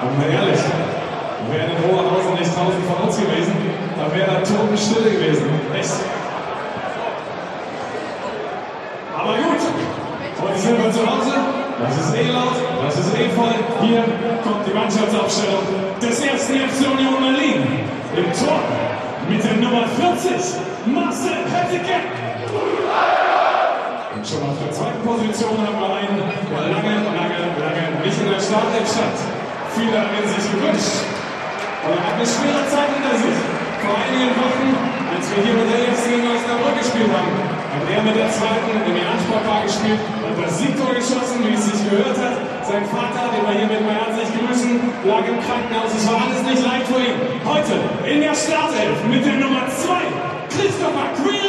Und 0.00 0.14
mal 0.14 0.30
ehrlich, 0.30 0.60
wäre 1.50 1.74
Hohe 1.82 1.98
Rohrhausen 1.98 2.34
nicht 2.38 2.54
draußen 2.54 2.82
von 2.86 3.08
uns 3.08 3.16
gewesen, 3.18 3.54
dann 3.98 4.14
wäre 4.14 4.30
da 4.30 4.38
Totenstille 4.46 5.10
gewesen. 5.10 5.50
Echt. 5.74 5.98
Aber 9.18 9.34
gut, 9.34 9.62
heute 10.38 10.58
sind 10.58 10.78
wir 10.78 10.92
zu 10.92 11.02
Hause. 11.02 11.34
Das 11.82 11.94
ist 11.98 12.14
eh 12.14 12.30
laut, 12.30 12.54
das 12.82 12.98
ist 12.98 13.14
eh 13.18 13.28
voll. 13.34 13.54
Hier 13.82 14.04
kommt 14.42 14.66
die 14.66 14.74
Mannschaftsaufstellung 14.74 15.66
des 16.00 16.20
ersten 16.20 16.54
FC 16.54 16.86
Union 16.86 17.18
Berlin. 17.18 17.66
Im 18.14 18.30
Tor 18.34 18.58
mit 19.28 19.42
der 19.42 19.54
Nummer 19.58 19.86
40, 19.98 20.62
Marcel 20.86 21.42
Pettigek. 21.50 22.06
Und 24.14 24.26
schon 24.26 24.42
auf 24.42 24.58
der 24.62 24.72
zweiten 24.72 25.02
Position 25.06 25.58
haben 25.58 25.78
wir 25.78 25.90
einen, 25.94 26.18
der 26.18 26.62
lange, 26.70 26.94
lange, 27.14 27.38
lange 27.58 28.04
nicht 28.04 28.18
in 28.18 28.30
der 28.30 28.40
Startelf 28.40 28.86
stand 28.86 29.37
viele 29.78 29.94
haben 29.94 30.10
ihn 30.18 30.26
sich 30.26 30.46
gewünscht. 30.50 31.06
Und 31.86 31.94
er 31.94 32.02
hat 32.02 32.18
eine 32.18 32.26
schwere 32.26 32.62
Zeit 32.66 32.90
hinter 32.90 33.14
sich. 33.14 33.38
Vor 33.78 33.94
einigen 33.94 34.34
Wochen, 34.34 34.68
als 35.14 35.24
wir 35.30 35.38
hier 35.46 35.54
mit 35.54 35.68
der 35.70 35.80
FC 35.94 36.04
gegen 36.10 36.26
Osnabrück 36.26 36.76
gespielt 36.82 37.12
haben, 37.14 37.30
hat 37.38 37.84
er 37.86 38.02
mit 38.02 38.16
der 38.18 38.28
zweiten 38.34 38.74
in 38.74 38.90
im 38.90 38.96
Jahrensportpark 38.98 39.70
gespielt 39.70 40.02
und 40.26 40.34
das 40.34 40.58
Siegtor 40.58 40.90
geschossen, 40.98 41.38
wie 41.46 41.54
es 41.54 41.64
sich 41.70 41.80
gehört 41.86 42.18
hat. 42.18 42.36
Sein 42.66 42.84
Vater, 42.90 43.30
den 43.30 43.46
wir 43.46 43.54
hier 43.54 43.70
mit 43.70 43.82
meiner 43.86 44.10
Ansicht 44.10 44.34
grüßen, 44.34 44.82
lag 45.06 45.24
im 45.24 45.38
Krankenhaus. 45.46 45.94
Es 45.94 46.04
war 46.10 46.26
alles 46.26 46.42
nicht 46.42 46.60
leicht 46.66 46.86
für 46.90 47.00
ihn. 47.00 47.16
Heute 47.46 47.78
in 48.02 48.18
der 48.20 48.34
Startelf 48.34 48.98
mit 49.06 49.22
der 49.24 49.38
Nummer 49.38 49.64
2, 49.70 49.94
Christopher 50.50 51.08
Green. 51.22 51.47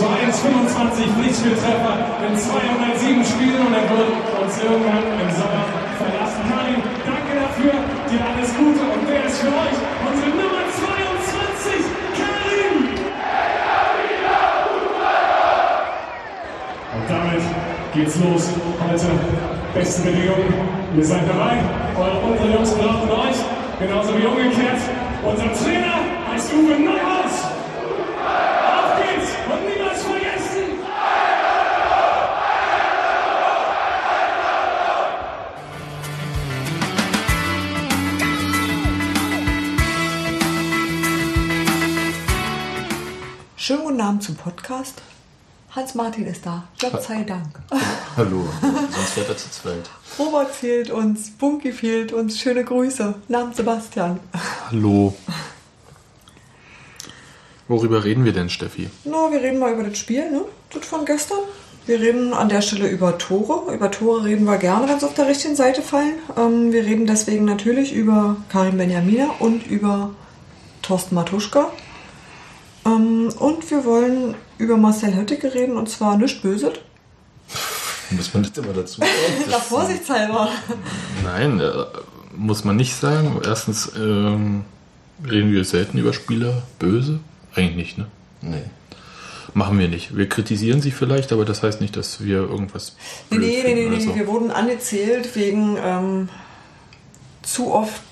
Rekordtorschütze 0.00 0.08
unseres 0.08 0.40
Vereins. 0.40 0.40
25 0.40 1.06
Pflichtspieltreffer 1.12 1.96
in 2.26 2.36
207 2.36 3.24
Spielen 3.24 3.66
und 3.66 3.74
er 3.74 3.84
wird 3.90 4.12
uns 4.40 4.54
irgendwann 4.62 5.04
im 5.04 5.30
Sommer 5.30 5.64
verlassen. 5.98 6.42
Karin, 6.48 6.80
danke 7.04 7.32
dafür. 7.36 7.72
Dir 8.08 8.22
alles 8.24 8.50
Gute 8.56 8.80
und 8.80 9.02
wer 9.06 9.24
ist 9.26 9.38
für 9.38 9.48
euch 9.48 9.76
unsere 10.08 10.30
Nummer 10.30 10.64
22? 10.72 11.84
Karin! 12.16 12.76
Und 16.94 17.04
damit 17.08 17.42
geht's 17.94 18.16
los. 18.20 18.50
Heute 18.80 19.06
beste 19.74 20.02
Bedingungen. 20.02 20.54
Ihr 20.96 21.04
seid 21.04 21.28
dabei. 21.28 21.58
Eure 21.96 22.18
unsere 22.32 22.50
Jungs 22.52 22.72
brauchen 22.74 23.10
euch. 23.10 23.36
Genauso 23.78 24.16
wie 24.18 24.26
umgekehrt. 24.26 24.80
Unser 25.22 25.52
Trainer 25.52 26.00
heißt 26.32 26.52
Uwe 26.52 26.80
Neuhaus. 26.80 27.19
Abend 44.10 44.24
zum 44.24 44.34
Podcast. 44.34 45.02
Hans-Martin 45.70 46.26
ist 46.26 46.44
da. 46.44 46.64
Gott 46.80 47.00
sei 47.00 47.22
Dank. 47.22 47.46
Hallo, 48.16 48.48
sonst 48.60 49.16
wäre 49.16 49.28
er 49.28 49.36
zu 49.36 49.48
zweit. 49.52 49.88
Robert 50.18 50.50
fehlt 50.50 50.90
uns, 50.90 51.30
Bunky 51.30 51.70
fehlt 51.70 52.12
uns. 52.12 52.40
Schöne 52.40 52.64
Grüße. 52.64 53.14
Namen 53.28 53.54
Sebastian. 53.54 54.18
Hallo. 54.68 55.14
Worüber 57.68 58.02
reden 58.02 58.24
wir 58.24 58.32
denn, 58.32 58.50
Steffi? 58.50 58.90
Na, 59.04 59.30
wir 59.30 59.40
reden 59.40 59.60
mal 59.60 59.74
über 59.74 59.84
das 59.84 59.96
Spiel, 59.96 60.28
ne? 60.28 60.40
Das 60.72 60.84
von 60.84 61.04
gestern. 61.04 61.38
Wir 61.86 62.00
reden 62.00 62.34
an 62.34 62.48
der 62.48 62.62
Stelle 62.62 62.88
über 62.88 63.16
Tore. 63.16 63.72
Über 63.72 63.92
Tore 63.92 64.24
reden 64.24 64.44
wir 64.44 64.58
gerne, 64.58 64.88
wenn 64.88 64.98
sie 64.98 65.06
auf 65.06 65.14
der 65.14 65.28
richtigen 65.28 65.54
Seite 65.54 65.82
fallen. 65.82 66.14
Ähm, 66.36 66.72
wir 66.72 66.84
reden 66.84 67.06
deswegen 67.06 67.44
natürlich 67.44 67.92
über 67.92 68.38
Karim 68.48 68.76
Benjamina 68.76 69.36
und 69.38 69.68
über 69.68 70.10
Thorsten 70.82 71.14
Matuschka. 71.14 71.70
Ähm, 72.96 73.32
und 73.38 73.70
wir 73.70 73.84
wollen 73.84 74.34
über 74.58 74.76
Marcel 74.76 75.14
Höttike 75.14 75.54
reden 75.54 75.76
und 75.76 75.88
zwar 75.88 76.16
nicht 76.16 76.42
böse. 76.42 76.72
Muss 78.10 78.34
man 78.34 78.42
das 78.42 78.56
immer 78.56 78.72
dazu 78.72 79.00
sagen? 79.00 79.12
Na, 79.50 79.58
vorsichtshalber. 79.58 80.48
Nein, 81.22 81.60
äh, 81.60 81.72
muss 82.36 82.64
man 82.64 82.76
nicht 82.76 82.94
sagen. 82.94 83.40
Erstens 83.44 83.92
ähm, 83.96 84.64
reden 85.28 85.52
wir 85.52 85.64
selten 85.64 85.98
über 85.98 86.12
Spieler 86.12 86.62
böse. 86.78 87.20
Eigentlich 87.54 87.76
nicht, 87.76 87.98
ne? 87.98 88.06
Nee. 88.42 88.62
Machen 89.54 89.78
wir 89.78 89.88
nicht. 89.88 90.16
Wir 90.16 90.28
kritisieren 90.28 90.80
sie 90.80 90.90
vielleicht, 90.90 91.32
aber 91.32 91.44
das 91.44 91.62
heißt 91.62 91.80
nicht, 91.80 91.96
dass 91.96 92.22
wir 92.22 92.38
irgendwas. 92.38 92.96
Nee, 93.30 93.38
blöd 93.38 93.64
nee, 93.64 93.74
nee, 93.74 93.88
nee, 93.88 94.00
so. 94.00 94.14
wir 94.14 94.26
wurden 94.26 94.50
angezählt 94.50 95.34
wegen 95.34 95.76
ähm, 95.82 96.28
zu 97.42 97.72
oft 97.72 98.02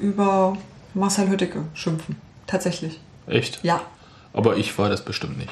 über 0.00 0.56
Marcel 0.94 1.28
Höttike 1.28 1.64
schimpfen. 1.74 2.16
Tatsächlich. 2.46 2.98
Echt? 3.26 3.60
Ja. 3.62 3.82
Aber 4.32 4.56
ich 4.56 4.76
war 4.78 4.88
das 4.88 5.04
bestimmt 5.04 5.38
nicht. 5.38 5.50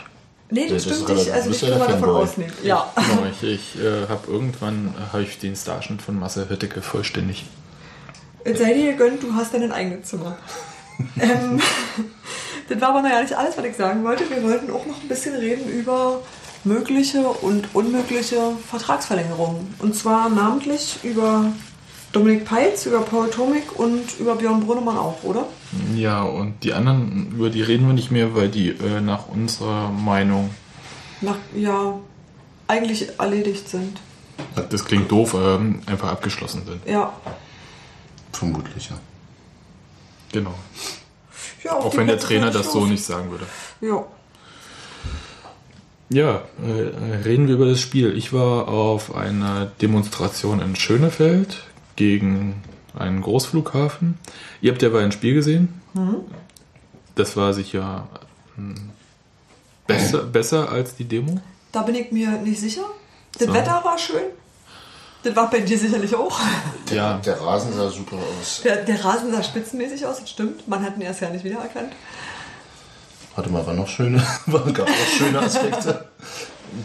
Nee, 0.51 0.69
das 0.69 0.85
das 0.85 0.87
ist 0.87 0.95
stimmt 0.95 1.09
relativ- 1.11 1.27
nicht. 1.27 1.35
Also 1.35 1.51
ich 1.51 1.61
ja 1.61 1.69
kann 1.71 1.79
mal 1.79 1.87
der 1.87 1.97
davon 1.97 2.11
ausnehmen. 2.11 2.53
Ja. 2.63 2.93
Genau, 2.97 3.27
ich, 3.31 3.43
ich 3.43 3.83
äh, 3.83 4.09
habe 4.09 4.31
irgendwann 4.31 4.95
äh, 4.97 5.13
habe 5.13 5.23
ich 5.23 5.39
den 5.39 5.55
Starschnitt 5.57 6.01
von 6.01 6.19
Marcel 6.19 6.49
Hötteke 6.49 6.81
vollständig. 6.81 7.45
Jetzt 8.45 8.61
sei 8.61 8.73
dir 8.73 8.93
gegönnt, 8.93 9.23
du 9.23 9.35
hast 9.35 9.53
dein 9.53 9.71
eigenes 9.73 10.09
Zimmer. 10.09 10.39
ähm, 11.21 11.61
das 12.69 12.81
war 12.81 12.91
aber 12.91 13.03
noch 13.03 13.11
ja 13.11 13.21
nicht 13.21 13.35
alles, 13.35 13.59
was 13.59 13.65
ich 13.65 13.77
sagen 13.77 14.03
wollte. 14.05 14.29
Wir 14.31 14.43
wollten 14.43 14.71
auch 14.71 14.87
noch 14.87 15.03
ein 15.03 15.09
bisschen 15.09 15.35
reden 15.35 15.69
über 15.69 16.21
mögliche 16.65 17.21
und 17.29 17.69
unmögliche 17.75 18.53
Vertragsverlängerungen. 18.71 19.75
Und 19.81 19.95
zwar 19.95 20.29
namentlich 20.29 20.99
über 21.03 21.53
Dominik 22.13 22.47
Peitz, 22.47 22.87
über 22.87 23.01
Paul 23.01 23.29
Tomik 23.31 23.79
und 23.79 24.19
über 24.19 24.35
Björn 24.37 24.65
Brunnemann 24.65 24.97
auch, 24.97 25.23
oder? 25.25 25.47
Ja, 25.95 26.23
und 26.23 26.65
die 26.65 26.73
anderen, 26.73 27.33
über 27.33 27.51
die 27.51 27.63
reden 27.63 27.87
wir 27.87 27.93
nicht 27.93 28.11
mehr, 28.11 28.35
weil 28.35 28.49
die 28.49 28.71
äh, 28.71 29.01
nach 29.01 29.29
unserer 29.29 29.91
Meinung, 29.91 30.51
Nach, 31.21 31.37
ja, 31.55 31.99
eigentlich 32.67 33.19
erledigt 33.19 33.69
sind. 33.69 33.99
das 34.71 34.85
klingt 34.85 35.11
doof, 35.11 35.35
ähm, 35.35 35.81
einfach 35.87 36.11
abgeschlossen 36.11 36.63
sind. 36.65 36.87
Ja. 36.87 37.13
Vermutlich, 38.33 38.89
ja. 38.89 38.99
Genau. 40.33 40.55
ja 41.65 41.73
Auch 41.73 41.91
die 41.91 41.99
wenn 41.99 42.07
der 42.07 42.19
Trainer 42.19 42.51
das 42.51 42.73
so 42.73 42.87
nicht 42.87 43.05
sagen 43.05 43.31
würde. 43.31 43.47
Ja. 43.81 44.05
Ja, 46.11 46.43
äh, 46.65 47.17
reden 47.25 47.49
wir 47.49 47.57
über 47.57 47.67
das 47.67 47.81
Spiel. 47.81 48.17
Ich 48.17 48.33
war 48.33 48.69
auf 48.69 49.15
einer 49.15 49.67
Demonstration 49.67 50.61
in 50.61 50.75
Schönefeld 50.75 51.65
gegen 51.99 52.63
einen 52.97 53.21
Großflughafen. 53.23 54.19
Ihr 54.61 54.71
habt 54.71 54.81
ja 54.83 54.89
bei 54.89 55.03
ein 55.03 55.11
Spiel 55.11 55.35
gesehen. 55.35 55.81
Das 57.17 57.37
war 57.37 57.53
sicher 57.53 58.09
hm, 58.55 58.91
besser, 59.87 60.23
besser 60.39 60.71
als 60.71 60.95
die 60.95 61.05
Demo. 61.05 61.41
Da 61.73 61.83
bin 61.83 61.97
ich 61.97 62.13
mir 62.13 62.31
nicht 62.39 62.61
sicher. 62.61 62.85
Das 63.37 63.49
So. 63.49 63.53
Wetter 63.55 63.83
war 63.85 63.99
schön. 63.99 64.23
Das 65.25 65.35
war 65.35 65.51
bei 65.51 65.59
dir 65.59 65.77
sicherlich 65.77 66.15
auch. 66.15 66.39
Ja, 66.93 67.19
Der 67.19 67.41
Rasen 67.41 67.73
sah 67.73 67.91
super 67.91 68.17
aus. 68.17 68.61
Der, 68.63 68.85
der 68.85 69.05
Rasen 69.05 69.33
sah 69.33 69.43
spitzenmäßig 69.43 70.07
aus, 70.07 70.21
das 70.21 70.31
stimmt. 70.31 70.69
Man 70.69 70.85
hat 70.85 70.95
ihn 70.97 71.03
erst 71.03 71.21
ja 71.21 71.31
nicht 71.31 71.43
wiedererkannt. 71.45 71.93
Warte 73.35 73.51
mal, 73.51 73.67
war 73.67 73.75
noch 73.75 73.89
schöne, 73.89 74.25
war, 74.47 74.73
gab 74.73 74.89
auch 74.89 75.17
schöne 75.19 75.41
Aspekte. 75.41 76.09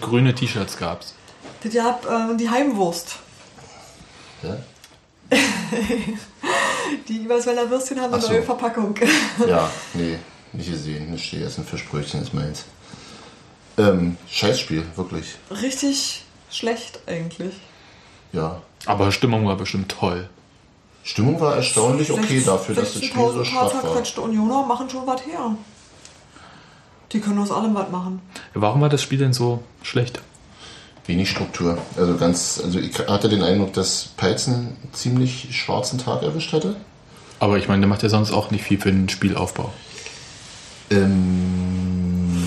grüne 0.02 0.34
T-Shirts 0.34 0.76
gab's. 0.78 1.14
Das 1.64 1.72
gab 1.72 2.04
äh, 2.06 2.36
die 2.36 2.50
Heimwurst. 2.50 3.18
Ja? 4.42 4.58
Die 7.08 7.18
Übersweller 7.24 7.70
Würstchen 7.70 8.00
haben 8.00 8.14
eine 8.14 8.22
so. 8.22 8.32
neue 8.32 8.44
Verpackung. 8.44 8.96
ja, 9.48 9.70
nee, 9.94 10.18
nicht 10.52 10.70
gesehen. 10.70 11.12
Nicht 11.12 11.32
gegessen, 11.32 11.66
Fischbrötchen 11.66 12.22
ist 12.22 12.34
meins. 12.34 12.66
Ähm, 13.78 14.18
Scheißspiel, 14.30 14.84
wirklich. 14.96 15.36
Richtig 15.50 16.24
schlecht 16.50 17.00
eigentlich. 17.08 17.56
Ja. 18.32 18.62
Aber 18.86 19.12
Stimmung 19.12 19.48
war 19.48 19.58
bestimmt 19.58 19.90
toll. 19.90 20.30
Stimmung 21.04 21.40
war 21.40 21.56
erstaunlich 21.56 22.12
okay 22.12 22.40
16 22.40 22.46
dafür, 22.46 22.76
dass 22.76 22.94
das 22.94 23.04
Spiel 23.04 23.22
so 23.22 23.42
16.000 23.42 23.46
schwach 23.46 23.84
war. 23.84 24.24
Unioner 24.24 24.66
machen 24.66 24.90
schon 24.90 25.06
was 25.06 25.26
her. 25.26 25.56
Die 27.12 27.20
können 27.20 27.40
aus 27.40 27.52
allem 27.52 27.76
was 27.76 27.90
machen. 27.90 28.22
Warum 28.54 28.82
war 28.82 28.90
das 28.90 29.02
Spiel 29.02 29.20
denn 29.20 29.34
so 29.34 29.64
schlecht? 29.84 30.22
Wenig 31.06 31.30
Struktur. 31.30 31.78
Also 31.98 32.16
ganz, 32.18 32.62
also 32.64 32.80
ich 32.80 32.98
hatte 33.08 33.28
den 33.30 33.44
Eindruck, 33.44 33.74
dass 33.74 34.10
Peitz 34.16 34.48
einen 34.48 34.78
ziemlich 34.94 35.50
schwarzen 35.52 36.00
Tag 36.00 36.24
erwischt 36.24 36.54
hatte. 36.54 36.76
Aber 37.40 37.58
ich 37.58 37.68
meine, 37.68 37.82
der 37.82 37.90
macht 37.90 38.04
ja 38.04 38.10
sonst 38.10 38.32
auch 38.32 38.52
nicht 38.52 38.64
viel 38.64 38.80
für 38.80 38.92
den 38.92 39.10
Spielaufbau. 39.10 39.74
Ähm, 40.90 42.38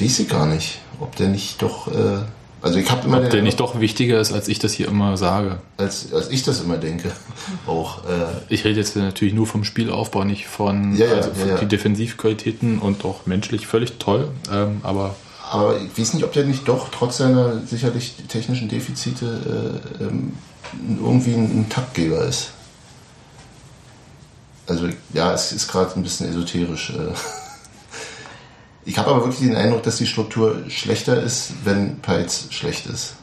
weiß 0.00 0.18
ich 0.20 0.28
gar 0.28 0.46
nicht, 0.46 0.80
ob 0.98 1.14
der 1.16 1.28
nicht 1.28 1.62
doch, 1.62 1.86
äh, 1.88 2.18
also 2.60 2.80
ich 2.80 2.90
habe 2.90 3.06
immer 3.06 3.18
Ob 3.18 3.24
den 3.24 3.30
der 3.30 3.42
nicht 3.42 3.60
doch 3.60 3.78
wichtiger 3.78 4.20
ist, 4.20 4.32
als 4.32 4.48
ich 4.48 4.58
das 4.58 4.72
hier 4.72 4.88
immer 4.88 5.16
sage. 5.16 5.58
als, 5.76 6.12
als 6.12 6.30
ich 6.30 6.42
das 6.42 6.60
immer 6.60 6.76
denke, 6.76 7.12
auch, 7.68 8.04
äh, 8.04 8.26
Ich 8.48 8.64
rede 8.64 8.80
jetzt 8.80 8.96
natürlich 8.96 9.34
nur 9.34 9.46
vom 9.46 9.62
Spielaufbau, 9.62 10.24
nicht 10.24 10.48
von 10.48 10.96
Ja, 10.96 11.06
ja, 11.06 11.12
also 11.12 11.30
ja, 11.38 11.46
ja. 11.46 11.58
die 11.58 11.66
Defensivqualitäten 11.66 12.80
und 12.80 13.04
auch 13.04 13.26
menschlich 13.26 13.68
völlig 13.68 13.98
toll. 13.98 14.28
Ähm, 14.52 14.80
aber 14.82 15.14
aber 15.50 15.80
ich 15.80 15.98
weiß 15.98 16.14
nicht, 16.14 16.24
ob 16.24 16.32
der 16.32 16.44
nicht 16.44 16.68
doch 16.68 16.88
trotz 16.90 17.18
seiner 17.18 17.60
sicherlich 17.66 18.14
technischen 18.28 18.68
Defizite 18.68 19.80
äh, 20.00 20.04
ähm, 20.04 20.32
irgendwie 21.00 21.34
ein, 21.34 21.60
ein 21.60 21.68
Taktgeber 21.68 22.24
ist. 22.24 22.50
Also 24.66 24.88
ja, 25.14 25.32
es 25.32 25.52
ist 25.52 25.68
gerade 25.68 25.94
ein 25.96 26.02
bisschen 26.02 26.28
esoterisch. 26.28 26.90
Äh. 26.90 27.12
Ich 28.84 28.98
habe 28.98 29.10
aber 29.10 29.24
wirklich 29.24 29.40
den 29.40 29.56
Eindruck, 29.56 29.82
dass 29.82 29.96
die 29.96 30.06
Struktur 30.06 30.62
schlechter 30.68 31.22
ist, 31.22 31.52
wenn 31.64 32.00
Peitz 32.00 32.48
schlecht 32.50 32.86
ist. 32.86 33.16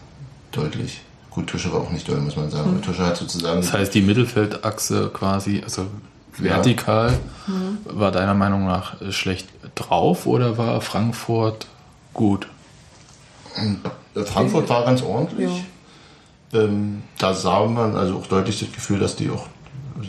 Deutlich. 0.51 1.01
Gut, 1.29 1.47
Tusche 1.47 1.71
war 1.73 1.81
auch 1.81 1.91
nicht 1.91 2.07
doll, 2.07 2.19
muss 2.21 2.35
man 2.35 2.49
sagen. 2.49 2.71
Hm. 2.71 2.81
Tusche 2.81 3.05
hat 3.05 3.17
sozusagen. 3.17 3.61
das 3.61 3.73
heißt, 3.73 3.93
die 3.93 4.01
Mittelfeldachse 4.01 5.11
quasi, 5.13 5.61
also 5.63 5.87
vertikal, 6.37 7.17
war 7.85 8.11
deiner 8.11 8.33
Meinung 8.33 8.65
nach 8.65 8.95
schlecht 9.11 9.47
drauf 9.75 10.25
oder 10.25 10.57
war 10.57 10.81
Frankfurt 10.81 11.67
gut? 12.15 12.47
Frankfurt 14.25 14.67
war 14.69 14.83
ganz 14.85 15.01
ordentlich. 15.03 15.63
Ähm, 16.53 17.03
da 17.17 17.33
sah 17.33 17.65
man 17.67 17.95
also 17.95 18.15
auch 18.17 18.27
deutlich 18.27 18.59
das 18.59 18.71
Gefühl, 18.71 18.99
dass 18.99 19.15
die 19.15 19.29
auch 19.29 19.47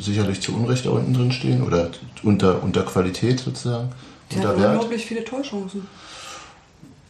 sicherlich 0.00 0.40
zu 0.40 0.54
Unrecht 0.54 0.86
da 0.86 0.90
unten 0.90 1.12
drin 1.14 1.32
stehen 1.32 1.62
oder 1.62 1.90
unter, 2.22 2.62
unter 2.62 2.82
Qualität 2.82 3.40
sozusagen. 3.40 3.90
Die 4.32 4.36
unter 4.36 4.48
hatten 4.48 4.60
Wert. 4.60 4.72
unglaublich 4.74 5.04
viele 5.06 5.24
Torchancen. 5.24 5.86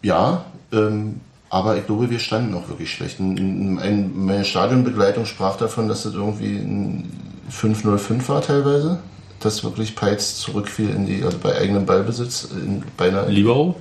Ja, 0.02 0.44
ähm, 0.72 1.20
aber 1.48 1.76
ich 1.76 1.86
glaube, 1.86 2.10
wir 2.10 2.18
standen 2.18 2.54
auch 2.54 2.68
wirklich 2.68 2.92
schlecht. 2.92 3.18
Ein- 3.20 3.78
ein- 3.80 4.12
Meine 4.24 4.44
Stadionbegleitung 4.44 5.26
sprach 5.26 5.56
davon, 5.56 5.88
dass 5.88 6.02
das 6.02 6.14
irgendwie 6.14 6.56
ein 6.56 7.10
5-0-5 7.50 8.28
war 8.28 8.42
teilweise. 8.42 8.98
dass 9.40 9.62
wirklich 9.62 9.94
Peitz 9.94 10.36
zurückfiel 10.38 10.88
in 10.90 11.04
die, 11.06 11.22
also 11.22 11.36
bei 11.38 11.54
eigenem 11.58 11.84
Ballbesitz, 11.84 12.48
in, 12.52 12.82
beinahe 12.96 13.28
Libero? 13.30 13.78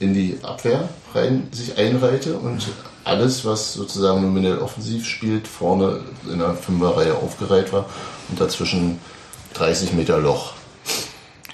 In 0.00 0.14
die 0.14 0.38
Abwehr 0.42 0.88
rein 1.14 1.48
sich 1.52 1.78
einreihte 1.78 2.36
und 2.36 2.66
alles, 3.04 3.44
was 3.44 3.74
sozusagen 3.74 4.22
nominell 4.22 4.58
offensiv 4.58 5.06
spielt, 5.06 5.46
vorne 5.46 6.00
in 6.30 6.38
der 6.38 6.54
Fünferreihe 6.54 7.14
aufgereiht 7.14 7.72
war 7.72 7.86
und 8.28 8.40
dazwischen 8.40 8.98
30 9.54 9.92
Meter 9.92 10.18
Loch. 10.18 10.54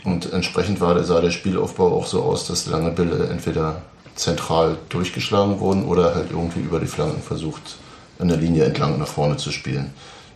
Und 0.04 0.32
entsprechend 0.32 0.80
war, 0.80 1.02
sah 1.04 1.20
der 1.20 1.30
Spielaufbau 1.30 1.92
auch 1.92 2.06
so 2.06 2.22
aus, 2.22 2.46
dass 2.46 2.66
lange 2.66 2.90
Bälle 2.90 3.28
entweder 3.28 3.82
zentral 4.14 4.78
durchgeschlagen 4.88 5.60
wurden 5.60 5.84
oder 5.84 6.14
halt 6.14 6.30
irgendwie 6.30 6.60
über 6.60 6.80
die 6.80 6.86
Flanken 6.86 7.22
versucht, 7.22 7.76
an 8.18 8.28
der 8.28 8.36
Linie 8.36 8.64
entlang 8.64 8.98
nach 8.98 9.08
vorne 9.08 9.36
zu 9.36 9.50
spielen. 9.50 9.92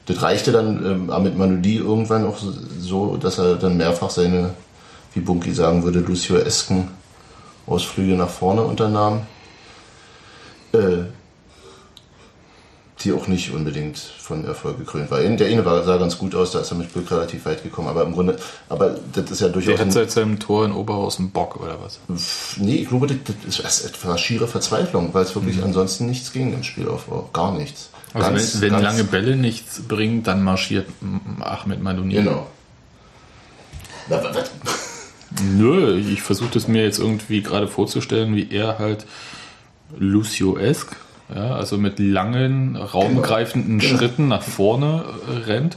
Das 0.07 0.21
reichte 0.21 0.53
dann 0.53 0.85
ähm, 0.85 1.11
Amit 1.11 1.39
Manudi 1.39 1.77
irgendwann 1.77 2.27
auch 2.27 2.37
so, 2.79 3.17
dass 3.17 3.39
er 3.39 3.55
dann 3.57 3.77
mehrfach 3.77 4.11
seine, 4.11 4.51
wie 5.15 5.21
Bunky 5.21 5.55
sagen 5.55 5.83
würde, 5.83 6.01
Lucio-esken 6.01 6.89
Ausflüge 7.67 8.15
nach 8.15 8.29
vorne 8.29 8.63
unternahm, 8.63 9.23
äh, 10.73 11.05
die 13.01 13.13
auch 13.13 13.27
nicht 13.27 13.53
unbedingt 13.53 13.99
von 13.99 14.45
Erfolg 14.47 14.79
gekrönt 14.79 15.11
war. 15.11 15.21
Der 15.21 15.47
eine 15.49 15.65
war, 15.65 15.83
sah 15.85 15.99
ganz 15.99 16.17
gut 16.17 16.35
aus, 16.35 16.53
da 16.53 16.61
ist 16.61 16.71
er 16.71 16.77
mit 16.79 16.93
Glück 16.93 17.11
relativ 17.11 17.45
weit 17.45 17.63
gekommen, 17.63 17.89
aber 17.89 18.03
im 18.03 18.13
Grunde, 18.13 18.37
aber 18.69 18.97
das 19.13 19.31
ist 19.31 19.41
ja 19.41 19.49
durchaus. 19.49 19.77
Der 19.77 19.85
hat 19.87 19.93
seit 19.93 20.11
seinem 20.11 20.39
Tor 20.39 20.65
in 20.65 20.73
Oberhausen 20.73 21.31
Bock 21.31 21.61
oder 21.61 21.79
was? 21.83 21.99
Nee, 22.57 22.77
ich 22.77 22.89
glaube, 22.89 23.07
das, 23.09 23.17
das 23.45 23.59
ist 23.81 23.85
etwa 23.87 24.17
schiere 24.17 24.47
Verzweiflung, 24.49 25.13
weil 25.13 25.25
es 25.25 25.35
wirklich 25.35 25.63
ansonsten 25.63 26.07
nichts 26.07 26.33
ging 26.33 26.55
im 26.55 26.63
Spielaufbau. 26.63 27.29
Gar 27.33 27.53
nichts. 27.53 27.91
Mhm. 27.93 28.21
Also 28.21 28.31
Ganz- 28.31 28.55
wenn, 28.55 28.61
wenn 28.63 28.71
ganz- 28.71 28.83
lange 28.85 29.05
Bälle 29.05 29.37
nichts 29.37 29.83
bringen, 29.83 30.23
dann 30.23 30.43
marschiert 30.43 30.87
Ahmed 31.41 31.83
Madoni. 31.83 32.15
Genau. 32.15 32.47
Na, 34.09 34.23
wa- 34.23 34.31
was? 34.35 34.51
Nö, 35.43 35.99
ich 35.99 36.23
versuche 36.23 36.51
das 36.55 36.69
mir 36.69 36.83
jetzt 36.85 36.99
irgendwie 36.99 37.43
gerade 37.43 37.67
vorzustellen, 37.69 38.37
wie 38.37 38.51
er 38.51 38.79
halt 38.79 39.05
Lucio-esque, 39.99 40.97
ja, 41.35 41.55
also 41.57 41.79
mit 41.79 41.99
langen, 41.99 42.77
raumgreifenden 42.77 43.79
Genau. 43.79 43.97
Schritten 43.99 44.29
nach 44.29 44.43
vorne 44.43 45.05
äh, 45.29 45.33
rennt. 45.51 45.77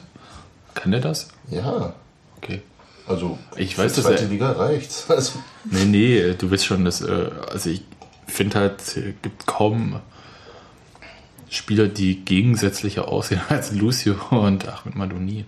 Kann 0.73 0.91
der 0.91 1.01
das? 1.01 1.29
Ja, 1.49 1.93
Okay. 2.37 2.61
also 3.07 3.37
Ich 3.55 3.77
weiß, 3.77 3.93
dass 3.93 4.05
zweite 4.05 4.23
er- 4.23 4.29
Liga 4.29 4.51
reicht's. 4.51 5.05
Also, 5.09 5.39
Nee, 5.65 5.85
nee, 5.85 6.33
du 6.37 6.51
weißt 6.51 6.65
schon, 6.65 6.85
dass, 6.85 7.01
äh, 7.01 7.29
also 7.51 7.69
ich 7.71 7.81
finde 8.27 8.59
halt, 8.59 8.81
es 8.81 8.93
gibt 9.21 9.47
kaum 9.47 9.99
Spieler, 11.49 11.87
die 11.87 12.23
gegensätzlicher 12.25 13.07
aussehen 13.07 13.41
als 13.49 13.71
Lucio 13.71 14.15
und 14.31 14.67
Ahmed 14.67 14.95
Madoni. 14.95 15.45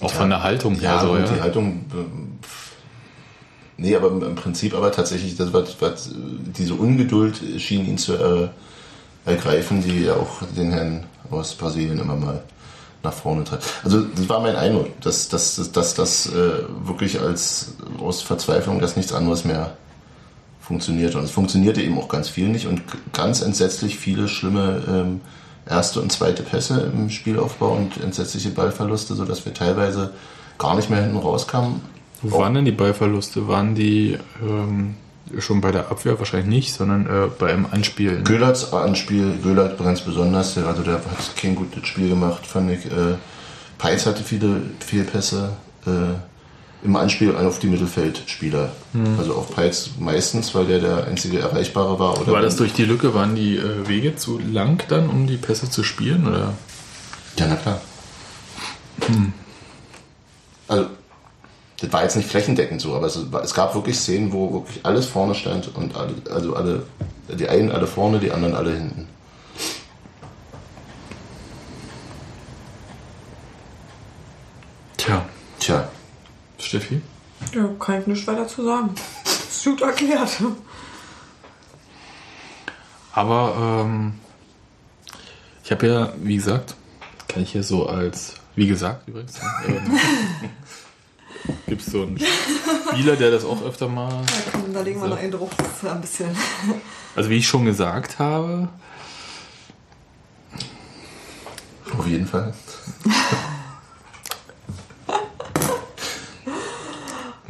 Auch 0.00 0.12
von 0.12 0.30
der 0.30 0.42
Haltung 0.42 0.74
her 0.76 0.92
ja, 0.92 1.00
so, 1.00 1.16
ja. 1.16 1.24
die 1.24 1.40
Haltung. 1.40 1.84
pff. 2.42 2.70
Nee, 3.76 3.96
aber 3.96 4.08
im 4.08 4.34
Prinzip 4.34 4.74
aber 4.74 4.92
tatsächlich, 4.92 5.36
das, 5.36 5.54
was, 5.54 5.80
was, 5.80 6.10
diese 6.14 6.74
Ungeduld 6.74 7.40
schien 7.58 7.86
ihn 7.86 7.96
zu 7.96 8.14
äh, 8.14 8.48
ergreifen, 9.24 9.82
die 9.82 10.04
ja 10.04 10.14
auch 10.14 10.42
den 10.54 10.70
Herrn 10.70 11.06
aus 11.30 11.54
Brasilien 11.54 11.98
immer 11.98 12.16
mal 12.16 12.42
nach 13.02 13.12
vorne 13.14 13.44
treibt. 13.44 13.64
Also 13.82 14.02
das 14.02 14.28
war 14.28 14.40
mein 14.40 14.56
Eindruck, 14.56 15.00
dass 15.00 15.28
das 15.28 15.56
dass, 15.56 15.72
dass, 15.72 15.94
dass, 15.94 16.26
äh, 16.26 16.62
wirklich 16.84 17.20
als 17.20 17.74
aus 17.98 18.20
Verzweiflung, 18.20 18.80
dass 18.80 18.96
nichts 18.96 19.14
anderes 19.14 19.44
mehr 19.44 19.72
funktioniert. 20.60 21.14
Und 21.14 21.24
es 21.24 21.30
funktionierte 21.30 21.80
eben 21.80 21.98
auch 21.98 22.08
ganz 22.08 22.28
viel 22.28 22.48
nicht 22.48 22.66
und 22.66 22.82
ganz 23.12 23.40
entsetzlich 23.40 23.98
viele 23.98 24.28
schlimme 24.28 24.82
ähm, 24.86 25.20
erste 25.70 26.00
und 26.00 26.12
zweite 26.12 26.42
Pässe 26.42 26.90
im 26.92 27.10
Spielaufbau 27.10 27.72
und 27.72 28.02
entsetzliche 28.02 28.50
Ballverluste, 28.50 29.14
sodass 29.14 29.44
wir 29.44 29.54
teilweise 29.54 30.12
gar 30.58 30.74
nicht 30.76 30.90
mehr 30.90 31.02
hinten 31.02 31.16
rauskamen. 31.16 31.80
Wo 32.22 32.38
waren 32.38 32.54
denn 32.54 32.64
die 32.64 32.72
Ballverluste? 32.72 33.48
Waren 33.48 33.74
die 33.74 34.18
ähm, 34.42 34.96
schon 35.38 35.60
bei 35.60 35.70
der 35.70 35.90
Abwehr 35.90 36.18
wahrscheinlich 36.18 36.48
nicht, 36.48 36.74
sondern 36.74 37.06
äh, 37.06 37.28
beim 37.38 37.66
Anspielen? 37.70 38.24
Göhlerts 38.24 38.72
Anspiel, 38.72 39.38
Göhlert 39.42 39.78
ganz 39.78 40.02
besonders, 40.02 40.54
der, 40.54 40.66
also 40.66 40.82
der 40.82 40.94
hat 40.94 41.36
kein 41.36 41.54
gutes 41.54 41.86
Spiel 41.86 42.10
gemacht, 42.10 42.46
fand 42.46 42.70
ich. 42.72 42.86
Äh, 42.86 43.16
Peitz 43.78 44.04
hatte 44.04 44.22
viele 44.22 44.60
Fehlpässe 44.80 45.52
äh, 45.86 45.90
im 46.82 46.96
Anspiel 46.96 47.34
auf 47.34 47.58
die 47.58 47.66
Mittelfeldspieler. 47.66 48.72
Also 49.18 49.34
auf 49.34 49.54
Peitz 49.54 49.90
meistens, 49.98 50.54
weil 50.54 50.66
der 50.66 50.78
der 50.78 51.06
einzige 51.06 51.38
Erreichbare 51.40 51.98
war. 51.98 52.20
Oder 52.20 52.32
War 52.32 52.42
das 52.42 52.56
durch 52.56 52.72
die 52.72 52.84
Lücke? 52.84 53.14
Waren 53.14 53.34
die 53.34 53.56
äh, 53.56 53.86
Wege 53.86 54.16
zu 54.16 54.38
lang 54.38 54.82
dann, 54.88 55.08
um 55.08 55.26
die 55.26 55.36
Pässe 55.36 55.70
zu 55.70 55.82
spielen? 55.82 56.26
Oder? 56.26 56.54
Ja, 57.36 57.46
na 57.48 57.56
klar. 57.56 57.80
Also, 60.68 60.86
das 61.80 61.92
war 61.92 62.02
jetzt 62.02 62.16
nicht 62.16 62.28
flächendeckend 62.28 62.80
so, 62.80 62.94
aber 62.94 63.06
es, 63.06 63.18
es 63.42 63.54
gab 63.54 63.74
wirklich 63.74 63.98
Szenen, 63.98 64.32
wo 64.32 64.52
wirklich 64.52 64.84
alles 64.84 65.06
vorne 65.06 65.34
stand 65.34 65.74
und 65.74 65.96
alle, 65.96 66.14
also 66.30 66.54
alle, 66.54 66.84
die 67.28 67.48
einen 67.48 67.72
alle 67.72 67.86
vorne, 67.86 68.20
die 68.20 68.30
anderen 68.30 68.54
alle 68.54 68.72
hinten. 68.72 69.08
Tja, 74.96 75.24
Tja, 75.58 75.88
Steffi? 76.60 77.00
Ja, 77.54 77.68
kann 77.78 78.00
ich 78.00 78.06
nichts 78.06 78.26
weiter 78.26 78.46
zu 78.46 78.64
sagen. 78.64 78.94
Ist 79.24 79.64
gut 79.64 79.80
erklärt. 79.82 80.38
Aber 83.12 83.84
ähm, 83.84 84.14
ich 85.64 85.70
habe 85.72 85.86
ja, 85.86 86.12
wie 86.18 86.36
gesagt, 86.36 86.74
kann 87.28 87.42
ich 87.42 87.54
ja 87.54 87.62
so 87.62 87.86
als, 87.88 88.34
wie 88.56 88.66
gesagt 88.66 89.08
übrigens, 89.08 89.38
ähm, 89.66 89.98
gibt 91.66 91.82
es 91.82 91.92
so 91.92 92.02
einen 92.02 92.18
Spieler, 92.18 93.16
der 93.16 93.30
das 93.30 93.44
auch 93.44 93.62
öfter 93.62 93.88
mal, 93.88 94.10
Ja, 94.10 94.52
komm, 94.52 94.72
da 94.72 94.82
legen 94.82 95.00
wir 95.00 95.08
noch 95.08 95.18
einen 95.18 95.30
drauf. 95.30 95.50
Ein 95.82 96.00
bisschen. 96.00 96.30
also 97.16 97.30
wie 97.30 97.36
ich 97.36 97.48
schon 97.48 97.64
gesagt 97.64 98.18
habe, 98.18 98.68
auf 101.98 102.06
jeden 102.06 102.26
Fall. 102.26 102.54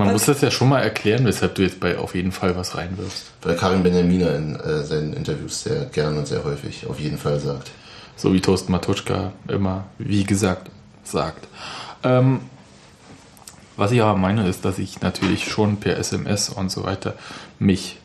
man 0.01 0.13
muss 0.13 0.25
das 0.25 0.41
ja 0.41 0.51
schon 0.51 0.69
mal 0.69 0.81
erklären, 0.81 1.25
weshalb 1.25 1.55
du 1.55 1.63
jetzt 1.63 1.79
bei 1.79 1.99
auf 1.99 2.15
jeden 2.15 2.33
Fall 2.33 2.57
was 2.57 2.77
reinwirfst. 2.77 3.31
Weil 3.43 3.57
Karin 3.57 3.83
Benjamina 3.83 4.31
in 4.31 4.57
äh, 4.57 4.83
seinen 4.83 5.13
Interviews 5.13 5.63
sehr 5.63 5.85
gern 5.87 6.17
und 6.17 6.27
sehr 6.27 6.43
häufig 6.45 6.87
auf 6.87 6.99
jeden 6.99 7.19
Fall 7.19 7.39
sagt. 7.39 7.71
So 8.17 8.33
wie 8.33 8.41
Toast 8.41 8.69
Matuschka 8.69 9.33
immer, 9.49 9.85
wie 9.99 10.25
gesagt, 10.25 10.71
sagt. 11.05 11.47
Ähm, 12.03 12.41
was 13.77 13.93
ich 13.93 14.03
aber 14.03 14.19
meine, 14.19 14.49
ist, 14.49 14.65
dass 14.65 14.79
ich 14.79 15.01
natürlich 15.01 15.49
schon 15.49 15.79
per 15.79 15.99
SMS 15.99 16.49
und 16.49 16.71
so 16.71 16.85
weiter 16.85 17.15
mich 17.59 17.99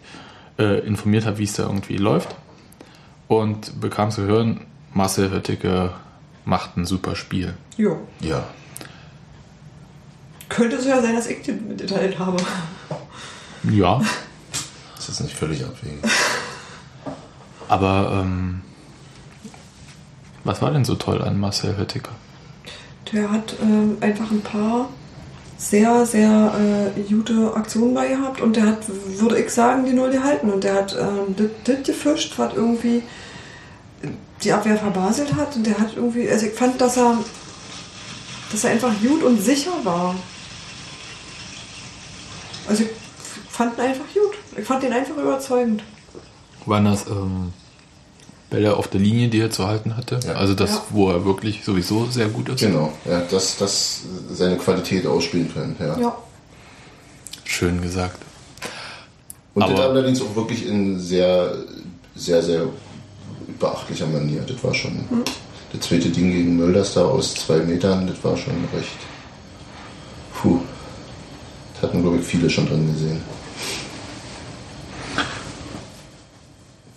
äh, 0.57 0.79
informiert 0.85 1.25
habe, 1.25 1.37
wie 1.37 1.43
es 1.43 1.53
da 1.53 1.63
irgendwie 1.63 1.97
läuft. 1.97 2.35
Und 3.27 3.81
bekam 3.81 4.11
zu 4.11 4.23
hören, 4.23 4.61
Marcel 4.93 5.31
Höttike 5.31 5.91
macht 6.45 6.77
ein 6.77 6.85
super 6.85 7.15
Spiel. 7.15 7.55
Jo. 7.77 7.99
Ja, 8.21 8.45
Könnte 10.49 10.81
so 10.81 10.89
ja 10.89 11.01
sein, 11.01 11.15
dass 11.15 11.27
ich 11.27 11.41
den 11.41 11.67
mitgeteilt 11.67 12.17
habe. 12.19 12.37
Ja, 13.71 14.01
das 14.95 15.09
ist 15.09 15.19
nicht 15.21 15.35
völlig 15.35 15.63
abwegig. 15.63 15.99
aber 17.67 18.21
ähm, 18.21 18.61
was 20.43 20.61
war 20.61 20.71
denn 20.71 20.85
so 20.85 20.95
toll 20.95 21.21
an 21.21 21.39
Marcel 21.39 21.75
Höttike? 21.77 22.09
Der 23.11 23.31
hat 23.31 23.55
ähm, 23.61 23.97
einfach 24.01 24.29
ein 24.31 24.41
paar 24.41 24.89
sehr, 25.57 26.05
sehr 26.05 26.53
äh, 26.95 27.01
gute 27.01 27.53
Aktionen 27.55 27.93
bei 27.93 28.09
gehabt 28.09 28.41
und 28.41 28.55
der 28.55 28.65
hat, 28.67 28.79
würde 28.87 29.39
ich 29.39 29.49
sagen, 29.49 29.85
die 29.85 29.93
Null 29.93 30.11
gehalten. 30.11 30.49
Und 30.51 30.63
der 30.63 30.73
hat 30.75 30.95
ähm, 30.99 31.35
das- 31.37 31.47
das 31.63 31.83
gefischt, 31.87 32.33
was 32.37 32.53
irgendwie 32.53 33.01
die 34.43 34.51
Abwehr 34.53 34.77
verbaselt 34.77 35.33
hat. 35.35 35.55
Und 35.55 35.65
der 35.65 35.77
hat 35.79 35.95
irgendwie, 35.95 36.29
also 36.29 36.45
ich 36.45 36.53
fand, 36.53 36.79
dass 36.81 36.97
er, 36.97 37.17
dass 38.51 38.63
er 38.65 38.71
einfach 38.71 38.91
gut 39.01 39.23
und 39.23 39.41
sicher 39.41 39.71
war. 39.83 40.15
Also 42.67 42.84
ich 42.84 42.89
fand 43.50 43.77
ihn 43.77 43.81
einfach 43.81 44.05
gut. 44.13 44.34
Ich 44.57 44.65
fand 44.65 44.84
ihn 44.84 44.93
einfach 44.93 45.17
überzeugend. 45.17 45.84
Waren 46.65 46.86
das 46.86 47.05
ähm, 47.07 47.53
Bälle 48.50 48.75
auf 48.75 48.88
der 48.88 49.00
Linie, 49.01 49.29
die 49.29 49.39
er 49.39 49.51
zu 49.51 49.67
halten 49.67 49.95
hatte? 49.98 50.19
Ja. 50.25 50.34
Also 50.34 50.53
das, 50.55 50.72
Ja. 50.72 50.81
wo 50.89 51.10
er 51.12 51.25
wirklich 51.25 51.63
sowieso 51.63 52.05
sehr 52.07 52.27
gut 52.29 52.50
ist? 52.50 52.60
Genau, 52.62 52.91
ja, 53.05 53.22
dass 53.22 53.57
das 53.57 54.01
seine 54.31 54.57
Qualität 54.57 55.05
ausspielen 55.05 55.53
können. 55.53 55.75
Ja. 55.79 55.98
Ja. 56.00 56.17
Schön 57.43 57.81
gesagt. 57.81 58.19
Und 59.53 59.63
Aber- 59.63 59.74
das 59.74 59.81
allerdings 59.86 60.22
auch 60.22 60.36
wirklich 60.36 60.65
in 60.67 61.00
sehr, 61.00 61.55
sehr, 62.15 62.41
sehr 62.41 62.63
beachtlicher 63.60 64.07
Manier. 64.07 64.41
Das 64.48 64.62
war 64.63 64.74
schon. 64.74 65.05
Das 65.72 65.88
zweite 65.88 66.10
Ding 66.10 66.31
gegen 66.31 66.57
Mölders 66.57 66.93
da 66.93 67.05
aus 67.05 67.36
zwei 67.36 67.57
Metern, 67.60 68.07
das 68.07 68.24
war 68.24 68.36
schon 68.36 68.53
recht. 68.75 68.89
Puh. 70.34 70.60
Das 71.75 71.89
hatten, 71.89 72.01
glaube 72.01 72.17
ich, 72.17 72.25
viele 72.25 72.50
schon 72.50 72.67
drin 72.67 72.88
gesehen. 72.88 73.22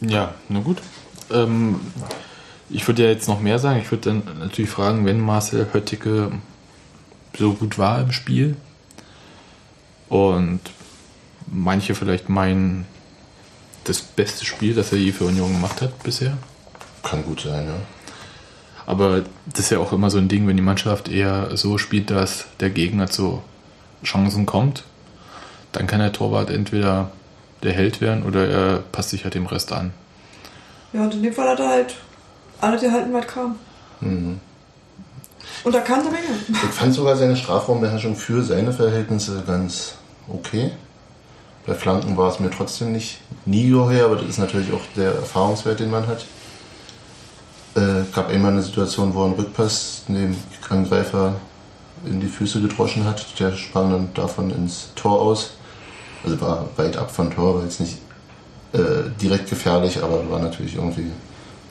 Ja, 0.01 0.35
na 0.49 0.61
gut. 0.61 0.79
Ähm, 1.31 1.81
ich 2.71 2.87
würde 2.87 3.03
ja 3.05 3.09
jetzt 3.11 3.29
noch 3.29 3.41
mehr 3.41 3.59
sagen. 3.59 3.81
Ich 3.81 3.91
würde 3.91 4.11
dann 4.11 4.39
natürlich 4.39 4.71
fragen, 4.71 5.05
wenn 5.05 5.21
Marcel 5.21 5.69
Höttike 5.73 6.31
so 7.37 7.53
gut 7.55 7.79
war 7.79 8.01
im 8.01 8.13
Spiel. 8.13 8.57
Und 10.09 10.61
manche 11.47 11.95
vielleicht 11.95 12.29
meinen, 12.29 12.87
das 13.85 14.01
beste 14.01 14.45
Spiel, 14.45 14.75
das 14.75 14.93
er 14.93 14.99
je 14.99 15.13
für 15.13 15.25
Union 15.25 15.53
gemacht 15.53 15.83
hat 15.83 16.03
bisher. 16.03 16.37
Kann 17.03 17.25
gut 17.25 17.41
sein, 17.41 17.67
ja. 17.67 17.77
Aber 18.87 19.25
das 19.47 19.61
ist 19.61 19.71
ja 19.71 19.79
auch 19.81 19.93
immer 19.93 20.11
so 20.11 20.19
ein 20.19 20.29
Ding, 20.29 20.47
wenn 20.47 20.57
die 20.57 20.63
Mannschaft 20.63 21.09
eher 21.09 21.57
so 21.57 21.77
spielt, 21.77 22.11
dass 22.11 22.47
der 22.61 22.71
Gegner 22.71 23.09
zu 23.09 23.43
Chancen 24.05 24.47
kommt, 24.47 24.85
dann 25.73 25.87
kann 25.87 26.01
der 26.01 26.13
Torwart 26.13 26.51
entweder 26.51 27.11
der 27.63 27.73
Held 27.73 28.01
werden 28.01 28.23
oder 28.23 28.47
er 28.47 28.79
passt 28.93 29.11
sich 29.11 29.25
halt 29.25 29.35
dem 29.35 29.47
Rest 29.47 29.73
an. 29.73 29.93
Ja, 30.93 31.03
und 31.03 31.15
in 31.15 31.23
dem 31.23 31.33
Fall 31.33 31.49
hat 31.49 31.61
er 31.61 31.69
halt 31.69 31.95
alle 32.61 32.79
gehalten, 32.79 33.13
was 33.13 33.27
kam. 33.27 33.57
Mhm. 34.01 34.41
Und 35.65 35.75
da 35.75 35.81
kam 35.81 36.01
eine 36.01 36.11
Menge. 36.11 36.27
Ich 36.49 36.57
fand 36.57 36.95
sogar 36.95 37.17
seine 37.17 37.37
Strafraumbeherrschung 37.37 38.17
für 38.17 38.43
seine 38.43 38.73
Verhältnisse 38.73 39.43
ganz 39.47 39.95
okay. 40.29 40.71
Bei 41.67 41.75
Flanken 41.75 42.17
war 42.17 42.31
es 42.31 42.41
mir 42.41 42.51
trotzdem 42.51 42.93
nicht 42.93 43.21
nie 43.45 43.69
geheuer, 43.69 44.07
aber 44.07 44.17
das 44.17 44.27
ist 44.27 44.39
natürlich 44.39 44.73
auch 44.73 44.81
der 44.97 45.13
Erfahrungswert, 45.15 45.81
den 45.81 45.91
man 45.91 46.07
hat. 46.07 46.25
Äh, 47.75 48.05
gab 48.15 48.31
einmal 48.31 48.53
eine 48.53 48.63
Situation, 48.63 49.15
wo 49.15 49.21
er 49.21 49.27
einen 49.27 49.35
Rückpass 49.35 50.05
dem 50.09 50.37
Angreifer 50.69 51.35
in 52.07 52.21
die 52.21 52.27
Füße 52.27 52.61
gedroschen 52.61 53.05
hat. 53.05 53.39
Der 53.41 53.53
sprang 53.53 53.91
dann 53.91 54.09
davon 54.15 54.51
ins 54.51 54.91
Tor 54.95 55.21
aus. 55.21 55.53
Also 56.25 56.41
war 56.41 56.69
weit 56.77 56.97
ab 56.97 57.11
von 57.11 57.31
Tor, 57.31 57.57
war 57.57 57.63
jetzt 57.63 57.81
nicht 57.81 57.99
äh, 58.73 59.11
direkt 59.21 59.49
gefährlich, 59.49 60.03
aber 60.03 60.29
war 60.31 60.41
natürlich 60.41 60.75
irgendwie 60.75 61.11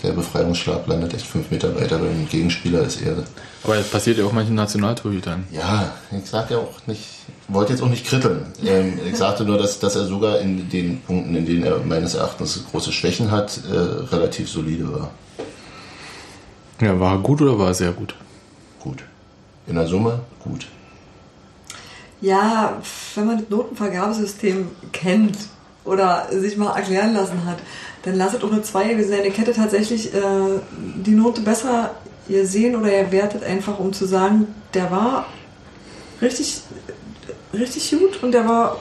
der 0.04 0.12
Befreiungsschlag 0.12 0.86
landet 0.88 1.14
echt 1.14 1.26
fünf 1.26 1.50
Meter 1.50 1.76
weiter 1.80 1.98
beim 1.98 2.28
Gegenspieler 2.30 2.80
als 2.80 3.02
er. 3.02 3.24
Aber 3.64 3.76
das 3.76 3.90
passiert 3.90 4.18
ja 4.18 4.26
auch 4.26 4.32
manchen 4.32 4.56
Nationaltorhütern. 4.56 5.46
Ja, 5.52 5.92
ich 6.12 6.30
sag 6.30 6.52
ja 6.52 6.58
auch 6.58 6.86
nicht, 6.86 7.04
wollte 7.48 7.74
jetzt 7.74 7.82
auch 7.82 7.90
nicht 7.90 8.06
kritteln. 8.06 8.46
Ähm, 8.64 9.00
ich 9.06 9.18
sagte 9.18 9.44
nur, 9.44 9.58
dass, 9.58 9.80
dass 9.80 9.96
er 9.96 10.06
sogar 10.06 10.40
in 10.40 10.70
den 10.70 11.02
Punkten, 11.02 11.36
in 11.36 11.46
denen 11.46 11.64
er 11.64 11.80
meines 11.80 12.14
Erachtens 12.14 12.64
große 12.72 12.92
Schwächen 12.92 13.32
hat, 13.32 13.60
äh, 13.72 13.76
relativ 14.14 14.50
solide 14.50 14.92
war. 14.92 15.12
Ja, 16.80 17.00
war 17.00 17.18
gut 17.20 17.42
oder 17.42 17.58
war 17.58 17.68
er 17.70 17.74
sehr? 17.74 17.92
Gut. 17.92 18.14
In 19.68 19.76
der 19.76 19.88
Summe 19.88 20.22
gut. 20.44 20.68
Ja, 22.22 22.82
wenn 23.16 23.28
man 23.28 23.40
das 23.40 23.50
Notenvergabesystem 23.50 24.70
kennt 24.92 25.38
oder 25.86 26.28
sich 26.32 26.58
mal 26.58 26.76
erklären 26.76 27.14
lassen 27.14 27.46
hat, 27.46 27.58
dann 28.04 28.16
lasst 28.16 28.44
auch 28.44 28.52
eine 28.52 28.64
2 28.64 28.90
gewesen 28.90 29.10
sein. 29.10 29.26
Ich 29.26 29.38
hätte 29.38 29.54
tatsächlich 29.54 30.14
äh, 30.14 30.20
die 31.06 31.12
Note 31.12 31.42
besser 31.42 31.92
ihr 32.30 32.46
sehen 32.46 32.76
oder 32.76 32.92
ihr 32.92 33.12
wertet 33.12 33.44
einfach, 33.44 33.80
um 33.80 33.94
zu 33.94 34.06
sagen, 34.06 34.48
der 34.74 34.92
war 34.92 35.28
richtig, 36.22 36.62
richtig 37.54 37.92
gut 37.92 38.24
und 38.24 38.32
der 38.32 38.48
war 38.48 38.80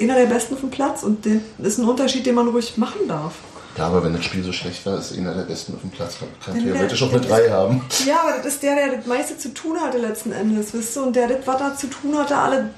einer 0.00 0.14
der 0.14 0.26
besten 0.26 0.56
dem 0.56 0.70
Platz 0.70 1.02
und 1.02 1.26
das 1.26 1.72
ist 1.74 1.78
ein 1.78 1.88
Unterschied, 1.88 2.24
den 2.26 2.34
man 2.34 2.48
ruhig 2.48 2.76
machen 2.76 3.08
darf. 3.08 3.34
Ja, 3.78 3.86
aber 3.86 4.02
wenn 4.04 4.12
das 4.12 4.24
Spiel 4.24 4.42
so 4.44 4.52
schlecht 4.52 4.84
war, 4.86 4.98
ist 4.98 5.16
einer 5.16 5.34
der 5.34 5.42
besten 5.42 5.74
auf 5.74 5.80
dem 5.80 5.90
Platz. 5.90 6.16
Kann 6.44 6.54
Dann 6.54 6.64
theoretisch 6.64 7.02
auch 7.02 7.12
eine 7.12 7.20
3 7.20 7.50
haben. 7.50 7.82
Ja, 8.06 8.20
aber 8.22 8.38
das 8.38 8.46
ist 8.54 8.62
der, 8.62 8.74
der 8.74 8.96
das 8.96 9.06
meiste 9.06 9.38
zu 9.38 9.54
tun 9.54 9.80
hatte 9.80 9.98
letzten 9.98 10.32
Endes, 10.32 10.74
wisst 10.74 10.96
ihr? 10.96 11.02
Und 11.04 11.14
der 11.16 11.28
das, 11.28 11.46
was 11.46 11.60
er 11.60 11.76
zu 11.76 11.86
tun 11.86 12.16
hatte, 12.18 12.36
alle 12.36 12.70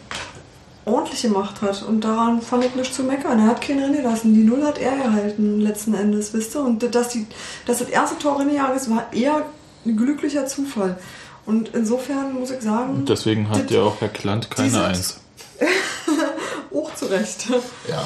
ordentlich 0.84 1.22
gemacht 1.22 1.60
hat. 1.62 1.82
Und 1.82 2.02
daran 2.02 2.42
fand 2.42 2.64
ich 2.64 2.74
nichts 2.74 2.96
zu 2.96 3.02
meckern. 3.04 3.38
Er 3.38 3.46
hat 3.46 3.60
keinen 3.60 3.82
reingelassen. 3.84 4.34
Die 4.34 4.44
Null 4.44 4.62
hat 4.64 4.78
er 4.78 4.96
gehalten, 4.96 5.60
letzten 5.60 5.94
Endes, 5.94 6.32
wisst 6.34 6.54
ihr? 6.54 6.60
Und 6.62 6.94
dass, 6.94 7.08
die, 7.08 7.26
dass 7.66 7.78
das 7.78 7.88
erste 7.88 8.18
Tor 8.18 8.38
reingegangen 8.38 8.76
ist, 8.76 8.90
war 8.90 9.12
eher 9.12 9.46
ein 9.86 9.96
glücklicher 9.96 10.46
Zufall. 10.46 10.98
Und 11.46 11.70
insofern 11.74 12.34
muss 12.34 12.50
ich 12.50 12.60
sagen, 12.60 12.94
Und 12.96 13.08
deswegen 13.08 13.48
hat 13.48 13.70
ja 13.70 13.82
auch 13.82 14.00
Herr 14.00 14.08
Klant 14.08 14.50
keine 14.50 14.68
diese- 14.68 14.84
Eins. 14.84 15.20
auch 16.74 16.94
zurecht. 16.94 17.46
Ja. 17.88 18.02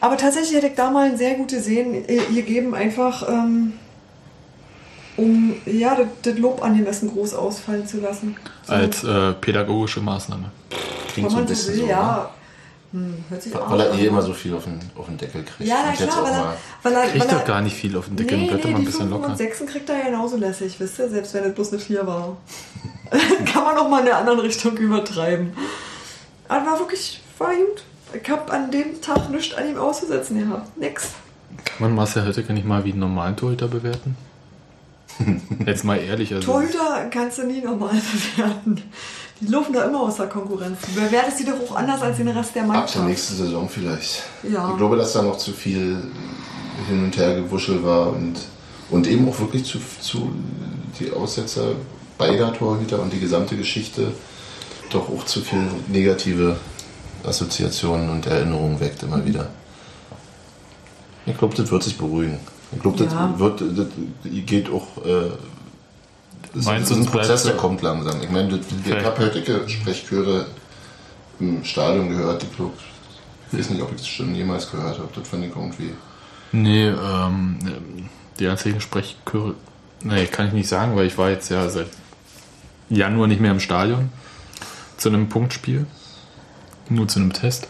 Aber 0.00 0.16
tatsächlich 0.16 0.54
hätte 0.56 0.68
ich 0.68 0.74
da 0.74 0.90
mal 0.90 1.08
ein 1.10 1.16
sehr 1.16 1.34
gute 1.34 1.60
Sehen 1.60 2.06
gegeben, 2.34 2.74
einfach 2.74 3.28
ähm, 3.28 3.72
um 5.16 5.54
ja, 5.64 5.94
das, 5.94 6.06
das 6.22 6.38
Lob 6.38 6.62
angemessen 6.62 7.10
groß 7.10 7.34
ausfallen 7.34 7.86
zu 7.86 8.00
lassen. 8.00 8.36
So, 8.66 8.72
Als 8.74 9.04
äh, 9.04 9.32
pädagogische 9.32 10.00
Maßnahme. 10.00 10.50
Klingt 11.12 11.16
wenn 11.16 11.30
so 11.30 11.36
ein 11.36 11.44
man 11.44 11.48
so 11.48 11.54
bisschen 11.54 11.74
will, 11.74 11.80
so. 11.82 11.88
ja. 11.88 12.30
Hm, 12.92 13.24
hört 13.28 13.42
sich 13.42 13.52
Ne? 13.52 13.60
auch 13.60 13.70
Weil 13.70 13.80
er 13.80 13.94
eh 13.94 14.06
immer 14.06 14.22
so 14.22 14.32
viel 14.32 14.54
auf 14.54 14.64
den, 14.64 14.78
auf 14.96 15.06
den 15.06 15.18
Deckel 15.18 15.42
kriegt. 15.42 15.68
Ja, 15.68 15.76
na 15.86 15.92
klar, 15.92 16.22
auch 16.22 16.24
weil 16.24 16.32
er, 16.32 16.56
weil 16.82 16.92
er, 16.92 17.10
Kriegt 17.10 17.24
weil 17.24 17.30
doch 17.34 17.40
er 17.40 17.46
gar 17.46 17.60
nicht 17.62 17.76
viel 17.76 17.96
auf 17.96 18.06
den 18.06 18.16
Deckel. 18.16 18.38
Nee, 18.38 18.46
Bleibt 18.48 18.64
doch 18.64 18.68
nee, 18.68 18.72
mal 18.72 18.78
ein 18.78 18.82
die 18.82 18.86
bisschen 18.86 19.08
5 19.08 19.14
und 19.14 19.22
locker. 19.22 19.36
6 19.36 19.66
kriegt 19.66 19.88
er 19.88 20.04
genauso 20.04 20.36
lässig, 20.36 20.78
wisst 20.78 20.98
ihr? 20.98 21.08
Selbst 21.08 21.34
wenn 21.34 21.44
es 21.44 21.54
bloß 21.54 21.72
eine 21.72 21.80
4 21.80 22.06
war. 22.06 22.36
Kann 23.52 23.64
man 23.64 23.76
auch 23.78 23.88
mal 23.88 24.00
in 24.00 24.06
der 24.06 24.18
anderen 24.18 24.40
Richtung 24.40 24.76
übertreiben. 24.76 25.52
Aber 26.48 26.66
war 26.66 26.78
wirklich, 26.78 27.20
war 27.38 27.48
gut. 27.54 27.82
Ich 28.12 28.30
hab 28.30 28.52
an 28.52 28.70
dem 28.70 29.00
Tag 29.00 29.30
nichts 29.30 29.54
an 29.56 29.68
ihm 29.68 29.78
auszusetzen 29.78 30.38
gehabt. 30.38 30.76
Nix. 30.78 31.10
Kann 31.64 31.76
man 31.88 31.94
Marcel 31.94 32.24
Höttger 32.24 32.52
nicht 32.52 32.66
mal 32.66 32.84
wie 32.84 32.92
einen 32.92 33.00
normalen 33.00 33.36
Torhüter 33.36 33.68
bewerten? 33.68 34.16
Jetzt 35.66 35.84
mal 35.84 35.96
ehrlich. 35.96 36.32
Also, 36.34 36.52
Torhüter 36.52 37.06
kannst 37.10 37.38
du 37.38 37.46
nie 37.46 37.60
normal 37.60 37.90
bewerten. 38.36 38.82
Die 39.40 39.46
laufen 39.46 39.72
da 39.72 39.84
immer 39.84 40.00
aus 40.00 40.16
der 40.16 40.26
Konkurrenz. 40.28 40.78
Du 40.94 41.00
bewertest 41.00 41.40
die 41.40 41.44
doch 41.44 41.60
auch 41.60 41.76
anders 41.76 42.00
als 42.00 42.16
den 42.16 42.28
Rest 42.28 42.54
der 42.54 42.62
Ab 42.62 42.68
der 42.70 42.78
Mannschaft. 42.80 43.06
nächsten 43.06 43.36
Saison 43.36 43.68
vielleicht. 43.68 44.22
Ja. 44.42 44.70
Ich 44.70 44.76
glaube, 44.78 44.96
dass 44.96 45.12
da 45.12 45.22
noch 45.22 45.36
zu 45.36 45.52
viel 45.52 46.02
hin 46.88 47.04
und 47.04 47.16
her 47.16 47.34
gewuschelt 47.34 47.82
war 47.84 48.12
und, 48.12 48.34
und 48.90 49.06
eben 49.06 49.28
auch 49.28 49.38
wirklich 49.38 49.64
zu, 49.64 49.78
zu 50.00 50.30
die 50.98 51.10
Aussetzer 51.10 51.72
beider 52.16 52.52
Torhüter 52.52 53.00
und 53.02 53.12
die 53.12 53.20
gesamte 53.20 53.56
Geschichte 53.56 54.12
doch 54.90 55.10
auch 55.10 55.24
zu 55.24 55.40
viel 55.40 55.66
negative 55.88 56.56
Assoziationen 57.26 58.08
und 58.10 58.26
Erinnerungen 58.26 58.78
weckt 58.80 59.02
immer 59.02 59.24
wieder. 59.24 59.48
Ich 61.26 61.36
glaube, 61.36 61.54
das 61.56 61.70
wird 61.70 61.82
sich 61.82 61.98
beruhigen. 61.98 62.38
Ich 62.72 62.80
glaube, 62.80 63.02
das, 63.04 63.12
Ja. 63.12 63.38
wird, 63.38 63.60
das 63.60 63.86
geht 64.24 64.70
auch. 64.70 65.04
Äh, 65.04 65.30
das 66.54 66.64
Meinst 66.64 66.90
ist 66.90 66.96
ein 66.98 67.06
Prozess, 67.06 67.42
der 67.42 67.54
kommt 67.56 67.82
langsam. 67.82 68.20
Ich 68.22 68.30
meine, 68.30 68.56
das- 68.56 68.66
ich 68.84 69.04
habe 69.04 69.18
heutige 69.26 69.68
Sprechchöre 69.68 70.46
im 71.40 71.64
Stadion 71.64 72.08
gehört. 72.10 72.42
Ich 72.42 72.56
glaube, 72.56 72.72
ich 73.52 73.58
weiß 73.58 73.70
nicht, 73.70 73.82
ob 73.82 73.92
ich 73.94 74.00
es 74.00 74.06
schon 74.06 74.34
jemals 74.34 74.70
gehört 74.70 74.98
habe. 74.98 75.08
Das 75.14 75.28
fand 75.28 75.44
ich 75.44 75.50
irgendwie. 75.54 75.90
Nee, 76.52 76.88
ähm, 76.88 77.58
die 78.38 78.46
einzigen 78.48 78.80
Sprechchöre. 78.80 79.54
Nee, 80.02 80.26
kann 80.26 80.46
ich 80.48 80.52
nicht 80.52 80.68
sagen, 80.68 80.96
weil 80.96 81.06
ich 81.06 81.18
war 81.18 81.30
jetzt 81.30 81.50
ja 81.50 81.68
seit 81.68 81.88
Januar 82.88 83.26
nicht 83.26 83.40
mehr 83.40 83.50
im 83.50 83.60
Stadion. 83.60 84.10
Zu 84.96 85.08
einem 85.10 85.28
Punktspiel. 85.28 85.86
Nur 86.88 87.08
zu 87.08 87.18
einem 87.20 87.32
Test. 87.32 87.68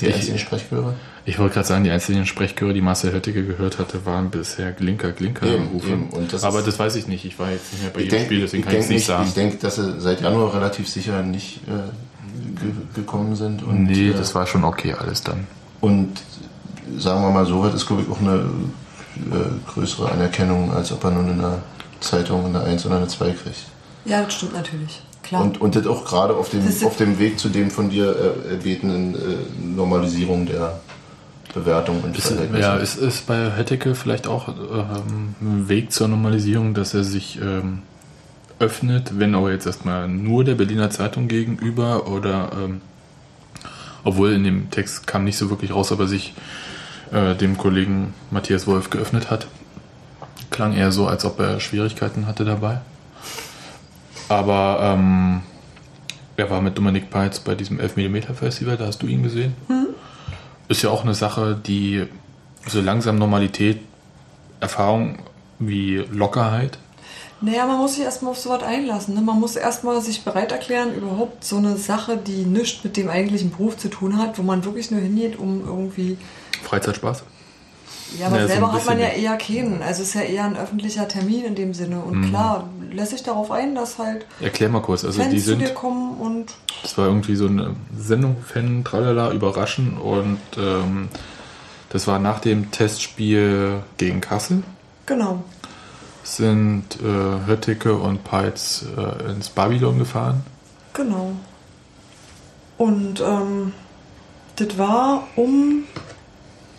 Die 0.00 0.06
Ich- 0.06 0.14
einzigen 0.14 0.38
Sprechchöre? 0.38 0.94
Ich 1.24 1.38
wollte 1.40 1.54
gerade 1.54 1.66
sagen, 1.66 1.82
die 1.84 1.90
einzigen 1.90 2.24
Sprechchöre, 2.26 2.72
die 2.72 2.80
Marcel 2.80 3.12
Höttige 3.12 3.44
gehört 3.44 3.78
hatte, 3.78 4.06
waren 4.06 4.30
bisher 4.30 4.70
Glinker, 4.72 5.10
Glinker 5.12 5.46
Eben, 5.46 5.66
Rufe. 5.68 5.88
eben. 5.90 6.08
Und 6.10 6.32
das 6.32 6.44
Aber 6.44 6.62
das 6.62 6.78
weiß 6.78 6.94
ich 6.96 7.08
nicht. 7.08 7.24
Ich 7.24 7.38
war 7.38 7.50
jetzt 7.50 7.72
nicht 7.72 7.82
mehr 7.82 7.90
bei 7.92 7.98
Ich 8.00 8.04
jedem 8.04 8.18
denke, 8.18 8.26
Spiel, 8.26 8.40
deswegen 8.42 8.62
ich 8.62 8.66
kann 8.68 8.74
ich 8.76 8.80
es 8.82 8.86
denk 8.88 8.90
nicht 8.90 8.98
nicht, 9.00 9.06
sagen. 9.06 9.24
ich 9.28 9.34
denke, 9.34 9.56
dass 9.56 9.74
sie 9.76 10.00
seit 10.00 10.20
Januar 10.20 10.54
relativ 10.54 10.88
sicher 10.88 11.22
nicht 11.22 11.60
äh, 11.66 12.60
ge 12.60 12.70
gekommen 12.94 13.34
sind. 13.34 13.62
Und, 13.64 13.84
nee, 13.84 14.10
äh, 14.10 14.12
das 14.14 14.34
war 14.36 14.46
schon 14.46 14.62
okay 14.62 14.94
alles 14.94 15.22
dann. 15.22 15.46
Und 15.80 16.12
sagen 16.96 17.22
wir 17.22 17.30
mal 17.30 17.46
so, 17.46 17.60
weit 17.64 17.74
ist, 17.74 17.86
glaube 17.86 18.02
ich, 18.02 18.08
auch 18.08 18.20
eine 18.20 18.34
äh, 19.16 19.70
größere 19.72 20.12
Anerkennung, 20.12 20.72
als 20.72 20.92
ob 20.92 21.02
er 21.02 21.10
nun 21.10 21.28
in 21.30 21.38
der 21.40 21.58
Zeitung 22.00 22.44
eine 22.46 22.60
1 22.62 22.86
oder 22.86 22.98
eine 22.98 23.08
2 23.08 23.30
kriegt. 23.30 23.56
Ja, 24.04 24.22
das 24.22 24.34
stimmt 24.34 24.52
natürlich. 24.52 25.02
Klar. 25.26 25.42
Und, 25.42 25.60
und 25.60 25.74
das 25.74 25.86
auch 25.86 26.04
gerade 26.04 26.34
auf 26.34 26.50
dem, 26.50 26.62
auf 26.84 26.96
dem 26.96 27.18
Weg 27.18 27.38
zu 27.38 27.48
dem 27.48 27.70
von 27.70 27.90
dir 27.90 28.14
äh, 28.46 28.52
erbetenen 28.52 29.14
äh, 29.14 29.18
Normalisierung 29.74 30.46
der 30.46 30.80
Bewertung 31.52 32.00
und 32.02 32.16
Ist, 32.16 32.28
Verhältnisse. 32.28 32.62
ja, 32.62 32.76
ist, 32.76 32.96
ist 32.96 33.26
bei 33.26 33.50
Hetteke 33.50 33.94
vielleicht 33.94 34.28
auch 34.28 34.48
ähm, 34.48 35.34
ein 35.40 35.68
Weg 35.68 35.90
zur 35.90 36.06
Normalisierung, 36.08 36.74
dass 36.74 36.94
er 36.94 37.02
sich 37.02 37.40
ähm, 37.42 37.82
öffnet, 38.58 39.18
wenn 39.18 39.34
auch 39.34 39.48
jetzt 39.48 39.66
erstmal 39.66 40.06
nur 40.06 40.44
der 40.44 40.54
Berliner 40.54 40.90
Zeitung 40.90 41.28
gegenüber 41.28 42.06
oder 42.08 42.52
ähm, 42.54 42.80
obwohl 44.04 44.32
in 44.32 44.44
dem 44.44 44.70
Text 44.70 45.06
kam 45.06 45.24
nicht 45.24 45.36
so 45.36 45.50
wirklich 45.50 45.74
raus, 45.74 45.90
aber 45.90 46.06
sich 46.06 46.34
äh, 47.10 47.34
dem 47.34 47.58
Kollegen 47.58 48.14
Matthias 48.30 48.66
Wolf 48.66 48.90
geöffnet 48.90 49.30
hat. 49.30 49.48
Klang 50.50 50.72
eher 50.72 50.92
so, 50.92 51.08
als 51.08 51.24
ob 51.24 51.40
er 51.40 51.58
Schwierigkeiten 51.58 52.26
hatte 52.26 52.44
dabei. 52.44 52.80
Aber 54.28 54.78
ähm, 54.82 55.42
er 56.36 56.50
war 56.50 56.60
mit 56.60 56.76
Dominik 56.76 57.10
Peitz 57.10 57.40
bei 57.40 57.54
diesem 57.54 57.78
11mm 57.78 58.34
Festival, 58.34 58.76
da 58.76 58.86
hast 58.86 59.02
du 59.02 59.06
ihn 59.06 59.22
gesehen. 59.22 59.54
Ist 60.68 60.82
ja 60.82 60.90
auch 60.90 61.04
eine 61.04 61.14
Sache, 61.14 61.58
die 61.64 62.06
so 62.66 62.80
langsam 62.80 63.18
Normalität, 63.18 63.80
Erfahrung 64.60 65.18
wie 65.58 66.04
Lockerheit. 66.10 66.78
Naja, 67.40 67.66
man 67.66 67.78
muss 67.78 67.94
sich 67.94 68.04
erstmal 68.04 68.32
auf 68.32 68.38
sowas 68.38 68.62
einlassen. 68.62 69.14
Ne? 69.14 69.20
Man 69.20 69.38
muss 69.38 69.56
erstmal 69.56 70.00
sich 70.00 70.24
bereit 70.24 70.52
erklären, 70.52 70.94
überhaupt 70.94 71.44
so 71.44 71.58
eine 71.58 71.76
Sache, 71.76 72.16
die 72.16 72.44
nichts 72.44 72.82
mit 72.82 72.96
dem 72.96 73.08
eigentlichen 73.08 73.50
Beruf 73.50 73.76
zu 73.76 73.88
tun 73.88 74.18
hat, 74.18 74.38
wo 74.38 74.42
man 74.42 74.64
wirklich 74.64 74.90
nur 74.90 75.00
hingeht, 75.00 75.38
um 75.38 75.64
irgendwie. 75.64 76.16
Freizeitspaß. 76.64 77.24
Ja, 78.18 78.26
aber 78.26 78.36
Ja, 78.36 78.42
so 78.42 78.48
selber 78.48 78.68
ein 78.68 78.72
hat 78.74 78.86
man 78.86 78.98
ja 78.98 79.08
eher 79.08 79.36
keinen. 79.36 79.82
Also 79.82 80.02
es 80.02 80.08
ist 80.08 80.14
ja 80.14 80.22
eher 80.22 80.44
ein 80.44 80.56
öffentlicher 80.56 81.08
Termin 81.08 81.44
in 81.44 81.54
dem 81.54 81.74
Sinne. 81.74 82.00
Und 82.00 82.28
klar, 82.28 82.68
lässt 82.92 83.10
sich 83.12 83.22
darauf 83.22 83.50
ein, 83.50 83.74
dass 83.74 83.98
halt 83.98 84.26
Erklär 84.40 84.68
mal 84.68 84.80
kurz. 84.80 85.04
Also 85.04 85.20
Fans 85.20 85.34
die 85.34 85.40
zu 85.42 85.56
dir 85.56 85.66
sind, 85.66 85.74
kommen 85.74 86.18
und 86.18 86.54
das 86.82 86.96
war 86.98 87.06
irgendwie 87.06 87.36
so 87.36 87.46
eine 87.46 87.74
Sendung, 87.98 88.36
Fan, 88.44 88.84
tralala, 88.84 89.32
überraschen 89.32 89.96
und 89.98 90.38
ähm, 90.56 91.08
das 91.90 92.06
war 92.06 92.18
nach 92.18 92.40
dem 92.40 92.70
Testspiel 92.70 93.82
gegen 93.96 94.20
Kassel. 94.20 94.62
genau. 95.06 95.42
Sind 96.22 96.98
äh, 97.00 97.46
Höttike 97.46 97.94
und 97.94 98.24
Peitz 98.24 98.84
äh, 98.96 99.30
ins 99.30 99.48
Babylon 99.48 99.98
gefahren. 99.98 100.42
Genau. 100.92 101.32
Und 102.78 103.20
ähm, 103.20 103.72
das 104.56 104.76
war, 104.76 105.22
um 105.36 105.84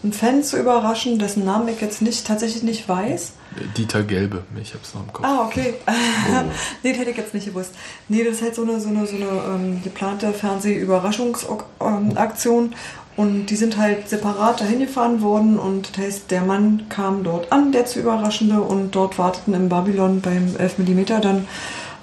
einen 0.03 0.13
Fan 0.13 0.43
zu 0.43 0.57
überraschen, 0.57 1.17
dessen 1.19 1.45
Namen 1.45 1.67
ich 1.67 1.81
jetzt 1.81 2.01
nicht 2.01 2.25
tatsächlich 2.25 2.63
nicht 2.63 2.87
weiß. 2.87 3.33
Dieter 3.75 4.03
Gelbe, 4.03 4.43
ich 4.61 4.73
hab's 4.73 4.93
noch 4.93 5.03
im 5.03 5.11
Kopf. 5.11 5.25
Ah, 5.25 5.43
okay. 5.45 5.73
nee, 6.83 6.91
das 6.91 6.99
hätte 6.99 7.11
ich 7.11 7.17
jetzt 7.17 7.33
nicht 7.33 7.47
gewusst. 7.47 7.71
Nee, 8.07 8.23
das 8.23 8.35
ist 8.35 8.43
halt 8.43 8.55
so 8.55 8.61
eine, 8.61 8.79
so 8.79 8.87
eine, 8.89 9.07
so 9.07 9.15
eine 9.15 9.25
ähm, 9.25 9.81
geplante 9.83 10.31
Fernsehüberraschungsaktion. 10.33 12.75
Und 13.15 13.47
die 13.47 13.55
sind 13.55 13.77
halt 13.77 14.07
separat 14.07 14.61
dahin 14.61 14.77
gefahren 14.79 15.23
worden. 15.23 15.57
Und 15.57 15.97
das 15.97 16.05
heißt, 16.05 16.29
der 16.29 16.43
Mann 16.43 16.85
kam 16.89 17.23
dort 17.23 17.51
an, 17.51 17.71
der 17.71 17.87
zu 17.87 17.99
Überraschende. 17.99 18.61
Und 18.61 18.91
dort 18.91 19.17
warteten 19.17 19.55
im 19.55 19.69
Babylon 19.69 20.21
beim 20.21 20.55
11 20.55 20.77
mm 20.77 21.05
dann 21.21 21.47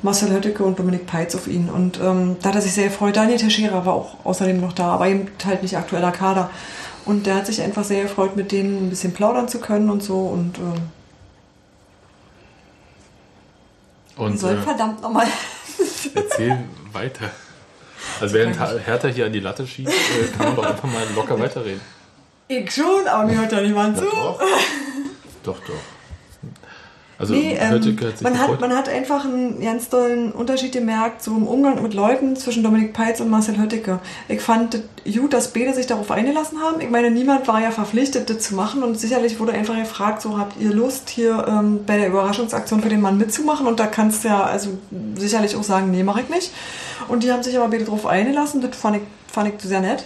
Marcel 0.02 0.32
Hötteke 0.32 0.64
und 0.64 0.76
Dominik 0.78 1.06
Peitz 1.06 1.36
auf 1.36 1.46
ihn. 1.46 1.70
Und 1.70 2.00
ähm, 2.02 2.34
da 2.42 2.48
hat 2.48 2.56
er 2.56 2.62
sich 2.62 2.72
sehr 2.72 2.88
gefreut. 2.88 3.14
Daniel 3.16 3.38
Teixeira 3.38 3.86
war 3.86 3.94
auch 3.94 4.16
außerdem 4.24 4.60
noch 4.60 4.72
da, 4.72 4.88
aber 4.88 5.06
eben 5.06 5.28
halt 5.44 5.62
nicht 5.62 5.76
aktueller 5.76 6.10
Kader. 6.10 6.50
Und 7.06 7.26
der 7.26 7.34
hat 7.36 7.46
sich 7.46 7.60
einfach 7.60 7.84
sehr 7.84 8.02
gefreut, 8.04 8.34
mit 8.36 8.50
denen 8.52 8.86
ein 8.86 8.90
bisschen 8.90 9.12
plaudern 9.12 9.46
zu 9.48 9.58
können 9.60 9.90
und 9.90 10.02
so. 10.02 10.18
Und 10.20 10.54
die 14.16 14.20
Und 14.20 14.38
sollen 14.38 14.58
äh, 14.58 14.62
verdammt 14.62 15.02
nochmal 15.02 15.26
erzähl 16.14 16.58
weiter. 16.92 17.30
Also 18.20 18.34
während 18.34 18.58
Ha- 18.58 18.76
Hertha 18.78 19.08
hier 19.08 19.26
an 19.26 19.32
die 19.32 19.40
Latte 19.40 19.66
schießt, 19.66 19.90
äh, 19.90 20.28
kann 20.36 20.46
man 20.48 20.56
doch 20.56 20.64
einfach 20.66 20.88
mal 20.90 21.02
locker 21.14 21.38
weiterreden. 21.38 21.80
Ich 22.48 22.70
schon, 22.72 23.06
aber 23.08 23.24
mir 23.26 23.38
hört 23.38 23.52
ja 23.52 23.60
niemand 23.60 23.98
zu. 23.98 24.04
Doch. 24.04 24.40
doch, 25.42 25.58
doch. 25.60 25.74
Also 27.24 27.34
Nee, 27.34 27.56
ähm, 27.58 27.70
Höttike 27.70 28.06
hat 28.06 28.18
sich 28.18 28.22
man, 28.22 28.38
hat, 28.38 28.60
man 28.60 28.76
hat 28.76 28.88
einfach 28.88 29.24
einen 29.24 29.60
ganz 29.60 29.88
tollen 29.88 30.32
Unterschied 30.32 30.72
gemerkt, 30.72 31.22
so 31.22 31.30
im 31.30 31.46
Umgang 31.46 31.82
mit 31.82 31.94
Leuten 31.94 32.36
zwischen 32.36 32.62
Dominik 32.62 32.92
Peitz 32.92 33.20
und 33.20 33.30
Marcel 33.30 33.58
Höttike. 33.58 33.98
Ich 34.28 34.42
fand 34.42 34.74
das 34.74 35.14
gut, 35.14 35.32
dass 35.32 35.52
beide 35.52 35.72
sich 35.72 35.86
darauf 35.86 36.10
eingelassen 36.10 36.60
haben. 36.60 36.80
Ich 36.80 36.90
meine, 36.90 37.10
niemand 37.10 37.48
war 37.48 37.60
ja 37.60 37.70
verpflichtet, 37.70 38.28
das 38.28 38.40
zu 38.40 38.54
machen 38.54 38.82
und 38.82 38.98
sicherlich 38.98 39.40
wurde 39.40 39.52
einfach 39.52 39.76
gefragt, 39.76 40.20
so 40.20 40.38
habt 40.38 40.60
ihr 40.60 40.72
Lust, 40.72 41.08
hier 41.08 41.46
ähm, 41.48 41.80
bei 41.86 41.96
der 41.96 42.08
Überraschungsaktion 42.08 42.80
für 42.80 42.88
den 42.90 43.00
Mann 43.00 43.16
mitzumachen 43.16 43.66
und 43.66 43.80
da 43.80 43.86
kannst 43.86 44.24
du 44.24 44.28
ja 44.28 44.42
also 44.42 44.70
sicherlich 45.16 45.56
auch 45.56 45.62
sagen, 45.62 45.90
nee, 45.90 46.02
mache 46.02 46.20
ich 46.20 46.28
nicht. 46.28 46.52
Und 47.08 47.22
die 47.22 47.32
haben 47.32 47.42
sich 47.42 47.56
aber 47.56 47.68
beide 47.68 47.84
darauf 47.84 48.06
eingelassen, 48.06 48.60
das 48.60 48.76
fand 48.76 48.96
ich, 48.96 49.02
fand 49.32 49.48
ich 49.48 49.60
sehr 49.62 49.80
nett. 49.80 50.04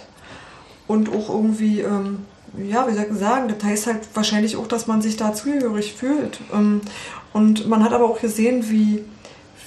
Und 0.87 1.09
auch 1.09 1.29
irgendwie, 1.29 1.81
ähm, 1.81 2.25
ja, 2.67 2.87
wie 2.87 2.93
soll 2.93 3.05
ich 3.11 3.17
sagen, 3.19 3.47
das 3.53 3.63
heißt 3.63 3.87
halt 3.87 3.99
wahrscheinlich 4.13 4.55
auch, 4.57 4.67
dass 4.67 4.87
man 4.87 5.01
sich 5.01 5.17
da 5.17 5.33
zugehörig 5.33 5.93
fühlt. 5.93 6.39
Ähm, 6.53 6.81
und 7.33 7.67
man 7.67 7.83
hat 7.83 7.93
aber 7.93 8.05
auch 8.05 8.19
gesehen, 8.19 8.69
wie, 8.69 9.03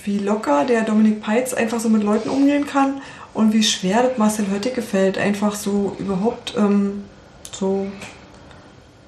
wie 0.04 0.18
locker 0.18 0.64
der 0.64 0.82
Dominik 0.82 1.22
Peitz 1.22 1.54
einfach 1.54 1.80
so 1.80 1.88
mit 1.88 2.02
Leuten 2.02 2.28
umgehen 2.28 2.66
kann 2.66 3.00
und 3.34 3.52
wie 3.52 3.62
schwer 3.62 4.02
das 4.02 4.18
Marcel 4.18 4.46
Höttike 4.50 4.82
fällt, 4.82 5.16
einfach 5.18 5.54
so 5.54 5.96
überhaupt 5.98 6.54
ähm, 6.58 7.04
so 7.52 7.86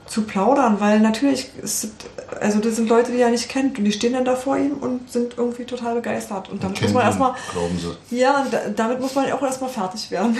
zu 0.06 0.22
plaudern, 0.22 0.76
weil 0.80 1.00
natürlich, 1.00 1.48
ist, 1.62 1.84
das- 1.84 2.40
also 2.40 2.58
das 2.60 2.76
sind 2.76 2.88
Leute, 2.88 3.10
die 3.12 3.18
er 3.20 3.30
nicht 3.30 3.48
kennt 3.48 3.78
und 3.78 3.84
die 3.84 3.92
stehen 3.92 4.12
dann 4.12 4.24
da 4.24 4.36
vor 4.36 4.56
ihm 4.56 4.72
und 4.80 5.10
sind 5.10 5.34
irgendwie 5.36 5.64
total 5.64 5.94
begeistert. 5.96 6.48
Und 6.50 6.62
damit 6.62 6.76
muss 6.76 6.80
Kennen 6.80 6.94
man 6.94 7.04
erstmal, 7.06 7.34
Glauben 7.52 7.78
Sie. 7.78 8.16
ja, 8.16 8.42
und 8.42 8.52
da, 8.52 8.60
damit 8.74 9.00
muss 9.00 9.14
man 9.14 9.30
auch 9.32 9.42
erstmal 9.42 9.70
fertig 9.70 10.10
werden. 10.10 10.36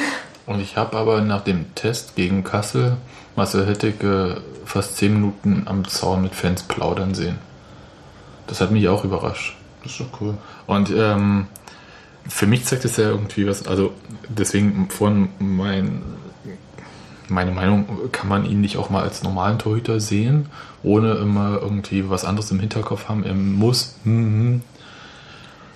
Und 0.47 0.61
ich 0.61 0.77
habe 0.77 0.97
aber 0.97 1.21
nach 1.23 1.43
dem 1.43 1.75
Test 1.75 2.15
gegen 2.17 2.45
Kassel 2.45 2.97
Marcel 3.37 3.67
Höttike 3.67 4.41
fast 4.65 4.97
10 4.97 5.13
Minuten 5.13 5.63
am 5.67 5.87
Zaun 5.87 6.23
mit 6.23 6.35
Fans 6.35 6.63
plaudern 6.63 7.15
sehen. 7.15 7.39
Das 8.47 8.61
hat 8.61 8.71
mich 8.71 8.89
auch 8.89 9.05
überrascht. 9.05 9.57
Das 9.83 9.93
ist 9.93 10.01
doch 10.01 10.21
cool. 10.21 10.35
Und 10.67 10.91
ähm, 10.91 11.47
für 12.27 12.47
mich 12.47 12.65
zeigt 12.65 12.85
es 12.85 12.97
ja 12.97 13.11
irgendwie 13.11 13.47
was, 13.47 13.67
also 13.67 13.93
deswegen 14.29 14.89
von 14.89 15.29
mein, 15.39 16.03
meine 17.29 17.51
Meinung, 17.51 17.87
kann 18.13 18.29
man 18.29 18.47
ihn 18.47 18.61
nicht 18.61 18.77
auch 18.77 18.91
mal 18.91 19.03
als 19.03 19.23
normalen 19.23 19.59
Torhüter 19.59 20.01
sehen, 20.01 20.47
ohne 20.83 21.15
immer 21.15 21.59
irgendwie 21.61 22.09
was 22.09 22.25
anderes 22.25 22.51
im 22.51 22.61
Hinterkopf 22.61 23.09
haben, 23.09 23.25
er 23.25 23.35
muss. 23.35 23.97
mhm. 24.05 24.63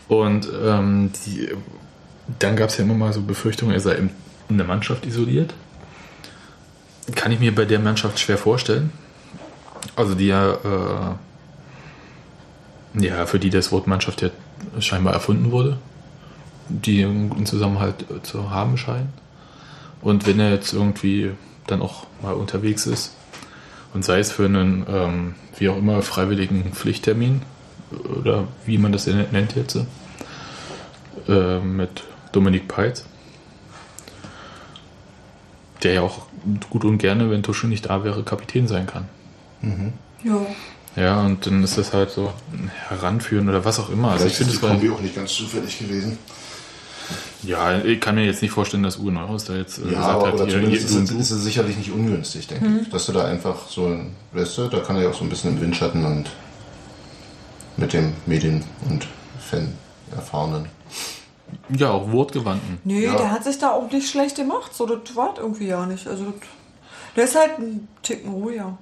Und 0.08 0.48
ähm, 0.64 1.10
die, 1.26 1.50
dann 2.38 2.56
gab 2.56 2.70
es 2.70 2.78
ja 2.78 2.84
immer 2.84 2.94
mal 2.94 3.12
so 3.12 3.20
Befürchtungen, 3.20 3.74
er 3.74 3.80
sei 3.80 4.08
in 4.48 4.56
der 4.56 4.66
Mannschaft 4.66 5.04
isoliert. 5.04 5.52
Kann 7.14 7.32
ich 7.32 7.40
mir 7.40 7.54
bei 7.54 7.64
der 7.64 7.78
Mannschaft 7.78 8.18
schwer 8.18 8.38
vorstellen. 8.38 8.92
Also 9.96 10.14
die 10.14 10.26
ja, 10.26 10.52
äh, 10.52 11.14
ja, 13.04 13.26
für 13.26 13.38
die 13.38 13.50
das 13.50 13.72
Wort 13.72 13.86
Mannschaft 13.86 14.22
ja 14.22 14.30
scheinbar 14.80 15.14
erfunden 15.14 15.50
wurde, 15.50 15.78
die 16.68 17.04
einen 17.04 17.46
Zusammenhalt 17.46 18.04
äh, 18.10 18.22
zu 18.22 18.50
haben 18.50 18.76
scheinen. 18.76 19.12
Und 20.00 20.26
wenn 20.26 20.38
er 20.40 20.50
jetzt 20.50 20.72
irgendwie 20.72 21.32
dann 21.66 21.82
auch 21.82 22.06
mal 22.22 22.34
unterwegs 22.34 22.86
ist 22.86 23.14
und 23.94 24.04
sei 24.04 24.20
es 24.20 24.30
für 24.30 24.44
einen, 24.44 24.86
ähm, 24.88 25.34
wie 25.58 25.68
auch 25.68 25.76
immer, 25.76 26.02
freiwilligen 26.02 26.72
Pflichttermin 26.72 27.42
oder 28.20 28.46
wie 28.64 28.78
man 28.78 28.92
das 28.92 29.06
nennt 29.06 29.56
jetzt, 29.56 29.78
äh, 31.28 31.58
mit 31.58 32.04
Dominik 32.32 32.68
Peitz, 32.68 33.04
der 35.82 35.94
ja 35.94 36.02
auch 36.02 36.27
gut 36.70 36.84
und 36.84 36.98
gerne, 36.98 37.30
wenn 37.30 37.42
Tusche 37.42 37.66
nicht 37.66 37.86
da 37.88 38.04
wäre, 38.04 38.22
Kapitän 38.22 38.66
sein 38.68 38.86
kann. 38.86 39.04
Ja. 40.24 40.46
Ja, 40.96 41.20
und 41.24 41.46
dann 41.46 41.62
ist 41.62 41.78
das 41.78 41.92
halt 41.92 42.10
so 42.10 42.32
ein 42.52 42.70
Heranführen 42.88 43.48
oder 43.48 43.64
was 43.64 43.78
auch 43.78 43.88
immer. 43.90 44.10
Also 44.12 44.26
ich 44.26 44.34
Vielleicht 44.34 44.36
finde 44.36 44.50
ist 44.50 44.54
es 44.56 44.60
die 44.60 44.66
war, 44.66 44.72
Kombi 44.72 44.90
auch 44.90 45.00
nicht 45.00 45.14
ganz 45.14 45.32
zufällig 45.32 45.78
gewesen. 45.78 46.18
ja, 47.44 47.78
ich 47.78 48.00
kann 48.00 48.16
mir 48.16 48.24
jetzt 48.24 48.42
nicht 48.42 48.50
vorstellen, 48.50 48.82
dass 48.82 48.98
Uwe 48.98 49.12
Neuhaus 49.12 49.44
da 49.44 49.54
jetzt 49.54 49.78
äh, 49.78 49.82
Ja, 49.82 49.88
gesagt 49.90 50.08
aber 50.14 50.26
hat, 50.28 50.34
oder 50.34 50.46
hier, 50.46 50.60
hier, 50.60 50.78
ist, 50.78 50.92
du, 50.92 50.98
es, 51.02 51.10
ist 51.10 51.30
es 51.30 51.44
sicherlich 51.44 51.76
nicht 51.76 51.92
ungünstig, 51.92 52.48
denke 52.48 52.64
Mhm. 52.68 52.80
ich. 52.82 52.90
Dass 52.90 53.06
du 53.06 53.12
da 53.12 53.24
einfach 53.26 53.68
so, 53.68 53.86
ein- 53.86 54.16
weißt 54.32 54.58
du, 54.58 54.68
da 54.68 54.80
kann 54.80 54.96
er 54.96 55.02
ja 55.02 55.08
auch 55.10 55.14
so 55.14 55.24
ein 55.24 55.28
bisschen 55.28 55.54
im 55.54 55.60
Windschatten 55.60 56.04
und 56.04 56.30
mit 57.76 57.92
dem 57.92 58.12
Medien- 58.26 58.64
und 58.88 59.06
Fan-Erfahrenen. 59.50 60.66
Ja, 61.70 61.90
auch 61.90 62.10
wortgewandten. 62.12 62.78
Nee, 62.84 63.04
Ja. 63.04 63.16
der 63.16 63.30
hat 63.30 63.44
sich 63.44 63.58
da 63.58 63.70
auch 63.72 63.90
nicht 63.90 64.08
schlecht 64.10 64.36
gemacht. 64.36 64.74
So, 64.74 64.86
das 64.86 65.14
war 65.16 65.30
das 65.34 65.38
irgendwie 65.38 65.66
ja 65.66 65.86
nicht. 65.86 66.06
Also, 66.06 66.32
der 67.16 67.24
ist 67.24 67.36
halt 67.36 67.58
ein 67.58 67.88
Ticken 68.02 68.32
ruhiger. 68.32 68.78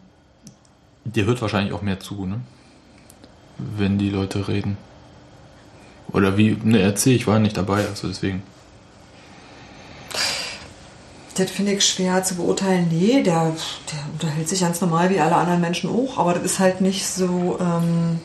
Der 1.04 1.24
hört 1.24 1.40
wahrscheinlich 1.42 1.72
auch 1.72 1.82
mehr 1.82 2.00
zu, 2.00 2.26
ne? 2.26 2.40
Wenn 3.58 3.98
die 3.98 4.10
Leute 4.10 4.48
reden. 4.48 4.76
Oder 6.12 6.36
wie, 6.36 6.56
ne, 6.62 6.80
erzähl, 6.80 7.16
ich 7.16 7.26
war 7.26 7.38
nicht 7.38 7.56
dabei, 7.56 7.86
also 7.86 8.08
deswegen. 8.08 8.42
Das 11.36 11.50
finde 11.50 11.72
ich 11.72 11.84
schwer 11.84 12.22
zu 12.24 12.36
beurteilen. 12.36 12.88
Nee, 12.90 13.22
der, 13.22 13.52
der 13.92 13.98
unterhält 14.12 14.48
sich 14.48 14.60
ganz 14.60 14.80
normal 14.80 15.10
wie 15.10 15.20
alle 15.20 15.34
anderen 15.36 15.60
Menschen 15.60 15.90
auch, 15.90 16.16
aber 16.16 16.32
das 16.34 16.42
ist 16.44 16.58
halt 16.58 16.80
nicht 16.80 17.06
so. 17.06 17.58
Ähm, 17.60 18.20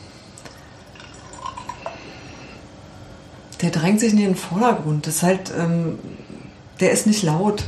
der 3.62 3.70
drängt 3.70 4.00
sich 4.00 4.12
in 4.12 4.18
den 4.18 4.36
Vordergrund. 4.36 5.06
Das 5.06 5.16
ist 5.16 5.22
halt. 5.22 5.52
Ähm, 5.56 5.98
der 6.80 6.90
ist 6.92 7.06
nicht 7.06 7.22
laut. 7.22 7.64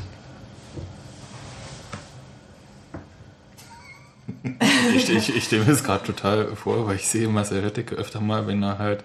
Ich, 4.94 5.08
ich, 5.10 5.36
ich 5.36 5.44
stelle 5.44 5.64
mir 5.64 5.70
das 5.72 5.84
gerade 5.84 6.04
total 6.04 6.54
vor, 6.56 6.86
weil 6.86 6.96
ich 6.96 7.08
sehe 7.08 7.28
Marcel 7.28 7.62
Hötteke 7.62 7.94
öfter 7.94 8.20
mal, 8.20 8.46
wenn 8.46 8.62
er 8.62 8.78
halt 8.78 9.02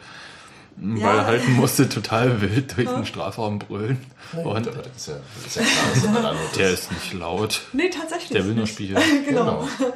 einen 0.82 0.97
Ja. 0.97 1.08
Ball 1.08 1.25
halten 1.25 1.54
musste, 1.54 1.88
total 1.89 2.41
wild 2.41 2.75
durch 2.78 2.88
den 2.89 3.06
Strafraum 3.06 3.60
brüllen. 3.60 3.97
Und 4.43 4.65
Das 4.67 4.75
ist 4.95 5.08
ja, 5.08 5.13
das 5.36 5.45
ist 5.47 5.56
ja 5.58 5.62
klar, 5.63 5.84
dass 5.93 6.04
er 6.04 6.12
da 6.21 6.34
nur 6.34 6.41
der 6.58 6.69
ist. 6.71 6.80
ist 6.84 6.91
nicht 6.91 7.13
laut. 7.13 7.62
Nee, 7.73 7.89
tatsächlich. 7.89 8.30
Der 8.32 8.45
will 8.45 8.54
nur 8.54 8.63
nicht. 8.63 8.73
spielen. 8.73 8.97
genau. 9.28 9.67
Genau. 9.78 9.93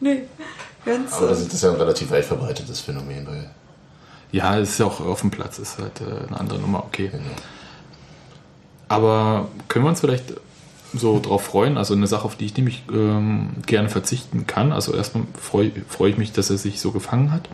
Nee, 0.00 0.22
ganz. 0.84 1.12
Aber 1.14 1.28
das 1.28 1.38
äh, 1.38 1.42
ist, 1.42 1.48
das 1.48 1.54
ist 1.54 1.62
ja 1.62 1.70
ein 1.70 1.76
relativ 1.76 2.10
weit 2.10 2.24
verbreitetes 2.24 2.80
Phänomen. 2.80 3.26
Weil, 3.26 3.50
Ja, 4.32 4.58
es 4.58 4.70
ist 4.70 4.78
ja 4.78 4.86
auch 4.86 5.00
auf 5.00 5.20
dem 5.20 5.30
Platz, 5.30 5.58
ist 5.58 5.78
halt 5.78 6.00
äh, 6.00 6.26
eine 6.26 6.38
andere 6.38 6.58
Nummer, 6.58 6.84
okay. 6.84 7.08
genau. 7.12 7.24
Aber 8.88 9.48
können 9.68 9.84
wir 9.84 9.88
uns 9.90 10.00
vielleicht 10.00 10.34
so 10.92 11.20
drauf 11.20 11.44
freuen? 11.44 11.76
Also 11.76 11.94
eine 11.94 12.06
Sache, 12.06 12.24
auf 12.24 12.36
die 12.36 12.46
ich 12.46 12.56
nämlich 12.56 12.84
ähm, 12.92 13.50
gerne 13.66 13.88
verzichten 13.88 14.46
kann. 14.46 14.72
Also 14.72 14.94
erstmal 14.94 15.24
freue 15.40 15.72
freu 15.88 16.08
ich 16.08 16.18
mich, 16.18 16.32
dass 16.32 16.50
er 16.50 16.58
sich 16.58 16.80
so 16.80 16.92
gefangen 16.92 17.32
hat. 17.32 17.48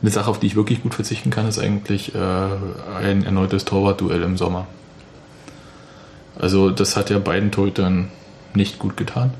Eine 0.00 0.10
Sache, 0.10 0.30
auf 0.30 0.38
die 0.38 0.46
ich 0.46 0.56
wirklich 0.56 0.82
gut 0.82 0.94
verzichten 0.94 1.30
kann, 1.30 1.48
ist 1.48 1.58
eigentlich 1.58 2.14
äh, 2.14 2.18
ein 2.18 3.24
erneutes 3.24 3.64
Torwartduell 3.64 4.22
im 4.22 4.36
Sommer. 4.36 4.66
Also 6.38 6.70
das 6.70 6.96
hat 6.96 7.10
ja 7.10 7.18
beiden 7.18 7.50
Torhütern 7.50 8.10
nicht 8.54 8.78
gut 8.78 8.96
getan. 8.96 9.34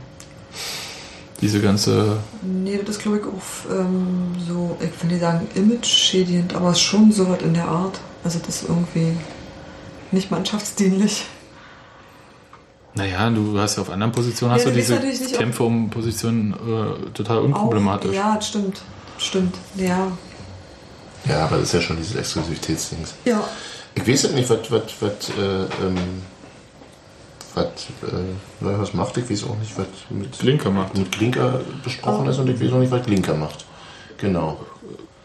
Diese 1.41 1.61
ganze. 1.61 2.19
Nee, 2.43 2.81
das 2.85 2.97
ist 2.97 3.03
glaube 3.03 3.19
ich 3.19 3.25
auch 3.25 3.71
ähm, 3.73 4.35
so, 4.47 4.77
ich 4.81 4.91
will 5.03 5.11
nicht 5.11 5.21
sagen 5.21 5.47
image-schädigend, 5.55 6.55
aber 6.55 6.71
es 6.71 6.79
ist 6.79 6.83
schon 6.83 7.13
so 7.13 7.29
was 7.29 7.41
in 7.43 7.55
der 7.55 7.69
Art. 7.69 8.01
Also 8.25 8.41
das 8.45 8.63
ist 8.63 8.69
irgendwie 8.69 9.17
nicht 10.11 10.31
mannschaftsdienlich. 10.31 11.27
Naja, 12.95 13.31
du 13.31 13.57
hast 13.59 13.77
ja 13.77 13.83
auf 13.83 13.91
anderen 13.91 14.11
Positionen 14.11 14.53
hast 14.55 14.65
Ja, 14.65 14.71
du 14.71 14.77
diese 14.77 14.99
Kämpfe 15.37 15.63
um 15.63 15.89
Positionen 15.91 16.53
äh, 16.55 17.11
total 17.13 17.39
unproblematisch. 17.39 18.11
Auch, 18.11 18.15
ja, 18.15 18.35
das 18.35 18.49
stimmt. 18.49 18.81
Stimmt, 19.19 19.55
ja. 19.77 20.11
Ja, 21.29 21.45
aber 21.45 21.57
das 21.59 21.67
ist 21.69 21.75
ja 21.75 21.81
schon 21.81 21.97
dieses 21.99 22.17
Exklusivitätsdings. 22.17 23.15
Ja, 23.25 23.45
Ich 23.95 24.03
weiß 24.07 24.23
jetzt 24.23 24.35
nicht, 24.35 24.49
was, 24.51 24.71
was, 24.71 24.83
was, 25.01 25.29
äh, 25.39 25.63
ähm, 25.87 25.97
was, 27.59 28.11
äh, 28.11 28.79
was 28.79 28.95
macht. 28.95 29.17
Ich 29.17 29.31
weiß 29.31 29.45
auch 29.45 29.59
nicht, 29.59 29.77
was 29.79 29.87
mit 30.11 30.39
Glinker 30.39 30.71
macht. 30.71 30.97
mit 30.97 31.13
Glinker 31.13 31.61
besprochen 31.85 32.27
ist 32.29 32.39
und 32.39 32.49
ich 32.49 32.61
weiß 32.61 32.73
auch 32.73 32.79
nicht, 32.79 32.93
was 32.93 33.05
Glinker 33.05 33.35
macht. 33.35 33.65
Genau. 34.19 34.59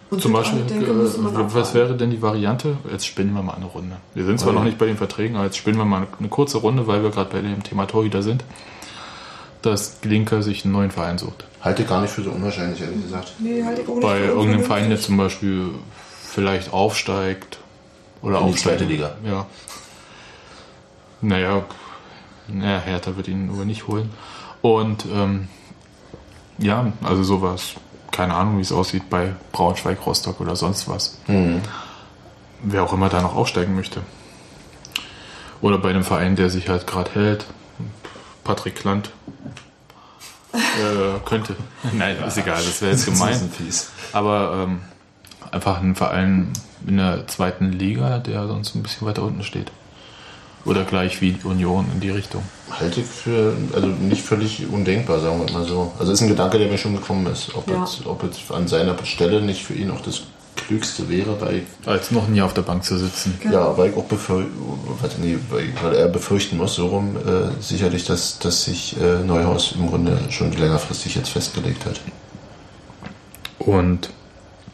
und 0.10 0.22
Zum 0.22 0.32
ich 0.32 0.38
Beispiel, 0.38 0.62
denke, 0.63 0.91
äh, 0.91 1.54
was 1.54 1.74
wäre 1.74 1.96
denn 1.96 2.12
die 2.12 2.22
Variante? 2.22 2.78
Jetzt 2.91 3.06
spinnen 3.08 3.34
wir 3.34 3.41
mal 3.41 3.56
eine 3.56 3.65
Runde. 3.65 3.96
Wir 4.13 4.26
sind 4.26 4.39
zwar 4.39 4.54
ja. 4.54 4.60
noch 4.60 4.65
nicht 4.65 4.78
bei 4.78 4.86
den 4.86 4.98
Verträgen, 4.98 5.36
aber 5.36 5.46
jetzt 5.46 5.58
spinnen 5.58 5.78
wir 5.78 5.86
mal 5.86 6.08
eine 6.19 6.30
kurze 6.30 6.60
Runde, 6.60 6.86
weil 6.88 7.02
wir 7.04 7.10
gerade 7.10 7.32
bei 7.32 7.41
dem 7.41 7.63
Thema 7.63 7.86
Torhüter 7.88 8.22
sind, 8.22 8.43
dass 9.62 10.02
Glinker 10.02 10.43
sich 10.43 10.63
einen 10.65 10.74
neuen 10.74 10.91
Verein 10.91 11.17
sucht. 11.17 11.46
Halte 11.62 11.86
gar 11.86 12.02
nicht 12.02 12.12
für 12.12 12.22
so 12.22 12.32
unwahrscheinlich, 12.32 12.82
ehrlich 12.82 13.02
gesagt. 13.04 13.34
Nee, 13.39 13.63
halt 13.63 13.80
ich 13.80 13.88
auch 13.88 13.96
nicht 13.96 14.02
Bei 14.02 14.17
für 14.19 14.26
irgendeinem 14.26 14.63
Verein, 14.63 14.89
der 14.89 15.00
zum 15.00 15.17
Beispiel 15.17 15.69
vielleicht 16.30 16.74
aufsteigt 16.74 17.58
oder 18.22 18.39
In 18.39 18.48
die 18.48 18.52
aufsteigt. 18.52 18.80
zweite 18.80 18.91
Liga. 18.91 19.15
Ja. 19.26 19.46
Naja, 21.22 21.63
naja, 22.47 22.79
Hertha 22.79 23.15
wird 23.15 23.27
ihn 23.27 23.49
aber 23.49 23.65
nicht 23.65 23.88
holen. 23.88 24.10
Und 24.62 25.06
ähm, 25.06 25.47
ja, 26.58 26.91
also 27.03 27.23
sowas. 27.23 27.75
Keine 28.12 28.36
Ahnung, 28.36 28.58
wie 28.58 28.62
es 28.62 28.71
aussieht 28.71 29.10
bei 29.10 29.34
Braunschweig, 29.51 30.06
Rostock 30.06 30.39
oder 30.39 30.56
sonst 30.56 30.88
was. 30.88 31.17
Wer 32.62 32.84
auch 32.84 32.93
immer 32.93 33.10
da 33.10 33.21
noch 33.21 33.36
aufsteigen 33.36 33.75
möchte. 33.75 34.01
Oder 35.62 35.79
bei 35.79 35.89
einem 35.89 36.03
Verein, 36.03 36.36
der 36.36 36.49
sich 36.49 36.69
halt 36.69 36.86
gerade 36.86 37.12
hält. 37.15 37.45
Patrick 38.43 38.75
Klant. 38.75 39.12
äh, 40.53 41.19
könnte. 41.25 41.56
Nein, 41.93 42.17
ist 42.27 42.38
egal, 42.38 42.63
das 42.63 42.82
wäre 42.82 42.91
jetzt 42.91 43.06
gemein. 43.06 43.49
Aber 44.12 44.63
ähm, 44.63 44.82
einfach 45.51 45.82
ein 45.82 45.95
Verein 45.95 46.53
in 46.86 46.97
der 46.97 47.25
zweiten 47.27 47.71
Liga, 47.71 48.19
der 48.19 48.47
sonst 48.47 48.75
ein 48.75 48.84
bisschen 48.84 49.08
weiter 49.08 49.23
unten 49.23 49.43
steht. 49.43 49.71
Oder 50.65 50.86
gleich 50.86 51.21
wie 51.21 51.36
Union 51.43 51.88
in 51.93 51.99
die 51.99 52.10
Richtung. 52.10 52.41
Halte 52.71 53.02
ich 53.02 53.06
für, 53.06 53.54
also 53.73 53.88
nicht 53.88 54.21
völlig 54.23 54.65
undenkbar, 54.71 55.19
sagen 55.19 55.45
wir 55.45 55.52
mal 55.54 55.65
so. 55.65 55.91
Also 55.99 56.13
ist 56.13 56.21
ein 56.21 56.30
Gedanke, 56.30 56.58
der 56.58 56.69
mir 56.69 56.78
schon 56.78 56.95
gekommen 56.95 57.26
ist. 57.28 57.54
Ob, 57.54 57.69
Ja. 57.69 57.84
es, 57.84 58.06
ob 58.06 58.23
es 58.23 58.49
an 58.49 58.67
seiner 58.67 58.95
Stelle 59.06 59.41
nicht 59.41 59.63
für 59.63 59.73
ihn 59.73 59.91
auch 59.91 60.02
das 60.02 60.21
Klügste 60.56 61.10
wäre, 61.10 61.41
weil 61.41 61.63
Als 61.86 62.12
noch 62.12 62.28
ein 62.28 62.36
Jahr 62.36 62.45
auf 62.45 62.54
der 62.54 62.62
Bank 62.62 62.84
zu 62.86 62.97
sitzen. 62.97 63.38
Ja, 63.52 63.78
weil 63.78 63.89
ich 63.89 63.97
auch 63.97 64.06
befür 64.06 64.45
nee, 65.21 65.38
weil, 65.49 65.73
weil 65.84 65.95
er 65.95 66.08
befürchten 66.08 66.58
muss, 66.58 66.76
so 66.76 66.88
rum, 66.88 67.17
äh, 67.17 67.62
sicherlich, 67.62 68.06
dass, 68.06 68.39
dass 68.39 68.63
sich 68.65 68.95
äh, 69.02 69.23
Neuhaus 69.26 69.73
im 69.78 69.88
Grunde 69.88 70.17
schon 70.30 70.52
längerfristig 70.54 71.15
jetzt 71.15 71.30
festgelegt 71.30 71.86
hat. 71.86 71.99
Und, 73.60 74.10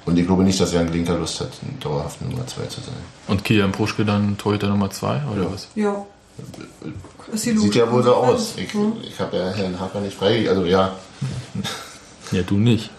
Und 0.09 0.17
ich 0.17 0.25
glaube 0.25 0.43
nicht, 0.43 0.59
dass 0.59 0.73
Jan 0.73 0.89
Glinker 0.91 1.17
Lust 1.17 1.39
hat, 1.41 1.49
dauerhaft 1.79 2.21
Nummer 2.21 2.45
2 2.45 2.65
zu 2.65 2.81
sein. 2.81 2.93
und 3.27 3.43
Kilian 3.43 3.71
Pruschke 3.71 4.03
dann 4.05 4.37
Torhüter 4.37 4.67
Nummer 4.67 4.89
2 4.89 5.21
oder 5.31 5.51
was? 5.51 5.67
Ja. 5.75 6.05
Ist 7.31 7.45
die 7.45 7.57
Sieht 7.57 7.75
ja 7.75 7.91
wohl 7.91 8.01
so 8.03 8.15
aus. 8.15 8.53
Ich, 8.57 8.73
Hm? 8.73 8.93
ich 9.03 9.19
habe 9.19 9.37
ja 9.37 9.49
Herrn 9.51 9.79
Hacker 9.79 9.99
nicht 10.01 10.17
frei. 10.17 10.49
Also 10.49 10.65
ja, 10.65 10.95
Ja, 12.31 12.41
du 12.43 12.55
nicht. 12.57 12.89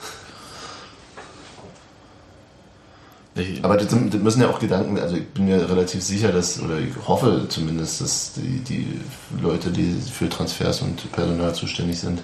Ich, 3.37 3.65
aber 3.65 3.77
das, 3.77 3.87
das 3.89 4.21
müssen 4.21 4.43
ja 4.43 4.51
auch 4.51 4.59
Gedanken, 4.59 4.99
also 4.99 5.17
ich 5.17 5.27
bin 5.29 5.47
mir 5.47 5.69
relativ 5.71 6.03
sicher, 6.03 6.33
dass, 6.33 6.61
oder 6.61 6.79
ich 6.79 6.91
hoffe 7.07 7.47
zumindest, 7.49 8.01
dass 8.01 8.33
die, 8.35 8.59
die 8.59 9.01
Leute, 9.41 9.71
die 9.71 9.95
für 10.13 10.29
Transfers 10.29 10.83
und 10.83 11.11
Personal 11.13 11.55
zuständig 11.55 12.01
sind, 12.01 12.21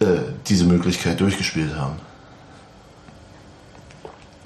äh, 0.00 0.18
diese 0.46 0.64
Möglichkeit 0.64 1.18
durchgespielt 1.20 1.74
haben. 1.76 1.96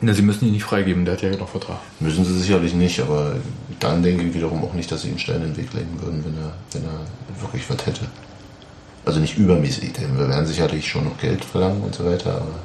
Na, 0.01 0.15
sie 0.15 0.23
müssen 0.23 0.47
ihn 0.47 0.53
nicht 0.53 0.65
freigeben, 0.65 1.05
der 1.05 1.15
hat 1.15 1.23
ja 1.23 1.31
noch 1.37 1.49
Vertrag. 1.49 1.79
Müssen 1.99 2.25
sie 2.25 2.39
sicherlich 2.39 2.73
nicht, 2.75 3.01
aber 3.01 3.37
dann 3.81 4.03
denke 4.03 4.25
ich 4.25 4.35
wiederum 4.35 4.63
auch 4.65 4.75
nicht, 4.75 4.91
dass 4.93 5.03
sie 5.03 5.09
ihn 5.09 5.19
Stein 5.19 5.37
in 5.37 5.55
den 5.55 5.57
Weg 5.57 5.73
legen 5.73 6.01
würden, 6.01 6.25
wenn 6.25 6.37
er, 6.37 6.53
wenn 6.73 6.85
er 6.85 7.43
wirklich 7.43 7.69
was 7.69 7.85
hätte. 7.85 8.07
Also 9.05 9.19
nicht 9.21 9.37
übermäßig, 9.37 9.93
denn 9.95 10.17
wir 10.17 10.29
werden 10.29 10.47
sicherlich 10.47 10.89
schon 10.89 11.05
noch 11.05 11.19
Geld 11.19 11.45
verlangen 11.45 11.83
und 11.83 11.95
so 11.95 12.05
weiter, 12.05 12.37
aber 12.37 12.61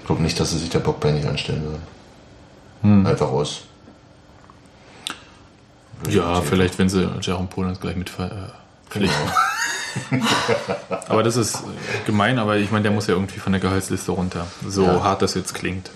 ich 0.00 0.06
glaube 0.06 0.22
nicht, 0.22 0.38
dass 0.38 0.50
sie 0.50 0.58
sich 0.58 0.68
der 0.68 0.80
Bockbein 0.80 1.14
nicht 1.14 1.26
anstellen 1.26 1.62
würden. 1.62 1.82
Einfach 3.06 3.28
aus. 3.28 3.62
Ja, 6.10 6.40
vielleicht, 6.42 6.78
wenn 6.78 6.88
sie 6.88 7.08
Jerome 7.20 7.48
Poland 7.48 7.80
gleich 7.80 7.96
mit 7.96 8.10
äh, 8.10 8.28
verpflichten. 8.96 9.32
aber 11.08 11.22
das 11.22 11.36
ist 11.36 11.56
äh, 11.56 11.58
gemein, 12.06 12.38
aber 12.38 12.56
ich 12.56 12.70
meine, 12.70 12.82
der 12.84 12.92
muss 12.92 13.06
ja 13.06 13.14
irgendwie 13.14 13.38
von 13.38 13.52
der 13.52 13.60
Gehaltsliste 13.60 14.12
runter. 14.12 14.46
So 14.66 14.84
Ja. 14.84 15.02
hart 15.02 15.22
das 15.22 15.34
jetzt 15.34 15.54
klingt. 15.54 15.90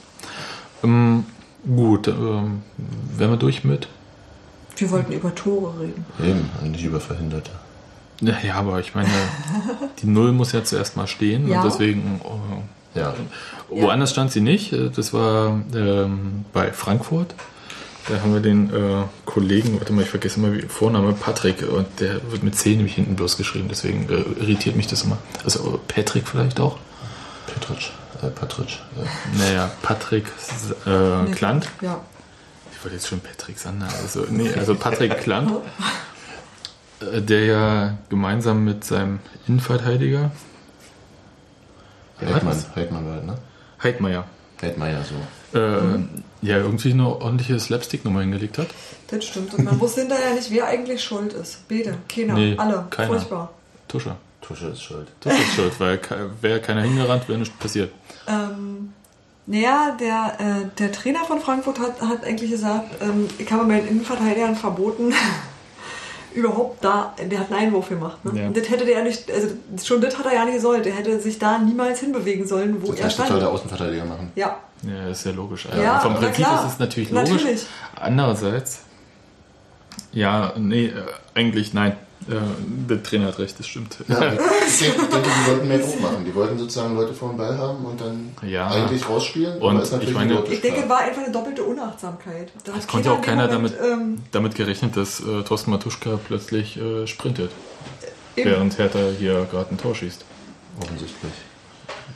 Ähm, 0.82 1.24
gut, 1.64 2.08
ähm, 2.08 2.62
wären 3.16 3.30
wir 3.30 3.36
durch 3.36 3.64
mit? 3.64 3.88
Wir 4.76 4.90
wollten 4.90 5.12
über 5.12 5.34
Tore 5.34 5.78
reden. 5.80 6.06
Eben, 6.22 6.48
und 6.62 6.70
nicht 6.72 6.84
über 6.84 7.00
Verhinderte. 7.00 7.50
Ja, 8.22 8.54
aber 8.54 8.80
ich 8.80 8.94
meine, 8.94 9.08
die 10.02 10.06
Null 10.06 10.32
muss 10.32 10.52
ja 10.52 10.62
zuerst 10.64 10.96
mal 10.96 11.06
stehen 11.06 11.48
Ja. 11.48 11.62
und 11.62 11.64
deswegen. 11.70 12.20
äh, 12.94 12.98
Ja, 12.98 13.14
Woanders 13.68 14.10
stand 14.10 14.32
sie 14.32 14.40
nicht. 14.40 14.72
Äh, 14.72 14.90
Das 14.90 15.12
war 15.12 15.60
ähm, 15.74 16.44
bei 16.52 16.72
Frankfurt. 16.72 17.34
Da 18.08 18.20
haben 18.22 18.32
wir 18.32 18.40
den 18.40 18.72
äh, 18.72 19.04
Kollegen, 19.26 19.78
warte 19.78 19.92
mal, 19.92 20.02
ich 20.02 20.08
vergesse 20.10 20.38
immer 20.40 20.52
wie 20.54 20.62
Vorname, 20.62 21.12
Patrick, 21.12 21.62
und 21.70 21.86
der 22.00 22.20
wird 22.32 22.42
mit 22.42 22.56
C 22.56 22.70
nämlich 22.70 22.94
hinten 22.94 23.14
bloß 23.14 23.36
geschrieben, 23.36 23.68
deswegen 23.68 24.08
äh, 24.08 24.40
irritiert 24.42 24.74
mich 24.76 24.86
das 24.86 25.02
immer. 25.02 25.18
Also 25.44 25.78
Patrick 25.86 26.26
vielleicht 26.26 26.58
auch? 26.60 26.78
Äh, 27.48 28.28
Patric. 28.30 28.68
Äh, 28.96 29.38
Naja, 29.38 29.70
Patrick 29.82 30.24
äh, 30.86 31.22
Nee. 31.22 31.30
Klant. 31.32 31.68
Ja. 31.82 32.00
Ich 32.72 32.82
wollte 32.84 32.96
jetzt 32.96 33.08
schon 33.08 33.20
Patrick 33.20 33.58
Sander. 33.58 33.88
Also, 34.02 34.24
nee, 34.30 34.50
also 34.54 34.74
Patrick 34.74 35.20
Klant, 35.20 35.52
äh, 37.00 37.20
der 37.20 37.44
ja 37.44 37.98
gemeinsam 38.08 38.64
mit 38.64 38.84
seinem 38.84 39.18
Innenverteidiger 39.46 40.30
Heidmann? 42.20 42.64
Heidmann 42.74 43.06
war 43.06 43.16
das, 43.16 43.24
ne? 43.24 43.38
Heidmeier 43.82 44.24
Heidmeier 44.60 45.02
so. 45.04 45.58
äh, 45.58 45.98
ja 46.42 46.56
irgendwie 46.58 46.92
eine 46.92 47.06
ordentliche 47.08 47.58
Slapstick-Nummer 47.60 48.20
hingelegt 48.20 48.58
hat. 48.58 48.68
Das 49.08 49.24
stimmt. 49.24 49.54
Und 49.54 49.64
man 49.64 49.80
wusste 49.80 50.00
hinterher 50.02 50.34
nicht, 50.34 50.50
wer 50.50 50.66
eigentlich 50.66 51.02
schuld 51.02 51.32
ist. 51.32 51.68
Beide, 51.68 51.98
keiner, 52.08 52.34
Nee, 52.34 52.54
alle. 52.56 52.86
keiner. 52.90 53.08
Furchtbar. 53.08 53.50
Tuscher. 53.88 54.16
Tusche 54.40 54.68
ist 54.68 54.82
schuld. 54.82 55.08
Das 55.20 55.34
ist 55.34 55.54
schuld, 55.54 55.72
weil 55.78 56.00
wäre 56.40 56.60
keiner 56.60 56.82
hingerannt, 56.82 57.28
wäre 57.28 57.38
nichts 57.38 57.54
passiert. 57.58 57.92
Ähm, 58.26 58.92
naja, 59.46 59.96
der, 60.00 60.34
äh, 60.38 60.78
der 60.78 60.92
Trainer 60.92 61.24
von 61.24 61.40
Frankfurt 61.40 61.78
hat, 61.78 62.00
hat 62.00 62.24
eigentlich 62.24 62.50
gesagt, 62.50 62.86
ähm, 63.02 63.28
ich 63.38 63.50
habe 63.52 63.64
meinen 63.64 63.86
Innenverteidigern 63.86 64.56
verboten, 64.56 65.12
überhaupt 66.34 66.82
da, 66.84 67.14
der 67.30 67.40
hat 67.40 67.52
einen 67.52 67.66
Einwurf 67.66 67.88
gemacht. 67.88 68.24
Ne? 68.24 68.40
Ja. 68.40 68.46
Und 68.46 68.56
das 68.56 68.70
hätte 68.70 68.84
der 68.86 69.02
nicht, 69.02 69.30
also 69.30 69.48
schon 69.82 70.00
das 70.00 70.16
hat 70.18 70.26
er 70.26 70.34
ja 70.34 70.44
nicht 70.44 70.60
sollen. 70.60 70.82
Der 70.82 70.94
hätte 70.94 71.20
sich 71.20 71.38
da 71.38 71.58
niemals 71.58 72.00
hinbewegen 72.00 72.46
sollen, 72.46 72.80
wo 72.80 72.92
Das 72.92 73.00
er 73.00 73.04
heißt, 73.06 73.18
das 73.18 73.28
soll 73.28 73.36
der 73.40 73.46
stand. 73.46 73.54
Außenverteidiger 73.58 74.04
machen. 74.04 74.32
Ja, 74.36 74.58
Ja, 74.82 75.08
ist 75.08 75.24
ja 75.26 75.32
logisch. 75.32 75.66
Ja, 75.76 76.00
Vom 76.00 76.14
Prinzip 76.14 76.44
klar. 76.46 76.64
ist 76.66 76.72
es 76.74 76.78
natürlich 76.78 77.10
logisch. 77.10 77.30
Natürlich. 77.32 77.66
Andererseits, 77.96 78.80
ja, 80.12 80.52
nee, 80.56 80.86
äh, 80.86 80.92
eigentlich 81.34 81.74
nein. 81.74 81.96
Äh, 82.28 82.34
der 82.88 83.02
Trainer 83.02 83.28
hat 83.28 83.38
recht, 83.38 83.58
das 83.58 83.66
stimmt. 83.66 83.96
Ja, 84.06 84.32
ich 84.32 84.78
denke, 84.78 85.06
die 85.10 85.50
wollten 85.50 85.68
mehr 85.68 85.78
Druck 85.78 86.00
machen. 86.02 86.24
Die 86.26 86.34
wollten 86.34 86.58
sozusagen 86.58 86.94
Leute 86.94 87.14
vor 87.14 87.30
dem 87.30 87.38
Ball 87.38 87.56
haben 87.56 87.82
und 87.84 87.98
dann 88.00 88.36
Ja. 88.46 88.68
eigentlich 88.68 89.08
rausspielen. 89.08 89.58
Und 89.58 89.70
aber 89.70 89.82
ist 89.82 89.92
natürlich 89.92 90.10
ich 90.10 90.14
meine- 90.16 90.44
ich 90.44 90.60
denke, 90.60 90.86
war 90.88 90.98
einfach 90.98 91.22
eine 91.22 91.32
doppelte 91.32 91.62
Unachtsamkeit. 91.62 92.52
Da 92.64 92.72
Es 92.78 92.86
konnte 92.86 93.10
auch 93.12 93.22
keiner 93.22 93.46
Moment, 93.50 93.74
damit, 93.80 93.92
Ähm, 93.92 94.18
damit 94.32 94.54
gerechnet, 94.54 94.96
dass 94.98 95.20
äh, 95.20 95.42
Thorsten 95.44 95.70
Matuschka 95.70 96.18
plötzlich 96.26 96.76
äh, 96.76 97.06
sprintet, 97.06 97.52
eben. 98.36 98.50
während 98.50 98.78
Hertha 98.78 98.98
hier 99.18 99.46
gerade 99.50 99.70
ein 99.74 99.78
Tor 99.78 99.94
schießt. 99.94 100.22
Offensichtlich. 100.82 101.32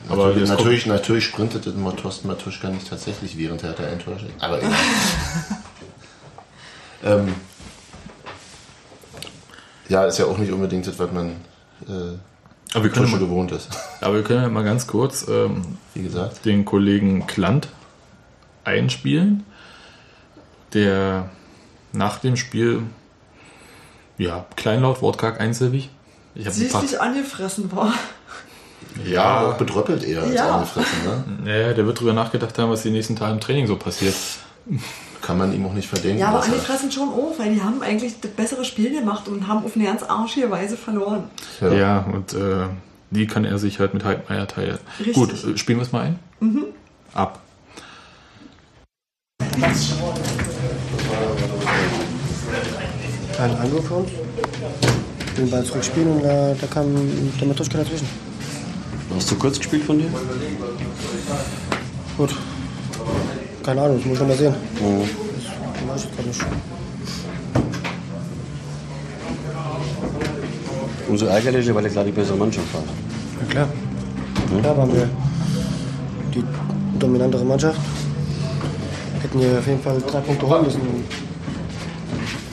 Aber 0.09 0.27
natürlich, 0.27 0.49
das 0.49 0.57
natürlich, 0.57 0.85
natürlich 0.85 1.25
sprintete 1.25 1.73
Thorsten 1.95 2.27
Matuschka 2.27 2.69
nicht 2.69 2.87
tatsächlich, 2.87 3.37
während 3.37 3.63
er 3.63 3.73
Tor 3.99 4.19
schießt. 4.19 4.33
Aber 4.39 4.59
egal. 4.59 4.71
ähm, 7.03 7.35
ja, 9.89 10.05
ist 10.05 10.17
ja 10.17 10.25
auch 10.25 10.37
nicht 10.37 10.51
unbedingt 10.51 10.87
das, 10.87 10.97
was 10.99 11.11
man 11.11 11.31
äh, 11.87 12.17
Aber 12.73 12.83
wir 12.83 12.91
können, 12.91 13.11
mal, 13.11 13.19
gewohnt 13.19 13.51
ist. 13.51 13.69
aber 14.01 14.15
wir 14.15 14.23
können 14.23 14.41
ja 14.41 14.49
mal 14.49 14.63
ganz 14.63 14.87
kurz 14.87 15.27
ähm, 15.27 15.77
Wie 15.93 16.03
gesagt. 16.03 16.45
den 16.45 16.65
Kollegen 16.65 17.27
Klant 17.27 17.69
einspielen, 18.63 19.43
der 20.73 21.29
nach 21.93 22.19
dem 22.19 22.35
Spiel, 22.35 22.83
ja, 24.17 24.45
kleinlaut, 24.55 25.01
wortkarg, 25.01 25.39
einsilbig, 25.39 25.89
Ich 26.35 26.45
habe 26.47 26.55
ein 26.55 26.69
paar. 26.69 26.81
sichtlich 26.81 27.01
angefressen 27.01 27.71
war. 27.71 27.93
Ja, 29.03 29.41
auch 29.49 29.57
bedröppelt 29.57 30.03
eher 30.03 30.21
als 30.23 30.33
Ja. 30.33 30.55
angefressen. 30.55 30.97
Ne? 31.43 31.51
Ja, 31.67 31.73
der 31.73 31.85
wird 31.85 31.99
drüber 31.99 32.13
nachgedacht 32.13 32.57
haben, 32.57 32.69
was 32.71 32.83
die 32.83 32.91
nächsten 32.91 33.15
Tage 33.15 33.33
im 33.33 33.39
Training 33.39 33.67
so 33.67 33.75
passiert. 33.75 34.15
Kann 35.21 35.37
man 35.37 35.53
ihm 35.53 35.65
auch 35.65 35.73
nicht 35.73 35.87
verdenken. 35.89 36.19
Ja, 36.19 36.29
aber 36.29 36.39
er- 36.39 36.45
angefressen 36.45 36.91
schon 36.91 37.09
auch, 37.09 37.33
weil 37.37 37.53
die 37.53 37.61
haben 37.61 37.81
eigentlich 37.81 38.19
das 38.21 38.31
bessere 38.31 38.63
Spiel 38.63 38.91
gemacht 38.97 39.27
und 39.27 39.47
haben 39.47 39.65
auf 39.65 39.75
eine 39.75 39.85
ganz 39.85 40.03
arschige 40.03 40.49
Weise 40.49 40.77
verloren. 40.77 41.25
Ja. 41.61 41.73
Ja, 41.73 42.05
und 42.11 42.33
äh, 42.33 42.67
die 43.11 43.27
kann 43.27 43.43
er 43.45 43.57
sich 43.57 43.79
halt 43.79 43.93
mit 43.93 44.03
Heidmeier 44.05 44.47
teilen. 44.47 44.77
Richtig. 44.99 45.13
Gut, 45.15 45.31
äh, 45.31 45.57
spielen 45.57 45.79
wir 45.79 45.83
es 45.83 45.91
mal 45.91 46.01
ein? 46.01 46.19
Mhm. 46.39 46.65
Ab. 47.13 47.39
Ein 53.39 53.55
Angriff 53.57 53.87
für 53.87 53.93
uns. 53.95 54.09
Den 55.37 55.49
Ball 55.51 55.63
zurückspielen 55.63 56.07
und 56.17 56.23
da, 56.23 56.53
da 56.59 56.67
kam 56.67 56.95
der 57.39 57.47
Matuschka 57.47 57.77
dazwischen. 57.79 58.07
Hast 59.15 59.31
du 59.31 59.35
kurz 59.35 59.57
gespielt 59.57 59.83
von 59.83 59.97
dir? 59.97 60.09
Gut. 62.17 62.35
Keine 63.63 63.81
Ahnung, 63.81 63.97
das 63.97 64.05
muss 64.05 64.15
ich 64.15 64.19
noch 64.19 64.27
mal 64.27 64.37
sehen. 64.37 64.53
Mhm. 64.79 65.09
Das 65.87 66.03
weiß 66.03 66.07
ich 66.19 66.25
nicht. 66.25 66.45
Umso 71.07 71.25
ärgerlicher, 71.27 71.73
weil 71.73 71.85
ihr 71.85 71.89
klar 71.89 72.03
die 72.03 72.11
bessere 72.11 72.37
Mannschaft 72.37 72.67
war. 72.73 72.83
Ja, 73.39 73.45
klar. 73.49 73.67
Klar 74.61 74.77
waren 74.77 74.93
wir 74.93 75.09
die 76.33 76.43
dominantere 76.99 77.45
Mannschaft. 77.45 77.79
Hätten 79.21 79.39
wir 79.39 79.59
auf 79.59 79.67
jeden 79.67 79.81
Fall 79.81 80.01
drei 80.05 80.19
Punkte 80.19 80.47
holen 80.47 80.65
müssen. 80.65 80.81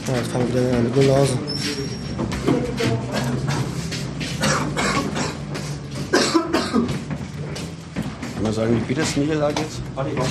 Ja, 0.06 0.16
jetzt 0.16 0.30
fahren 0.30 0.42
wir 0.52 0.62
wieder 0.62 0.78
eine 0.78 0.88
Null 0.88 1.06
nach 1.06 1.16
Hause. 1.16 1.38
Man 8.52 8.66
sagen, 8.66 8.74
die 8.74 8.84
bitterste 8.84 9.20
Niederlage 9.20 9.62
jetzt? 9.62 9.80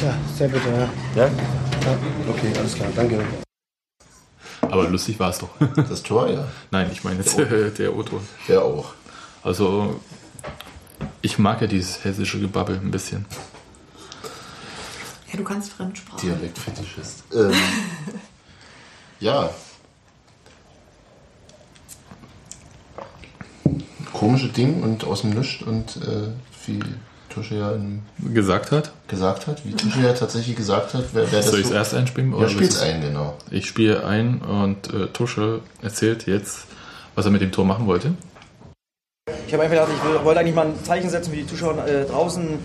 Ja, 0.04 0.14
sehr 0.38 0.48
bitter, 0.48 0.72
ja. 0.72 0.90
Ja? 1.16 1.30
Okay, 2.30 2.54
alles 2.56 2.76
klar, 2.76 2.90
danke. 2.96 3.26
Aber 4.62 4.88
lustig 4.90 5.20
war 5.20 5.32
es 5.32 5.40
doch. 5.40 5.50
Das 5.76 6.04
Tor, 6.04 6.30
ja. 6.30 6.48
Nein, 6.70 6.92
ich 6.92 7.04
meine 7.04 7.22
jetzt 7.24 7.36
der 7.36 7.96
O-Ton. 7.96 8.22
Der 8.48 8.64
auch. 8.64 8.94
Also, 9.42 10.00
ich 11.24 11.40
mag 11.40 11.62
ja 11.62 11.68
dieses 11.68 12.04
hessische 12.04 12.40
Gebabbel 12.40 12.76
ein 12.76 12.92
bisschen. 12.92 13.26
Ja, 15.32 15.38
du 15.38 15.44
kannst 15.44 15.74
Fremdsprache. 15.74 16.22
Dialektfetischist. 16.22 17.24
Ähm, 17.34 17.54
ja. 19.20 19.50
Komische 24.14 24.50
Ding 24.50 24.84
und 24.84 25.06
aus 25.06 25.22
dem 25.22 25.32
Nichts 25.32 25.64
und 25.66 25.98
äh, 25.98 26.28
wie 26.68 26.84
Tusche 27.34 27.56
ja 27.56 27.72
in, 27.72 28.02
Gesagt 28.34 28.72
hat, 28.72 28.92
gesagt 29.08 29.48
hat, 29.48 29.66
wie 29.66 29.72
Tusche 29.74 30.02
ja 30.02 30.14
tatsächlich 30.14 30.56
gesagt 30.56 30.94
hat, 30.94 31.06
wer, 31.14 31.32
wer 31.32 31.40
das 31.40 31.50
soll 31.50 31.60
ich 31.60 31.66
es 31.66 31.70
so- 31.72 31.76
erst 31.76 31.94
einspielen? 31.96 32.32
Ja, 32.34 32.40
willst 32.40 32.54
spiel's 32.54 32.82
ein, 32.82 33.02
genau. 33.02 33.36
Ich 33.50 33.66
spiele 33.68 34.06
ein 34.06 34.42
und 34.42 34.94
äh, 34.94 35.08
Tusche 35.08 35.62
erzählt 35.82 36.28
jetzt, 36.28 36.66
was 37.16 37.26
er 37.26 37.32
mit 37.32 37.42
dem 37.42 37.52
Tor 37.52 37.66
machen 37.66 37.88
wollte. 37.88 38.14
Ich 39.48 39.54
habe 39.54 39.64
einfach 39.64 39.76
gedacht, 39.86 39.92
ich 40.18 40.26
wollte 40.26 40.40
eigentlich 40.40 40.56
mal 40.56 40.66
ein 40.68 40.84
Zeichen 40.84 41.10
setzen 41.10 41.30
für 41.32 41.36
die 41.38 41.46
Zuschauer 41.46 41.86
äh, 41.86 42.06
draußen. 42.06 42.58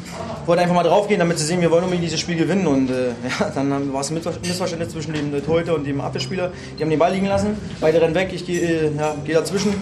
Wollte 0.46 0.62
einfach 0.62 0.74
mal 0.74 0.84
draufgehen, 0.84 1.18
damit 1.18 1.38
sie 1.38 1.44
sehen, 1.44 1.60
wir 1.60 1.70
wollen 1.70 1.82
unbedingt 1.84 2.04
dieses 2.06 2.20
Spiel 2.20 2.36
gewinnen. 2.36 2.66
Und 2.66 2.90
äh, 2.90 3.08
ja, 3.40 3.50
dann 3.54 3.92
war 3.92 4.00
es 4.00 4.10
ein 4.10 4.14
Missver- 4.18 4.38
Missverständnis 4.40 4.92
zwischen 4.92 5.12
dem 5.12 5.44
Torhüter 5.44 5.74
und 5.74 5.84
dem 5.84 6.00
Abwehrspieler. 6.00 6.52
Die 6.78 6.82
haben 6.82 6.90
den 6.90 6.98
Ball 6.98 7.12
liegen 7.12 7.26
lassen. 7.26 7.56
Beide 7.80 8.00
rennen 8.00 8.14
weg. 8.14 8.30
Ich 8.32 8.46
gehe 8.46 8.60
äh, 8.60 8.96
ja, 8.96 9.14
geh 9.24 9.32
dazwischen. 9.34 9.74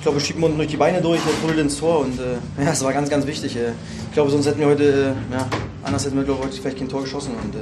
Ich 0.00 0.04
glaube, 0.04 0.16
wir 0.16 0.24
schieben 0.24 0.42
unten 0.42 0.56
durch 0.56 0.70
die 0.70 0.78
Beine 0.78 1.02
durch, 1.02 1.20
der 1.20 1.38
Tunnel 1.42 1.58
ins 1.58 1.78
Tor. 1.78 2.00
Und 2.00 2.18
äh, 2.18 2.32
ja, 2.58 2.70
das 2.70 2.82
war 2.82 2.90
ganz, 2.94 3.10
ganz 3.10 3.26
wichtig. 3.26 3.54
Äh, 3.54 3.72
ich 4.08 4.14
glaube, 4.14 4.30
sonst 4.30 4.46
hätten 4.46 4.58
wir 4.58 4.68
heute, 4.68 5.14
äh, 5.30 5.34
ja, 5.34 5.46
anders 5.82 6.06
hätten 6.06 6.16
wir, 6.16 6.24
glaube 6.24 6.42
heute 6.42 6.58
vielleicht 6.58 6.78
kein 6.78 6.88
Tor 6.88 7.02
geschossen. 7.02 7.32
Und, 7.34 7.54
äh, 7.54 7.58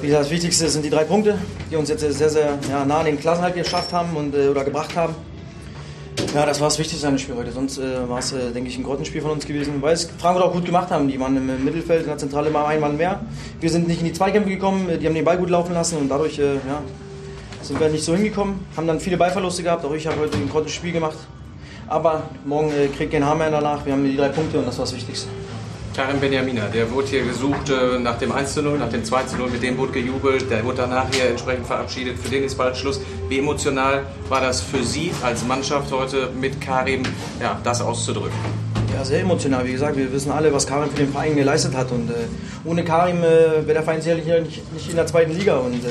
wie 0.00 0.08
gesagt, 0.08 0.24
das 0.24 0.32
Wichtigste 0.32 0.68
sind 0.68 0.84
die 0.84 0.90
drei 0.90 1.04
Punkte, 1.04 1.38
die 1.70 1.76
uns 1.76 1.88
jetzt 1.88 2.02
äh, 2.02 2.10
sehr, 2.10 2.30
sehr 2.30 2.58
ja, 2.68 2.84
nah 2.84 2.98
an 2.98 3.06
den 3.06 3.20
Klassenhalt 3.20 3.54
geschafft 3.54 3.92
haben 3.92 4.16
und, 4.16 4.34
äh, 4.34 4.48
oder 4.48 4.64
gebracht 4.64 4.96
haben. 4.96 5.14
Ja, 6.34 6.44
das 6.44 6.58
war 6.58 6.66
das 6.66 6.80
Wichtigste 6.80 7.06
an 7.06 7.14
dem 7.14 7.20
Spiel 7.20 7.36
heute. 7.36 7.52
Sonst 7.52 7.80
war 7.80 8.18
es, 8.18 8.34
denke 8.52 8.68
ich, 8.68 8.76
ein 8.76 8.82
Grottenspiel 8.82 9.22
von 9.22 9.30
uns 9.30 9.46
gewesen, 9.46 9.74
weil 9.80 9.94
es 9.94 10.10
Frankfurt 10.18 10.44
auch 10.44 10.52
gut 10.52 10.64
gemacht 10.64 10.90
haben. 10.90 11.06
Die 11.06 11.18
waren 11.18 11.36
im 11.36 11.64
Mittelfeld, 11.64 12.02
in 12.02 12.08
der 12.08 12.18
Zentrale 12.18 12.50
immer 12.50 12.66
ein 12.66 12.80
Mann 12.80 12.96
mehr. 12.96 13.20
Wir 13.60 13.70
sind 13.70 13.88
nicht 13.88 14.00
in 14.00 14.06
die 14.06 14.12
Zweikämpfe 14.12 14.50
gekommen, 14.50 14.88
die 15.00 15.06
haben 15.06 15.14
den 15.14 15.24
Ball 15.24 15.38
gut 15.38 15.50
laufen 15.50 15.74
lassen 15.74 15.96
und 15.96 16.08
dadurch 16.08 16.38
ja, 16.38 16.82
sind 17.62 17.80
wir 17.80 17.88
nicht 17.88 18.04
so 18.04 18.14
hingekommen. 18.14 18.66
Haben 18.76 18.86
dann 18.86 19.00
viele 19.00 19.16
Ballverluste 19.16 19.62
gehabt, 19.62 19.84
auch 19.84 19.92
ich 19.92 20.06
habe 20.06 20.20
heute 20.20 20.36
ein 20.36 20.48
Grottenspiel 20.48 20.92
gemacht. 20.92 21.16
Aber 21.88 22.22
morgen 22.44 22.70
äh, 22.70 22.86
kriegt 22.86 23.12
kein 23.12 23.24
Hammer 23.24 23.50
danach. 23.50 23.84
Wir 23.84 23.92
haben 23.92 24.04
die 24.04 24.16
drei 24.16 24.28
Punkte 24.28 24.58
und 24.58 24.66
das 24.66 24.78
war 24.78 24.84
das 24.84 24.94
Wichtigste. 24.94 25.28
Karim 25.94 26.20
Benjamina, 26.20 26.68
der 26.68 26.90
wurde 26.92 27.08
hier 27.08 27.24
gesucht 27.24 27.68
äh, 27.68 27.98
nach 27.98 28.16
dem 28.16 28.30
1 28.30 28.54
zu 28.54 28.62
0, 28.62 28.78
nach 28.78 28.88
dem 28.88 29.04
2 29.04 29.24
zu 29.24 29.36
0, 29.36 29.50
mit 29.50 29.62
dem 29.62 29.76
wurde 29.76 29.92
gejubelt, 29.92 30.48
der 30.48 30.64
wurde 30.64 30.78
danach 30.78 31.06
hier 31.12 31.28
entsprechend 31.28 31.66
verabschiedet, 31.66 32.16
für 32.16 32.28
den 32.28 32.44
ist 32.44 32.56
bald 32.56 32.76
Schluss. 32.76 33.00
Wie 33.28 33.40
emotional 33.40 34.04
war 34.28 34.40
das 34.40 34.60
für 34.60 34.84
Sie 34.84 35.10
als 35.22 35.44
Mannschaft 35.44 35.90
heute 35.90 36.30
mit 36.40 36.60
Karim, 36.60 37.02
ja, 37.40 37.58
das 37.64 37.82
auszudrücken? 37.82 38.38
Ja, 38.94 39.04
sehr 39.04 39.20
emotional. 39.20 39.66
Wie 39.66 39.72
gesagt, 39.72 39.96
wir 39.96 40.12
wissen 40.12 40.30
alle, 40.30 40.52
was 40.52 40.66
Karim 40.66 40.90
für 40.90 40.98
den 40.98 41.10
Verein 41.10 41.34
geleistet 41.34 41.74
hat. 41.74 41.90
Und 41.90 42.08
äh, 42.10 42.14
ohne 42.64 42.84
Karim 42.84 43.18
äh, 43.18 43.66
wäre 43.66 43.74
der 43.74 43.82
Verein 43.82 44.00
sicherlich 44.00 44.26
nicht, 44.26 44.72
nicht 44.72 44.90
in 44.90 44.96
der 44.96 45.06
zweiten 45.06 45.32
Liga. 45.32 45.58
Und 45.58 45.84
äh, 45.84 45.88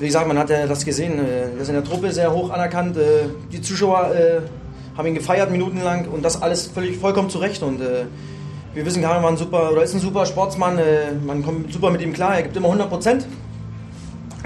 wie 0.00 0.06
gesagt, 0.06 0.28
man 0.28 0.38
hat 0.38 0.50
ja 0.50 0.66
das 0.66 0.84
gesehen. 0.84 1.18
Äh, 1.18 1.56
er 1.56 1.60
ist 1.60 1.68
in 1.68 1.74
der 1.74 1.84
Truppe 1.84 2.12
sehr 2.12 2.32
hoch 2.32 2.50
anerkannt. 2.50 2.96
Äh, 2.96 3.28
die 3.52 3.60
Zuschauer 3.60 4.14
äh, 4.14 4.40
haben 4.96 5.06
ihn 5.06 5.14
gefeiert 5.14 5.50
minutenlang 5.50 6.06
und 6.08 6.24
das 6.24 6.40
alles 6.40 6.66
völlig 6.66 6.98
vollkommen 6.98 7.30
zurecht. 7.30 7.62
Und 7.62 7.80
äh, 7.80 8.04
wir 8.74 8.84
wissen, 8.84 9.02
Karim 9.02 9.22
war 9.22 9.30
ein 9.30 9.36
super, 9.36 9.72
oder 9.72 9.82
ist 9.82 9.94
ein 9.94 10.00
super 10.00 10.26
Sportsmann. 10.26 10.78
Äh, 10.78 11.12
man 11.24 11.42
kommt 11.42 11.72
super 11.72 11.90
mit 11.90 12.00
ihm 12.00 12.12
klar. 12.12 12.36
Er 12.36 12.42
gibt 12.42 12.56
immer 12.56 12.66
100 12.66 12.88
Prozent. 12.88 13.26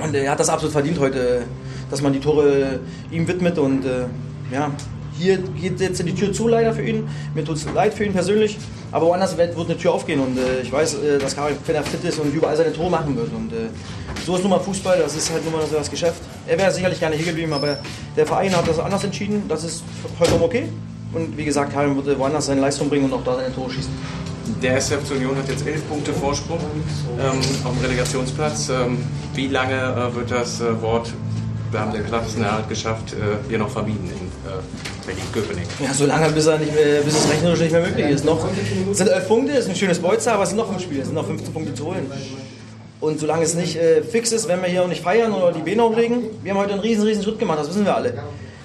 Und 0.02 0.14
äh, 0.14 0.24
er 0.24 0.32
hat 0.32 0.40
das 0.40 0.48
absolut 0.48 0.72
verdient 0.72 0.98
heute, 0.98 1.42
dass 1.90 2.02
man 2.02 2.12
die 2.12 2.20
Tore 2.20 2.80
ihm 3.10 3.28
widmet. 3.28 3.58
Und 3.58 3.84
äh, 3.84 4.06
ja, 4.52 4.70
hier 5.22 5.38
geht 5.38 5.80
jetzt 5.80 6.04
die 6.04 6.14
Tür 6.14 6.32
zu 6.32 6.48
leider 6.48 6.72
für 6.72 6.82
ihn. 6.82 7.08
Mir 7.34 7.44
tut 7.44 7.56
es 7.56 7.66
leid 7.72 7.94
für 7.94 8.04
ihn 8.04 8.12
persönlich. 8.12 8.58
Aber 8.90 9.06
woanders 9.06 9.36
wird, 9.38 9.56
wird 9.56 9.70
eine 9.70 9.78
Tür 9.78 9.92
aufgehen. 9.92 10.20
Und 10.20 10.36
äh, 10.36 10.60
ich 10.62 10.72
weiß, 10.72 10.94
äh, 10.94 11.18
dass 11.18 11.34
Karim, 11.36 11.56
wenn 11.66 11.76
er 11.76 11.82
fit 11.82 12.04
ist 12.04 12.18
und 12.18 12.34
überall 12.34 12.56
seine 12.56 12.72
Tore 12.72 12.90
machen 12.90 13.16
wird. 13.16 13.32
Und 13.32 13.52
äh, 13.52 13.68
so 14.26 14.36
ist 14.36 14.42
nun 14.42 14.50
mal 14.50 14.60
Fußball, 14.60 14.98
das 14.98 15.16
ist 15.16 15.30
halt 15.30 15.44
nun 15.44 15.54
mal 15.54 15.66
so 15.66 15.76
das 15.76 15.90
Geschäft. 15.90 16.20
Er 16.46 16.58
wäre 16.58 16.70
sicherlich 16.70 16.98
gerne 16.98 17.16
hier 17.16 17.26
geblieben, 17.26 17.52
aber 17.52 17.78
der 18.16 18.26
Verein 18.26 18.54
hat 18.54 18.68
das 18.68 18.78
anders 18.78 19.04
entschieden. 19.04 19.44
Das 19.48 19.64
ist 19.64 19.82
vollkommen 20.18 20.42
okay. 20.42 20.68
Und 21.12 21.36
wie 21.36 21.44
gesagt, 21.44 21.72
Karim 21.72 21.96
wird 21.96 22.08
äh, 22.08 22.18
woanders 22.18 22.46
seine 22.46 22.60
Leistung 22.60 22.88
bringen 22.88 23.04
und 23.04 23.12
auch 23.12 23.24
da 23.24 23.36
seine 23.36 23.54
Tore 23.54 23.70
schießen. 23.70 23.92
Der 24.62 24.76
SF 24.76 25.04
zur 25.04 25.16
Union 25.16 25.36
hat 25.36 25.48
jetzt 25.48 25.66
elf 25.66 25.86
Punkte 25.88 26.12
Vorsprung 26.12 26.58
ähm, 27.18 27.38
auf 27.64 27.72
dem 27.72 27.82
Relegationsplatz. 27.82 28.70
Ähm, 28.70 28.98
wie 29.34 29.48
lange 29.48 29.74
äh, 29.74 30.14
wird 30.14 30.30
das 30.30 30.60
äh, 30.60 30.82
Wort, 30.82 31.12
wir 31.70 31.80
haben 31.80 31.92
den 31.92 32.04
Klassenerhalt 32.04 32.68
geschafft, 32.68 33.12
äh, 33.12 33.48
hier 33.48 33.58
noch 33.58 33.70
vermieden 33.70 34.10
in 34.10 34.50
äh, 34.50 34.60
Berlin-Köpenick? 35.06 35.66
Ja, 35.80 35.92
so 35.92 36.06
lange, 36.06 36.30
bis, 36.30 36.46
er 36.46 36.58
nicht 36.58 36.74
mehr, 36.74 37.00
bis 37.00 37.14
es 37.14 37.30
rechnerisch 37.30 37.60
nicht 37.60 37.72
mehr 37.72 37.82
möglich 37.82 38.06
ist. 38.06 38.24
Noch 38.24 38.46
es 38.90 38.98
sind 38.98 39.08
elf 39.08 39.28
Punkte, 39.28 39.52
ist 39.52 39.68
ein 39.68 39.76
schönes 39.76 39.98
Bolzer, 39.98 40.34
aber 40.34 40.44
es 40.44 40.50
sind 40.50 40.58
noch 40.58 40.68
fünf 40.68 40.82
Spiele, 40.82 41.00
es 41.00 41.06
sind 41.06 41.14
noch 41.14 41.26
15 41.26 41.52
Punkte 41.52 41.74
zu 41.74 41.86
holen. 41.86 42.10
Und 43.00 43.18
solange 43.18 43.42
es 43.42 43.54
nicht 43.54 43.76
äh, 43.76 44.02
fix 44.02 44.30
ist, 44.30 44.46
werden 44.46 44.62
wir 44.62 44.68
hier 44.68 44.82
auch 44.82 44.88
nicht 44.88 45.02
feiern 45.02 45.32
oder 45.32 45.52
die 45.52 45.60
Beine 45.60 45.82
hochlegen. 45.82 46.22
Wir 46.42 46.52
haben 46.52 46.60
heute 46.60 46.72
einen 46.72 46.82
riesen, 46.82 47.04
riesen 47.04 47.22
Schritt 47.22 47.38
gemacht, 47.38 47.58
das 47.58 47.68
wissen 47.68 47.84
wir 47.84 47.96
alle. 47.96 48.14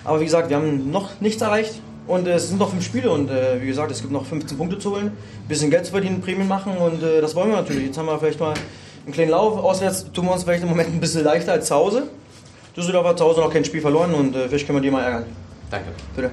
Aber 0.03 0.19
wie 0.19 0.25
gesagt, 0.25 0.49
wir 0.49 0.57
haben 0.57 0.91
noch 0.91 1.19
nichts 1.19 1.41
erreicht 1.41 1.81
und 2.05 2.27
äh, 2.27 2.33
es 2.33 2.49
sind 2.49 2.59
noch 2.59 2.69
fünf 2.69 2.85
Spiele 2.85 3.09
und 3.09 3.29
äh, 3.29 3.61
wie 3.61 3.67
gesagt, 3.67 3.91
es 3.91 4.01
gibt 4.01 4.13
noch 4.13 4.25
15 4.25 4.57
Punkte 4.57 4.77
zu 4.77 4.91
holen, 4.91 5.07
ein 5.07 5.47
bisschen 5.47 5.71
Geld 5.71 5.85
zu 5.85 5.91
verdienen, 5.91 6.21
Prämien 6.21 6.47
machen 6.47 6.77
und 6.77 7.01
äh, 7.03 7.19
das 7.19 7.35
wollen 7.35 7.49
wir 7.49 7.57
natürlich. 7.57 7.87
Jetzt 7.87 7.97
haben 7.97 8.05
wir 8.05 8.19
vielleicht 8.19 8.39
mal 8.39 8.53
einen 9.05 9.13
kleinen 9.13 9.31
Lauf. 9.31 9.57
Auswärts 9.57 10.05
tun 10.13 10.25
wir 10.25 10.33
uns 10.33 10.43
vielleicht 10.43 10.63
im 10.63 10.69
Moment 10.69 10.89
ein 10.89 10.99
bisschen 10.99 11.23
leichter 11.23 11.53
als 11.53 11.67
zu 11.67 11.75
Hause. 11.75 12.03
Düsseldorf 12.75 13.07
hat 13.07 13.17
zu 13.17 13.25
Hause 13.25 13.41
noch 13.41 13.51
kein 13.51 13.65
Spiel 13.65 13.81
verloren 13.81 14.13
und 14.13 14.35
äh, 14.35 14.47
vielleicht 14.47 14.67
können 14.67 14.77
wir 14.77 14.83
die 14.83 14.91
mal 14.91 15.03
ärgern. 15.03 15.25
Danke. 15.69 15.89
Bitte. 16.15 16.31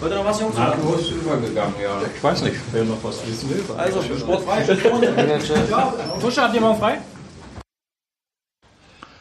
Wollt 0.00 0.12
ihr 0.12 0.16
noch 0.18 0.24
was, 0.24 0.40
Jungs? 0.40 0.56
ist 1.00 1.10
übergegangen, 1.10 1.74
ja. 1.82 2.00
Ich 2.14 2.22
weiß 2.22 2.42
nicht, 2.42 2.56
wer 2.72 2.84
noch 2.84 3.02
was 3.02 3.26
wissen 3.26 3.50
will. 3.50 3.64
Also, 3.76 4.02
sportfrei. 4.02 4.64
Tusche 6.20 6.42
hat 6.42 6.54
jemand 6.54 6.78
frei? 6.78 6.98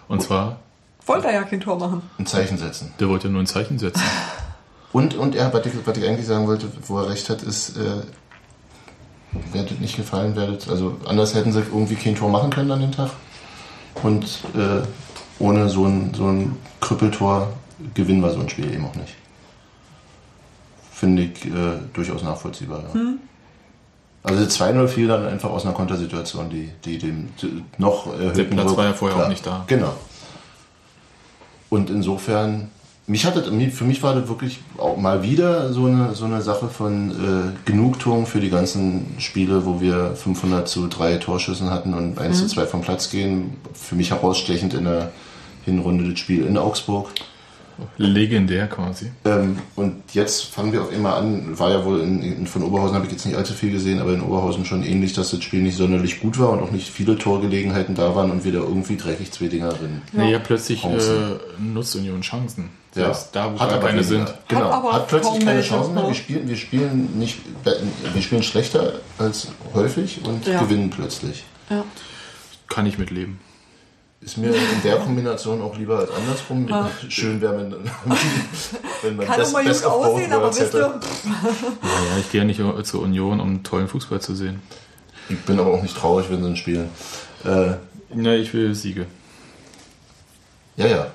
Und 0.08 0.22
zwar, 0.22 0.58
Wollte 1.06 1.28
er 1.28 1.34
ja 1.34 1.44
kein 1.44 1.60
Tor 1.60 1.78
machen. 1.78 2.02
Ein 2.18 2.26
Zeichen 2.26 2.58
setzen. 2.58 2.94
der 3.00 3.10
wollte 3.10 3.30
nur 3.30 3.42
ein 3.42 3.48
Zeichen 3.48 3.80
setzen. 3.80 4.02
Und, 4.94 5.16
und 5.16 5.36
er, 5.36 5.54
was 5.54 5.66
ich, 5.66 5.72
was 5.86 5.98
ich 5.98 6.06
eigentlich 6.06 6.28
sagen 6.28 6.48
wollte, 6.48 6.68
wo 6.88 6.98
er 7.00 7.10
recht 7.10 7.30
hat, 7.30 7.44
ist, 7.44 7.78
äh, 7.78 8.02
werdet 9.54 9.80
nicht 9.80 9.96
gefallen, 9.96 10.36
werdet, 10.36 10.68
also 10.68 10.98
anders 11.06 11.34
hätten 11.34 11.54
sie 11.54 11.60
irgendwie 11.60 11.96
kein 11.96 12.16
Tor 12.16 12.30
machen 12.30 12.50
können 12.50 12.72
an 12.72 12.82
dem 12.82 12.92
Tag. 12.92 13.10
Und 14.04 14.26
äh, 14.54 14.82
ohne 15.40 15.70
so 15.70 15.86
ein, 15.86 16.14
so 16.14 16.26
ein 16.28 16.58
Krüppeltor 16.82 17.54
gewinnen 17.94 18.22
wir 18.22 18.32
so 18.32 18.40
ein 18.40 18.50
Spiel 18.50 18.74
eben 18.74 18.86
auch 18.86 18.96
nicht. 18.96 19.14
Finde 20.92 21.24
ich 21.24 21.46
äh, 21.46 21.80
durchaus 21.94 22.22
nachvollziehbar. 22.24 22.84
Ja. 22.94 23.02
Also 24.24 24.44
2-0 24.44 24.88
fiel 24.88 25.08
dann 25.08 25.26
einfach 25.26 25.50
aus 25.50 25.66
einer 25.66 25.74
Kontersituation, 25.74 26.50
die, 26.50 26.70
die 26.86 27.00
dem 27.00 27.30
die 27.42 27.64
noch 27.80 28.06
erhöhten 28.14 28.52
Platz 28.52 28.68
Druck- 28.68 28.78
war 28.78 28.86
ja 28.86 28.94
vorher 28.94 29.16
auch 29.16 29.20
Klar, 29.22 29.30
nicht 29.30 29.46
da. 29.46 29.64
Genau. 29.68 29.94
Und 31.70 31.90
insofern 31.90 32.70
mich 33.08 33.26
hat 33.26 33.36
das, 33.36 33.48
für 33.48 33.84
mich 33.84 34.04
war 34.04 34.14
das 34.16 34.28
wirklich 34.30 34.60
auch 34.78 34.96
mal 34.96 35.24
wieder 35.24 35.74
so 35.74 35.86
eine, 35.88 36.14
so 36.14 36.26
eine 36.26 36.42
Sache 36.42 36.68
von 36.70 37.10
äh, 37.12 37.70
Genugtuung 37.70 38.26
für 38.28 38.40
die 38.40 38.50
ganzen 38.52 39.16
Spiele, 39.18 39.66
wo 39.66 39.82
wir 39.82 40.16
500 40.16 40.68
zu 40.68 40.88
3 40.88 41.18
Torschüssen 41.18 41.72
hatten 41.72 41.94
und 41.96 42.20
1 42.20 42.38
Mhm. 42.38 42.48
zu 42.48 42.54
2 42.56 42.66
vom 42.68 42.82
Platz 42.82 43.10
gehen. 43.10 43.58
Für 43.74 43.96
mich 43.96 44.12
herausstechend 44.12 44.76
in 44.76 44.84
der 44.86 45.12
Hinrunde 45.66 46.10
das 46.10 46.20
Spiel 46.20 46.46
in 46.46 46.58
Augsburg. 46.58 47.10
Legendär 47.98 48.68
quasi. 48.68 49.12
Ähm, 49.26 49.58
und 49.76 50.02
jetzt 50.14 50.46
fangen 50.46 50.72
wir 50.74 50.82
auf 50.82 50.92
einmal 50.92 51.14
an, 51.22 51.58
war 51.60 51.70
ja 51.72 51.86
wohl 51.86 52.00
in, 52.02 52.22
in, 52.22 52.48
von 52.48 52.64
Oberhausen 52.64 52.96
habe 52.96 53.06
ich 53.06 53.12
jetzt 53.12 53.26
nicht 53.26 53.36
allzu 53.38 53.54
viel 53.54 53.72
gesehen, 53.72 54.00
aber 54.00 54.14
in 54.14 54.22
Oberhausen 54.22 54.66
schon 54.66 54.84
ähnlich, 54.84 55.14
dass 55.14 55.32
das 55.32 55.44
Spiel 55.44 55.62
nicht 55.62 55.78
sonderlich 55.78 56.20
gut 56.22 56.40
war 56.40 56.50
und 56.50 56.62
auch 56.62 56.72
nicht 56.72 56.90
viele 56.90 57.18
Torgelegenheiten 57.18 57.96
da 57.96 58.16
waren 58.16 58.32
und 58.32 58.44
wir 58.46 58.52
da 58.52 58.60
irgendwie 58.60 58.98
dreckig 58.98 59.32
zwei 59.32 59.48
Dinger 59.48 59.70
drin. 59.70 60.02
Ja, 60.14 60.24
ja 60.24 60.40
plötzlich 60.40 60.82
Chancen. 60.82 61.34
äh, 61.34 61.62
nutzt 61.62 61.96
Union 61.96 62.22
Chancen. 62.22 62.70
Ja, 62.94 63.06
Selbst 63.06 63.30
da, 63.34 63.54
wo 63.54 63.60
hat 63.60 63.72
aber 63.72 63.88
keine 63.88 64.04
sind. 64.04 64.34
Genau, 64.50 64.66
Hat 64.66 64.72
aber 64.74 64.94
hat, 64.94 65.08
plötzlich 65.08 65.46
keine 65.46 65.62
Chancen 65.62 65.94
mehr. 65.94 66.08
Wir 66.08 66.14
spielen, 66.14 66.48
wir 66.50 66.58
spielen 66.58 67.18
nicht, 67.18 67.38
wir 68.14 68.22
spielen 68.22 68.44
schlechter 68.44 68.96
als 69.18 69.48
häufig 69.74 70.20
und 70.26 70.46
Ja. 70.46 70.60
gewinnen 70.62 70.90
plötzlich. 70.90 71.46
Ja. 71.70 71.86
Kann 72.68 72.86
ich 72.86 72.98
mitleben. 72.98 73.40
Ist 74.24 74.38
mir 74.38 74.50
in 74.50 74.82
der 74.84 74.98
Kombination 74.98 75.62
auch 75.64 75.76
lieber 75.76 75.98
als 75.98 76.12
andersrum. 76.12 76.68
Ja. 76.68 76.92
Schön 77.10 77.42
wäre, 77.42 77.58
wenn, 77.58 77.72
wenn 79.02 79.16
man 79.16 79.26
Kann 79.26 79.40
das 79.40 79.48
doch 79.48 79.54
mal 79.54 79.64
Best 79.66 79.84
of 79.86 79.94
both 79.94 80.06
aussehen, 80.08 80.32
aber 80.32 80.44
worlds 80.44 80.60
wisst 80.60 80.74
hätte. 80.76 80.78
ihr, 80.94 81.00
pff, 81.02 81.64
Naja, 81.82 82.18
ich 82.20 82.32
gehe 82.32 82.42
ja 82.42 82.46
nicht 82.46 82.62
zur 82.88 83.02
Union, 83.02 83.40
um 83.40 83.64
tollen 83.64 83.88
Fußball 83.88 84.22
zu 84.22 84.36
sehen. 84.36 84.62
Ich 85.28 85.40
bin 85.40 85.60
aber 85.60 85.74
auch 85.74 85.82
nicht 85.82 85.98
traurig, 85.98 86.28
wenn 86.30 86.44
sie 86.44 86.50
ein 86.50 86.56
spielen. 86.56 86.90
Äh, 87.44 87.74
Ja, 88.16 88.34
ich 88.34 88.54
will 88.54 88.76
Siege. 88.76 89.08
ja, 90.76 90.86
ja. 90.88 91.08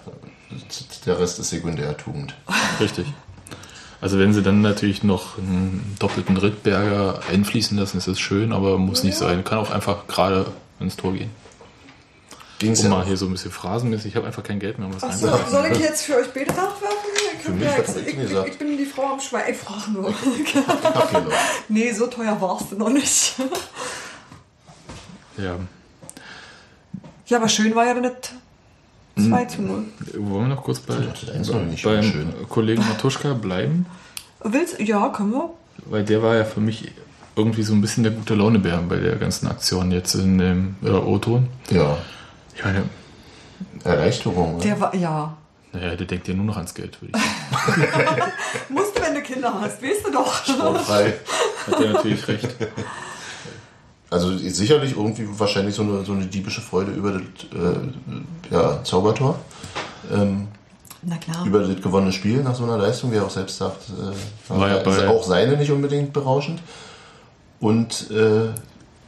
Der 1.05 1.19
Rest 1.19 1.39
ist 1.39 1.51
Sekundärtugend. 1.51 2.35
Richtig. 2.81 3.07
Also 4.01 4.19
wenn 4.19 4.33
sie 4.33 4.43
dann 4.43 4.63
natürlich 4.63 5.03
noch 5.03 5.39
einen 5.39 5.97
doppelten 5.99 6.37
Rittberger 6.37 7.21
einfließen 7.31 7.77
lassen, 7.79 7.99
ist 7.99 8.09
das 8.09 8.19
schön, 8.21 8.53
aber 8.53 8.79
muss 8.79 9.03
nicht 9.05 9.17
sein. 9.17 9.45
Kann 9.45 9.59
auch 9.59 9.71
einfach 9.71 10.07
gerade 10.07 10.47
ins 10.81 10.97
Tor 10.97 11.13
gehen. 11.15 11.31
Ging's 12.59 12.81
um 12.81 12.87
ja 12.87 12.91
mal 12.91 13.03
auch. 13.03 13.07
hier 13.07 13.17
so 13.17 13.27
ein 13.27 13.33
bisschen 13.33 13.51
phrasenmäßig. 13.51 14.07
Ich 14.07 14.17
habe 14.17 14.27
einfach 14.27 14.43
kein 14.43 14.59
Geld 14.59 14.79
mehr, 14.79 14.89
um 14.89 14.95
was 14.95 15.03
Ach 15.03 15.13
so, 15.13 15.27
einzuwerfen. 15.27 15.53
soll 15.53 15.67
ich 15.73 15.79
jetzt 15.79 16.03
für 16.03 16.17
euch 16.17 16.29
beide 16.33 16.53
nachwerfen? 16.53 17.11
Ich, 17.39 18.31
ja, 18.33 18.45
ich, 18.45 18.59
bin 18.59 18.77
die 18.77 18.85
Frau 18.87 19.13
am 19.13 19.21
Schwein. 19.21 19.45
Ich 19.51 19.59
frage 19.59 19.91
nur. 19.93 20.13
Nee, 21.69 21.93
so 21.93 22.07
teuer 22.07 22.41
warst 22.41 22.73
du 22.73 22.77
noch 22.77 22.91
nicht. 22.91 23.35
Ja. 25.39 25.57
Ja, 27.27 27.37
aber 27.37 27.49
schön 27.51 27.75
war 27.75 27.85
ja 27.85 27.93
dann 27.93 28.05
nicht 28.05 28.33
2 29.19 29.45
zu 29.45 29.61
0. 29.61 29.85
Wollen 30.15 30.49
wir 30.49 30.55
noch 30.55 30.63
kurz 30.65 30.81
bei, 30.81 30.95
das 30.95 31.51
beim 31.51 32.03
schön. 32.03 32.33
Kollegen 32.49 32.83
Matuschka 32.89 33.35
bleiben? 33.35 33.85
Willst 34.43 34.81
Ja, 34.81 35.09
können 35.11 35.33
wir. 35.33 35.51
Weil 35.85 36.05
der 36.05 36.23
war 36.23 36.37
ja 36.37 36.45
für 36.45 36.61
mich 36.61 36.91
irgendwie 37.35 37.63
so 37.63 37.75
ein 37.75 37.81
bisschen 37.81 38.03
der 38.03 38.13
gute 38.13 38.35
Launebär 38.35 38.83
bei 38.89 38.97
der 38.97 39.17
ganzen 39.17 39.47
Aktion 39.47 39.93
jetzt 39.93 40.15
in 40.15 40.39
dem 40.39 40.77
äh, 40.83 40.89
O-Ton. 40.91 41.49
Ja. 41.71 41.99
Ich 42.57 42.65
meine, 42.65 42.85
Erleichterung. 43.85 44.59
Der 44.61 44.81
war, 44.81 44.95
ja. 44.95 45.37
naja, 45.73 45.95
der 45.95 46.07
denkt 46.07 46.27
ja 46.27 46.35
nur 46.35 46.47
noch 46.47 46.57
ans 46.57 46.75
Geld, 46.75 47.01
würde 47.01 47.17
ich 47.17 47.23
sagen. 47.23 48.33
Musst 48.71 48.97
du, 48.97 49.03
wenn 49.03 49.15
du 49.15 49.21
Kinder 49.21 49.53
hast, 49.61 49.83
weißt 49.83 50.07
du 50.07 50.13
doch. 50.13 50.45
Sportfrei. 50.45 51.15
Hat 51.67 51.81
der 51.81 51.93
natürlich 51.93 52.27
recht. 52.29 52.49
Also 54.09 54.37
sicherlich 54.39 54.97
irgendwie 54.97 55.27
wahrscheinlich 55.39 55.75
so 55.75 55.83
eine, 55.83 56.05
so 56.05 56.13
eine 56.13 56.27
diebische 56.27 56.61
Freude 56.61 56.93
über 56.93 57.13
das 57.13 57.23
äh, 57.23 58.55
ja, 58.55 58.83
Zaubertor. 58.85 59.39
Ähm, 60.13 60.49
Na 61.03 61.17
klar. 61.17 61.45
über 61.45 61.61
das 61.61 61.83
gewonnene 61.83 62.13
Spiel 62.13 62.43
nach 62.43 62.55
so 62.55 62.65
einer 62.65 62.79
Leistung, 62.79 63.13
wie 63.13 63.17
er 63.17 63.25
auch 63.25 63.31
selbst 63.31 63.59
sagt, 63.59 63.89
äh, 63.91 64.49
war, 64.51 64.61
War 64.61 64.69
ja 64.69 64.77
ist 64.77 65.07
auch 65.09 65.25
seine 65.25 65.57
nicht 65.57 65.73
unbedingt 65.73 66.13
berauschend. 66.13 66.63
Und 67.61 68.11
äh, 68.11 68.51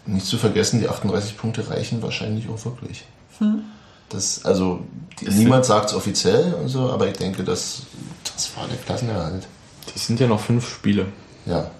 nicht 0.06 0.26
zu 0.26 0.36
vergessen, 0.36 0.80
die 0.80 0.88
38 0.88 1.36
Punkte 1.36 1.68
reichen 1.70 2.02
wahrscheinlich 2.02 2.48
auch 2.48 2.62
wirklich. 2.64 3.04
Hm. 3.38 3.62
Das, 4.08 4.44
also, 4.44 4.80
Das 5.22 5.34
niemand 5.34 5.64
sagt 5.66 5.90
es 5.90 5.94
offiziell 5.94 6.54
und 6.54 6.68
so, 6.68 6.90
aber 6.90 7.08
ich 7.08 7.16
denke, 7.18 7.44
das, 7.44 7.82
das 8.34 8.50
war 8.56 8.66
der 8.68 8.78
Klassenerhalt. 8.78 9.46
Die 9.94 9.98
sind 9.98 10.18
ja 10.20 10.26
noch 10.26 10.40
fünf 10.40 10.68
Spiele. 10.68 11.06
Ja. 11.46 11.70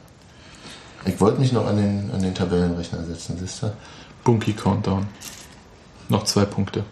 Ich 1.06 1.20
wollte 1.20 1.40
mich 1.40 1.52
noch 1.52 1.66
an 1.66 1.76
den, 1.76 2.10
an 2.12 2.20
den 2.22 2.34
Tabellenrechner 2.34 3.02
setzen, 3.04 3.38
siehst 3.38 3.62
du? 3.62 3.72
Bunky 4.24 4.52
Countdown. 4.52 5.06
Noch 6.10 6.24
zwei 6.24 6.44
Punkte. 6.44 6.84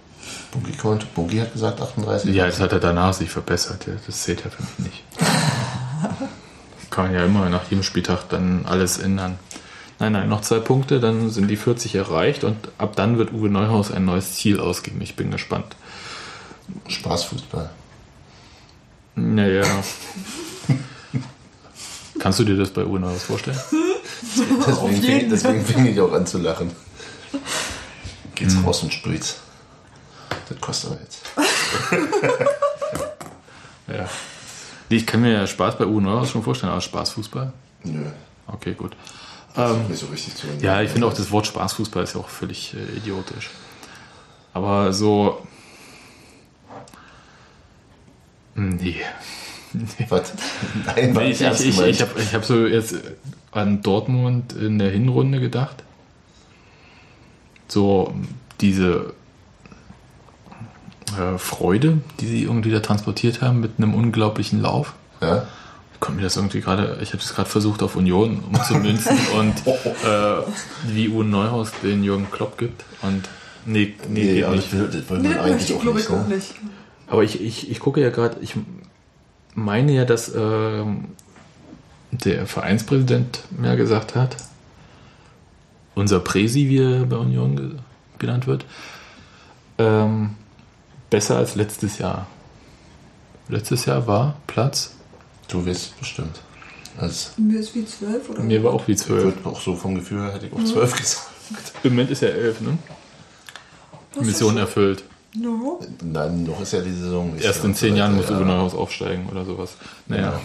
Bunky, 0.53 0.73
Count- 0.73 1.15
Bunky 1.15 1.39
hat 1.39 1.53
gesagt 1.53 1.81
38. 1.81 2.35
Ja, 2.35 2.47
jetzt 2.47 2.61
hat 2.61 2.73
er 2.73 2.81
danach 2.81 3.13
sich 3.15 3.31
verbessert. 3.31 3.87
Ja, 3.87 3.95
Das 4.07 4.23
zählt 4.23 4.43
ja 4.45 4.51
für 4.51 4.63
mich 4.63 4.79
nicht. 4.93 5.05
Kann 6.91 7.07
man 7.07 7.15
ja 7.15 7.25
immer 7.25 7.49
nach 7.49 7.65
jedem 7.71 7.83
Spieltag 7.83 8.29
dann 8.31 8.65
alles 8.67 8.99
ändern. 8.99 9.39
Nein, 9.99 10.13
nein, 10.13 10.29
noch 10.29 10.43
zwei 10.43 10.59
Punkte, 10.59 11.01
dann 11.01 11.31
sind 11.31 11.49
die 11.49 11.57
40 11.57 11.95
erreicht 11.95 12.45
und 12.45 12.57
ab 12.77 12.97
dann 12.97 13.17
wird 13.19 13.33
Uwe 13.33 13.49
Neuhaus 13.49 13.91
ein 13.91 14.05
neues 14.05 14.35
Ziel 14.35 14.61
ausgeben. 14.61 15.01
Ich 15.01 15.17
bin 15.17 15.31
gespannt. 15.31 15.75
Spaßfußball. 16.89 17.71
Naja. 19.15 19.65
Kannst 22.19 22.39
du 22.39 22.45
dir 22.45 22.57
das 22.57 22.71
bei 22.71 22.85
Uwe 22.85 23.01
Neuhaus 23.01 23.23
vorstellen? 23.25 23.59
Deswegen 24.67 25.03
fing, 25.03 25.31
deswegen 25.31 25.65
fing 25.65 25.87
ich 25.87 25.99
auch 26.01 26.13
an 26.13 26.27
zu 26.27 26.39
lachen. 26.39 26.71
Geht's 28.35 28.55
Hm. 28.55 28.65
raus 28.67 28.83
und 28.83 28.93
sprüht's. 28.93 29.37
Das 30.49 30.61
kostet 30.61 30.91
aber 30.93 31.01
jetzt. 31.01 31.23
Ja. 33.89 34.09
Ich 34.89 35.07
kann 35.07 35.21
mir 35.21 35.33
ja 35.33 35.47
Spaß 35.47 35.79
bei 35.79 35.87
Uwe 35.87 36.03
Neuhaus 36.03 36.31
schon 36.31 36.43
vorstellen, 36.43 36.73
aber 36.73 36.81
Spaßfußball? 36.81 37.53
Nö. 37.85 38.05
Okay, 38.49 38.75
gut. 38.75 38.97
Ähm, 39.57 39.89
nicht 39.89 40.01
so 40.01 40.07
richtig 40.07 40.35
zu 40.35 40.47
Ja, 40.61 40.83
ich 40.83 40.91
finde 40.91 41.07
auch 41.07 41.15
das 41.15 41.31
Wort 41.31 41.47
Spaßfußball 41.47 42.05
ist 42.05 42.15
ja 42.15 42.21
auch 42.21 42.29
völlig 42.29 42.75
äh, 42.75 42.97
idiotisch. 42.97 43.51
Aber 44.53 44.93
so. 44.93 45.47
Nee. 48.55 48.97
Was? 50.09 50.33
Nein, 50.87 51.13
Nee, 51.13 51.31
ich 51.31 51.41
ich, 51.41 51.61
ich, 51.61 51.81
ich 51.81 52.03
habe 52.03 52.13
hab 52.33 52.45
so 52.45 52.67
jetzt 52.67 52.97
an 53.53 53.83
Dortmund 53.83 54.53
in 54.53 54.79
der 54.79 54.91
Hinrunde 54.91 55.41
gedacht. 55.41 55.83
So 57.69 58.15
diese 58.61 59.15
äh, 61.19 61.39
Freude, 61.39 61.99
die 62.21 62.27
sie 62.27 62.43
irgendwie 62.45 62.71
da 62.71 62.81
transportiert 62.81 63.43
haben 63.43 63.61
mit 63.61 63.73
einem 63.79 63.95
unglaublichen 63.95 64.63
Lauf. 64.63 64.95
Ja? 65.21 65.47
Ich 65.97 66.01
konnte 66.01 66.19
mir 66.19 66.25
das 66.25 66.37
irgendwie 66.37 66.61
gerade, 66.61 66.99
ich 67.01 67.15
habe 67.15 67.23
das 67.23 67.35
gerade 67.35 67.49
versucht 67.49 67.83
auf 67.83 67.97
Union 67.97 68.41
umzumünzen 68.41 69.17
und 69.39 69.55
äh, 69.67 70.43
wie 70.85 71.09
Uwe 71.09 71.25
Neuhaus 71.25 71.73
den 71.83 72.05
Jürgen 72.05 72.31
Klopp 72.31 72.59
gibt. 72.59 72.85
Und 73.01 73.27
nee, 73.65 73.95
nee, 74.07 74.25
Nee, 74.25 74.35
geht 74.35 74.45
aber 74.45 74.57
nicht. 74.57 74.73
das, 74.73 74.79
will, 74.79 74.89
das 74.89 75.09
wollen 75.11 75.23
Nee, 75.23 75.29
wir 75.31 75.35
das 75.37 75.45
eigentlich 75.47 75.75
auch 75.75 75.85
nicht. 75.95 76.05
ich 76.05 76.11
auch 76.11 76.29
Ne? 76.29 76.35
nicht. 76.37 76.55
Aber 77.07 77.25
ich, 77.25 77.41
ich, 77.41 77.71
ich 77.71 77.81
gucke 77.81 78.03
ja 78.03 78.11
gerade, 78.11 78.37
ich 78.43 78.55
meine 79.55 79.93
ja, 79.93 80.05
dass 80.05 80.31
ähm, 80.37 81.07
der 82.11 82.47
Vereinspräsident 82.47 83.41
mehr 83.59 83.77
gesagt 83.77 84.15
hat, 84.15 84.37
unser 85.95 86.21
Präsi, 86.21 86.69
wie 86.69 86.79
er 86.79 87.07
bei 87.07 87.17
Union 87.17 87.57
ge 87.57 87.71
genannt 88.19 88.47
wird, 88.47 88.67
ähm, 89.79 90.35
besser 91.09 91.37
als 91.39 91.55
letztes 91.55 91.97
Jahr. 91.99 92.27
Letztes 93.49 93.87
Jahr 93.87 94.07
war 94.07 94.37
Platz, 94.47 94.96
Du 95.49 95.65
weißt 95.67 95.99
bestimmt. 95.99 96.41
Also, 96.99 97.31
Mir 97.37 97.61
ist 97.61 97.75
wie 97.75 97.85
12 97.85 98.31
oder 98.31 98.43
mir 98.43 98.63
war 98.65 98.73
auch 98.73 98.89
wie 98.89 98.97
12. 98.97 99.25
wird 99.25 99.47
auch 99.47 99.61
so 99.61 99.77
vom 99.77 99.95
Gefühl 99.97 100.23
her, 100.23 100.33
hätte 100.33 100.47
ich 100.47 100.53
auch 100.53 100.65
12 100.65 100.97
gesagt. 100.97 101.27
Im 101.83 101.93
Moment 101.93 102.11
ist 102.11 102.23
er 102.23 102.35
11, 102.35 102.61
ne? 102.63 102.79
Mission 104.21 104.57
erfüllt. 104.57 105.05
No. 105.35 105.81
Nein, 106.03 106.45
noch 106.45 106.61
ist 106.63 106.73
ja 106.73 106.81
die 106.81 106.93
Saison 106.95 107.35
nicht. 107.35 107.45
Erst 107.45 107.63
in 107.65 107.75
zehn 107.75 107.95
Jahren 107.97 108.17
muss 108.17 108.31
ja. 108.31 108.37
Uwe 108.37 108.47
Neuhaus 108.47 108.75
aufsteigen 108.75 109.29
oder 109.31 109.45
sowas. 109.45 109.73
Naja. 110.07 110.41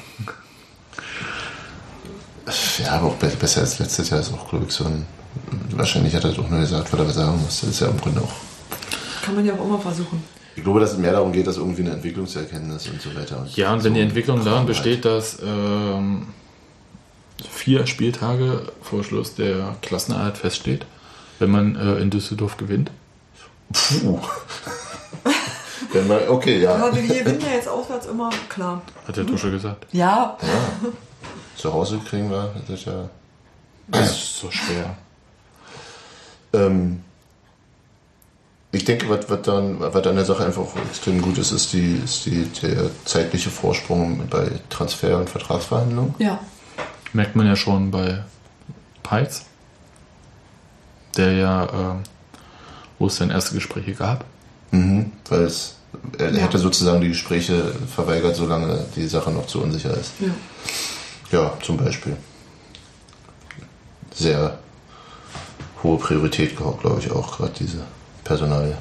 Ja, 2.84 2.92
aber 2.94 3.08
auch 3.08 3.16
be- 3.16 3.28
besser 3.40 3.62
als 3.62 3.80
letztes 3.80 4.10
Jahr 4.10 4.20
ist 4.20 4.34
auch, 4.34 4.50
glaube 4.50 4.66
ich, 4.68 4.74
so 4.74 4.84
ein. 4.86 5.06
Wahrscheinlich 5.70 6.14
hat 6.14 6.26
er 6.26 6.34
doch 6.34 6.50
nur 6.50 6.60
gesagt, 6.60 6.92
was 6.92 7.00
er 7.00 7.10
sagen 7.14 7.42
muss. 7.42 7.62
Das 7.62 7.70
ist 7.70 7.80
ja 7.80 7.88
im 7.88 7.98
Grunde 8.02 8.20
auch. 8.22 8.34
Kann 9.24 9.36
man 9.36 9.46
ja 9.46 9.54
auch 9.54 9.64
immer 9.66 9.80
versuchen. 9.80 10.22
Ich 10.62 10.64
glaube, 10.64 10.80
dass 10.80 10.92
es 10.92 11.00
mehr 11.00 11.14
darum 11.14 11.32
geht, 11.32 11.48
dass 11.48 11.58
irgendwie 11.58 11.82
eine 11.82 11.94
Entwicklung 11.94 12.28
zu 12.28 12.38
erkennen 12.38 12.70
ist 12.76 12.88
und 12.88 13.02
so 13.02 13.16
weiter. 13.16 13.48
Ja, 13.56 13.74
und 13.74 13.84
wenn 13.84 13.94
so 13.94 13.96
die 13.96 14.02
Entwicklung 14.02 14.46
darin 14.46 14.68
besteht, 14.68 15.06
dass 15.06 15.40
ähm, 15.44 16.28
vier 17.50 17.88
Spieltage 17.88 18.72
vor 18.80 19.04
Schluss 19.04 19.34
der 19.34 19.76
Klassenerhalt 19.82 20.38
feststeht, 20.38 20.86
wenn 21.40 21.50
man 21.50 21.76
äh, 21.76 21.96
in 21.96 22.12
Düsseldorf 22.12 22.58
gewinnt. 22.58 22.92
Puh. 23.74 24.20
Wenn 25.94 26.08
man, 26.08 26.30
okay, 26.30 26.62
ja. 26.62 26.76
Aber 26.76 26.96
wir 26.96 27.02
gewinnen 27.02 27.42
ja 27.42 27.56
jetzt 27.56 27.68
auswärts 27.68 28.06
immer, 28.06 28.30
klar. 28.48 28.84
Hat 29.08 29.18
der 29.18 29.26
Tusche 29.26 29.50
gesagt. 29.50 29.88
Ja, 29.92 30.38
ja. 30.42 30.90
Zu 31.58 31.74
Hause 31.74 32.00
kriegen 32.08 32.30
wir, 32.30 32.54
das 32.68 32.80
ist 32.80 32.86
ja. 32.86 33.10
Das 33.88 34.12
ist 34.12 34.38
so 34.38 34.52
schwer. 34.52 34.96
Ähm, 36.54 37.02
ich 38.74 38.86
denke, 38.86 39.10
was, 39.10 39.30
was, 39.30 39.42
dann, 39.42 39.80
was 39.80 40.06
an 40.08 40.16
der 40.16 40.26
Sache 40.26 40.46
einfach 40.46 40.66
extrem 40.90 41.22
gut 41.22 41.38
ist, 41.38 41.52
ist, 41.52 41.74
die, 41.74 42.02
ist 42.04 42.26
die, 42.26 42.46
der 42.62 42.90
zeitliche 43.06 43.50
Vorsprung 43.50 44.28
bei 44.30 44.50
Transfer- 44.70 45.18
und 45.20 45.30
Vertragsverhandlungen. 45.30 46.16
Ja. 46.20 46.40
Merkt 47.14 47.36
man 47.36 47.46
ja 47.48 47.56
schon 47.58 47.92
bei 47.92 48.24
Peitz, 49.04 49.44
der 51.18 51.34
ja, 51.34 51.64
ähm, 51.74 52.04
wo 52.98 53.08
es 53.08 53.18
dann 53.18 53.30
erste 53.30 53.54
Gespräche 53.56 53.94
gab. 53.94 54.24
Mhm, 54.72 55.12
weil 55.28 55.42
es, 55.42 55.76
er 56.18 56.32
Ja. 56.32 56.38
hätte 56.44 56.58
sozusagen 56.58 57.02
die 57.02 57.10
Gespräche 57.10 57.74
verweigert, 57.94 58.38
solange 58.38 58.86
die 58.96 59.08
Sache 59.08 59.32
noch 59.32 59.48
zu 59.48 59.62
unsicher 59.62 59.96
ist. 59.98 60.12
Ja. 60.20 60.30
Ja, 61.38 61.54
zum 61.62 61.76
Beispiel. 61.78 62.16
Sehr 64.14 64.60
hohe 65.84 65.98
Priorität, 65.98 66.56
glaube 66.58 67.00
ich, 67.00 67.12
auch 67.12 67.38
gerade 67.38 67.54
diese 67.60 67.80
Personalie. 68.24 68.78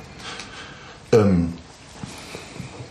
Ähm, 1.12 1.54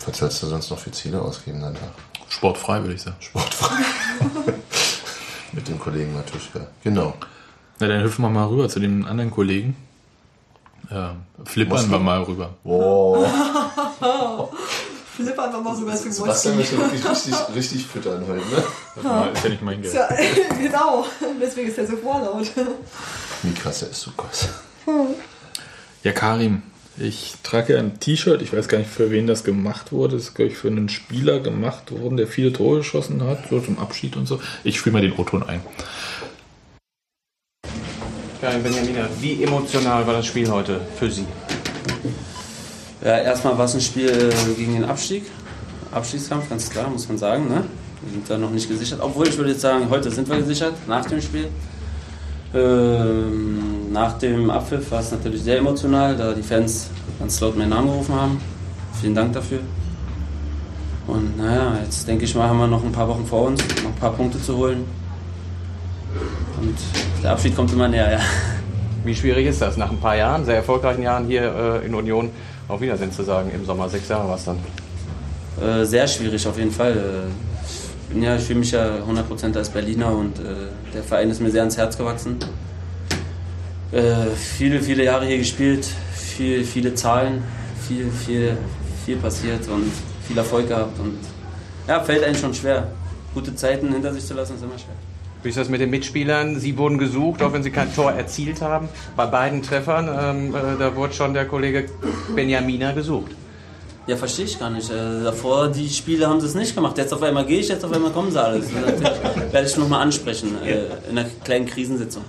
was 0.05 0.17
sollst 0.17 0.43
du 0.43 0.47
sonst 0.47 0.69
noch 0.69 0.79
für 0.79 0.91
Ziele 0.91 1.21
ausgeben 1.21 1.61
danach? 1.61 1.79
Sportfrei, 2.27 2.81
würde 2.81 2.95
ich 2.95 3.01
sagen. 3.01 3.17
Sportfrei. 3.19 3.83
Mit 5.51 5.67
dem 5.67 5.79
Kollegen 5.79 6.13
Matuschka. 6.13 6.67
Genau. 6.83 7.13
Na, 7.79 7.87
dann 7.87 8.03
hüpfen 8.03 8.23
wir 8.23 8.29
mal 8.29 8.45
rüber 8.47 8.69
zu 8.69 8.79
den 8.79 9.05
anderen 9.05 9.31
Kollegen. 9.31 9.75
Ähm, 10.91 11.23
flippern 11.45 11.89
wir 11.89 11.99
mal 11.99 12.23
rüber. 12.23 12.55
Wow. 12.63 13.27
Flippern 15.15 15.51
wir 15.51 15.59
mal 15.59 15.75
sogar 15.75 15.95
zu 15.95 16.11
Sebastian 16.11 16.55
möchte 16.55 16.77
wirklich 16.77 17.05
richtig, 17.09 17.33
richtig 17.53 17.85
füttern 17.85 18.25
heute, 18.27 18.45
ne? 18.47 18.63
Ja. 19.03 19.25
Ist 19.25 19.43
ja 19.43 19.49
nicht 19.49 19.61
mein 19.61 19.81
Geld. 19.81 19.93
Tja, 19.93 20.07
genau, 20.57 21.05
deswegen 21.41 21.67
ist 21.67 21.77
er 21.77 21.87
so 21.87 21.97
vorlaut. 21.97 22.49
Mikrase 23.43 23.87
ist 23.87 24.01
so 24.01 24.11
groß. 24.15 24.47
Ja, 26.01 26.13
Karim, 26.13 26.61
ich 26.97 27.35
trage 27.43 27.73
ja 27.73 27.79
ein 27.79 27.99
T-Shirt. 27.99 28.41
Ich 28.41 28.53
weiß 28.53 28.69
gar 28.69 28.77
nicht, 28.77 28.89
für 28.89 29.11
wen 29.11 29.27
das 29.27 29.43
gemacht 29.43 29.91
wurde. 29.91 30.15
Das 30.15 30.27
ist, 30.27 30.33
glaube 30.33 30.51
ich, 30.51 30.57
für 30.57 30.69
einen 30.69 30.87
Spieler 30.87 31.41
gemacht 31.41 31.91
worden, 31.91 32.15
der 32.15 32.25
viele 32.25 32.53
Tore 32.53 32.77
geschossen 32.77 33.21
hat, 33.23 33.49
so 33.49 33.59
zum 33.59 33.77
Abschied 33.79 34.15
und 34.15 34.25
so. 34.25 34.39
Ich 34.63 34.77
spiele 34.79 34.93
mal 34.93 35.01
den 35.01 35.11
O-Ton 35.13 35.43
ein. 35.43 35.59
Karin 38.39 38.63
Benjamina, 38.63 39.09
wie 39.19 39.43
emotional 39.43 40.07
war 40.07 40.13
das 40.13 40.25
Spiel 40.25 40.49
heute 40.49 40.79
für 40.97 41.11
Sie? 41.11 41.25
Ja, 43.03 43.17
erstmal 43.17 43.57
war 43.57 43.65
es 43.65 43.75
ein 43.75 43.81
Spiel 43.81 44.09
äh, 44.09 44.53
gegen 44.53 44.75
den 44.75 44.85
Abstieg. 44.85 45.23
Abstiegskampf, 45.91 46.49
ganz 46.49 46.69
klar, 46.69 46.89
muss 46.89 47.09
man 47.09 47.17
sagen. 47.17 47.49
Ne? 47.49 47.65
Wir 48.03 48.13
sind 48.13 48.29
da 48.29 48.37
noch 48.37 48.51
nicht 48.51 48.69
gesichert. 48.69 48.99
Obwohl, 49.01 49.27
ich 49.27 49.37
würde 49.37 49.51
jetzt 49.51 49.61
sagen, 49.61 49.89
heute 49.89 50.09
sind 50.11 50.29
wir 50.29 50.37
gesichert, 50.37 50.75
nach 50.87 51.05
dem 51.05 51.21
Spiel. 51.21 51.49
Ähm, 52.53 53.78
nach 53.91 54.17
dem 54.17 54.49
Abpfiff 54.49 54.91
war 54.91 54.99
es 54.99 55.11
natürlich 55.11 55.41
sehr 55.41 55.57
emotional, 55.57 56.15
da 56.15 56.33
die 56.33 56.43
Fans 56.43 56.89
ganz 57.19 57.39
laut 57.39 57.57
meinen 57.57 57.69
Namen 57.69 57.87
gerufen 57.87 58.15
haben. 58.15 58.41
Vielen 59.01 59.15
Dank 59.15 59.33
dafür. 59.33 59.59
Und 61.07 61.37
naja, 61.37 61.79
jetzt 61.83 62.07
denke 62.07 62.25
ich 62.25 62.35
mal, 62.35 62.47
haben 62.47 62.59
wir 62.59 62.67
noch 62.67 62.83
ein 62.83 62.91
paar 62.91 63.07
Wochen 63.07 63.25
vor 63.25 63.47
uns, 63.47 63.61
noch 63.83 63.89
ein 63.89 63.95
paar 63.95 64.13
Punkte 64.13 64.41
zu 64.41 64.57
holen. 64.57 64.85
Und 66.61 66.77
der 67.23 67.31
Abschied 67.31 67.55
kommt 67.55 67.71
immer 67.71 67.87
näher, 67.87 68.11
ja. 68.11 68.19
Wie 69.03 69.15
schwierig 69.15 69.47
ist 69.47 69.61
das, 69.61 69.77
nach 69.77 69.89
ein 69.89 69.97
paar 69.97 70.15
Jahren, 70.15 70.45
sehr 70.45 70.57
erfolgreichen 70.57 71.01
Jahren 71.01 71.25
hier 71.25 71.81
äh, 71.81 71.85
in 71.85 71.95
Union, 71.95 72.29
auf 72.67 72.81
Wiedersehen 72.81 73.11
zu 73.11 73.23
sagen 73.23 73.49
im 73.55 73.65
Sommer? 73.65 73.89
Sechs 73.89 74.07
Jahre 74.09 74.27
war 74.27 74.35
es 74.35 74.45
dann. 74.45 74.57
Äh, 75.61 75.85
sehr 75.85 76.07
schwierig 76.07 76.45
auf 76.47 76.57
jeden 76.57 76.71
Fall. 76.71 76.91
Äh, 76.91 77.69
Ich, 78.03 78.13
bin 78.13 78.23
ja, 78.23 78.35
ich 78.35 78.43
fühle 78.43 78.59
mich 78.59 78.71
ja 78.71 78.97
100% 79.07 79.55
als 79.55 79.69
Berliner 79.69 80.11
und 80.11 80.33
der 80.93 81.03
Verein 81.03 81.29
ist 81.29 81.41
mir 81.41 81.51
sehr 81.51 81.61
ans 81.61 81.77
Herz 81.77 81.95
gewachsen. 81.95 82.37
Äh, 83.91 84.35
viele, 84.35 84.81
viele 84.81 85.03
Jahre 85.03 85.25
hier 85.25 85.37
gespielt, 85.39 85.87
viel, 86.13 86.63
viele 86.63 86.93
Zahlen, 86.93 87.43
viel, 87.87 88.09
viel, 88.11 88.55
viel 89.05 89.17
passiert 89.17 89.67
und 89.67 89.91
viel 90.27 90.37
Erfolg 90.37 90.67
gehabt. 90.67 90.99
Und 90.99 91.17
ja, 91.87 91.99
fällt 92.03 92.23
einem 92.23 92.35
schon 92.35 92.53
schwer. 92.53 92.87
Gute 93.33 93.55
Zeiten 93.55 93.91
hinter 93.91 94.13
sich 94.13 94.25
zu 94.25 94.33
lassen 94.33 94.55
ist 94.55 94.63
immer 94.63 94.77
schwer. 94.77 94.95
Wie 95.41 95.49
ist 95.49 95.57
das 95.57 95.69
mit 95.69 95.79
den 95.81 95.89
Mitspielern? 95.89 96.59
Sie 96.59 96.77
wurden 96.77 96.97
gesucht, 96.97 97.41
auch 97.41 97.53
wenn 97.53 97.63
sie 97.63 97.71
kein 97.71 97.93
Tor 97.95 98.11
erzielt 98.11 98.61
haben. 98.61 98.89
Bei 99.15 99.25
beiden 99.25 99.63
Treffern, 99.63 100.07
ähm, 100.07 100.53
äh, 100.53 100.77
da 100.77 100.95
wurde 100.95 101.13
schon 101.13 101.33
der 101.33 101.45
Kollege 101.45 101.85
Benjamina 102.35 102.91
gesucht. 102.91 103.31
Ja, 104.05 104.17
verstehe 104.17 104.45
ich 104.45 104.59
gar 104.59 104.69
nicht. 104.69 104.89
Äh, 104.91 105.23
davor, 105.23 105.69
die 105.69 105.87
Spiele 105.87 106.27
haben 106.27 106.41
sie 106.41 106.47
es 106.47 106.55
nicht 106.55 106.75
gemacht. 106.75 106.97
Jetzt 106.97 107.13
auf 107.13 107.23
einmal 107.23 107.45
gehe 107.45 107.59
ich, 107.59 107.69
jetzt 107.69 107.85
auf 107.85 107.93
einmal 107.93 108.11
kommen 108.11 108.31
sie 108.31 108.41
alles. 108.41 108.67
Natürlich 108.71 109.01
werde 109.51 109.67
ich 109.67 109.77
nochmal 109.77 110.01
ansprechen 110.01 110.57
äh, 110.63 111.09
in 111.09 111.17
einer 111.17 111.29
kleinen 111.43 111.65
Krisensitzung. 111.65 112.23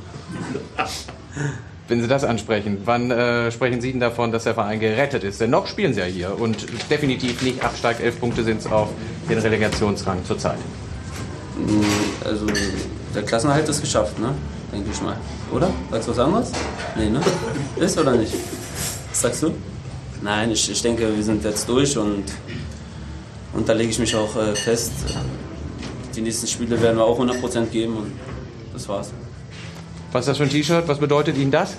Wenn 1.88 2.00
Sie 2.00 2.06
das 2.06 2.22
ansprechen, 2.22 2.78
wann 2.84 3.10
äh, 3.10 3.50
sprechen 3.50 3.80
Sie 3.80 3.90
denn 3.90 4.00
davon, 4.00 4.30
dass 4.30 4.44
der 4.44 4.54
Verein 4.54 4.78
gerettet 4.78 5.24
ist? 5.24 5.40
Denn 5.40 5.50
noch 5.50 5.66
spielen 5.66 5.92
Sie 5.92 6.00
ja 6.00 6.06
hier 6.06 6.38
und 6.38 6.66
definitiv 6.88 7.42
nicht 7.42 7.64
absteigt. 7.64 8.00
Elf 8.00 8.20
Punkte 8.20 8.44
sind 8.44 8.60
es 8.60 8.66
auf 8.70 8.90
den 9.28 9.38
Relegationsrang 9.38 10.24
zurzeit. 10.24 10.58
Mm, 11.56 11.80
Also, 12.24 12.46
der 13.14 13.22
Klassenerhalt 13.24 13.68
ist 13.68 13.80
geschafft, 13.80 14.18
ne? 14.20 14.34
Denke 14.72 14.90
ich 14.92 15.02
mal. 15.02 15.16
Oder? 15.52 15.68
Sagst 15.90 16.06
du 16.06 16.12
was 16.12 16.18
anderes? 16.20 16.52
Nee, 16.96 17.10
ne? 17.10 17.20
Ist 17.76 17.98
oder 17.98 18.12
nicht? 18.12 18.34
Was 19.10 19.20
sagst 19.22 19.42
du? 19.42 19.54
Nein, 20.22 20.52
ich, 20.52 20.70
ich 20.70 20.82
denke, 20.82 21.08
wir 21.16 21.24
sind 21.24 21.42
jetzt 21.42 21.68
durch 21.68 21.98
und, 21.98 22.24
und 23.52 23.68
da 23.68 23.72
lege 23.72 23.90
ich 23.90 23.98
mich 23.98 24.14
auch 24.14 24.36
äh, 24.36 24.54
fest. 24.54 24.92
Die 26.14 26.20
nächsten 26.20 26.46
Spiele 26.46 26.80
werden 26.80 26.98
wir 26.98 27.04
auch 27.04 27.18
100% 27.18 27.66
geben 27.66 27.96
und 27.96 28.12
das 28.72 28.88
war's. 28.88 29.10
Was 30.12 30.22
ist 30.22 30.28
das 30.28 30.36
für 30.38 30.44
ein 30.44 30.50
T-Shirt? 30.50 30.88
Was 30.88 30.98
bedeutet 30.98 31.36
Ihnen 31.36 31.50
das? 31.50 31.76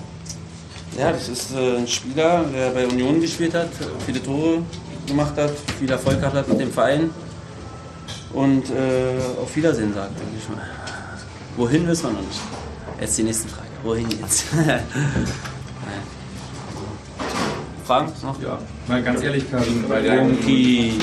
Ja, 0.98 1.12
das 1.12 1.28
ist 1.28 1.54
äh, 1.54 1.76
ein 1.78 1.86
Spieler, 1.86 2.44
der 2.52 2.70
bei 2.70 2.86
Union 2.86 3.20
gespielt 3.20 3.54
hat, 3.54 3.68
viele 4.06 4.22
Tore 4.22 4.58
gemacht 5.06 5.36
hat, 5.36 5.52
viel 5.78 5.90
Erfolg 5.90 6.20
gehabt 6.20 6.36
hat 6.36 6.48
mit 6.48 6.60
dem 6.60 6.70
Verein. 6.70 7.10
Und 8.32 8.70
äh, 8.70 9.40
auf 9.42 9.54
Wiedersehen 9.56 9.92
sagt, 9.94 10.18
denke 10.18 10.32
ich 10.38 10.48
mal. 10.48 10.62
Wohin 11.56 11.86
wissen 11.86 12.04
wir 12.04 12.12
noch 12.12 12.20
nicht. 12.20 12.40
Jetzt 13.00 13.18
die 13.18 13.22
nächste 13.24 13.48
Frage. 13.48 13.68
Wohin 13.82 14.10
jetzt? 14.10 14.44
Fragen 17.84 18.12
noch? 18.22 18.40
Ja, 18.40 18.58
mal 18.86 19.02
ganz 19.02 19.22
ehrlich, 19.22 19.50
Karin, 19.50 19.84
bei, 19.88 20.00
der, 20.00 20.14
Irgendwie. 20.14 20.94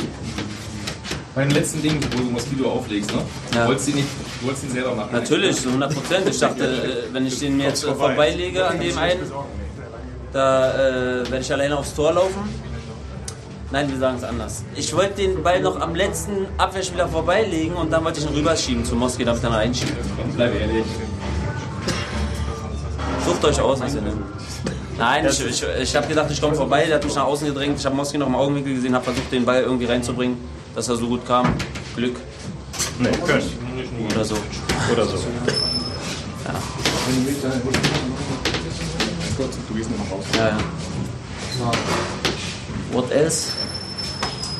bei 1.35 1.43
dem 1.43 1.51
letzten 1.51 1.81
Ding, 1.81 1.99
wo 2.11 2.17
du 2.17 2.23
Moskito 2.31 2.71
auflegst, 2.71 3.13
ne? 3.13 3.21
Ja. 3.53 3.63
Du 3.63 3.67
wolltest 3.67 3.89
ihn 3.89 3.95
nicht, 3.95 4.07
du 4.39 4.45
wolltest 4.47 4.65
ihn 4.65 4.71
selber 4.71 4.95
machen. 4.95 5.09
Natürlich, 5.11 5.55
zu 5.57 5.67
100 5.69 5.93
Prozent. 5.93 6.29
Ich 6.29 6.39
dachte, 6.39 6.65
äh, 6.65 7.13
wenn 7.13 7.25
ich 7.25 7.39
den 7.39 7.57
mir 7.57 7.67
jetzt 7.67 7.83
vorbeilege 7.83 8.65
an 8.65 8.79
dem 8.79 8.97
einen, 8.97 9.31
da 10.31 10.71
äh, 10.71 11.29
werde 11.29 11.39
ich 11.39 11.51
alleine 11.51 11.77
aufs 11.77 11.93
Tor 11.93 12.13
laufen. 12.13 12.69
Nein, 13.71 13.89
wir 13.91 13.99
sagen 13.99 14.17
es 14.17 14.23
anders. 14.23 14.63
Ich 14.75 14.95
wollte 14.95 15.21
den 15.21 15.43
Ball 15.43 15.61
noch 15.61 15.79
am 15.79 15.93
letzten 15.93 16.47
Abwehrspieler 16.57 17.07
vorbeilegen 17.07 17.75
und 17.75 17.91
dann 17.91 18.03
wollte 18.03 18.19
ich 18.19 18.25
ihn 18.25 18.33
rüberschieben 18.33 18.83
zu 18.83 18.95
Moski, 18.95 19.23
damit 19.23 19.43
er 19.43 19.49
noch 19.51 19.57
einschiebt. 19.57 19.93
Bleib 20.35 20.59
ehrlich. 20.59 20.85
Sucht 23.25 23.45
euch 23.45 23.61
aus, 23.61 23.79
was 23.79 23.93
ihr 23.93 24.01
nehmt. 24.01 24.23
Nein, 24.97 25.27
ich, 25.27 25.45
ich, 25.45 25.63
ich 25.81 25.95
habe 25.95 26.07
gedacht, 26.07 26.29
ich 26.31 26.41
komme 26.41 26.55
vorbei, 26.55 26.85
der 26.85 26.95
hat 26.95 27.03
mich 27.05 27.15
nach 27.15 27.25
außen 27.25 27.47
gedrängt. 27.47 27.77
Ich 27.79 27.85
habe 27.85 27.95
Moski 27.95 28.17
noch 28.17 28.27
im 28.27 28.35
Augenwinkel 28.35 28.73
gesehen, 28.73 28.95
habe 28.95 29.05
versucht, 29.05 29.31
den 29.31 29.45
Ball 29.45 29.61
irgendwie 29.61 29.85
reinzubringen, 29.85 30.37
dass 30.73 30.89
er 30.89 30.95
so 30.95 31.07
gut 31.07 31.25
kam. 31.27 31.53
Glück. 31.95 32.15
Nee, 32.99 33.11
können. 33.25 33.68
Oder 34.11 34.25
so. 34.25 34.35
Oder 34.91 35.05
so. 35.05 35.15
Ja. 36.45 36.53
Ja, 40.35 40.47
ja. 40.49 40.57
What 42.91 43.11
else? 43.11 43.53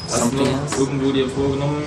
Hast 0.09 0.31
du 0.33 0.79
irgendwo 0.79 1.11
dir 1.11 1.27
vorgenommen, 1.29 1.83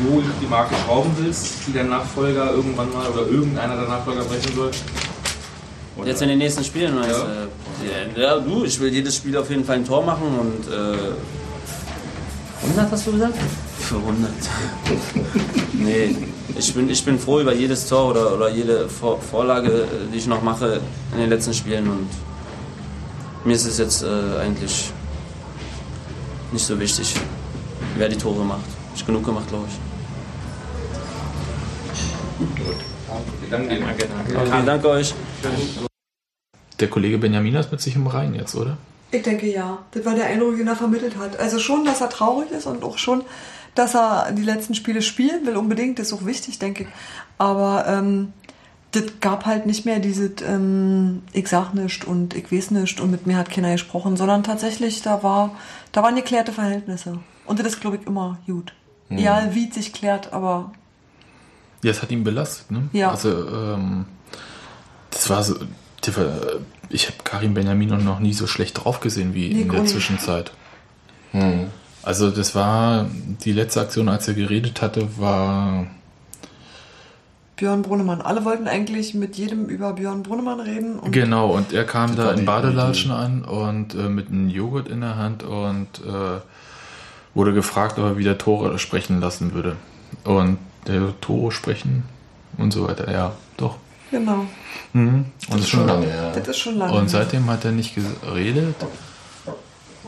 wo 0.00 0.20
du 0.20 0.26
die 0.40 0.46
Marke 0.46 0.74
schrauben 0.84 1.10
willst, 1.18 1.46
die 1.66 1.72
dein 1.72 1.88
Nachfolger 1.88 2.50
irgendwann 2.52 2.92
mal 2.92 3.06
oder 3.08 3.26
irgendeiner 3.26 3.76
der 3.76 3.88
Nachfolger 3.88 4.24
brechen 4.24 4.54
soll? 4.54 4.70
Oder- 5.96 6.08
Jetzt 6.08 6.22
in 6.22 6.28
den 6.28 6.38
nächsten 6.38 6.64
Spielen, 6.64 6.94
du? 6.96 7.06
Ja, 8.18 8.22
ja, 8.34 8.38
du, 8.40 8.64
ich 8.64 8.78
will 8.80 8.92
jedes 8.92 9.16
Spiel 9.16 9.36
auf 9.36 9.48
jeden 9.48 9.64
Fall 9.64 9.76
ein 9.76 9.84
Tor 9.86 10.04
machen 10.04 10.26
und. 10.38 10.72
Äh, 10.72 11.14
100 12.62 12.90
hast 12.90 13.06
du 13.06 13.12
gesagt? 13.12 13.34
Für 13.80 13.96
100. 13.96 14.30
nee, 15.74 16.16
ich 16.56 16.74
bin, 16.74 16.88
ich 16.88 17.04
bin 17.04 17.18
froh 17.18 17.40
über 17.40 17.54
jedes 17.54 17.88
Tor 17.88 18.10
oder, 18.10 18.34
oder 18.34 18.48
jede 18.48 18.88
Vor 18.88 19.20
Vorlage, 19.20 19.86
die 20.12 20.18
ich 20.18 20.26
noch 20.26 20.42
mache 20.42 20.80
in 21.12 21.18
den 21.18 21.30
letzten 21.30 21.54
Spielen 21.54 21.88
und 21.88 22.08
mir 23.44 23.54
ist 23.54 23.66
es 23.66 23.78
jetzt 23.78 24.02
äh, 24.02 24.38
eigentlich 24.40 24.90
nicht 26.52 26.66
so 26.66 26.78
wichtig, 26.78 27.14
wer 27.96 28.08
die 28.08 28.16
Tore 28.16 28.44
macht. 28.44 28.64
Ich 28.94 29.04
genug 29.04 29.24
gemacht, 29.24 29.48
glaube 29.48 29.66
ich. 29.68 29.74
Danke 33.50 33.76
dir. 33.76 33.84
Aber 34.34 34.46
vielen 34.46 34.66
Dank 34.66 34.84
euch. 34.84 35.14
Der 36.80 36.88
Kollege 36.88 37.18
Benjamin 37.18 37.54
ist 37.54 37.70
mit 37.70 37.80
sich 37.80 37.96
im 37.96 38.06
Rhein 38.06 38.34
jetzt, 38.34 38.54
oder? 38.54 38.76
Ich 39.10 39.22
denke 39.22 39.46
ja. 39.50 39.78
Das 39.92 40.04
war 40.04 40.14
der 40.14 40.26
Eindruck, 40.26 40.56
den 40.56 40.66
er 40.66 40.76
vermittelt 40.76 41.16
hat. 41.16 41.38
Also 41.38 41.58
schon, 41.58 41.84
dass 41.84 42.00
er 42.00 42.10
traurig 42.10 42.50
ist 42.50 42.66
und 42.66 42.82
auch 42.82 42.98
schon, 42.98 43.22
dass 43.78 43.94
er 43.94 44.32
die 44.32 44.42
letzten 44.42 44.74
Spiele 44.74 45.02
spielen 45.02 45.46
will. 45.46 45.56
Unbedingt, 45.56 45.98
das 45.98 46.08
ist 46.08 46.12
auch 46.12 46.26
wichtig, 46.26 46.58
denke 46.58 46.84
ich. 46.84 46.88
Aber 47.38 47.86
ähm, 47.86 48.32
das 48.92 49.04
gab 49.20 49.46
halt 49.46 49.66
nicht 49.66 49.84
mehr 49.84 49.98
diese, 49.98 50.32
ähm, 50.44 51.22
ich 51.32 51.48
sag 51.48 51.74
nicht 51.74 52.04
und 52.04 52.34
ich 52.34 52.50
weiß 52.50 52.70
nicht 52.70 53.00
und 53.00 53.10
mit 53.10 53.26
mir 53.26 53.36
hat 53.36 53.50
keiner 53.50 53.72
gesprochen, 53.72 54.16
sondern 54.16 54.42
tatsächlich, 54.42 55.02
da 55.02 55.22
war, 55.22 55.54
da 55.92 56.02
waren 56.02 56.16
geklärte 56.16 56.52
Verhältnisse. 56.52 57.18
Und 57.44 57.58
das 57.60 57.66
ist, 57.66 57.80
glaube 57.80 57.96
ich, 57.96 58.06
immer 58.06 58.38
gut. 58.46 58.72
Mhm. 59.08 59.18
Ja, 59.18 59.54
wie 59.54 59.68
es 59.68 59.74
sich 59.74 59.92
klärt, 59.92 60.32
aber 60.32 60.72
Ja, 61.82 61.90
es 61.90 62.02
hat 62.02 62.10
ihn 62.10 62.24
belastet, 62.24 62.70
ne? 62.70 62.88
Ja. 62.92 63.10
Also, 63.10 63.48
ähm, 63.48 64.06
das 65.10 65.28
war 65.30 65.42
so. 65.42 65.56
Ich 66.88 67.06
habe 67.06 67.16
Karim 67.24 67.54
Benjamin 67.54 67.88
noch 68.04 68.20
nie 68.20 68.32
so 68.32 68.46
schlecht 68.46 68.84
drauf 68.84 69.00
gesehen 69.00 69.34
wie 69.34 69.52
Nee, 69.52 69.62
in 69.62 69.68
der. 69.68 69.84
Zwischenzeit. 69.86 70.52
Also, 72.06 72.30
das 72.30 72.54
war 72.54 73.08
die 73.44 73.50
letzte 73.50 73.80
Aktion, 73.80 74.08
als 74.08 74.28
er 74.28 74.34
geredet 74.34 74.80
hatte, 74.80 75.18
war. 75.18 75.88
Björn 77.56 77.82
Brunnemann. 77.82 78.20
Alle 78.20 78.44
wollten 78.44 78.68
eigentlich 78.68 79.14
mit 79.14 79.36
jedem 79.36 79.66
über 79.66 79.94
Björn 79.94 80.22
Brunnemann 80.22 80.60
reden. 80.60 81.00
Und 81.00 81.10
Genau, 81.10 81.50
und 81.50 81.72
er 81.72 81.82
kam 81.82 82.14
da 82.14 82.30
in 82.30 82.44
Badelatschen 82.44 83.10
an 83.10 83.42
und 83.42 83.96
äh, 83.96 84.08
mit 84.08 84.28
einem 84.28 84.48
Joghurt 84.50 84.86
in 84.86 85.00
der 85.00 85.16
Hand 85.16 85.42
und 85.42 85.88
äh, 86.06 86.38
wurde 87.34 87.52
gefragt, 87.52 87.98
ob 87.98 88.04
er 88.04 88.18
wieder 88.18 88.38
Tore 88.38 88.78
sprechen 88.78 89.20
lassen 89.20 89.52
würde. 89.52 89.74
Und 90.22 90.58
der 90.86 91.12
Tore 91.20 91.50
sprechen 91.50 92.04
und 92.56 92.72
so 92.72 92.86
weiter. 92.86 93.10
Ja, 93.10 93.32
doch. 93.56 93.78
Genau. 94.12 94.46
Mhm. 94.92 95.24
Und 95.48 95.54
Das 95.54 95.60
ist 95.62 95.70
schon 95.70 95.86
lange 95.88 96.06
her. 96.06 96.32
Das 96.36 96.46
ist 96.46 96.58
schon 96.58 96.78
lange. 96.78 96.92
Und 96.92 97.10
seitdem 97.10 97.50
hat 97.50 97.64
er 97.64 97.72
nicht 97.72 97.96
geredet 97.96 98.76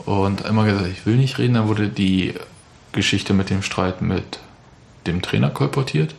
und 0.05 0.41
immer 0.41 0.65
gesagt, 0.65 0.87
ich 0.87 1.05
will 1.05 1.17
nicht 1.17 1.37
reden. 1.37 1.55
Dann 1.55 1.67
wurde 1.67 1.89
die 1.89 2.33
Geschichte 2.91 3.33
mit 3.33 3.49
dem 3.49 3.61
Streit 3.61 4.01
mit 4.01 4.39
dem 5.07 5.21
Trainer 5.21 5.49
kolportiert. 5.49 6.15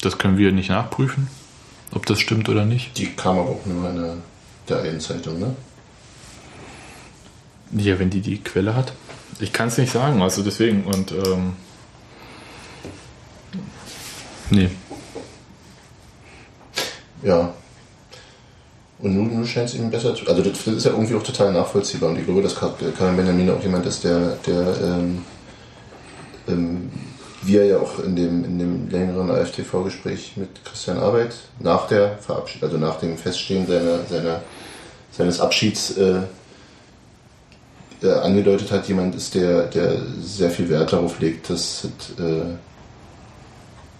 Das 0.00 0.18
können 0.18 0.38
wir 0.38 0.52
nicht 0.52 0.70
nachprüfen, 0.70 1.28
ob 1.92 2.06
das 2.06 2.20
stimmt 2.20 2.48
oder 2.48 2.64
nicht. 2.64 2.96
Die 2.98 3.06
kam 3.06 3.38
aber 3.38 3.50
auch 3.50 3.66
nur 3.66 3.90
in 3.90 3.96
der, 3.96 4.16
der 4.68 4.82
einen 4.82 5.00
Zeitung, 5.00 5.38
ne? 5.38 5.54
Ja, 7.72 7.98
wenn 7.98 8.10
die 8.10 8.20
die 8.20 8.38
Quelle 8.38 8.74
hat. 8.74 8.92
Ich 9.40 9.52
kann 9.52 9.68
es 9.68 9.78
nicht 9.78 9.92
sagen, 9.92 10.22
also 10.22 10.42
deswegen 10.42 10.84
und 10.84 11.10
ähm, 11.12 11.54
nee. 14.50 14.70
Ja. 17.22 17.54
Und 19.02 19.14
nun, 19.16 19.44
scheint 19.46 19.68
es 19.68 19.74
ihm 19.74 19.90
besser 19.90 20.14
zu. 20.14 20.26
Also, 20.28 20.42
das, 20.42 20.66
ist 20.66 20.86
ja 20.86 20.92
irgendwie 20.92 21.14
auch 21.16 21.22
total 21.22 21.52
nachvollziehbar. 21.52 22.10
Und 22.10 22.18
ich 22.18 22.24
glaube, 22.24 22.40
dass 22.40 22.54
Kar- 22.54 22.74
Karin 22.96 23.16
Benjamin 23.16 23.50
auch 23.50 23.62
jemand 23.62 23.84
ist, 23.84 24.04
der, 24.04 24.36
der 24.46 24.74
ähm, 24.80 25.24
ähm, 26.48 26.90
wie 27.42 27.56
er 27.56 27.64
ja 27.64 27.78
auch 27.78 27.98
in 27.98 28.14
dem, 28.14 28.44
in 28.44 28.58
dem 28.58 28.88
längeren 28.88 29.30
AFTV-Gespräch 29.30 30.36
mit 30.36 30.64
Christian 30.64 30.98
Arbeit 30.98 31.34
nach 31.58 31.88
der 31.88 32.18
Verabschiedung, 32.18 32.68
also 32.68 32.78
nach 32.78 33.00
dem 33.00 33.16
Feststehen 33.18 33.66
seiner, 33.66 34.04
seiner, 34.08 34.40
seines 35.10 35.40
Abschieds 35.40 35.96
äh, 35.96 36.20
äh, 38.02 38.10
angedeutet 38.10 38.70
hat, 38.70 38.86
jemand 38.86 39.14
ist, 39.16 39.34
der, 39.34 39.64
der 39.64 39.96
sehr 40.22 40.50
viel 40.50 40.68
Wert 40.68 40.92
darauf 40.92 41.18
legt, 41.18 41.50
dass 41.50 41.88
äh, 42.18 42.54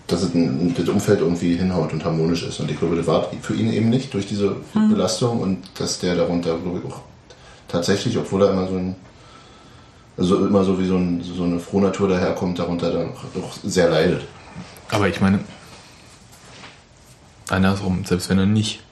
dass 0.07 0.23
es 0.23 0.35
ein, 0.35 0.75
das 0.77 0.89
Umfeld 0.89 1.21
irgendwie 1.21 1.57
hinhaut 1.57 1.93
und 1.93 2.05
harmonisch 2.05 2.43
ist. 2.43 2.61
Und 2.61 2.71
ich 2.71 2.79
glaube, 2.79 2.97
das 2.97 3.07
war 3.07 3.29
für 3.41 3.55
ihn 3.55 3.73
eben 3.73 3.91
nicht 3.91 4.13
durch 4.15 4.27
diese 4.27 4.57
Belastung 4.75 5.41
und 5.41 5.59
dass 5.79 5.99
der 6.01 6.17
darunter, 6.17 6.59
glaube 6.59 6.81
ich, 6.81 6.93
auch 6.93 7.01
tatsächlich, 7.69 8.19
obwohl 8.19 8.43
er 8.43 8.51
immer 8.51 8.69
so 8.69 8.77
ein, 8.77 8.97
also 10.17 10.47
immer 10.47 10.65
so 10.65 10.79
wie 10.79 10.87
so, 10.87 10.97
ein, 10.97 11.23
so 11.23 11.45
eine 11.45 11.59
Frohnatur 11.59 12.09
daherkommt, 12.09 12.59
darunter 12.59 12.93
dann 12.93 13.11
auch, 13.11 13.43
auch 13.43 13.57
sehr 13.65 13.89
leidet. 13.89 14.23
Aber 14.91 15.09
ich 15.09 15.21
meine, 15.21 15.41
andersrum, 17.49 18.05
selbst 18.05 18.29
wenn 18.29 18.39
er 18.39 18.47
nicht 18.47 18.83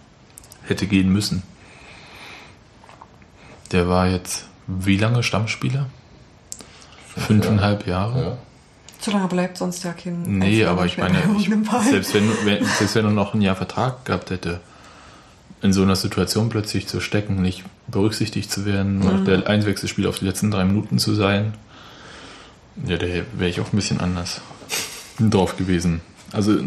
hätte 0.63 0.87
gehen 0.87 1.13
müssen, 1.13 1.43
der 3.73 3.89
war 3.89 4.09
jetzt 4.09 4.47
wie 4.67 4.97
lange 4.97 5.23
Stammspieler? 5.23 5.87
Fünfeinhalb 7.17 7.87
Jahre? 7.87 8.23
Ja. 8.23 8.39
So 9.01 9.11
lange 9.13 9.29
bleibt 9.29 9.57
sonst 9.57 9.83
ja 9.85 9.93
kein. 9.93 10.23
Nee, 10.39 10.65
aber 10.65 10.85
ich 10.87 10.99
meine, 10.99 11.19
ich, 11.39 11.49
selbst, 11.89 12.13
wenn, 12.15 12.29
wenn, 12.45 12.65
selbst 12.65 12.95
wenn 12.95 13.05
er 13.07 13.11
noch 13.11 13.33
ein 13.35 13.41
Jahr 13.41 13.57
Vertrag 13.57 14.05
gehabt 14.05 14.31
hätte, 14.31 14.61
in 15.63 15.73
so 15.73 15.83
einer 15.83 15.97
Situation 15.97 16.49
plötzlich 16.49 16.87
zu 16.87 17.01
stecken, 17.01 17.41
nicht 17.43 17.65
berücksichtigt 17.87 18.51
zu 18.51 18.65
werden, 18.65 18.99
nur 18.99 19.13
Mhm. 19.13 19.25
der 19.25 19.47
Einwechselspieler 19.47 20.09
auf 20.09 20.19
die 20.19 20.25
letzten 20.27 20.51
drei 20.51 20.65
Minuten 20.65 20.99
zu 20.99 21.15
sein, 21.15 21.55
ja, 22.87 22.97
da 22.97 23.07
wäre 23.07 23.49
ich 23.51 23.61
auch 23.61 23.73
ein 23.73 23.77
bisschen 23.77 24.01
anders 24.01 24.41
drauf 25.19 25.57
gewesen. 25.57 26.01
Also, 26.33 26.59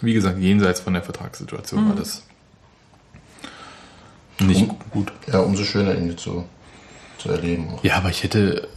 wie 0.00 0.14
gesagt, 0.14 0.38
jenseits 0.38 0.80
von 0.80 0.94
der 0.94 1.02
Vertragssituation 1.02 1.84
Mhm. 1.84 1.88
war 1.90 1.96
das 1.96 2.22
nicht 4.40 4.62
Um- 4.70 4.76
gut. 4.90 5.12
Ja, 5.26 5.40
umso 5.40 5.64
schöner, 5.64 5.96
ihn 5.96 6.16
so 6.16 6.44
zu 7.18 7.28
erleben. 7.30 7.68
Auch. 7.70 7.84
Ja, 7.84 7.96
aber 7.96 8.10
ich 8.10 8.22
hätte 8.22 8.68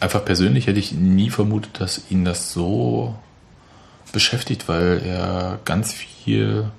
einfach 0.00 0.24
persönlich 0.24 0.66
hätte 0.66 0.78
ich 0.78 0.92
nie 0.92 1.30
vermutet, 1.30 1.80
dass 1.80 2.10
ihn 2.10 2.24
das 2.24 2.52
so 2.52 3.14
beschäftigt, 4.12 4.68
weil 4.68 5.02
er 5.04 5.58
ganz 5.64 5.92
viel 5.92 6.70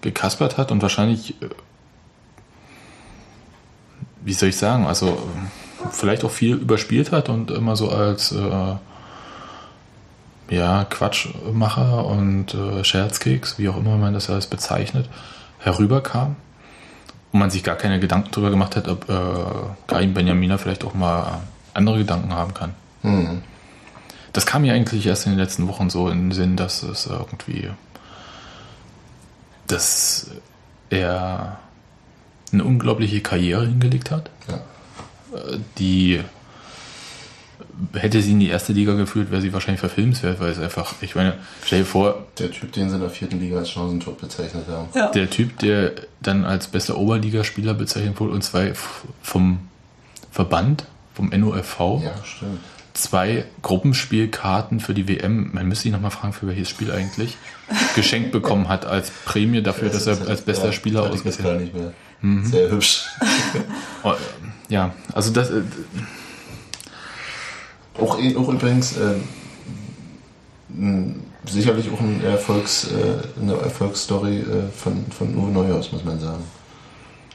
gekaspert 0.00 0.56
hat 0.56 0.70
und 0.70 0.82
wahrscheinlich, 0.82 1.40
äh, 1.42 1.48
wie 4.22 4.32
soll 4.32 4.50
ich 4.50 4.56
sagen, 4.56 4.86
also 4.86 5.08
äh, 5.08 5.88
vielleicht 5.90 6.24
auch 6.24 6.30
viel 6.30 6.56
überspielt 6.56 7.12
hat 7.12 7.28
und 7.28 7.50
immer 7.50 7.76
so 7.76 7.90
als 7.90 8.32
äh, 8.32 8.76
ja, 10.50 10.84
Quatschmacher 10.84 12.06
und 12.06 12.54
äh, 12.54 12.84
Scherzkeks, 12.84 13.58
wie 13.58 13.68
auch 13.68 13.76
immer 13.76 13.96
man 13.96 14.14
das 14.14 14.30
alles 14.30 14.46
bezeichnet, 14.46 15.08
herüberkam. 15.58 16.36
Und 17.30 17.40
man 17.40 17.50
sich 17.50 17.62
gar 17.62 17.76
keine 17.76 18.00
Gedanken 18.00 18.30
darüber 18.30 18.50
gemacht 18.50 18.74
hat, 18.74 18.88
ob 18.88 19.08
äh, 19.10 19.14
Karim 19.86 20.14
Benjamina 20.14 20.56
vielleicht 20.56 20.84
auch 20.84 20.94
mal 20.94 21.40
andere 21.78 21.98
Gedanken 21.98 22.32
haben 22.34 22.52
kann. 22.54 22.74
Mhm. 23.02 23.42
Das 24.34 24.44
kam 24.44 24.62
mir 24.62 24.74
eigentlich 24.74 25.06
erst 25.06 25.24
in 25.26 25.32
den 25.32 25.38
letzten 25.38 25.66
Wochen 25.68 25.88
so 25.90 26.08
in 26.10 26.26
den 26.28 26.32
Sinn, 26.32 26.56
dass 26.56 26.82
es 26.82 27.06
irgendwie, 27.06 27.70
dass 29.66 30.30
er 30.90 31.58
eine 32.52 32.64
unglaubliche 32.64 33.20
Karriere 33.20 33.66
hingelegt 33.66 34.10
hat, 34.10 34.30
Ja. 34.48 34.56
Äh, 35.36 35.58
die 35.78 36.20
hätte 37.92 38.22
sie 38.22 38.32
in 38.32 38.40
die 38.40 38.48
erste 38.48 38.72
Liga 38.72 38.94
geführt, 38.94 39.30
wäre 39.30 39.40
sie 39.42 39.52
wahrscheinlich 39.52 39.80
verfilmenswert, 39.80 40.40
weil 40.40 40.50
es 40.50 40.58
einfach, 40.58 40.94
ich 41.00 41.14
meine, 41.14 41.34
stell 41.64 41.80
dir 41.80 41.84
vor, 41.84 42.26
Der 42.38 42.50
Typ, 42.50 42.72
den 42.72 42.88
sie 42.88 42.94
in 42.96 43.00
der 43.02 43.10
vierten 43.10 43.38
Liga 43.40 43.58
als 43.58 43.70
Chancentod 43.70 44.20
bezeichnet 44.20 44.64
haben. 44.68 44.88
Ja. 44.94 45.10
der 45.10 45.28
Typ, 45.30 45.58
der 45.58 45.92
dann 46.20 46.44
als 46.44 46.66
bester 46.68 46.96
Oberligaspieler 46.96 47.74
bezeichnet 47.74 48.18
wurde, 48.20 48.32
und 48.32 48.42
zwar 48.42 48.62
f- 48.62 49.04
vom 49.22 49.68
Verband, 50.32 50.86
vom 51.18 51.30
NOFV, 51.30 52.00
Ja, 52.04 52.14
stimmt. 52.24 52.60
zwei 52.94 53.44
Gruppenspielkarten 53.62 54.78
für 54.78 54.94
die 54.94 55.08
WM, 55.08 55.50
man 55.52 55.66
müsste 55.66 55.88
ihn 55.88 55.92
nochmal 55.94 56.12
fragen, 56.12 56.32
für 56.32 56.46
welches 56.46 56.68
Spiel 56.68 56.92
eigentlich, 56.92 57.36
geschenkt 57.96 58.30
bekommen 58.30 58.68
hat 58.68 58.86
als 58.86 59.10
Prämie 59.10 59.60
dafür, 59.60 59.88
dass 59.88 60.06
er 60.06 60.28
als 60.28 60.42
bester 60.42 60.66
ja, 60.66 60.72
Spieler 60.72 61.10
ausgezeichnet 61.10 61.60
nicht 61.60 61.74
mehr. 61.74 61.92
Sehr 62.44 62.70
hübsch. 62.70 63.04
Oh, 64.04 64.14
Ja, 64.68 64.94
also 65.12 65.32
das, 65.32 65.50
äh, 65.50 65.62
Auch, 67.98 68.16
auch 68.16 68.48
übrigens 68.48 68.96
äh, 68.96 69.14
sicherlich 71.46 71.90
auch 71.90 72.00
ein 72.00 72.22
Erfolgs, 72.24 72.92
äh, 72.92 73.40
eine 73.42 73.54
Erfolgsstory 73.54 74.38
äh, 74.38 74.68
von, 74.72 75.04
von 75.10 75.36
Uwe 75.36 75.50
Neuhaus, 75.50 75.90
muss 75.90 76.04
man 76.04 76.20
sagen. 76.20 76.44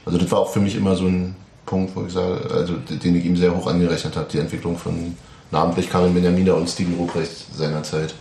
Also 0.06 0.16
das 0.18 0.30
war 0.30 0.38
auch 0.38 0.52
für 0.54 0.60
mich 0.60 0.74
immer 0.74 0.96
so 0.96 1.06
ein 1.06 1.36
Punkt, 1.66 1.94
wo 1.96 2.04
ich 2.04 2.12
sage, 2.12 2.48
also 2.50 2.74
den 2.76 3.16
ich 3.16 3.24
ihm 3.24 3.36
sehr 3.36 3.54
hoch 3.54 3.66
angerechnet 3.66 4.16
habe, 4.16 4.28
die 4.30 4.38
Entwicklung 4.38 4.76
von 4.76 5.16
namentlich 5.50 5.88
Karin 5.90 6.14
Benjamina 6.14 6.52
und 6.52 6.68
Steven 6.68 6.94
Ruprecht 6.94 7.54
seinerzeit, 7.54 8.14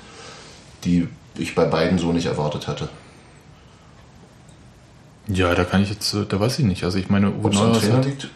die 0.83 1.07
ich 1.37 1.55
bei 1.55 1.65
beiden 1.65 1.97
so 1.97 2.11
nicht 2.11 2.27
erwartet 2.27 2.67
hatte. 2.67 2.89
ja, 5.27 5.53
da 5.55 5.63
kann 5.63 5.81
ich 5.83 5.89
jetzt, 5.89 6.13
äh, 6.13 6.25
da 6.27 6.39
weiß 6.39 6.59
ich 6.59 6.65
nicht. 6.65 6.83
Also 6.83 6.97
ich 6.97 7.09
meine, 7.09 7.31
Uwe 7.31 7.49
Neuhaus 7.49 7.79
Trainer 7.79 7.97
hat, 7.97 8.05
liegt? 8.05 8.29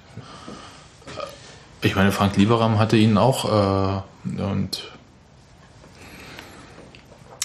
ich 1.82 1.96
meine, 1.96 2.12
Frank 2.12 2.38
Lieberam 2.38 2.80
hatte 2.80 2.98
ihn 2.98 3.18
auch 3.18 3.46
äh, 3.46 4.42
und 4.42 4.92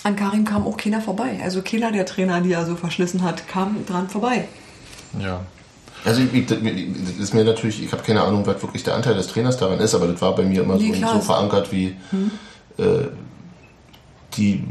An 0.05 0.17
Karim 0.17 0.45
kam 0.45 0.67
auch 0.67 0.77
keiner 0.77 1.01
vorbei. 1.01 1.39
Also 1.43 1.63
keiner 1.63 1.93
der 1.93 2.07
Trainer, 2.07 2.41
die 2.41 2.53
er 2.53 2.67
so 2.67 2.75
verschlissen 2.77 3.23
hat, 3.23 3.47
kam 3.47 3.87
dran 3.87 4.09
vorbei. 4.09 4.49
ja. 5.19 5.45
Also 6.05 6.21
ich, 6.23 6.35
ich, 6.35 6.47
das 6.47 6.59
ist 7.21 7.33
mir 7.35 7.45
natürlich, 7.45 7.83
ich 7.83 7.93
habe 7.93 8.03
keine 8.03 8.23
Ahnung, 8.23 8.45
was 8.47 8.61
wirklich 8.63 8.83
der 8.83 8.95
Anteil 8.95 9.15
des 9.15 9.29
Trainers 9.29 9.57
daran 9.57 9.79
ist, 9.79 9.95
aber 9.95 10.09
das 10.09 10.21
war 10.21 10.35
bei 10.35 10.43
mir 10.43 10.63
immer 10.63 10.77
Nee, 10.77 10.93
so, 11.01 11.07
so 11.15 11.21
verankert 11.21 11.71
wie 11.71 11.97
Hm. 12.11 12.31
äh, 12.79 12.85
die 14.37 14.65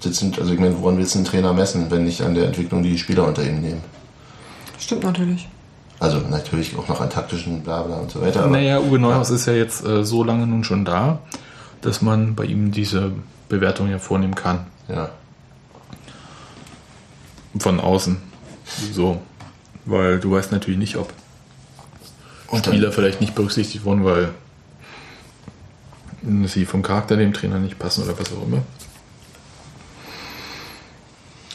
sitzen, 0.00 0.32
also 0.38 0.52
ich 0.52 0.58
meine, 0.58 0.80
woran 0.80 0.96
willst 0.96 1.14
du 1.14 1.18
einen 1.18 1.26
Trainer 1.26 1.52
messen, 1.52 1.90
wenn 1.90 2.04
nicht 2.04 2.22
an 2.22 2.34
der 2.34 2.46
Entwicklung, 2.46 2.82
die 2.82 2.92
die 2.92 2.98
Spieler 2.98 3.26
unter 3.26 3.44
ihm 3.44 3.60
nehmen? 3.60 3.82
Stimmt 4.78 5.04
natürlich. 5.04 5.48
Also 5.98 6.18
natürlich 6.30 6.74
auch 6.78 6.88
noch 6.88 7.00
an 7.02 7.10
taktischen 7.10 7.60
Blabla 7.62 7.96
und 7.96 8.10
so 8.10 8.22
weiter. 8.22 8.40
Aber 8.44 8.50
Naja, 8.52 8.80
Uwe 8.80 8.98
Neuhaus 8.98 9.28
ist 9.28 9.44
ja 9.46 9.52
jetzt 9.52 9.84
äh, 9.84 10.02
so 10.02 10.24
lange 10.24 10.46
nun 10.46 10.64
schon 10.64 10.86
da, 10.86 11.18
dass 11.82 12.00
man 12.00 12.34
bei 12.34 12.44
ihm 12.44 12.72
diese 12.72 13.12
Bewertung 13.50 13.90
ja 13.90 13.98
vornehmen 13.98 14.34
kann. 14.34 14.66
Ja. 14.88 15.10
Von 17.58 17.80
außen. 17.80 18.16
So. 18.94 19.20
Weil 19.90 20.20
du 20.20 20.30
weißt 20.30 20.52
natürlich 20.52 20.78
nicht, 20.78 20.96
ob 20.96 21.12
Spieler 22.58 22.92
vielleicht 22.92 23.20
nicht 23.20 23.34
berücksichtigt 23.34 23.84
wurden, 23.84 24.04
weil 24.04 24.30
sie 26.46 26.64
vom 26.64 26.82
Charakter 26.82 27.16
dem 27.16 27.32
Trainer 27.32 27.58
nicht 27.58 27.78
passen 27.78 28.04
oder 28.04 28.18
was 28.18 28.32
auch 28.32 28.46
immer. 28.46 28.62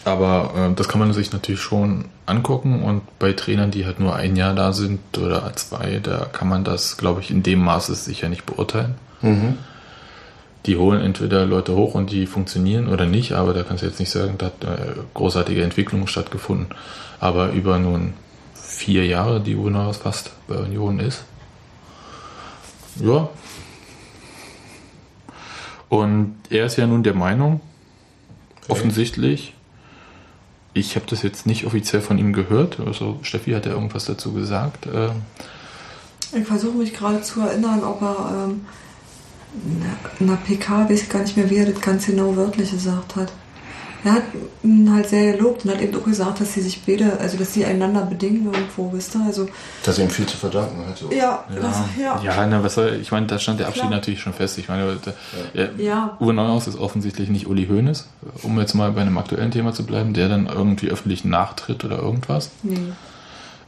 Aber 0.04 0.54
äh, 0.56 0.76
das 0.76 0.88
kann 0.88 1.00
man 1.00 1.14
sich 1.14 1.32
natürlich 1.34 1.62
schon 1.62 2.06
angucken 2.26 2.84
und 2.84 3.02
bei 3.20 3.34
Trainern, 3.34 3.72
die 3.72 3.86
halt 3.86 4.00
nur 4.00 4.16
ein 4.16 4.36
Jahr 4.36 4.54
da 4.54 4.72
sind 4.72 5.00
oder 5.18 5.52
zwei, 5.56 6.00
da 6.02 6.26
kann 6.32 6.48
man 6.48 6.64
das, 6.64 6.98
glaube 6.98 7.22
ich, 7.22 7.32
in 7.32 7.42
dem 7.42 7.60
Maße 7.60 7.96
sicher 7.96 8.30
nicht 8.30 8.46
beurteilen. 8.46 8.96
Mhm. 9.22 9.58
Die 10.66 10.78
holen 10.78 11.02
entweder 11.02 11.46
Leute 11.46 11.76
hoch 11.76 11.94
und 11.96 12.12
die 12.12 12.26
funktionieren 12.28 12.88
oder 12.88 13.06
nicht, 13.06 13.34
aber 13.34 13.54
da 13.54 13.64
kannst 13.64 13.84
du 13.84 13.88
jetzt 13.88 14.00
nicht 14.00 14.12
sagen, 14.12 14.36
da 14.38 14.48
hat 14.48 14.64
äh, 14.64 14.94
großartige 15.14 15.64
Entwicklung 15.64 16.08
stattgefunden. 16.08 16.68
Aber 17.20 17.52
über 17.52 17.80
nun 17.80 18.14
vier 18.76 19.06
Jahre, 19.06 19.40
die 19.40 19.56
Uno 19.56 19.94
fast 19.94 20.32
bei 20.48 20.58
Union 20.58 21.00
ist. 21.00 21.24
Ja. 23.00 23.30
Und 25.90 26.36
er 26.50 26.66
ist 26.66 26.78
ja 26.78 26.86
nun 26.86 27.04
der 27.04 27.14
Meinung, 27.14 27.62
offensichtlich, 28.68 29.54
ich 30.74 30.96
habe 30.96 31.06
das 31.10 31.22
jetzt 31.22 31.46
nicht 31.46 31.66
offiziell 31.66 32.02
von 32.02 32.18
ihm 32.18 32.34
gehört, 32.34 32.80
also 32.80 33.20
Steffi 33.22 33.52
hat 33.52 33.66
ja 33.66 33.72
irgendwas 33.72 34.06
dazu 34.06 34.34
gesagt. 34.34 34.88
Äh, 34.88 35.10
Ich 36.38 36.46
versuche 36.46 36.78
mich 36.78 36.94
gerade 36.94 37.22
zu 37.22 37.42
erinnern, 37.42 37.82
ob 37.84 38.02
er 38.02 38.48
ähm, 38.48 38.66
in 40.20 40.28
der 40.28 40.36
PK, 40.36 40.90
weiß 40.90 41.04
ich 41.04 41.10
gar 41.10 41.22
nicht 41.22 41.38
mehr, 41.38 41.50
wie 41.50 41.58
er 41.58 41.72
das 41.72 41.80
ganz 41.80 42.08
genau 42.08 42.36
wörtlich 42.36 42.72
gesagt 42.72 43.16
hat. 43.16 43.32
Er 44.06 44.14
hat 44.14 44.24
ihn 44.62 44.94
halt 44.94 45.10
sehr 45.10 45.32
gelobt 45.34 45.66
und 45.66 45.72
hat 45.72 45.82
eben 45.82 46.00
auch 46.00 46.06
gesagt, 46.06 46.40
dass 46.40 46.54
sie 46.54 46.62
sich 46.62 46.84
beide, 46.86 47.20
also 47.20 47.38
dass 47.38 47.54
sie 47.54 47.66
einander 47.66 48.04
bedingen 48.04 48.46
irgendwo, 48.46 48.94
wisst 48.94 49.16
ihr? 49.16 49.22
Also, 49.26 49.50
Dass 49.84 49.98
ihm 49.98 50.12
viel 50.12 50.28
zu 50.28 50.38
verdanken 50.38 50.86
hat. 50.88 50.96
So. 50.96 51.12
ja, 51.12 51.44
das, 51.60 51.78
ja. 52.00 52.22
Ja, 52.24 52.46
na, 52.46 52.64
was 52.64 52.76
soll, 52.76 53.00
ich 53.02 53.12
meine, 53.12 53.26
da 53.26 53.40
stand 53.40 53.60
der 53.60 53.66
Abschied 53.68 53.82
Klar. 53.82 53.92
natürlich 53.96 54.22
schon 54.22 54.34
fest. 54.34 54.60
Ich 54.60 54.70
meine, 54.70 54.96
da, 55.04 55.14
ja. 55.56 55.70
Ja. 55.78 56.18
Uwe 56.20 56.34
Neuhaus 56.36 56.68
ist 56.68 56.78
offensichtlich 56.78 57.30
nicht 57.30 57.48
Uli 57.48 57.66
Hoeneß, 57.66 58.08
um 58.44 58.60
jetzt 58.60 58.76
mal 58.76 58.92
bei 58.92 59.02
einem 59.02 59.18
aktuellen 59.18 59.50
Thema 59.50 59.74
zu 59.74 59.84
bleiben, 59.88 60.14
der 60.14 60.30
dann 60.30 60.46
irgendwie 60.46 60.92
öffentlich 60.92 61.26
nachtritt 61.26 61.84
oder 61.84 61.98
irgendwas. 61.98 62.52
Nee. 62.62 62.78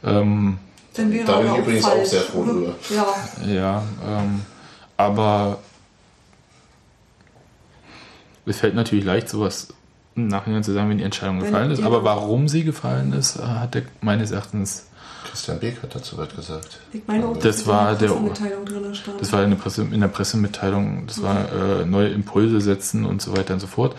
Ähm, 0.04 0.58
Dann 0.94 1.12
wäre 1.12 1.24
Da 1.26 1.38
bin 1.38 1.46
ich 1.46 1.52
auch 1.52 1.58
übrigens 1.58 1.84
auch 1.84 1.88
falsch. 1.90 2.08
sehr 2.10 2.20
froh 2.20 2.44
drüber. 2.44 2.74
Ja, 3.44 3.52
ja, 3.52 3.82
ähm, 4.06 4.42
aber 4.96 5.58
es 8.46 8.58
fällt 8.60 8.76
natürlich 8.76 9.04
leicht, 9.04 9.28
sowas 9.28 9.68
im 10.20 10.28
Nachhinein 10.28 10.62
zu 10.64 10.72
sagen, 10.72 10.88
wenn 10.90 10.98
die 10.98 11.04
Entscheidung 11.04 11.38
Wenn- 11.40 11.46
gefallen 11.46 11.70
ist. 11.70 11.80
ja. 11.80 11.86
Aber 11.86 12.04
warum 12.04 12.48
sie 12.48 12.64
gefallen 12.64 13.12
ist, 13.12 13.36
äh, 13.36 13.42
hat 13.42 13.74
er 13.76 13.82
meines 14.00 14.30
Erachtens 14.30 14.84
Christian 15.30 15.58
Beek 15.60 15.82
hat 15.82 15.94
dazu 15.94 16.16
was 16.16 16.34
gesagt. 16.34 16.78
ich 16.92 17.02
meine 17.06 17.26
auch, 17.26 17.34
Das 17.36 17.58
dass 17.58 17.66
war 17.66 17.92
in 17.92 17.98
der 17.98 18.08
der- 18.08 18.14
Pressemitteilung 18.14 18.64
drin 18.64 18.94
stand. 18.94 19.20
Das 19.20 19.32
war 19.32 19.42
in 19.44 19.50
der, 19.50 19.56
Presse, 19.56 19.82
in 19.82 20.00
der 20.00 20.08
Pressemitteilung, 20.08 21.06
das 21.06 21.22
war 21.22 21.52
äh, 21.52 21.84
neue 21.84 22.08
Impulse 22.08 22.60
setzen 22.60 23.04
und 23.04 23.20
so 23.20 23.36
weiter 23.36 23.54
und 23.54 23.60
so 23.60 23.66
fort. 23.66 23.94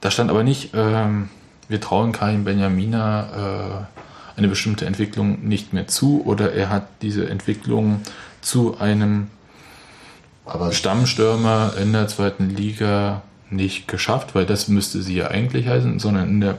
Da 0.00 0.10
stand 0.10 0.30
aber 0.30 0.44
nicht, 0.44 0.70
ähm, 0.74 1.30
wir 1.68 1.80
trauen 1.80 2.12
Karim 2.12 2.44
Benjamina 2.44 3.86
äh, 3.86 4.38
eine 4.38 4.48
bestimmte 4.48 4.84
Entwicklung 4.86 5.42
nicht 5.46 5.72
mehr 5.72 5.86
zu 5.88 6.22
oder 6.24 6.52
er 6.52 6.68
hat 6.68 6.86
diese 7.02 7.28
Entwicklung 7.28 8.00
zu 8.40 8.78
einem 8.78 9.28
Aber 10.46 10.72
Stammstürmer 10.72 11.72
in 11.80 11.92
der 11.94 12.06
zweiten 12.08 12.50
Liga 12.50 13.22
nicht 13.54 13.88
geschafft, 13.88 14.34
weil 14.34 14.46
das 14.46 14.68
müsste 14.68 15.02
sie 15.02 15.14
ja 15.16 15.28
eigentlich 15.28 15.66
heißen, 15.68 15.98
sondern 15.98 16.28
in 16.28 16.40
der 16.40 16.56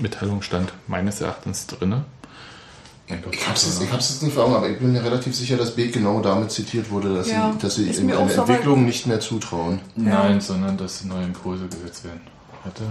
Mitteilung 0.00 0.42
stand 0.42 0.72
meines 0.86 1.20
Erachtens 1.20 1.66
drinne. 1.66 2.04
Ich 3.30 3.46
hab's 3.46 3.66
jetzt, 3.66 3.82
ich 3.82 3.92
hab's 3.92 4.08
jetzt 4.10 4.22
nicht 4.22 4.32
vor 4.34 4.44
Augen, 4.44 4.54
aber 4.54 4.70
ich 4.70 4.78
bin 4.78 4.92
mir 4.92 5.04
relativ 5.04 5.34
sicher, 5.34 5.56
dass 5.56 5.72
Beek 5.72 5.92
genau 5.92 6.20
damit 6.20 6.50
zitiert 6.50 6.90
wurde, 6.90 7.14
dass 7.14 7.30
Ja, 7.30 7.52
sie, 7.52 7.58
dass 7.58 7.74
sie 7.74 7.90
in 7.90 8.12
auch 8.12 8.20
eine 8.22 8.30
so 8.32 8.40
Entwicklung 8.42 8.86
nicht 8.86 9.06
mehr 9.06 9.20
zutrauen. 9.20 9.80
Nein, 9.96 10.40
sondern 10.40 10.76
dass 10.78 11.04
neue 11.04 11.24
Impulse 11.24 11.66
gesetzt 11.66 12.04
werden. 12.04 12.20
Hatte? 12.64 12.84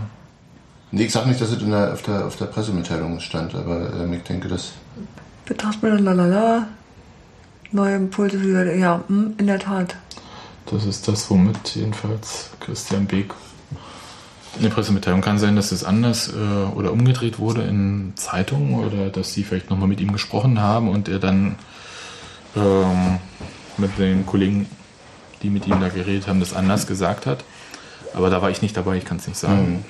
Nee, 0.92 1.06
ich 1.06 1.12
sag 1.12 1.26
nicht, 1.26 1.40
dass 1.42 1.50
es 1.52 1.62
in 1.62 1.72
der, 1.72 1.94
auf, 1.94 2.02
der, 2.04 2.28
auf 2.28 2.36
der 2.36 2.46
Pressemitteilung 2.46 3.20
stand, 3.20 3.56
aber 3.56 3.94
ähm, 3.94 4.14
ich 4.14 4.24
denke, 4.24 4.48
dass. 4.48 4.74
Betracht 5.46 5.82
mir 5.82 5.98
lalala. 5.98 6.68
Neue 7.72 7.96
Impulse, 7.96 8.38
für- 8.38 8.76
ja, 8.76 9.02
hm, 9.08 9.34
in 9.38 9.48
der 9.48 9.60
Tat. 9.60 9.96
Das 10.66 10.86
ist 10.86 11.08
das, 11.08 11.30
womit 11.30 11.76
jedenfalls 11.76 12.52
Christian 12.60 13.08
Beek 13.08 13.34
in 14.58 14.64
der 14.64 14.70
Pressemitteilung 14.70 15.22
kann 15.22 15.40
sein, 15.40 15.56
dass 15.56 15.72
es 15.72 15.84
anders 15.84 16.30
äh, 16.34 16.76
oder 16.76 16.92
umgedreht 16.92 17.40
wurde 17.40 17.62
in 17.64 18.14
Zeitungen 18.16 18.76
oder 18.76 19.10
dass 19.10 19.34
sie 19.34 19.44
vielleicht 19.44 19.70
nochmal 19.70 19.88
mit 19.88 20.02
ihm 20.02 20.12
gesprochen 20.12 20.60
haben 20.60 20.90
und 20.90 21.08
er 21.08 21.20
dann 21.20 21.56
ähm, 22.56 23.20
mit 23.78 23.98
den 23.98 24.26
Kollegen, 24.26 24.68
die 25.42 25.50
mit 25.50 25.68
ihm 25.68 25.80
da 25.80 25.88
geredet 25.88 26.28
haben, 26.28 26.40
das 26.40 26.54
anders 26.54 26.86
gesagt 26.86 27.26
hat. 27.26 27.44
Aber 28.14 28.30
da 28.30 28.42
war 28.42 28.50
ich 28.50 28.62
nicht 28.62 28.76
dabei, 28.76 28.98
ich 28.98 29.06
kann 29.06 29.18
es 29.18 29.28
nicht 29.28 29.40
sagen. 29.40 29.86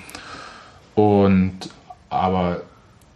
Und 0.94 1.70
aber 2.10 2.62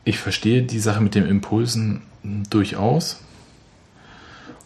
ich 0.03 0.17
verstehe 0.17 0.63
die 0.63 0.79
Sache 0.79 1.01
mit 1.01 1.15
den 1.15 1.25
Impulsen 1.25 2.01
durchaus. 2.49 3.19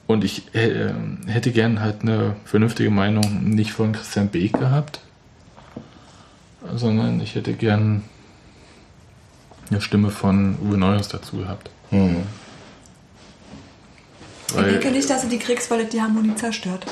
Und 0.10 0.24
ich 0.24 0.56
äh, 0.56 0.92
hätte 1.28 1.52
gern 1.52 1.82
halt 1.82 2.02
eine 2.02 2.36
vernünftige 2.44 2.90
Meinung 2.90 3.44
nicht 3.44 3.74
von 3.74 3.92
Christian 3.92 4.30
Beek 4.30 4.54
gehabt, 4.54 5.02
sondern 6.74 7.22
ich 7.22 7.36
hätte 7.36 7.54
gern 7.54 8.04
eine 9.70 9.82
Stimme 9.82 10.10
von 10.10 10.58
Uwe 10.64 10.80
Neuhaus 10.80 11.10
dazu 11.10 11.38
gehabt. 11.38 11.70
Hm. 11.92 12.24
Ich 14.48 14.56
denke 14.56 14.90
nicht, 14.90 15.08
dass 15.08 15.22
du 15.22 15.28
die 15.28 15.38
kriegst, 15.38 15.70
weil 15.70 15.84
das 15.84 15.90
die 15.90 16.02
Harmonie 16.02 16.34
zerstört. 16.34 16.88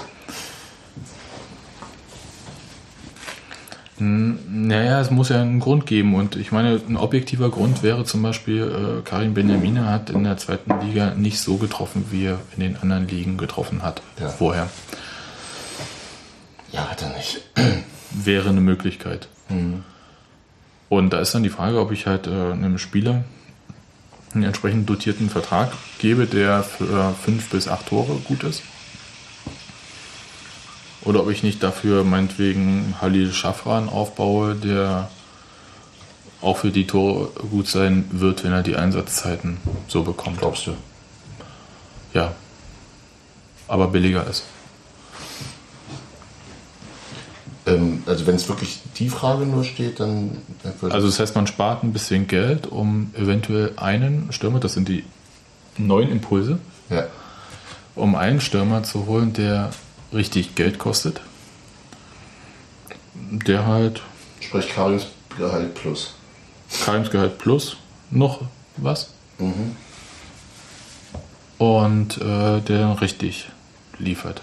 Naja, 3.99 5.01
es 5.01 5.09
muss 5.09 5.29
ja 5.29 5.41
einen 5.41 5.59
Grund 5.59 5.85
geben. 5.85 6.13
Und 6.15 6.35
ich 6.35 6.51
meine, 6.51 6.79
ein 6.87 6.97
objektiver 6.97 7.49
Grund 7.49 7.81
wäre 7.83 8.05
zum 8.05 8.21
Beispiel, 8.21 8.99
äh, 8.99 9.01
Karim 9.03 9.33
Benjamina 9.33 9.85
hat 9.85 10.09
in 10.09 10.23
der 10.23 10.37
zweiten 10.37 10.71
Liga 10.85 11.15
nicht 11.15 11.39
so 11.39 11.57
getroffen, 11.57 12.05
wie 12.11 12.25
er 12.25 12.39
in 12.55 12.61
den 12.61 12.77
anderen 12.77 13.07
Ligen 13.07 13.37
getroffen 13.37 13.81
hat 13.81 14.01
Ja. 14.19 14.29
vorher. 14.29 14.69
Ja, 16.71 16.87
hat 16.89 17.01
er 17.01 17.09
nicht. 17.15 17.41
wäre 18.11 18.49
eine 18.49 18.61
Möglichkeit. 18.61 19.27
Mhm. 19.49 19.83
Und 20.89 21.11
da 21.11 21.19
ist 21.19 21.33
dann 21.35 21.43
die 21.43 21.49
Frage, 21.49 21.79
ob 21.79 21.91
ich 21.91 22.05
halt 22.07 22.27
äh, 22.27 22.31
einem 22.51 22.77
Spieler 22.77 23.23
einen 24.33 24.43
entsprechend 24.43 24.89
dotierten 24.89 25.29
Vertrag 25.29 25.71
gebe, 25.99 26.25
der 26.27 26.63
für 26.63 27.13
fünf 27.23 27.49
bis 27.49 27.67
acht 27.67 27.87
Tore 27.87 28.13
gut 28.25 28.43
ist. 28.43 28.61
Oder 31.03 31.21
ob 31.21 31.29
ich 31.29 31.43
nicht 31.43 31.63
dafür 31.63 32.03
meinetwegen 32.03 32.95
Halil 33.01 33.31
Schafran 33.31 33.89
aufbaue, 33.89 34.55
der 34.55 35.09
auch 36.41 36.57
für 36.57 36.71
die 36.71 36.85
Tore 36.85 37.29
gut 37.49 37.67
sein 37.67 38.05
wird, 38.11 38.43
wenn 38.43 38.51
er 38.51 38.63
die 38.63 38.75
Einsatzzeiten 38.75 39.57
so 39.87 40.03
bekommt. 40.03 40.39
Glaubst 40.39 40.67
du? 40.67 40.73
Ja. 42.13 42.33
Aber 43.67 43.87
billiger 43.87 44.25
ist. 44.27 44.43
Ähm, 47.65 48.03
also, 48.05 48.25
wenn 48.25 48.35
es 48.35 48.47
wirklich 48.47 48.79
die 48.97 49.09
Frage 49.09 49.45
nur 49.45 49.63
steht, 49.63 49.99
dann. 49.99 50.37
Also 50.81 51.07
das 51.07 51.19
heißt, 51.19 51.35
man 51.35 51.47
spart 51.47 51.83
ein 51.83 51.91
bisschen 51.91 52.27
Geld, 52.27 52.67
um 52.67 53.13
eventuell 53.15 53.73
einen 53.75 54.31
Stürmer, 54.31 54.59
das 54.59 54.73
sind 54.73 54.87
die 54.87 55.03
neuen 55.77 56.09
Impulse, 56.09 56.59
ja. 56.89 57.07
um 57.95 58.15
einen 58.15 58.41
Stürmer 58.41 58.83
zu 58.83 59.05
holen, 59.05 59.33
der 59.33 59.71
richtig 60.13 60.55
Geld 60.55 60.79
kostet. 60.79 61.21
Der 63.15 63.65
halt 63.65 64.01
Sprich 64.39 64.69
Karims 64.69 65.07
Gehalt 65.37 65.73
plus. 65.75 66.13
Karims 66.85 67.09
Gehalt 67.09 67.37
plus 67.37 67.77
noch 68.11 68.41
was 68.77 69.09
Mhm. 69.39 69.75
und 71.57 72.17
äh, 72.17 72.61
der 72.61 72.79
dann 72.79 72.93
richtig 72.93 73.49
liefert. 73.99 74.41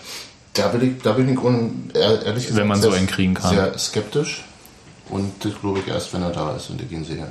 Da 0.55 0.69
bin 0.69 0.97
ich, 0.97 1.03
da 1.03 1.13
bin 1.13 1.29
ich 1.33 1.39
un, 1.39 1.91
ehr- 1.95 2.23
ehrlich 2.25 2.45
gesagt 2.45 2.61
Wenn 2.61 2.69
man 2.69 2.81
so 2.81 2.91
sehr- 2.91 2.99
einen 2.99 3.07
kriegen 3.09 3.35
kann. 3.35 3.51
sehr 3.55 3.77
skeptisch. 3.79 4.45
Und 5.09 5.45
das 5.45 5.53
glaube 5.61 5.81
ich 5.81 5.89
erst, 5.89 6.13
wenn 6.15 6.23
er 6.23 6.31
da 6.31 6.55
ist 6.57 6.71
und 6.71 6.81
ich 6.81 6.91
ihn 6.93 7.05
sehe. 7.05 7.31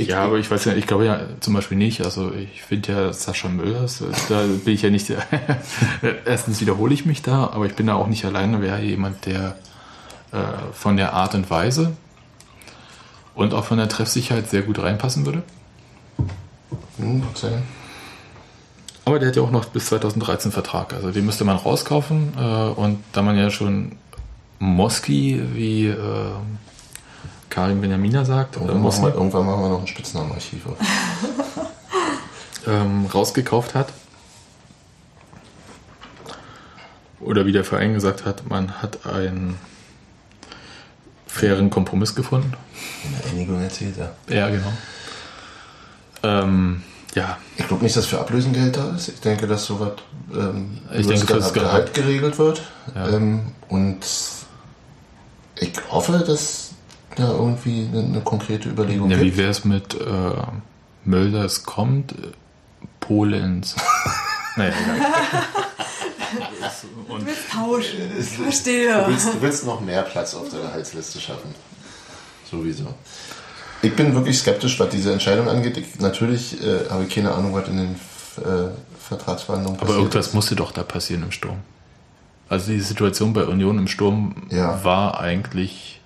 Ich, 0.00 0.08
ja, 0.08 0.24
aber 0.24 0.38
ich 0.38 0.50
weiß 0.50 0.64
ja, 0.64 0.72
ich 0.72 0.86
glaube 0.86 1.04
ja 1.04 1.20
zum 1.40 1.54
Beispiel 1.54 1.76
nicht. 1.76 2.02
Also 2.04 2.32
ich 2.32 2.62
finde 2.62 2.92
ja 2.92 3.12
Sascha 3.12 3.48
Möllers, 3.48 4.02
da 4.28 4.44
bin 4.64 4.74
ich 4.74 4.82
ja 4.82 4.90
nicht. 4.90 5.12
Erstens 6.24 6.60
wiederhole 6.60 6.94
ich 6.94 7.04
mich 7.04 7.22
da, 7.22 7.50
aber 7.52 7.66
ich 7.66 7.74
bin 7.74 7.86
da 7.86 7.94
auch 7.94 8.06
nicht 8.06 8.24
alleine. 8.24 8.62
Wäre 8.62 8.80
jemand, 8.80 9.26
der 9.26 9.56
äh, 10.32 10.38
von 10.72 10.96
der 10.96 11.12
Art 11.12 11.34
und 11.34 11.50
Weise 11.50 11.92
und 13.34 13.52
auch 13.52 13.64
von 13.64 13.78
der 13.78 13.88
Treffsicherheit 13.88 14.48
sehr 14.48 14.62
gut 14.62 14.78
reinpassen 14.78 15.26
würde. 15.26 15.42
Hm, 16.98 17.22
sein. 17.34 17.62
Aber 19.04 19.18
der 19.18 19.28
hat 19.28 19.36
ja 19.36 19.42
auch 19.42 19.50
noch 19.50 19.66
bis 19.66 19.86
2013 19.86 20.52
Vertrag. 20.52 20.92
Also 20.92 21.10
den 21.10 21.26
müsste 21.26 21.44
man 21.44 21.56
rauskaufen. 21.56 22.32
Äh, 22.38 22.40
und 22.40 23.02
da 23.12 23.22
man 23.22 23.36
ja 23.36 23.50
schon 23.50 23.92
Moski, 24.58 25.42
wie 25.54 25.88
äh, 25.88 25.96
Karim 27.50 27.80
Benjamina 27.80 28.24
sagt, 28.24 28.56
oder 28.56 28.68
Irgendwann 28.72 28.92
machen, 28.92 29.02
wir, 29.04 29.14
irgendwann 29.14 29.46
machen 29.46 29.62
wir 29.62 29.68
noch 29.68 29.80
ein 29.80 29.86
Spitznamenarchiv 29.86 30.66
auf. 30.66 30.76
ähm, 32.66 33.06
rausgekauft 33.12 33.74
hat. 33.74 33.88
Oder 37.20 37.44
wie 37.44 37.52
der 37.52 37.64
Verein 37.64 37.92
gesagt 37.92 38.24
hat, 38.24 38.48
man 38.48 38.80
hat 38.80 39.04
einen 39.06 39.58
fairen 41.26 41.68
Kompromiss 41.70 42.14
gefunden. 42.14 42.54
In 43.04 43.12
der 43.12 43.30
Einigung 43.30 43.60
erzählt 43.62 43.96
er. 43.98 44.14
Ja, 44.34 44.48
genau. 44.48 44.72
Ähm, 46.22 46.82
ja, 47.14 47.38
Ich 47.56 47.66
glaube 47.66 47.82
nicht, 47.82 47.96
dass 47.96 48.06
für 48.06 48.20
Ablösengeld 48.20 48.76
da 48.76 48.94
ist. 48.94 49.08
Ich 49.08 49.20
denke, 49.20 49.46
dass 49.46 49.64
sowas 49.66 49.92
ähm, 50.32 50.78
Ich 50.92 51.06
denke, 51.06 51.26
das 51.34 51.52
Gehalt 51.52 51.92
Gehalt. 51.92 51.94
geregelt 51.94 52.38
wird. 52.38 52.62
Ja. 52.94 53.08
Ähm, 53.08 53.52
und 53.68 53.98
ich 55.56 55.72
hoffe, 55.90 56.24
dass 56.26 56.70
da 57.20 57.30
irgendwie 57.30 57.86
eine, 57.92 58.02
eine 58.04 58.20
konkrete 58.20 58.68
Überlegung 58.68 59.10
ja 59.10 59.18
wie 59.20 59.26
gibt. 59.26 59.36
wäre 59.36 59.50
es 59.50 59.64
mit 59.64 59.94
äh, 59.94 60.32
Mölders 61.04 61.64
kommt, 61.64 62.12
äh, 62.12 62.16
Polens. 63.00 63.76
naja, 64.56 64.72
egal. 64.82 65.42
Du 67.08 67.26
willst 67.26 67.50
tauschen. 67.50 67.98
Ich 68.18 68.36
Du 68.36 68.42
verstehe. 68.44 69.04
willst, 69.06 69.34
du 69.34 69.40
willst 69.42 69.66
noch 69.66 69.80
mehr 69.80 70.02
Platz 70.02 70.34
auf 70.34 70.48
der 70.50 70.60
Gehaltsliste 70.60 71.20
schaffen. 71.20 71.54
Sowieso. 72.50 72.86
Ich 73.82 73.94
bin 73.96 74.14
wirklich 74.14 74.38
skeptisch, 74.38 74.78
was 74.78 74.90
diese 74.90 75.12
Entscheidung 75.12 75.48
angeht. 75.48 75.76
Ich, 75.76 75.98
natürlich 76.00 76.62
äh, 76.62 76.88
habe 76.90 77.04
ich 77.04 77.14
keine 77.14 77.32
Ahnung, 77.32 77.54
was 77.54 77.66
in 77.68 77.76
den 77.78 77.94
äh, 78.36 78.70
Vertragsverhandlungen 79.08 79.78
Aber 79.78 79.86
passiert 79.86 80.04
irgendwas 80.04 80.34
musste 80.34 80.54
doch 80.56 80.72
da 80.72 80.82
passieren 80.82 81.22
im 81.24 81.32
Sturm. 81.32 81.58
Also 82.48 82.72
die 82.72 82.80
Situation 82.80 83.32
bei 83.32 83.44
Union 83.44 83.78
im 83.78 83.88
Sturm 83.88 84.34
Ja. 84.50 84.84
war 84.84 85.20
eigentlich 85.20 85.99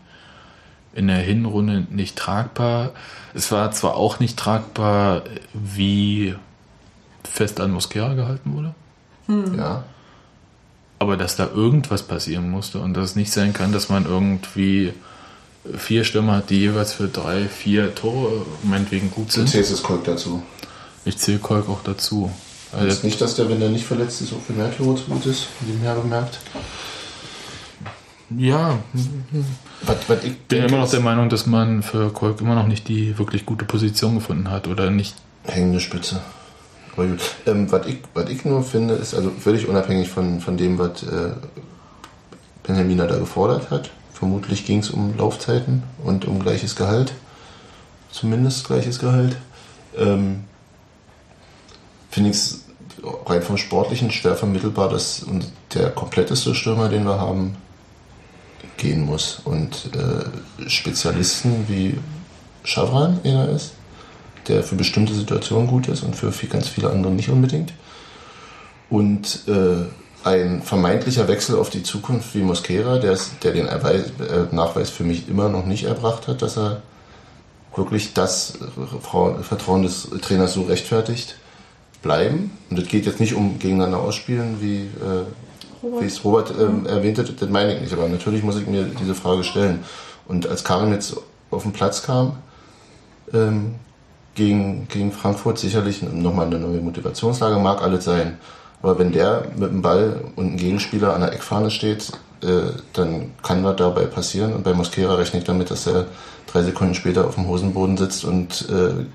in 0.95 1.09
der 1.09 1.16
Hinrunde 1.18 1.86
nicht 1.90 2.16
tragbar. 2.16 2.92
Es 3.34 3.51
war 3.53 3.70
zwar 3.72 3.97
auch 3.97 4.20
nicht 4.20 4.38
tragbar, 4.38 5.22
wie 5.53 6.34
fest 7.24 7.61
an 7.61 7.72
Mosquera 7.72 8.14
gehalten 8.14 8.55
wurde, 8.55 8.74
ist. 9.28 9.57
Ja. 9.57 9.84
aber 10.99 11.16
dass 11.16 11.36
da 11.36 11.49
irgendwas 11.53 12.03
passieren 12.03 12.51
musste 12.51 12.78
und 12.80 12.95
dass 12.95 13.11
es 13.11 13.16
nicht 13.16 13.32
sein 13.32 13.53
kann, 13.53 13.72
dass 13.72 13.88
man 13.88 14.05
irgendwie 14.07 14.92
vier 15.76 16.05
Stürmer 16.05 16.36
hat, 16.36 16.51
die 16.51 16.59
jeweils 16.61 16.92
für 16.92 17.09
drei, 17.09 17.47
vier 17.49 17.95
Tore 17.95 18.45
meinetwegen 18.62 19.11
gut 19.11 19.28
Du 19.28 19.32
sind. 19.32 19.49
zählst 19.49 19.72
das 19.72 19.82
Kolk 19.82 20.05
dazu. 20.05 20.42
Ich 21.07 21.16
zähle 21.18 21.38
Kolk 21.38 21.68
auch 21.68 21.82
dazu. 21.82 22.30
Also 22.72 22.86
ist 22.86 23.05
nicht, 23.05 23.20
dass 23.20 23.34
der, 23.36 23.49
wenn 23.49 23.62
er 23.62 23.68
nicht 23.70 23.84
verletzt 23.86 24.20
ist, 24.20 24.32
auch 24.32 24.40
für 24.40 24.53
mehr 24.53 24.74
Tore 24.76 24.97
zu 24.97 25.05
gut 25.05 25.24
ist, 25.26 25.47
nebenher 25.66 25.95
bemerkt. 25.95 26.38
Ja, 28.30 28.78
Was, 29.82 30.08
was 30.08 30.24
ich 30.24 30.38
bin 30.42 30.64
immer 30.64 30.78
noch 30.78 30.90
der 30.90 31.00
Meinung, 31.00 31.28
dass 31.28 31.46
man 31.46 31.82
für 31.82 32.10
Kolk 32.10 32.40
immer 32.40 32.54
noch 32.54 32.66
nicht 32.66 32.88
die 32.88 33.18
wirklich 33.18 33.44
gute 33.44 33.64
Position 33.64 34.14
gefunden 34.14 34.50
hat 34.50 34.66
oder 34.66 34.90
nicht. 34.90 35.14
Hängende 35.44 35.80
Spitze. 35.80 36.20
Aber 36.96 37.06
gut. 37.06 37.20
Ähm, 37.46 37.70
was, 37.70 37.86
ich, 37.86 37.98
was 38.14 38.30
ich 38.30 38.44
nur 38.44 38.62
finde, 38.62 38.94
ist, 38.94 39.14
also 39.14 39.30
völlig 39.30 39.68
unabhängig 39.68 40.08
von, 40.08 40.40
von 40.40 40.56
dem, 40.56 40.78
was 40.78 41.02
äh, 41.02 41.32
Benjamina 42.62 43.06
da 43.06 43.18
gefordert 43.18 43.70
hat. 43.70 43.90
Vermutlich 44.12 44.64
ging 44.64 44.78
es 44.78 44.90
um 44.90 45.16
Laufzeiten 45.16 45.82
und 46.02 46.24
um 46.24 46.38
gleiches 46.40 46.76
Gehalt. 46.76 47.12
Zumindest 48.10 48.66
gleiches 48.66 48.98
Gehalt. 48.98 49.36
Ähm, 49.98 50.44
finde 52.10 52.30
ich 52.30 52.36
es 52.36 52.64
rein 53.26 53.42
vom 53.42 53.58
Sportlichen 53.58 54.10
schwer 54.10 54.36
vermittelbar, 54.36 54.88
dass 54.88 55.26
der 55.74 55.90
kompletteste 55.90 56.54
Stürmer, 56.54 56.88
den 56.88 57.04
wir 57.04 57.20
haben, 57.20 57.56
gehen 58.76 59.04
muss. 59.04 59.40
Und 59.44 59.90
äh, 59.94 60.68
Spezialisten 60.68 61.66
wie 61.68 61.98
Chavran, 62.64 63.20
einer 63.24 63.48
ist, 63.48 63.72
der 64.48 64.62
für 64.62 64.74
bestimmte 64.76 65.14
Situationen 65.14 65.66
gut 65.68 65.88
ist 65.88 66.02
und 66.02 66.16
für 66.16 66.32
viel, 66.32 66.48
ganz 66.48 66.68
viele 66.68 66.90
andere 66.90 67.12
nicht 67.12 67.28
unbedingt. 67.28 67.72
Und 68.90 69.40
äh, 69.48 69.86
ein 70.26 70.62
vermeintlicher 70.62 71.28
Wechsel 71.28 71.56
auf 71.58 71.70
die 71.70 71.82
Zukunft 71.82 72.34
wie 72.34 72.42
Mosquera, 72.42 72.98
der, 72.98 73.12
es- 73.12 73.30
der 73.42 73.52
den 73.52 73.66
Erweis, 73.66 74.04
äh, 74.20 74.54
Nachweis 74.54 74.90
für 74.90 75.04
mich 75.04 75.28
immer 75.28 75.48
noch 75.48 75.66
nicht 75.66 75.84
erbracht 75.84 76.28
hat, 76.28 76.42
dass 76.42 76.56
er 76.56 76.82
wirklich 77.76 78.14
das 78.14 78.54
äh, 78.60 79.42
Vertrauen 79.42 79.82
des 79.82 80.08
Trainers 80.22 80.54
so 80.54 80.62
rechtfertigt, 80.62 81.36
bleiben. 82.02 82.50
Und 82.70 82.78
das 82.78 82.88
geht 82.88 83.06
jetzt 83.06 83.20
nicht 83.20 83.34
um 83.34 83.58
gegeneinander 83.58 83.98
ausspielen, 84.00 84.60
wie, 84.60 84.82
äh, 84.82 85.24
wie 86.01 86.07
es 86.07 86.24
Robert 86.24 86.53
ähm, 86.59 86.87
erwähnte, 86.87 87.24
das 87.24 87.49
meine 87.49 87.74
ich 87.74 87.80
nicht. 87.80 87.93
Aber 87.93 88.09
natürlich 88.09 88.43
muss 88.43 88.59
ich 88.59 88.66
mir 88.66 88.85
diese 88.85 89.14
Frage 89.14 89.45
stellen. 89.45 89.85
Und 90.26 90.47
als 90.49 90.64
Karim 90.64 90.93
jetzt 90.93 91.16
auf 91.51 91.62
den 91.62 91.72
Platz 91.72 92.03
kam, 92.03 92.37
ähm, 93.32 93.76
gegen, 94.35 94.89
gegen 94.89 95.12
Frankfurt 95.12 95.59
sicherlich 95.59 96.03
nochmal 96.03 96.47
eine 96.47 96.59
neue 96.59 96.80
Motivationslage, 96.80 97.59
mag 97.59 97.82
alles 97.82 98.05
sein. 98.05 98.39
Aber 98.82 98.99
wenn 98.99 99.12
der 99.12 99.47
mit 99.57 99.70
dem 99.70 99.82
Ball 99.82 100.24
und 100.37 100.55
ein 100.55 100.57
Gegenspieler 100.57 101.14
an 101.14 101.22
der 101.22 101.32
Eckfahne 101.32 101.70
steht, 101.70 102.12
äh, 102.43 102.72
dann 102.93 103.32
kann 103.43 103.64
was 103.64 103.76
dabei 103.76 104.05
passieren. 104.05 104.53
Und 104.53 104.64
bei 104.64 104.74
Mosquera 104.74 105.14
rechne 105.14 105.39
ich 105.39 105.47
damit, 105.47 105.70
dass 105.70 105.87
er 105.87 106.07
drei 106.47 106.62
Sekunden 106.62 106.95
später 106.95 107.26
auf 107.26 107.37
dem 107.37 107.49
Hosenboden 107.49 107.97
sitzt 107.97 108.24
und 108.24 108.68
äh, 108.68 109.07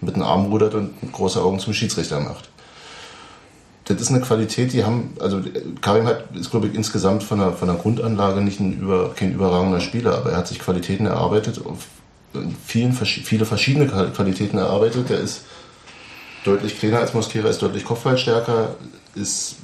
mit 0.00 0.16
dem 0.16 0.22
Arm 0.22 0.46
rudert 0.46 0.74
und 0.74 0.94
große 1.12 1.40
Augen 1.40 1.58
zum 1.58 1.72
Schiedsrichter 1.72 2.20
macht. 2.20 2.50
Das 3.88 4.00
ist 4.00 4.10
eine 4.10 4.20
Qualität, 4.20 4.72
die 4.72 4.84
haben, 4.84 5.14
also 5.20 5.38
äh, 5.38 5.62
Karim 5.80 6.06
hat, 6.06 6.24
ist 6.34 6.50
glaube 6.50 6.66
ich 6.66 6.74
insgesamt 6.74 7.22
von 7.22 7.38
der, 7.38 7.52
von 7.52 7.68
der 7.68 7.76
Grundanlage 7.76 8.40
nicht 8.40 8.58
ein 8.60 8.80
über, 8.80 9.14
kein 9.14 9.32
überragender 9.32 9.80
Spieler, 9.80 10.16
aber 10.18 10.32
er 10.32 10.38
hat 10.38 10.48
sich 10.48 10.58
Qualitäten 10.58 11.06
erarbeitet, 11.06 11.60
vielen, 12.66 12.92
viele 12.92 13.44
verschiedene 13.46 13.86
Qualitäten 13.86 14.58
erarbeitet. 14.58 15.08
Der 15.08 15.20
ist 15.20 15.42
deutlich 16.44 16.78
kleiner 16.78 16.98
als 16.98 17.14
Mosquera, 17.14 17.48
ist 17.48 17.62
deutlich 17.62 17.84
kopfballstärker, 17.84 18.74
ist 19.14 19.56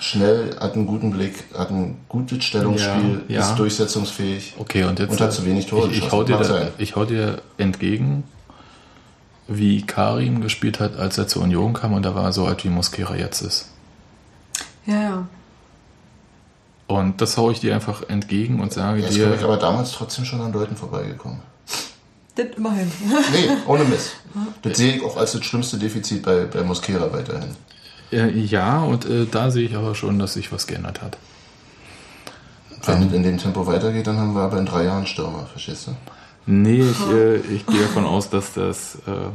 schnell, 0.00 0.56
hat 0.58 0.74
einen 0.74 0.86
guten 0.86 1.10
Blick, 1.10 1.44
hat 1.56 1.70
ein 1.70 1.96
gutes 2.08 2.44
Stellungsspiel, 2.44 3.22
Ja, 3.28 3.34
ja. 3.36 3.40
ist 3.42 3.56
durchsetzungsfähig 3.56 4.54
Okay, 4.58 4.84
und 4.84 4.98
jetzt. 4.98 5.10
und 5.10 5.20
hat 5.20 5.32
zu 5.32 5.44
wenig 5.46 5.66
Tore 5.66 5.88
ich, 5.90 5.98
ich, 5.98 6.12
hau 6.12 6.22
dir 6.24 6.36
da, 6.36 6.68
ich 6.78 6.96
hau 6.96 7.04
dir 7.04 7.42
entgegen, 7.58 8.24
wie 9.48 9.82
Karim 9.82 10.40
gespielt 10.40 10.80
hat, 10.80 10.96
als 10.96 11.18
er 11.18 11.28
zur 11.28 11.42
Union 11.42 11.72
kam 11.72 11.92
und 11.92 12.02
da 12.04 12.14
war 12.14 12.24
er 12.24 12.32
so 12.32 12.46
alt 12.46 12.64
wie 12.64 12.68
Mosquera 12.68 13.14
jetzt 13.16 13.42
ist. 13.42 13.68
Ja, 14.86 15.00
ja. 15.02 15.28
Und 16.88 17.20
das 17.20 17.36
hau 17.36 17.50
ich 17.50 17.60
dir 17.60 17.74
einfach 17.74 18.08
entgegen 18.08 18.60
und 18.60 18.72
sage 18.72 19.02
Er 19.02 19.08
ist, 19.08 19.16
glaube 19.16 19.34
ich, 19.34 19.40
dir. 19.40 19.44
aber 19.46 19.56
damals 19.56 19.92
trotzdem 19.92 20.24
schon 20.24 20.40
an 20.40 20.52
Leuten 20.52 20.76
vorbeigekommen. 20.76 21.40
Das 22.36 22.46
immerhin. 22.56 22.90
Nee, 23.32 23.48
ohne 23.66 23.84
Mist. 23.84 24.12
Das 24.62 24.76
sehe 24.76 24.96
ich 24.96 25.02
auch 25.02 25.16
als 25.16 25.32
das 25.32 25.44
schlimmste 25.44 25.78
Defizit 25.78 26.22
bei, 26.22 26.44
bei 26.44 26.62
Mosquera 26.62 27.12
weiterhin. 27.12 27.56
Äh, 28.12 28.28
ja, 28.38 28.82
und 28.82 29.04
äh, 29.06 29.26
da 29.26 29.50
sehe 29.50 29.66
ich 29.66 29.74
aber 29.74 29.94
schon, 29.94 30.18
dass 30.18 30.34
sich 30.34 30.52
was 30.52 30.66
geändert 30.66 31.02
hat. 31.02 31.16
Wenn 32.84 33.08
es 33.08 33.12
in 33.12 33.22
dem 33.24 33.38
Tempo 33.38 33.66
weitergeht, 33.66 34.06
dann 34.06 34.18
haben 34.18 34.34
wir 34.34 34.42
aber 34.42 34.58
in 34.58 34.66
drei 34.66 34.84
Jahren 34.84 35.06
Stürmer, 35.06 35.46
verstehst 35.46 35.88
du? 35.88 35.96
Nee, 36.46 36.80
ich, 36.82 37.10
äh, 37.10 37.36
ich 37.36 37.66
gehe 37.66 37.80
davon 37.80 38.04
aus, 38.04 38.30
dass 38.30 38.54
das 38.54 38.96
äh, 39.06 39.30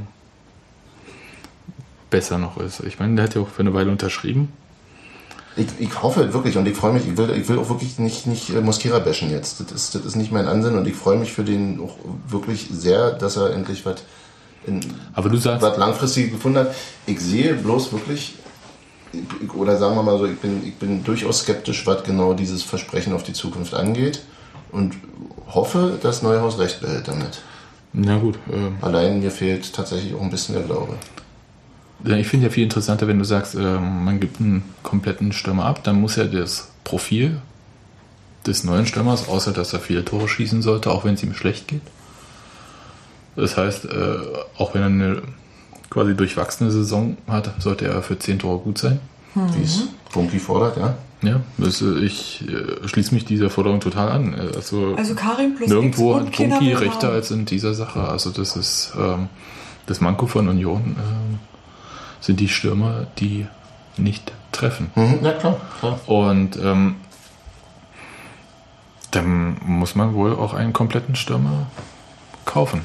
besser 2.09 2.37
noch 2.37 2.57
ist. 2.57 2.79
Ich 2.81 2.99
meine, 2.99 3.15
der 3.15 3.25
hat 3.25 3.35
ja 3.35 3.41
auch 3.41 3.49
für 3.49 3.61
eine 3.61 3.73
Weile 3.73 3.91
unterschrieben. 3.91 4.49
Ich, 5.57 5.67
ich 5.79 6.01
hoffe 6.01 6.33
wirklich 6.33 6.55
und 6.57 6.65
ich 6.65 6.77
freue 6.77 6.93
mich, 6.93 7.05
ich 7.05 7.17
will, 7.17 7.29
ich 7.31 7.49
will 7.49 7.59
auch 7.59 7.67
wirklich 7.67 7.99
nicht, 7.99 8.25
nicht 8.27 8.49
äh, 8.51 8.61
Mosquera 8.61 8.99
bashen 8.99 9.29
jetzt. 9.29 9.59
Das 9.59 9.71
ist, 9.71 9.95
das 9.95 10.05
ist 10.05 10.15
nicht 10.15 10.31
mein 10.31 10.47
Ansinnen 10.47 10.79
und 10.79 10.87
ich 10.87 10.95
freue 10.95 11.17
mich 11.17 11.33
für 11.33 11.43
den 11.43 11.81
auch 11.81 11.97
wirklich 12.29 12.69
sehr, 12.71 13.11
dass 13.11 13.35
er 13.35 13.51
endlich 13.53 13.85
was 13.85 14.03
Aber 15.13 15.29
du 15.29 15.35
sagst, 15.37 15.61
was 15.61 15.77
langfristig 15.77 16.31
gefunden 16.31 16.59
hat. 16.59 16.75
Ich 17.07 17.19
sehe 17.19 17.55
bloß 17.55 17.91
wirklich, 17.91 18.35
ich- 19.11 19.53
oder 19.53 19.77
sagen 19.77 19.95
wir 19.95 20.03
mal 20.03 20.17
so, 20.17 20.25
ich 20.25 20.39
bin, 20.39 20.65
ich 20.65 20.75
bin 20.75 21.03
durchaus 21.03 21.39
skeptisch, 21.39 21.85
was 21.85 22.03
genau 22.03 22.33
dieses 22.33 22.63
Versprechen 22.63 23.11
auf 23.11 23.23
die 23.23 23.33
Zukunft 23.33 23.73
angeht 23.73 24.21
und 24.71 24.95
hoffe, 25.47 25.99
dass 26.01 26.21
Neuhaus 26.21 26.59
recht 26.59 26.81
behält 26.81 27.07
damit. 27.07 27.41
na 27.93 28.17
gut, 28.17 28.37
ähm, 28.51 28.77
Allein 28.81 29.19
mir 29.19 29.31
fehlt 29.31 29.73
tatsächlich 29.73 30.13
auch 30.15 30.21
ein 30.21 30.29
bisschen 30.29 30.55
der 30.55 30.63
Glaube. 30.63 30.95
Ich 32.03 32.27
finde 32.27 32.47
ja 32.47 32.51
viel 32.51 32.63
interessanter, 32.63 33.07
wenn 33.07 33.19
du 33.19 33.25
sagst, 33.25 33.55
ähm, 33.55 34.05
man 34.05 34.19
gibt 34.19 34.39
einen 34.39 34.63
kompletten 34.81 35.33
Stürmer 35.33 35.65
ab, 35.65 35.83
dann 35.83 36.01
muss 36.01 36.15
ja 36.15 36.23
das 36.23 36.69
Profil 36.83 37.39
des 38.47 38.63
neuen 38.63 38.87
Stürmers, 38.87 39.29
außer 39.29 39.51
dass 39.51 39.73
er 39.73 39.79
viele 39.79 40.03
Tore 40.03 40.27
schießen 40.27 40.63
sollte, 40.63 40.89
auch 40.89 41.05
wenn 41.05 41.13
es 41.13 41.23
ihm 41.23 41.35
schlecht 41.35 41.67
geht. 41.67 41.81
Das 43.35 43.55
heißt, 43.55 43.85
äh, 43.85 44.17
auch 44.57 44.73
wenn 44.73 44.81
er 44.81 44.87
eine 44.87 45.21
quasi 45.89 46.15
durchwachsene 46.15 46.71
Saison 46.71 47.17
hat, 47.27 47.53
sollte 47.59 47.85
er 47.85 48.01
für 48.01 48.17
10 48.17 48.39
Tore 48.39 48.59
gut 48.59 48.77
sein. 48.77 48.99
Wie 49.35 49.63
es 49.63 49.83
Bunky 50.11 50.39
fordert, 50.39 50.77
ja. 50.77 50.97
Ja, 51.23 51.41
das, 51.57 51.81
äh, 51.81 51.99
ich 51.99 52.43
äh, 52.49 52.87
schließe 52.87 53.13
mich 53.13 53.25
dieser 53.25 53.49
Forderung 53.49 53.79
total 53.79 54.09
an. 54.09 54.33
Äh, 54.33 54.55
Also, 54.55 54.95
Also 54.97 55.13
Karim 55.15 55.55
plus 55.55 55.69
nirgendwo 55.69 56.15
hat 56.15 56.37
will 56.39 56.75
rechter 56.75 57.07
haben. 57.09 57.15
als 57.15 57.29
in 57.31 57.45
dieser 57.45 57.73
Sache. 57.75 58.01
Also 58.07 58.31
das 58.31 58.55
ist 58.55 58.93
ähm, 58.97 59.29
das 59.85 60.01
Manko 60.01 60.25
von 60.27 60.47
Union 60.47 60.95
ähm, 60.97 61.39
sind 62.21 62.39
die 62.39 62.47
Stürmer, 62.49 63.05
die 63.19 63.45
nicht 63.97 64.31
treffen. 64.51 64.89
Mhm, 64.95 65.19
ja, 65.23 65.33
klar, 65.33 65.57
klar. 65.79 65.99
Und 66.07 66.57
ähm, 66.57 66.95
dann 69.11 69.57
muss 69.65 69.95
man 69.95 70.13
wohl 70.13 70.33
auch 70.35 70.53
einen 70.53 70.73
kompletten 70.73 71.15
Stürmer 71.15 71.67
kaufen. 72.45 72.81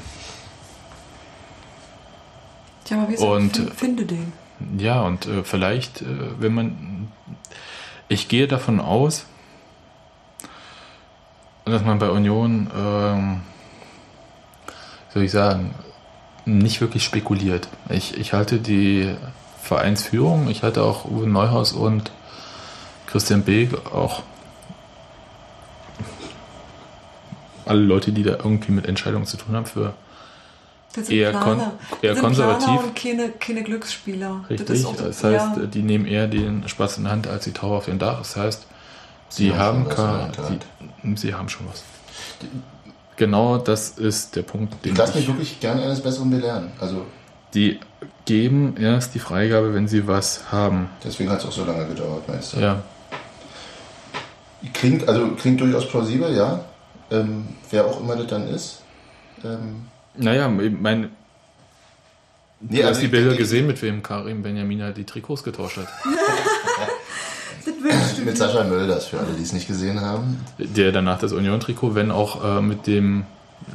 Tja, 2.83 2.97
aber 3.01 3.09
wie 3.11 3.17
Und- 3.17 3.53
gesagt, 3.53 3.75
finde 3.79 4.05
den. 4.05 4.33
Ja, 4.77 5.01
und 5.03 5.25
äh, 5.27 5.43
vielleicht, 5.43 6.01
äh, 6.01 6.05
wenn 6.39 6.53
man. 6.53 6.96
Ich 8.09 8.27
gehe 8.29 8.47
davon 8.47 8.79
aus, 8.79 9.25
dass 11.65 11.83
man 11.83 11.99
bei 11.99 12.09
Union, 12.09 12.69
ähm, 12.75 13.41
soll 15.13 15.23
ich 15.23 15.31
sagen, 15.31 15.75
nicht 16.45 16.79
wirklich 16.79 17.03
spekuliert. 17.03 17.67
Ich, 17.89 18.17
ich 18.17 18.31
halte 18.31 18.59
die 18.59 19.13
Vereinsführung, 19.61 20.49
ich 20.49 20.63
halte 20.63 20.83
auch 20.83 21.03
Uwe 21.05 21.27
Neuhaus 21.27 21.73
und 21.73 22.11
Christian 23.07 23.43
Beek 23.43 23.73
auch 23.93 24.23
alle 27.65 27.81
Leute, 27.81 28.13
die 28.13 28.23
da 28.23 28.37
irgendwie 28.37 28.71
mit 28.71 28.85
Entscheidungen 28.85 29.25
zu 29.25 29.35
tun 29.35 29.55
haben, 29.55 29.65
für 29.65 29.93
Das 30.93 31.07
sind 31.07 31.15
eher, 31.15 31.31
kon 31.33 31.59
eher 31.59 31.71
das 32.01 32.13
sind 32.13 32.21
konservativ. 32.21 32.65
Planer 32.65 32.83
und 32.83 32.95
keine, 32.95 33.29
keine 33.39 33.63
Glücksspieler. 33.63 34.41
Das 34.49 34.59
Richtig, 34.59 34.81
so- 34.81 34.95
das 34.97 35.23
heißt, 35.23 35.57
ja. 35.57 35.65
die 35.65 35.83
nehmen 35.83 36.05
eher 36.07 36.27
den 36.27 36.67
Spaß 36.67 36.97
in 36.97 37.03
der 37.03 37.11
Hand 37.13 37.27
als 37.27 37.43
die 37.43 37.51
Taube 37.51 37.75
auf 37.75 37.85
den 37.85 37.99
Dach. 37.99 38.17
Das 38.19 38.35
heißt, 38.35 38.65
sie, 39.29 39.43
Sie 39.45 39.53
haben 39.53 39.85
haben, 39.85 39.89
ka- 39.89 40.23
Hinterhand. 40.25 40.65
sie, 41.03 41.15
sie 41.17 41.33
haben 41.33 41.49
schon 41.49 41.67
was. 41.67 41.83
Genau 43.15 43.57
das 43.57 43.89
ist 43.89 44.35
der 44.35 44.43
Punkt, 44.43 44.83
den 44.85 44.93
Ich 44.93 44.97
lasse 44.97 45.13
mich 45.15 45.23
ich, 45.23 45.27
wirklich 45.27 45.59
gerne 45.59 45.83
eines 45.83 46.01
Besseren 46.01 46.29
belehren. 46.29 46.71
Also 46.79 47.05
die 47.53 47.79
geben 48.25 48.75
erst 48.79 49.13
die 49.15 49.19
Freigabe, 49.19 49.73
wenn 49.73 49.87
sie 49.87 50.07
was 50.07 50.51
haben. 50.51 50.89
deswegen 51.03 51.29
hat 51.29 51.39
es 51.39 51.45
auch 51.45 51.51
so 51.51 51.63
lange 51.65 51.85
gedauert, 51.87 52.27
meinst 52.27 52.53
du? 52.53 52.59
Ja, 52.59 52.81
Klingt, 54.73 55.07
also 55.07 55.27
klingt 55.35 55.61
durchaus 55.61 55.87
plausibel, 55.87 56.35
ja. 56.35 56.59
Ähm, 57.11 57.47
wer 57.69 57.85
auch 57.85 58.01
immer 58.01 58.15
das 58.15 58.27
dann 58.27 58.47
ist. 58.47 58.81
Ähm, 59.43 59.85
naja, 60.17 60.47
mein, 60.47 61.09
Nee, 62.59 62.77
du 62.77 62.87
also 62.87 62.95
hast 62.95 63.01
die 63.03 63.07
Bilder 63.07 63.35
gesehen, 63.35 63.67
mit 63.67 63.79
wem 63.83 64.01
Karim 64.01 64.41
Benjamina 64.41 64.91
die 64.91 65.03
Trikots 65.03 65.43
getauscht 65.43 65.77
hat. 65.77 65.87
mit 68.25 68.37
Sascha 68.37 68.63
Mölders, 68.63 69.07
für 69.07 69.19
alle, 69.19 69.33
die 69.37 69.43
es 69.43 69.53
nicht 69.53 69.67
gesehen 69.67 70.01
haben. 70.01 70.39
Der 70.57 70.91
danach 70.91 71.19
das 71.19 71.33
Union-Trikot, 71.33 71.95
wenn 71.95 72.11
auch 72.11 72.43
äh, 72.57 72.61
mit 72.61 72.87
dem 72.87 73.25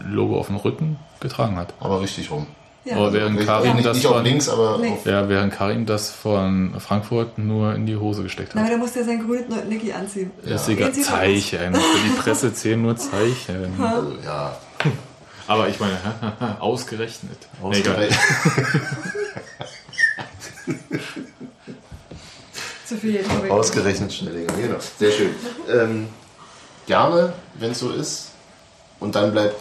Logo 0.09 0.39
auf 0.39 0.47
dem 0.49 0.57
Rücken, 0.57 0.99
getragen 1.21 1.57
hat. 1.57 1.75
Aber 1.81 2.01
richtig 2.01 2.31
rum. 2.31 2.47
Ja. 2.85 2.97
Aber 2.97 3.13
während 3.13 3.39
Richtig- 3.39 3.47
Karim 3.47 3.77
nicht, 3.77 3.87
das 3.87 3.97
nicht 3.97 4.07
auf 4.07 4.17
von, 4.17 4.25
links, 4.25 4.49
aber 4.49 4.77
auf, 4.77 5.07
ja, 5.07 5.29
während 5.29 5.53
Karim 5.53 5.87
das 5.87 6.11
von 6.11 6.75
Frankfurt 6.81 7.39
nur 7.39 7.75
in 7.77 7.87
die 7.87 7.97
Hose 7.97 8.25
gesteckt 8.25 8.53
Na, 8.55 8.63
hat. 8.63 8.67
aber 8.67 8.71
der 8.71 8.79
musste 8.79 8.99
ja 9.01 9.05
sein 9.05 9.25
grünes 9.25 9.45
Niki 9.69 9.93
anziehen. 9.93 10.33
ist 10.45 10.69
egal. 10.69 10.93
Zeichen. 10.93 11.75
Für 11.75 12.09
die 12.09 12.21
Presse 12.21 12.53
zählen 12.53 12.83
nur 12.83 12.97
Zeichen. 12.97 13.81
also, 13.81 14.17
ja. 14.25 14.57
Aber 15.47 15.69
ich 15.69 15.79
meine, 15.81 15.97
ausgerechnet. 16.61 17.37
Ausgerechnet. 17.63 18.19
Zu 22.87 22.97
viel. 22.97 23.25
Ausgerechnet 23.49 24.13
Schnellinger, 24.13 24.53
genau. 24.55 24.77
Sehr 24.99 25.11
schön. 25.13 25.31
Ähm, 25.71 26.09
gerne, 26.87 27.33
wenn 27.55 27.71
es 27.73 27.79
so 27.79 27.91
ist. 27.91 28.29
Und 29.01 29.15
dann 29.15 29.33
bleibt 29.33 29.57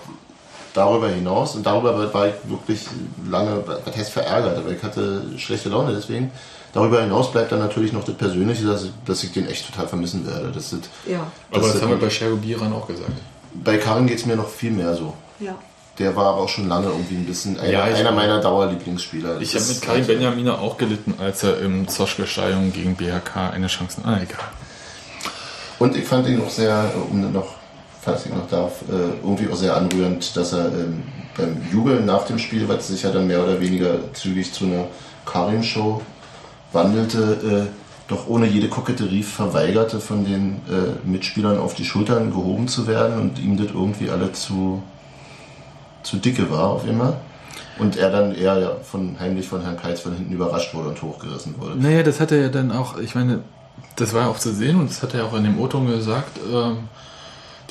darüber 0.74 1.10
hinaus, 1.10 1.56
und 1.56 1.66
darüber 1.66 2.14
war 2.14 2.28
ich 2.28 2.34
wirklich 2.46 2.86
lange, 3.30 3.64
was 3.68 3.96
heißt 3.96 4.12
verärgert, 4.12 4.58
aber 4.58 4.70
ich 4.72 4.82
hatte 4.84 5.24
schlechte 5.38 5.70
Laune 5.70 5.94
deswegen. 5.94 6.32
Darüber 6.74 7.02
hinaus 7.02 7.32
bleibt 7.32 7.52
dann 7.52 7.60
natürlich 7.60 7.92
noch 7.92 8.04
das 8.06 8.16
Persönliche, 8.16 8.66
dass, 8.66 8.84
ich- 8.86 8.92
dass 9.06 9.24
ich 9.24 9.34
den 9.34 9.48
echt 9.50 9.66
total 9.70 9.88
vermissen 9.90 10.26
werde. 10.26 10.52
Das, 10.54 10.70
das, 10.70 10.80
Ja, 11.06 11.28
Aber 11.50 11.62
das 11.64 11.74
das- 11.74 11.82
haben 11.82 11.90
wir 11.90 11.98
bei 12.00 12.10
Schergo 12.10 12.38
Biran 12.38 12.72
auch 12.72 12.88
gesagt. 12.88 13.12
bei 13.54 13.78
Karin 13.78 14.08
geht 14.08 14.20
es 14.20 14.26
mir 14.26 14.36
noch 14.38 14.48
viel 14.50 14.72
mehr 14.72 14.96
so. 14.96 15.14
ja. 15.40 15.56
Der 16.02 16.16
war 16.16 16.26
aber 16.34 16.42
auch 16.42 16.50
schon 16.50 16.68
lange 16.68 16.88
irgendwie 16.88 17.14
ein 17.14 17.26
bisschen 17.26 17.60
einer, 17.60 17.70
Ja, 17.72 17.84
einer 17.84 18.12
meiner 18.12 18.42
Dauerlieblingsspieler. 18.42 19.40
Ich 19.40 19.54
habe 19.54 19.66
mit 19.66 19.82
Karim 19.84 19.98
halt- 20.00 20.08
Benjamina 20.08 20.58
auch 20.58 20.76
gelitten, 20.78 21.14
als 21.20 21.44
er 21.44 21.60
im 21.60 21.88
Zoschke-Stadion 21.88 22.74
gegen 22.74 22.96
BHK 22.96 23.52
eine 23.52 23.68
Chance. 23.68 24.02
Ah, 24.04 24.16
egal. 24.22 24.40
Und 25.78 25.96
ich 25.96 26.06
fand 26.06 26.28
ihn 26.28 26.42
auch 26.42 26.50
sehr, 26.50 26.92
um 27.12 27.32
noch, 27.32 27.56
falls 28.02 28.26
ich 28.26 28.34
noch 28.34 28.48
darf, 28.50 28.82
äh, 28.90 28.94
irgendwie 29.24 29.48
auch 29.52 29.56
sehr 29.56 29.78
anrührend, 29.78 30.36
dass 30.36 30.54
er 30.54 30.66
ähm, 30.70 31.04
beim 31.38 31.58
Jubeln 31.72 32.06
nach 32.08 32.26
dem 32.26 32.40
Spiel, 32.40 32.68
was 32.68 32.88
sich 32.88 33.04
ja 33.04 33.12
dann 33.12 33.28
mehr 33.28 33.44
oder 33.44 33.62
weniger 33.62 34.12
zügig 34.14 34.52
zu 34.54 34.66
einer 34.66 34.86
Karim-Show 35.28 36.02
wandelte, 36.74 37.68
äh, 37.70 38.10
doch 38.10 38.28
ohne 38.28 38.48
jede 38.48 38.70
Koketterie 38.70 39.22
verweigerte, 39.24 40.00
von 40.00 40.26
den 40.26 40.62
äh, 40.68 41.08
Mitspielern 41.08 41.60
auf 41.60 41.76
die 41.76 41.86
Schultern 41.86 42.32
gehoben 42.32 42.68
zu 42.68 42.88
werden 42.88 43.20
und 43.20 43.38
ihm 43.40 43.56
das 43.56 43.68
irgendwie 43.68 44.10
alle 44.10 44.32
zu, 44.34 44.82
zu 46.04 46.18
dicke 46.18 46.50
war 46.50 46.70
auf 46.70 46.88
immer. 46.88 47.18
Und 47.80 47.98
er 47.98 48.12
dann 48.12 48.36
eher 48.36 48.60
ja, 48.60 48.72
von, 48.84 49.20
heimlich 49.20 49.48
von 49.48 49.62
Herrn 49.62 49.78
Keitz 49.78 50.02
von 50.02 50.14
hinten 50.14 50.34
überrascht 50.34 50.74
wurde 50.74 50.90
und 50.90 51.02
hochgerissen 51.02 51.56
wurde. 51.60 51.80
Naja, 51.80 52.04
das 52.04 52.20
hat 52.20 52.32
er 52.32 52.42
ja 52.42 52.50
dann 52.50 52.72
auch, 52.72 52.98
ich 52.98 53.16
meine, 53.16 53.40
das 53.96 54.14
war 54.14 54.24
ja 54.24 54.28
auch 54.28 54.38
zu 54.38 54.54
sehen 54.54 54.80
und 54.80 54.90
das 54.90 55.02
hat 55.02 55.14
er 55.14 55.26
auch 55.26 55.34
in 55.34 55.44
dem 55.44 55.60
O-Ton 55.60 55.88
gesagt. 55.88 56.40
Ähm, 56.52 56.90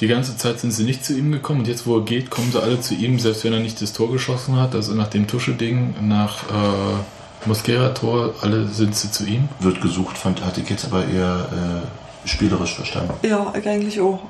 die 0.01 0.09
ganze 0.09 0.37
Zeit 0.37 0.59
sind 0.59 0.73
sie 0.73 0.85
nicht 0.85 1.05
zu 1.05 1.13
ihm 1.13 1.31
gekommen 1.31 1.61
und 1.61 1.69
jetzt, 1.69 1.87
wo 1.87 1.99
er 1.99 2.05
geht, 2.05 2.31
kommen 2.31 2.51
sie 2.51 2.61
alle 2.61 2.81
zu 2.81 2.95
ihm, 2.95 3.19
selbst 3.19 3.45
wenn 3.45 3.53
er 3.53 3.61
nicht 3.61 3.81
das 3.83 3.93
Tor 3.93 4.11
geschossen 4.11 4.57
hat. 4.57 4.75
Also 4.75 4.95
nach 4.95 5.09
dem 5.09 5.27
Tusche-Ding, 5.27 5.95
nach 6.09 6.45
äh, 6.45 7.47
Mosquera-Tor, 7.47 8.35
alle 8.41 8.67
sind 8.69 8.97
sie 8.97 9.11
zu 9.11 9.27
ihm. 9.27 9.49
Wird 9.61 9.83
gesucht, 9.83 10.17
fand, 10.17 10.45
hatte 10.45 10.63
ich 10.63 10.71
jetzt 10.71 10.87
aber 10.87 11.07
eher 11.07 11.85
äh, 12.25 12.29
spielerisch 12.29 12.75
verstanden. 12.75 13.13
Ja, 13.23 13.53
ich 13.57 13.69
eigentlich 13.69 14.01
auch. 14.01 14.21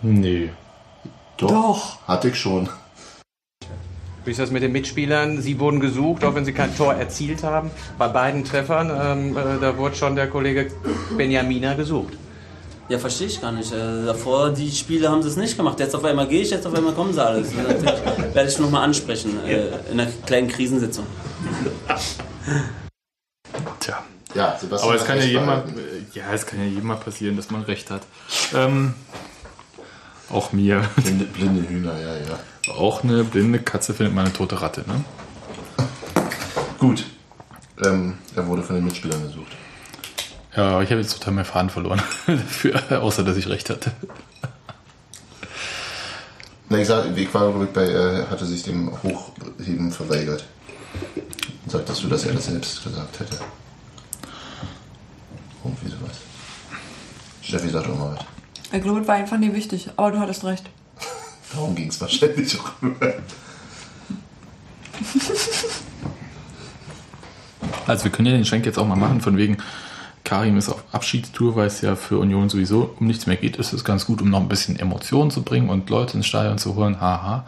Nee. 0.00 0.50
Doch, 1.36 1.50
Doch. 1.50 2.08
Hatte 2.08 2.28
ich 2.28 2.38
schon. 2.38 2.68
Wie 4.24 4.30
ist 4.30 4.38
das 4.38 4.50
mit 4.52 4.62
den 4.62 4.72
Mitspielern? 4.72 5.42
Sie 5.42 5.58
wurden 5.58 5.80
gesucht, 5.80 6.24
auch 6.24 6.34
wenn 6.34 6.44
sie 6.44 6.52
kein 6.52 6.76
Tor 6.76 6.94
erzielt 6.94 7.42
haben. 7.42 7.70
Bei 7.98 8.06
beiden 8.06 8.44
Treffern, 8.44 8.90
ähm, 8.90 9.36
äh, 9.36 9.60
da 9.60 9.76
wurde 9.76 9.96
schon 9.96 10.14
der 10.14 10.28
Kollege 10.28 10.70
Benjamina 11.16 11.74
gesucht. 11.74 12.12
Ja, 12.88 12.98
verstehe 12.98 13.26
ich 13.26 13.40
gar 13.40 13.52
nicht. 13.52 13.72
Äh, 13.72 14.04
davor, 14.04 14.50
die 14.50 14.70
Spiele 14.70 15.08
haben 15.08 15.22
sie 15.22 15.28
es 15.28 15.36
nicht 15.36 15.56
gemacht. 15.56 15.80
Jetzt 15.80 15.94
auf 15.96 16.04
einmal 16.04 16.28
gehe 16.28 16.42
ich, 16.42 16.50
jetzt 16.50 16.66
auf 16.66 16.74
einmal 16.74 16.92
kommen 16.92 17.12
sie 17.12 17.24
alles. 17.24 17.52
Natürlich 17.54 18.34
werde 18.34 18.48
ich 18.48 18.58
nochmal 18.58 18.84
ansprechen 18.84 19.44
äh, 19.44 19.68
in 19.90 19.98
einer 19.98 20.10
kleinen 20.26 20.48
Krisensitzung. 20.48 21.06
Tja. 23.80 24.04
Ja, 24.34 24.56
Sebastian 24.58 24.90
Aber 24.90 25.00
es 25.00 25.06
kann 25.06 25.16
ja 25.16 25.22
recht 25.22 25.32
jedem 25.32 25.46
mal, 25.46 25.64
ja, 26.14 26.32
es 26.32 26.46
kann 26.46 26.58
ja 26.60 26.66
jedem 26.66 26.86
mal 26.86 26.96
passieren, 26.96 27.36
dass 27.36 27.50
man 27.50 27.62
recht 27.62 27.90
hat. 27.90 28.02
Ähm, 28.54 28.94
auch 30.32 30.52
mir. 30.52 30.88
Blinde, 30.96 31.24
blinde 31.24 31.68
Hühner, 31.68 31.98
ja, 31.98 32.14
ja. 32.14 32.72
Auch 32.74 33.04
eine 33.04 33.24
blinde 33.24 33.58
Katze 33.58 33.94
findet 33.94 34.14
man 34.14 34.26
eine 34.26 34.34
tote 34.34 34.60
Ratte, 34.60 34.84
ne? 34.86 35.04
Gut. 36.78 37.04
Ähm, 37.84 38.18
er 38.34 38.46
wurde 38.46 38.62
von 38.62 38.76
den 38.76 38.84
Mitspielern 38.84 39.22
gesucht. 39.22 39.52
Ja, 40.56 40.70
aber 40.72 40.82
ich 40.82 40.90
habe 40.90 41.00
jetzt 41.00 41.14
total 41.14 41.34
meinen 41.34 41.44
Faden 41.44 41.70
verloren. 41.70 42.02
Dafür, 42.26 43.02
außer 43.02 43.24
dass 43.24 43.36
ich 43.36 43.48
recht 43.48 43.70
hatte. 43.70 43.92
Na, 46.68 46.78
ich 46.78 46.86
sag, 46.86 47.16
ich 47.16 47.32
war 47.34 47.52
bei, 47.52 47.84
er 47.84 48.30
hatte 48.30 48.46
sich 48.46 48.62
dem 48.62 48.90
Hochheben 49.02 49.90
verweigert. 49.90 50.44
Sagtest 51.66 52.02
du, 52.02 52.08
dass 52.08 52.24
er 52.24 52.34
das 52.34 52.46
selbst 52.46 52.82
gesagt 52.82 53.20
hätte? 53.20 53.36
Irgendwie 55.64 55.88
sowas. 55.88 56.18
Steffi 57.42 57.68
sagt 57.68 57.88
auch 57.88 57.98
mal 57.98 58.16
was. 58.16 58.31
Ich 58.72 58.82
glaube, 58.82 59.00
es 59.00 59.08
war 59.08 59.16
einfach 59.16 59.38
nie 59.38 59.52
wichtig, 59.52 59.90
aber 59.96 60.12
du 60.12 60.18
hattest 60.18 60.44
recht. 60.44 60.64
Darum 61.52 61.74
ging 61.74 61.88
es 61.88 62.00
wahrscheinlich 62.00 62.58
auch. 62.58 62.72
Also 67.86 68.04
wir 68.04 68.10
können 68.10 68.26
ja 68.28 68.32
den 68.32 68.44
Schwenk 68.44 68.64
jetzt 68.64 68.78
auch 68.78 68.86
mal 68.86 68.96
machen, 68.96 69.20
von 69.20 69.36
wegen 69.36 69.58
Karim 70.24 70.56
ist 70.56 70.68
auf 70.68 70.84
Abschiedstour, 70.92 71.56
weil 71.56 71.66
es 71.66 71.80
ja 71.80 71.96
für 71.96 72.18
Union 72.18 72.48
sowieso 72.48 72.94
um 72.98 73.06
nichts 73.06 73.26
mehr 73.26 73.36
geht, 73.36 73.56
ist 73.56 73.72
es 73.72 73.84
ganz 73.84 74.06
gut, 74.06 74.22
um 74.22 74.30
noch 74.30 74.40
ein 74.40 74.48
bisschen 74.48 74.78
Emotionen 74.78 75.30
zu 75.30 75.42
bringen 75.42 75.68
und 75.68 75.90
Leute 75.90 76.16
ins 76.16 76.26
Stadion 76.26 76.58
zu 76.58 76.76
holen, 76.76 77.00
haha. 77.00 77.44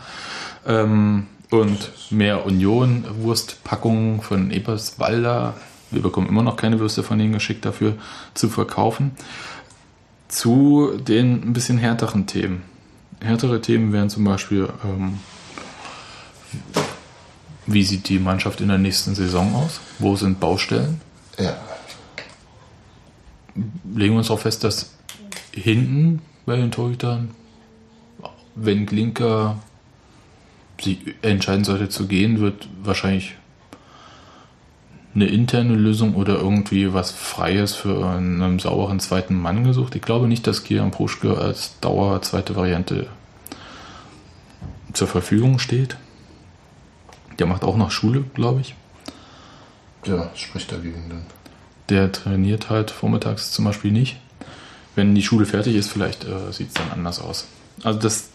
Ähm, 0.67 1.29
und 1.51 1.93
mehr 2.11 2.45
Union, 2.45 3.05
Wurstpackungen 3.21 4.21
von 4.21 4.51
Eberswalder, 4.51 5.55
wir 5.91 6.03
bekommen 6.03 6.29
immer 6.29 6.43
noch 6.43 6.57
keine 6.57 6.81
Würste 6.81 7.03
von 7.03 7.19
denen 7.19 7.33
geschickt 7.33 7.65
dafür, 7.65 7.95
zu 8.35 8.49
verkaufen. 8.49 9.13
Zu 10.35 10.99
den 10.99 11.45
ein 11.45 11.53
bisschen 11.53 11.79
härteren 11.79 12.27
Themen. 12.27 12.63
Härtere 13.21 13.61
Themen 13.61 13.93
wären 13.93 14.11
zum 14.11 14.25
Beispiel, 14.25 14.69
ähm, 14.85 15.21
wie 17.67 17.85
sieht 17.85 18.09
die 18.09 18.19
Mannschaft 18.19 18.61
in 18.61 18.67
der 18.67 18.79
nächsten 18.79 19.15
Saison 19.15 19.55
aus? 19.55 19.79
Wo 20.01 20.17
sind 20.17 20.41
Baustellen? 20.41 21.01
Ja. 21.39 21.57
Legen 23.95 24.15
wir 24.15 24.19
uns 24.19 24.31
auch 24.33 24.41
fest, 24.41 24.65
dass 24.65 24.97
hinten 25.53 26.21
bei 26.47 26.57
den 26.57 26.73
Torhütern, 26.73 27.31
wenn 28.57 28.87
Glinker 28.87 29.63
sich 30.81 30.99
entscheiden 31.23 31.63
sollte 31.63 31.89
zu 31.91 32.09
gehen, 32.09 32.41
wird 32.41 32.69
wahrscheinlich 32.83 33.37
eine 35.15 35.27
interne 35.27 35.75
Lösung 35.75 36.15
oder 36.17 36.37
irgendwie 36.37 36.93
was 36.93 37.13
Freies 37.13 37.75
für 37.75 38.07
einen 38.07 38.59
sauberen 38.59 38.99
zweiten 38.99 39.35
Mann 39.41 39.63
gesucht. 39.65 39.95
Ich 39.95 40.03
glaube 40.03 40.27
nicht, 40.27 40.47
dass 40.47 40.65
Kian 40.65 40.91
Pruschke 40.91 41.39
als 41.39 41.79
Dauer 41.81 42.21
zweite 42.23 42.57
Variante 42.57 43.07
zur 44.93 45.07
Verfügung 45.09 45.59
steht. 45.59 45.97
Der 47.39 47.47
macht 47.47 47.63
auch 47.65 47.77
noch 47.77 47.91
Schule, 47.91 48.25
glaube 48.35 48.61
ich. 48.61 48.75
Ja, 50.05 50.31
spricht 50.35 50.71
dagegen 50.73 51.05
dann. 51.09 51.23
Der 51.89 52.11
trainiert 52.13 52.71
halt 52.71 52.91
vormittags 52.91 53.51
zum 53.53 53.65
Beispiel 53.65 53.91
nicht. 53.93 54.17
Wenn 54.97 55.15
die 55.15 55.23
Schule 55.23 55.47
fertig 55.47 55.75
ist, 55.75 55.91
vielleicht 55.91 56.25
äh, 56.25 56.53
sieht 56.53 56.69
es 56.69 56.75
dann 56.75 56.91
anders 56.93 57.21
aus. 57.21 57.47
Also 57.83 57.99
das 57.99 58.31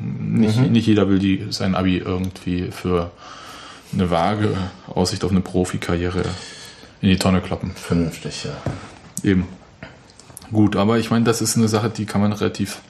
nicht, 0.00 0.58
Mhm. 0.58 0.72
nicht 0.72 0.86
jeder 0.86 1.08
will 1.08 1.18
die, 1.20 1.46
sein 1.50 1.74
Abi 1.74 1.98
irgendwie 1.98 2.70
für 2.72 3.10
eine 3.92 4.10
vage 4.10 4.56
Aussicht 4.88 5.24
auf 5.24 5.30
eine 5.30 5.40
Profikarriere 5.40 6.24
in 7.00 7.08
die 7.08 7.16
Tonne 7.18 7.40
kloppen. 7.40 7.72
Vernünftig, 7.72 8.44
ja. 8.44 8.52
Eben. 9.22 9.46
Gut, 10.52 10.76
aber 10.76 10.98
ich 10.98 11.10
meine, 11.10 11.24
das 11.24 11.40
ist 11.40 11.56
eine 11.56 11.68
Sache, 11.68 11.90
die 11.90 12.06
kann 12.06 12.20
man 12.20 12.32
relativ 12.32 12.80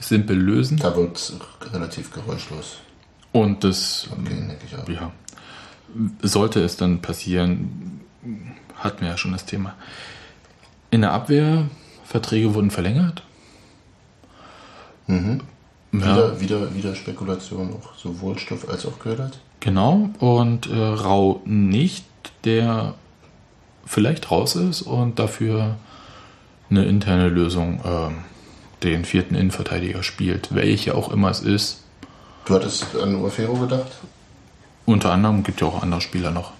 simpel 0.00 0.36
lösen. 0.36 0.76
Da 0.78 0.94
wird 0.96 1.16
es 1.16 1.34
relativ 1.72 2.10
geräuschlos. 2.12 2.76
Und 3.32 3.64
das, 3.64 4.08
Okay, 4.12 4.34
denke 4.34 4.58
ich 4.66 4.76
auch. 4.76 4.88
ja, 4.88 5.12
sollte 6.22 6.60
es 6.62 6.76
dann 6.76 7.00
passieren, 7.02 8.00
hatten 8.76 9.00
wir 9.02 9.08
ja 9.08 9.16
schon 9.16 9.32
das 9.32 9.44
Thema. 9.46 9.74
In 10.90 11.00
der 11.02 11.12
Abwehr, 11.12 11.66
Verträge 12.04 12.54
wurden 12.54 12.70
verlängert. 12.70 13.22
Mhm. 15.06 15.40
Ja, 15.92 15.98
Wieder, 16.00 16.40
wieder, 16.40 16.74
wieder 16.74 16.94
Spekulation, 16.94 17.72
auch 17.74 17.94
sowohl 17.96 18.38
Stoff 18.38 18.68
als 18.68 18.84
auch 18.86 18.98
Ködert. 18.98 19.38
Genau. 19.60 20.10
Und 20.18 20.68
äh, 20.68 20.76
Rau 20.76 21.40
nicht, 21.44 22.04
der 22.44 22.94
vielleicht 23.84 24.30
raus 24.30 24.56
ist 24.56 24.82
und 24.82 25.18
dafür 25.18 25.76
eine 26.70 26.84
interne 26.84 27.28
Lösung 27.28 27.80
ähm, 27.84 28.24
den 28.82 29.04
vierten 29.04 29.34
Innenverteidiger 29.34 30.02
spielt, 30.02 30.54
welche 30.54 30.94
auch 30.94 31.10
immer 31.10 31.30
es 31.30 31.40
ist. 31.40 31.82
Du 32.44 32.54
hattest 32.54 32.96
an 32.96 33.16
Uafero 33.16 33.54
gedacht? 33.54 33.90
Unter 34.84 35.12
anderem 35.12 35.42
gibt 35.42 35.60
ja 35.60 35.66
auch 35.66 35.82
andere 35.82 36.00
Spieler 36.00 36.30
noch. 36.30 36.52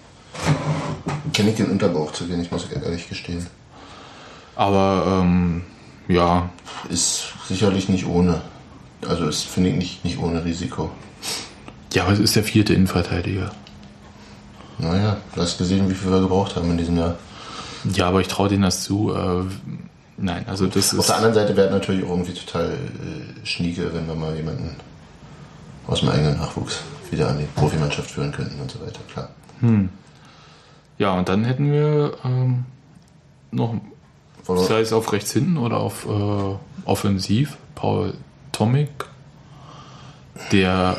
Kenne 1.33 1.51
ich 1.51 1.55
den 1.55 1.71
Unterbauch 1.71 2.11
zu 2.11 2.29
wenig, 2.29 2.51
muss 2.51 2.65
ich 2.65 2.75
ehrlich 2.75 3.07
gestehen. 3.07 3.47
Aber 4.55 5.21
ähm, 5.21 5.63
ja, 6.07 6.49
Ist 6.89 7.33
sicherlich 7.47 7.89
nicht 7.89 8.05
ohne. 8.05 8.41
Also 9.07 9.27
ist, 9.27 9.43
finde 9.43 9.69
ich, 9.69 9.75
nicht, 9.75 10.05
nicht 10.05 10.19
ohne 10.19 10.43
Risiko. 10.43 10.89
Ja, 11.93 12.03
aber 12.03 12.13
es 12.13 12.19
ist 12.19 12.35
der 12.35 12.43
vierte 12.43 12.73
Innenverteidiger. 12.73 13.51
Naja, 14.79 15.17
du 15.33 15.41
hast 15.41 15.57
gesehen, 15.57 15.89
wie 15.89 15.95
viel 15.95 16.11
wir 16.11 16.21
gebraucht 16.21 16.55
haben 16.55 16.69
in 16.71 16.77
diesem 16.77 16.97
Jahr. 16.97 17.15
Ja, 17.93 18.07
aber 18.07 18.21
ich 18.21 18.27
traue 18.27 18.49
denen 18.49 18.63
das 18.63 18.83
zu. 18.83 19.13
Äh, 19.13 19.43
nein, 20.17 20.45
also 20.47 20.67
das 20.67 20.93
Auf 20.93 20.99
ist. 20.99 21.09
der 21.09 21.15
anderen 21.17 21.33
Seite 21.33 21.55
wäre 21.55 21.67
es 21.67 21.73
natürlich 21.73 22.03
auch 22.05 22.09
irgendwie 22.09 22.33
total 22.33 22.71
äh, 22.71 23.45
schnieke, 23.45 23.93
wenn 23.93 24.07
wir 24.07 24.15
mal 24.15 24.35
jemanden 24.35 24.75
aus 25.87 26.01
dem 26.01 26.09
eigenen 26.09 26.37
Nachwuchs 26.37 26.81
wieder 27.09 27.29
an 27.29 27.39
die 27.39 27.45
Profimannschaft 27.55 28.11
führen 28.11 28.31
könnten 28.31 28.59
und 28.59 28.69
so 28.69 28.79
weiter, 28.81 28.99
klar. 29.11 29.29
Hm. 29.61 29.89
Ja, 30.97 31.13
und 31.13 31.29
dann 31.29 31.45
hätten 31.45 31.71
wir 31.71 32.17
ähm, 32.25 32.65
noch, 33.51 33.75
sei 34.45 34.81
es 34.81 34.91
auf 34.93 35.11
rechts 35.13 35.31
hinten 35.31 35.57
oder 35.57 35.77
auf 35.77 36.05
äh, 36.05 36.55
offensiv, 36.85 37.57
Paul 37.75 38.13
Tomic, 38.51 38.89
der 40.51 40.97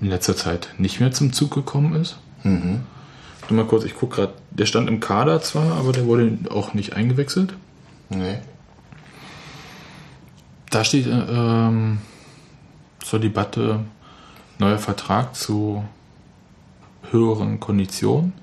in 0.00 0.08
letzter 0.08 0.36
Zeit 0.36 0.74
nicht 0.78 1.00
mehr 1.00 1.12
zum 1.12 1.32
Zug 1.32 1.52
gekommen 1.52 1.94
ist. 1.94 2.18
Mhm. 2.42 2.80
Du 3.48 3.54
mal 3.54 3.64
kurz, 3.64 3.84
ich 3.84 3.94
gucke 3.94 4.16
gerade, 4.16 4.34
der 4.50 4.66
stand 4.66 4.88
im 4.88 5.00
Kader 5.00 5.40
zwar, 5.40 5.72
aber 5.78 5.92
der 5.92 6.06
wurde 6.06 6.38
auch 6.50 6.74
nicht 6.74 6.94
eingewechselt. 6.94 7.54
Nee. 8.10 8.38
Da 10.70 10.84
steht 10.84 11.06
äh, 11.06 11.10
ähm, 11.10 11.98
zur 13.02 13.20
Debatte 13.20 13.80
neuer 14.58 14.78
Vertrag 14.78 15.34
zu 15.34 15.84
höheren 17.10 17.58
Konditionen. 17.58 18.34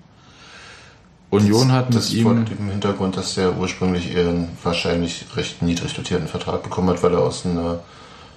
Union 1.30 1.72
hat 1.72 1.90
mit 1.90 1.98
das 1.98 2.14
vor 2.14 2.34
ihm. 2.34 2.46
dem 2.46 2.70
Hintergrund, 2.70 3.18
dass 3.18 3.36
der 3.36 3.58
ursprünglich 3.58 4.16
eher 4.16 4.30
einen 4.30 4.58
wahrscheinlich 4.64 5.26
recht 5.36 5.62
niedrig 5.62 5.94
dotierten 5.94 6.28
Vertrag 6.28 6.64
bekommen 6.64 6.90
hat, 6.90 7.04
weil 7.04 7.14
er 7.14 7.22
aus 7.22 7.46
einer 7.46 7.80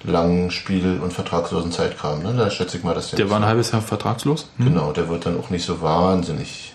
langen 0.03 0.51
Spiel- 0.51 0.99
und 1.01 1.13
vertragslosen 1.13 1.71
Zeit 1.71 1.97
kam. 1.97 2.23
Ne? 2.23 2.33
Da 2.33 2.49
schätze 2.49 2.77
ich 2.77 2.83
mal, 2.83 2.93
dass 2.93 3.09
der. 3.09 3.17
Der 3.17 3.29
war 3.29 3.37
ein 3.37 3.45
halbes 3.45 3.71
Jahr 3.71 3.81
vertragslos. 3.81 4.49
Hm? 4.57 4.65
Genau, 4.65 4.91
der 4.91 5.09
wird 5.09 5.25
dann 5.25 5.37
auch 5.39 5.49
nicht 5.49 5.65
so 5.65 5.81
wahnsinnig 5.81 6.73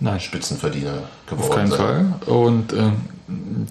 Nein. 0.00 0.20
Spitzenverdiener 0.20 1.04
geworden 1.26 1.48
Auf 1.48 1.50
keinen 1.50 1.70
sein. 1.70 2.14
Fall. 2.20 2.34
Und 2.34 2.72
ähm, 2.72 2.96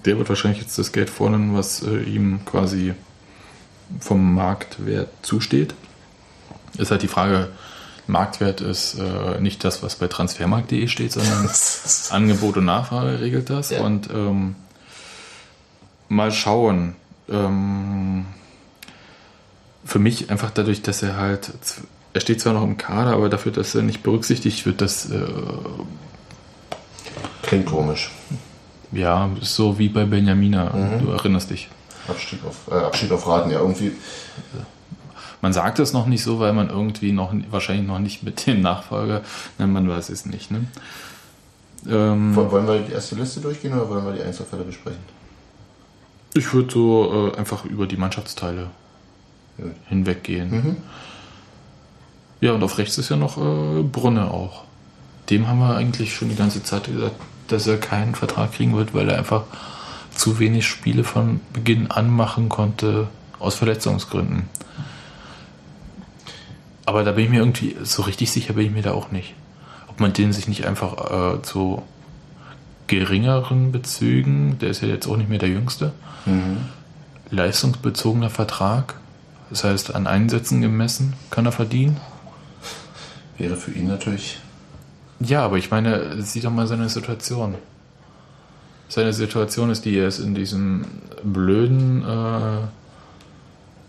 der 0.05 0.17
wird 0.17 0.29
wahrscheinlich 0.29 0.61
jetzt 0.61 0.77
das 0.77 0.91
Geld 0.91 1.09
fordern, 1.09 1.55
was 1.55 1.83
äh, 1.83 1.97
ihm 2.01 2.43
quasi 2.45 2.93
vom 3.99 4.33
Marktwert 4.33 5.09
zusteht. 5.21 5.75
Ist 6.77 6.91
halt 6.91 7.03
die 7.03 7.07
Frage, 7.07 7.49
Marktwert 8.07 8.61
ist 8.61 8.95
äh, 8.95 9.39
nicht 9.39 9.63
das, 9.63 9.83
was 9.83 9.95
bei 9.95 10.07
transfermarkt.de 10.07 10.87
steht, 10.87 11.11
sondern 11.13 11.49
Angebot 12.09 12.57
und 12.57 12.65
Nachfrage 12.65 13.19
regelt 13.19 13.49
das. 13.49 13.69
Ja. 13.69 13.81
Und 13.81 14.09
ähm, 14.09 14.55
mal 16.09 16.31
schauen. 16.31 16.95
Ähm, 17.29 18.25
für 19.86 19.99
mich 19.99 20.29
einfach 20.31 20.51
dadurch, 20.51 20.81
dass 20.81 21.01
er 21.03 21.15
halt, 21.17 21.51
er 22.13 22.21
steht 22.21 22.41
zwar 22.41 22.53
noch 22.53 22.63
im 22.63 22.75
Kader, 22.77 23.11
aber 23.13 23.29
dafür, 23.29 23.51
dass 23.51 23.73
er 23.75 23.83
nicht 23.83 24.03
berücksichtigt 24.03 24.65
wird, 24.65 24.81
das 24.81 25.09
äh, 25.11 25.19
Klingt 27.43 27.67
komisch. 27.67 28.11
ja, 28.91 29.29
so 29.41 29.77
wie 29.77 29.89
bei 29.89 30.05
Benjamina, 30.05 30.71
Mhm. 30.73 31.05
du 31.05 31.11
erinnerst 31.11 31.49
dich. 31.51 31.69
Abstieg 32.07 32.39
auf, 32.45 32.67
äh, 32.71 32.75
Abschied 32.83 33.11
auf 33.11 33.27
Raten, 33.27 33.49
ja, 33.51 33.59
irgendwie. 33.59 33.91
Man 35.41 35.53
sagt 35.53 35.79
es 35.79 35.93
noch 35.93 36.05
nicht 36.07 36.23
so, 36.23 36.39
weil 36.39 36.53
man 36.53 36.69
irgendwie 36.69 37.11
noch 37.11 37.33
wahrscheinlich 37.51 37.86
noch 37.86 37.99
nicht 37.99 38.23
mit 38.23 38.47
dem 38.47 38.61
Nachfolger, 38.61 39.21
nein, 39.57 39.71
man 39.71 39.88
weiß 39.88 40.09
es 40.09 40.25
nicht. 40.25 40.49
Ne? 40.51 40.65
Ähm, 41.88 42.36
Wollen 42.36 42.67
wir 42.67 42.79
die 42.79 42.93
erste 42.93 43.15
Liste 43.15 43.41
durchgehen 43.41 43.73
oder 43.73 43.88
wollen 43.89 44.05
wir 44.05 44.13
die 44.13 44.23
Einzelfälle 44.23 44.63
besprechen? 44.63 44.99
ich 46.38 46.53
würde 46.53 46.69
so 46.73 47.31
äh, 47.33 47.38
einfach 47.38 47.63
über 47.63 47.86
die 47.88 47.95
Mannschaftsteile. 47.97 48.67
Hinweggehen. 49.88 50.51
Mhm. 50.51 50.78
Ja, 52.41 52.51
und 52.53 52.64
auf 52.64 52.78
rechts 52.78 52.97
ist 52.97 53.10
ja 53.10 53.16
noch 53.16 53.38
äh, 53.38 53.84
Brunne 53.84 54.30
auch. 54.32 54.64
Dem 55.30 55.47
haben 55.47 55.60
wir 55.60 55.76
eigentlich 55.76 56.14
schon 56.16 56.30
die 56.30 56.36
ganze 56.36 56.62
Zeit 56.64 56.86
gesagt, 56.86 57.16
dass 57.47 57.66
er 57.68 57.78
keinen 57.78 58.16
Vertrag 58.16 58.51
kriegen 58.53 58.76
wird, 58.76 58.93
weil 58.93 59.10
er 59.10 59.18
einfach 59.18 59.43
zu 60.14 60.39
wenig 60.39 60.68
Spiele 60.68 61.03
von 61.03 61.39
Beginn 61.53 61.89
an 61.91 62.10
machen 62.10 62.49
konnte 62.49 63.08
aus 63.39 63.56
Verletzungsgründen. 63.56 64.43
Aber 66.86 67.03
da 67.03 67.14
bin 67.14 67.26
ich 67.26 67.30
mir 67.32 67.39
irgendwie, 67.39 67.76
so 67.84 68.03
richtig 68.03 68.32
sicher 68.32 68.53
bin 68.53 68.68
ich 68.68 68.72
mir 68.72 68.84
da 68.84 68.91
auch 68.93 69.12
nicht. 69.12 69.34
Ob 69.88 69.99
man 69.99 70.14
den 70.14 70.34
sich 70.34 70.47
nicht 70.47 70.66
einfach 70.66 71.38
äh, 71.38 71.41
zu 71.41 71.82
geringeren 72.88 73.72
Bezügen, 73.72 74.60
der 74.60 74.69
ist 74.69 74.82
ja 74.82 74.88
jetzt 74.88 75.07
auch 75.07 75.18
nicht 75.18 75.30
mehr 75.30 75.40
der 75.40 75.49
Jüngste, 75.49 75.94
Mhm. 76.27 76.57
leistungsbezogener 77.30 78.30
Vertrag, 78.32 78.95
das 79.56 79.64
heißt 79.64 79.95
an 79.95 80.06
Einsätzen 80.06 80.60
gemessen, 80.60 81.14
kann 81.30 81.45
er 81.45 81.53
verdienen. 81.53 81.95
Wäre 83.38 83.56
für 83.56 83.72
ihn 83.72 83.88
natürlich. 83.88 84.38
Ja, 85.22 85.45
aber 85.45 85.56
ich 85.56 85.72
meine, 85.72 86.22
sieh 86.22 86.41
doch 86.41 86.52
mal 86.52 86.68
seine 86.68 86.90
Situation. 86.90 87.56
Seine 88.90 89.14
Situation 89.14 89.69
ist 89.69 89.86
die, 89.86 89.98
er 89.98 90.10
ist 90.10 90.19
in 90.19 90.36
diesem 90.36 90.84
blöden 91.23 92.03
äh, 92.03 92.68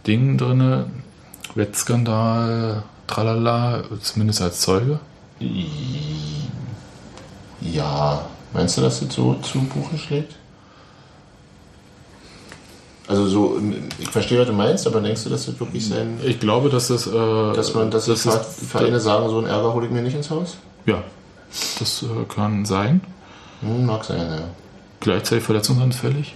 Ding 0.06 0.38
drinne, 0.38 0.86
Wettskandal, 1.56 2.84
tralala, 3.08 3.82
zumindest 4.00 4.42
als 4.42 4.60
Zeuge. 4.60 5.00
Ja. 7.60 8.24
Meinst 8.52 8.78
du, 8.78 8.82
dass 8.82 9.00
das 9.00 9.12
so 9.12 9.34
zu 9.34 9.64
Buche 9.64 9.98
schlägt? 9.98 10.36
Also 13.08 13.26
so, 13.28 13.60
ich 14.00 14.10
verstehe, 14.10 14.40
was 14.40 14.48
du 14.48 14.52
meinst, 14.52 14.86
aber 14.86 15.00
denkst 15.00 15.22
du, 15.24 15.30
dass 15.30 15.46
das 15.46 15.60
wirklich 15.60 15.86
sein, 15.88 16.18
Ich 16.24 16.40
glaube, 16.40 16.68
dass 16.70 16.88
das, 16.88 17.06
äh, 17.06 17.10
dass 17.54 17.72
man, 17.74 17.90
dass 17.90 18.06
das 18.06 18.26
ist- 18.26 18.68
Vereine 18.68 18.98
sagen, 18.98 19.28
so 19.28 19.38
einen 19.38 19.46
Ärger 19.46 19.72
hole 19.74 19.86
ich 19.86 19.92
mir 19.92 20.02
nicht 20.02 20.16
ins 20.16 20.28
Haus? 20.30 20.56
ja, 20.86 21.02
das 21.78 22.02
äh, 22.02 22.06
kann 22.34 22.64
sein. 22.64 23.00
Hm, 23.60 23.86
mag 23.86 24.04
sein, 24.04 24.18
ja. 24.18 24.40
Gleichzeitig 25.00 25.44
verletzungsanfällig. 25.44 26.34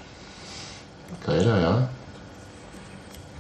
Leider, 1.26 1.60
ja. 1.60 1.88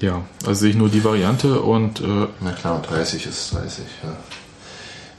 Ja, 0.00 0.22
also 0.46 0.60
sehe 0.60 0.70
ich 0.70 0.76
nur 0.76 0.88
die 0.88 1.04
Variante 1.04 1.60
und 1.60 2.00
äh, 2.00 2.26
Na 2.40 2.52
klar, 2.52 2.76
und 2.76 2.90
30 2.90 3.26
ist 3.26 3.54
30, 3.54 3.84
ja. 4.02 4.10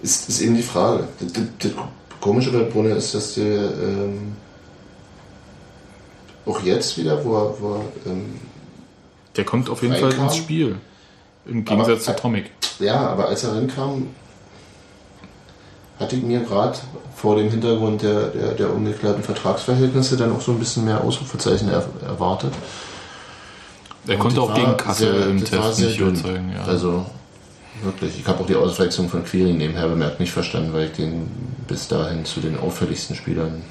Ist, 0.02 0.28
ist 0.28 0.42
eben 0.42 0.56
die 0.56 0.64
Frage. 0.64 1.08
Das, 1.20 1.32
das, 1.34 1.44
das 1.60 1.72
Komische 2.20 2.52
bei 2.52 2.64
Brunner 2.64 2.96
ist, 2.96 3.14
dass 3.16 3.36
der 3.36 3.46
ähm, 3.46 4.34
auch 6.46 6.62
jetzt 6.64 6.98
wieder, 6.98 7.24
wo 7.24 7.36
er, 7.36 7.56
wo 7.62 7.74
er 7.76 8.12
ähm, 8.12 8.40
der 9.36 9.46
kommt 9.46 9.70
auf 9.70 9.82
jeden 9.82 9.94
Fall 9.96 10.10
Reinkam. 10.10 10.26
ins 10.26 10.36
Spiel. 10.36 10.78
Im 11.46 11.64
Gegensatz 11.66 12.08
Aber- 12.08 12.18
zu 12.18 12.22
Tomic. 12.22 12.52
Ja, 12.80 13.08
aber 13.10 13.28
als 13.28 13.44
er 13.44 13.56
rinkam, 13.56 14.08
hatte 16.00 16.16
ich 16.16 16.24
mir 16.24 16.40
gerade 16.42 16.78
vor 17.16 17.36
dem 17.36 17.50
Hintergrund 17.50 18.02
der, 18.02 18.28
der, 18.28 18.52
der 18.54 18.74
ungeklärten 18.74 19.24
Vertragsverhältnisse 19.24 20.18
dann 20.18 20.32
auch 20.36 20.42
so 20.42 20.52
ein 20.52 20.60
bisschen 20.60 20.84
mehr 20.86 21.04
Ausrufezeichen 21.04 21.70
er, 21.70 21.84
erwartet. 22.06 22.54
Er 24.08 24.16
Und 24.16 24.20
konnte 24.20 24.42
auch 24.42 24.54
gegen 24.56 24.76
Kassel 24.78 25.14
sehr- 25.20 25.28
im 25.30 25.46
Test 25.46 25.80
nicht 25.80 26.00
überzeugen. 26.00 26.52
Ja. 26.56 26.64
Also 26.64 27.06
wirklich, 27.84 28.20
ich 28.20 28.28
habe 28.28 28.42
auch 28.44 28.48
die 28.48 28.56
Auswechslung 28.56 29.10
von 29.10 29.24
Quirin 29.24 29.58
nebenher 29.58 29.88
bemerkt 29.88 30.20
nicht 30.20 30.32
verstanden, 30.32 30.74
weil 30.74 30.86
ich 30.88 30.94
den 30.94 31.28
bis 31.68 31.88
dahin 31.88 32.26
zu 32.26 32.40
den 32.40 32.58
auffälligsten 32.60 33.16
Spielern 33.16 33.62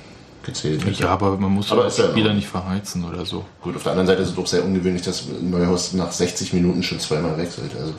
gezählt 0.42 0.82
ja, 0.98 1.08
aber 1.08 1.36
man 1.36 1.50
muss 1.52 1.70
Aber 1.70 1.84
ja 1.84 1.90
Spieler 1.90 2.14
Ordnung. 2.16 2.36
nicht 2.36 2.48
verheizen 2.48 3.04
oder 3.04 3.24
so. 3.26 3.44
Gut, 3.62 3.76
auf 3.76 3.82
der 3.82 3.92
anderen 3.92 4.06
Seite 4.08 4.22
ist 4.22 4.30
es 4.30 4.34
doch 4.34 4.46
sehr 4.46 4.64
ungewöhnlich, 4.64 5.02
dass 5.02 5.24
Neuhaus 5.40 5.92
nach 5.92 6.10
60 6.12 6.52
Minuten 6.54 6.82
schon 6.82 6.98
zweimal 7.00 7.36
wechselt. 7.36 7.72
Also 7.78 7.92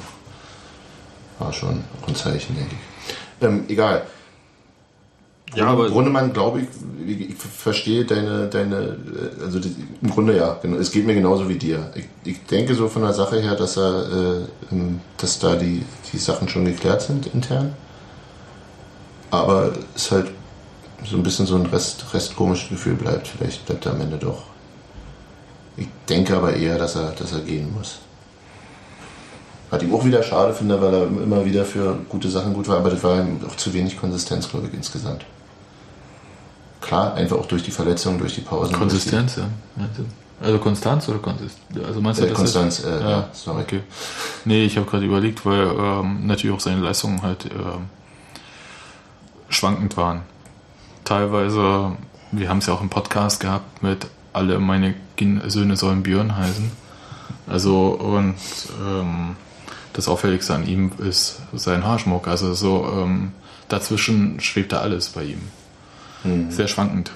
war 1.39 1.53
schon 1.53 1.83
ein 2.07 2.15
Zeichen, 2.15 2.55
denke 2.55 2.75
ich. 2.75 3.45
Ähm, 3.45 3.63
egal. 3.67 4.03
Ja, 5.53 5.65
Grunde- 5.65 5.71
aber- 5.83 5.89
Grundemann, 5.91 6.31
glaube 6.33 6.61
ich, 6.61 6.67
ich, 7.07 7.29
ich 7.31 7.35
verstehe 7.35 8.05
deine, 8.05 8.47
deine, 8.47 8.75
äh, 9.39 9.43
also 9.43 9.59
die, 9.59 9.75
im 10.01 10.09
Grunde 10.09 10.37
ja, 10.37 10.57
genau, 10.61 10.77
es 10.77 10.91
geht 10.91 11.05
mir 11.05 11.13
genauso 11.13 11.49
wie 11.49 11.55
dir. 11.57 11.91
Ich, 11.95 12.05
ich 12.23 12.45
denke 12.45 12.73
so 12.73 12.87
von 12.87 13.01
der 13.01 13.13
Sache 13.13 13.41
her, 13.41 13.55
dass 13.55 13.77
er, 13.77 14.05
äh, 14.05 14.73
ähm, 14.73 15.01
dass 15.17 15.39
da 15.39 15.55
die, 15.55 15.83
die 16.13 16.17
Sachen 16.17 16.47
schon 16.47 16.63
geklärt 16.65 17.01
sind 17.01 17.27
intern. 17.33 17.73
Aber 19.29 19.73
es 19.95 20.03
ist 20.05 20.11
halt 20.11 20.31
so 21.05 21.17
ein 21.17 21.23
bisschen 21.23 21.45
so 21.45 21.55
ein 21.55 21.65
Rest, 21.65 22.05
restkomisches 22.13 22.69
Gefühl 22.69 22.93
bleibt. 22.95 23.27
Vielleicht 23.27 23.65
bleibt 23.65 23.85
er 23.85 23.93
am 23.93 24.01
Ende 24.01 24.17
doch. 24.17 24.43
Ich 25.77 25.87
denke 26.09 26.35
aber 26.35 26.53
eher, 26.53 26.77
dass 26.77 26.95
er, 26.95 27.11
dass 27.11 27.31
er 27.31 27.39
gehen 27.39 27.73
muss. 27.73 27.99
Was 29.69 29.81
ich 29.81 29.91
auch 29.91 30.03
wieder 30.03 30.21
schade 30.21 30.53
finde, 30.53 30.81
weil 30.81 30.93
er 30.93 31.03
immer 31.05 31.45
wieder 31.45 31.63
für 31.63 31.97
gute 32.09 32.29
Sachen 32.29 32.53
gut 32.53 32.67
war, 32.67 32.77
aber 32.77 32.89
das 32.89 33.01
war 33.03 33.19
ihm 33.21 33.39
auch 33.47 33.55
zu 33.55 33.73
wenig 33.73 33.97
Konsistenz, 33.99 34.49
glaube 34.49 34.67
ich, 34.67 34.73
insgesamt. 34.73 35.25
Klar, 36.81 37.13
einfach 37.13 37.37
auch 37.37 37.45
durch 37.45 37.63
die 37.63 37.71
Verletzungen, 37.71 38.19
durch 38.19 38.35
die 38.35 38.41
Pausen. 38.41 38.73
Konsistenz, 38.75 39.37
ja. 39.37 39.47
Meinst 39.77 39.97
du? 39.99 40.05
Also 40.43 40.57
Konstanz 40.57 41.07
oder 41.07 41.19
Konsistenz? 41.19 41.85
Also 41.87 42.01
meinst 42.01 42.19
du 42.19 42.25
Äh, 42.25 42.31
Konstanz, 42.31 42.79
jetzt? 42.79 42.87
äh, 42.87 42.99
ja, 43.09 43.29
sorry. 43.31 43.61
Okay. 43.61 43.81
Nee, 44.43 44.65
ich 44.65 44.75
habe 44.75 44.87
gerade 44.89 45.05
überlegt, 45.05 45.45
weil 45.45 45.67
ähm, 45.67 46.25
natürlich 46.25 46.55
auch 46.55 46.59
seine 46.59 46.81
Leistungen 46.81 47.21
halt 47.21 47.45
ähm, 47.45 47.85
schwankend 49.49 49.95
waren. 49.97 50.21
Teilweise, 51.11 51.97
wir 52.31 52.47
haben 52.47 52.59
es 52.59 52.67
ja 52.67 52.73
auch 52.73 52.79
im 52.79 52.89
Podcast 52.89 53.41
gehabt 53.41 53.83
mit 53.83 54.07
alle 54.31 54.59
meine 54.59 54.95
Söhne 55.47 55.75
sollen 55.75 56.03
Björn 56.03 56.37
heißen. 56.37 56.71
Also 57.47 57.87
und 57.87 58.35
ähm, 58.81 59.35
das 59.91 60.07
Auffälligste 60.07 60.55
an 60.55 60.65
ihm 60.65 60.93
ist 60.99 61.41
sein 61.51 61.83
Haarschmuck. 61.83 62.29
Also 62.29 62.53
so 62.53 62.87
ähm, 62.95 63.33
dazwischen 63.67 64.39
schwebt 64.39 64.71
da 64.71 64.79
alles 64.79 65.09
bei 65.09 65.25
ihm. 65.25 65.41
Mhm. 66.23 66.49
Sehr 66.49 66.69
schwankend. 66.69 67.11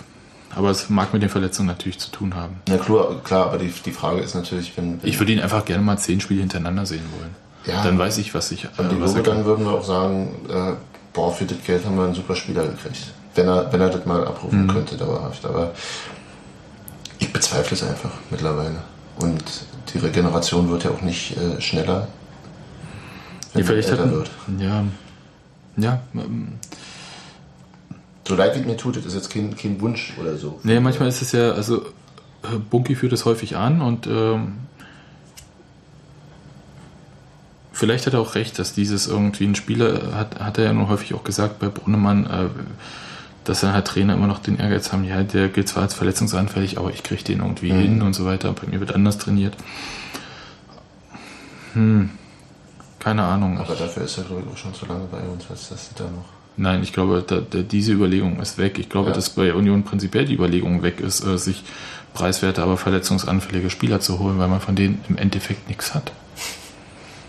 Aber 0.53 0.71
es 0.71 0.89
mag 0.89 1.13
mit 1.13 1.21
den 1.21 1.29
Verletzungen 1.29 1.69
natürlich 1.69 1.97
zu 1.97 2.11
tun 2.11 2.35
haben. 2.35 2.57
Ja, 2.67 2.77
klar, 2.77 3.21
klar 3.23 3.45
aber 3.45 3.59
die, 3.59 3.71
die 3.85 3.91
Frage 3.91 4.19
ist 4.19 4.35
natürlich, 4.35 4.75
wenn. 4.75 5.01
wenn 5.01 5.09
Ich 5.09 5.19
würde 5.19 5.31
ihn 5.31 5.39
einfach 5.39 5.63
gerne 5.63 5.83
mal 5.83 5.97
zehn 5.97 6.19
Spiele 6.19 6.41
hintereinander 6.41 6.85
sehen 6.85 7.05
wollen. 7.17 7.33
Ja. 7.65 7.81
Dann 7.81 7.97
weiß 7.97 8.17
ich, 8.17 8.33
was 8.33 8.51
ich. 8.51 8.65
Äh, 8.65 8.69
was 8.77 9.11
Logik, 9.11 9.23
dann 9.23 9.45
würden 9.45 9.63
wir 9.63 9.71
auch 9.71 9.85
sagen, 9.85 10.35
äh, 10.49 10.73
boah, 11.13 11.31
für 11.31 11.45
das 11.45 11.63
Geld 11.65 11.85
haben 11.85 11.95
wir 11.95 12.03
einen 12.03 12.13
super 12.13 12.35
Spieler 12.35 12.67
gekriegt. 12.67 13.14
Wenn 13.35 13.47
er, 13.47 13.71
wenn 13.71 13.81
er 13.81 13.89
das 13.89 14.05
mal 14.05 14.25
abrufen 14.25 14.63
Mhm. 14.63 14.71
könnte, 14.71 14.97
dauerhaft. 14.97 15.45
Aber 15.45 15.71
ich 17.19 17.31
bezweifle 17.31 17.75
es 17.75 17.83
einfach 17.83 18.11
mittlerweile. 18.31 18.77
Und 19.17 19.43
die 19.93 19.97
Regeneration 19.99 20.69
wird 20.69 20.83
ja 20.85 20.91
auch 20.91 21.01
nicht 21.01 21.37
äh, 21.37 21.59
schneller, 21.61 22.07
wenn 23.53 23.61
Ja, 23.63 23.67
vielleicht 23.67 23.89
älter 23.89 24.11
wird. 24.11 24.29
ja, 24.59 24.83
ja, 25.77 25.99
ähm, 26.13 26.53
So 28.27 28.35
leid 28.35 28.55
wie 28.55 28.65
mir 28.65 28.75
tut, 28.77 28.95
das 28.97 29.05
ist 29.05 29.13
jetzt 29.15 29.29
kein, 29.31 29.55
kein 29.55 29.79
Wunsch 29.81 30.13
oder 30.19 30.35
so. 30.37 30.59
nee, 30.63 30.79
manchmal 30.79 31.09
ist 31.09 31.21
es 31.21 31.31
ja, 31.33 31.51
also 31.51 31.81
äh, 32.43 32.57
Bunky 32.69 32.95
führt 32.95 33.13
es 33.13 33.23
häufig 33.25 33.55
an 33.57 33.81
und 33.81 34.07
ähm, 34.07 34.53
vielleicht 37.71 38.05
hat 38.07 38.13
er 38.13 38.19
auch 38.21 38.35
recht, 38.35 38.57
dass 38.59 38.73
dieses 38.73 39.07
irgendwie 39.07 39.45
ein 39.45 39.55
Spieler 39.55 40.15
hat, 40.15 40.39
hat 40.39 40.57
er 40.57 40.65
ja 40.65 40.73
nur 40.73 40.89
häufig 40.89 41.13
auch 41.13 41.23
gesagt 41.23 41.59
bei 41.59 41.67
Brunnemann, 41.67 42.25
äh, 42.25 42.47
dass 43.45 43.61
dann 43.61 43.73
halt 43.73 43.87
Trainer 43.87 44.13
immer 44.15 44.27
noch 44.27 44.39
den 44.39 44.57
Ehrgeiz 44.59 44.91
haben, 44.91 45.03
ja, 45.05 45.23
der 45.23 45.47
gilt 45.49 45.69
zwar 45.69 45.83
als 45.83 45.93
verletzungsanfällig, 45.93 46.77
aber 46.77 46.89
ich 46.91 47.03
kriege 47.03 47.23
den 47.23 47.39
irgendwie 47.39 47.71
Mhm. 47.71 47.79
hin 47.79 48.01
und 48.01 48.13
so 48.13 48.25
weiter. 48.25 48.51
Bei 48.53 48.67
mir 48.67 48.79
wird 48.79 48.93
anders 48.93 49.17
trainiert. 49.17 49.55
Hm, 51.73 52.09
keine 52.99 53.23
Ahnung. 53.23 53.57
Aber 53.59 53.75
dafür 53.75 54.03
ist 54.03 54.17
er, 54.17 54.23
glaube 54.23 54.43
ich, 54.45 54.53
auch 54.53 54.57
schon 54.57 54.73
zu 54.73 54.85
lange 54.85 55.05
bei 55.11 55.19
uns, 55.21 55.45
als 55.49 55.69
dass 55.69 55.89
da 55.95 56.03
noch. 56.05 56.25
Nein, 56.57 56.83
ich 56.83 56.93
glaube, 56.93 57.23
da, 57.25 57.41
da, 57.41 57.59
diese 57.63 57.91
Überlegung 57.91 58.39
ist 58.39 58.57
weg. 58.57 58.79
Ich 58.79 58.87
glaube, 58.89 59.09
Ja. 59.09 59.15
dass 59.15 59.29
bei 59.31 59.53
Union 59.53 59.83
prinzipiell 59.83 60.25
die 60.25 60.33
Überlegung 60.35 60.83
weg 60.83 61.01
ist, 61.01 61.23
äh, 61.25 61.37
sich 61.37 61.63
preiswerte, 62.13 62.63
aber 62.63 62.77
verletzungsanfällige 62.77 63.69
Spieler 63.69 63.99
zu 63.99 64.19
holen, 64.19 64.39
weil 64.39 64.47
man 64.47 64.61
von 64.61 64.75
denen 64.75 65.03
im 65.09 65.17
Endeffekt 65.17 65.67
nichts 65.67 65.93
hat. 65.93 66.13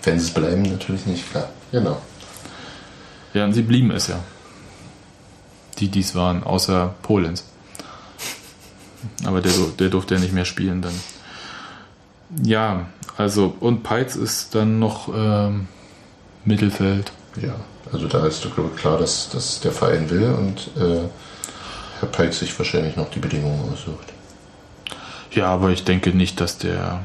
Wenn 0.05 0.21
sie 0.21 0.27
es 0.27 0.31
bleiben, 0.33 0.63
natürlich 0.63 1.07
nicht, 1.07 1.29
klar. 1.29 1.49
Genau. 1.73 2.01
Ja, 3.35 3.45
und 3.45 3.53
sie 3.53 3.63
blieben 3.63 3.91
es 3.91 4.07
ja. 4.07 4.21
Die 5.79 5.89
dies 5.89 6.15
waren, 6.15 6.43
außer 6.43 6.95
Polens. 7.03 7.45
Aber 9.25 9.41
der, 9.41 9.53
der 9.79 9.89
durfte 9.89 10.15
ja 10.15 10.21
nicht 10.21 10.33
mehr 10.33 10.45
spielen 10.45 10.83
dann. 10.83 10.95
Ja, 12.43 12.87
also, 13.17 13.55
und 13.61 13.83
Peitz 13.83 14.17
ist 14.17 14.55
dann 14.55 14.79
noch 14.79 15.09
ähm, 15.15 15.69
Mittelfeld. 16.45 17.13
Ja, 17.41 17.55
also 17.93 18.09
da 18.09 18.27
ist, 18.27 18.43
glaube 18.43 18.71
ich, 18.75 18.81
klar, 18.81 18.99
dass, 18.99 19.31
dass 19.31 19.61
der 19.61 19.73
Verein 19.73 20.11
will 20.11 20.31
und 20.31 20.71
äh, 20.77 21.09
Herr 22.01 22.09
Peitz 22.09 22.41
sich 22.41 22.59
wahrscheinlich 22.59 22.97
noch 22.97 23.11
die 23.11 23.21
Bedingungen 23.21 23.73
aussucht. 23.73 24.13
Ja, 25.33 25.49
aber 25.49 25.71
ich 25.71 25.85
denke 25.85 26.11
nicht, 26.11 26.41
dass 26.41 26.59
der. 26.59 27.05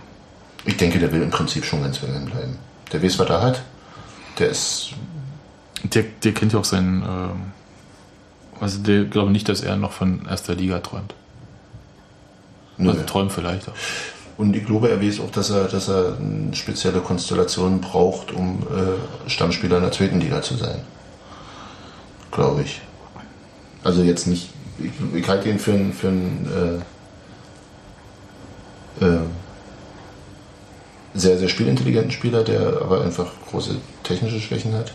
Ich 0.66 0.78
denke, 0.78 1.00
der 1.00 1.12
will 1.12 1.22
im 1.22 1.32
Prinzip 1.32 1.66
schon 1.66 1.82
ganz 1.82 2.02
Wilhelm 2.02 2.26
bleiben. 2.26 2.58
Der 2.92 3.02
weiß, 3.02 3.20
was 3.20 3.30
er 3.30 3.42
hat. 3.42 3.62
Der 4.40 4.50
ist. 4.50 4.92
Der, 5.84 6.04
der 6.24 6.34
kennt 6.34 6.54
ja 6.54 6.60
auch 6.60 6.66
seinen. 6.66 7.04
Ähm, 7.04 7.52
also, 8.62 8.80
der 8.80 9.06
glaube 9.06 9.32
nicht, 9.32 9.50
dass 9.50 9.62
er 9.62 9.76
noch 9.76 9.92
von 9.92 10.26
erster 10.30 10.56
Liga 10.56 10.80
träumt. 10.80 11.14
Nö. 12.78 12.92
Also, 12.92 13.04
träumt 13.04 13.32
vielleicht 13.32 13.68
auch. 13.68 13.74
Und 14.38 14.56
ich 14.56 14.66
glaube, 14.66 14.90
er 14.90 15.02
weiß 15.02 15.20
auch, 15.20 15.32
dass 15.32 15.50
er, 15.50 15.66
dass 15.66 15.90
er 15.90 16.18
spezielle 16.54 17.00
Konstellation 17.00 17.82
braucht, 17.82 18.32
um 18.32 18.64
äh, 18.64 19.30
Stammspieler 19.30 19.78
in 19.78 19.84
der 19.84 19.92
zweiten 19.92 20.20
Liga 20.20 20.42
zu 20.42 20.56
sein. 20.56 20.82
Glaube 22.32 22.62
ich. 22.62 22.82
Also 23.84 24.04
jetzt 24.04 24.28
nicht. 24.28 24.50
Ich, 24.80 24.92
ich 25.16 25.28
halte 25.28 25.50
ihn 25.50 25.60
für 25.60 25.74
einen 25.74 25.94
für 25.94 26.08
einen, 26.08 26.82
äh, 29.00 29.06
äh, 29.06 29.20
sehr, 31.14 31.38
sehr 31.38 31.50
spielintelligenten 31.50 32.12
Spieler, 32.12 32.44
der 32.44 32.82
aber 32.82 33.02
einfach 33.04 33.32
große 33.50 33.76
technische 34.04 34.40
Schwächen 34.40 34.74
hat. 34.74 34.94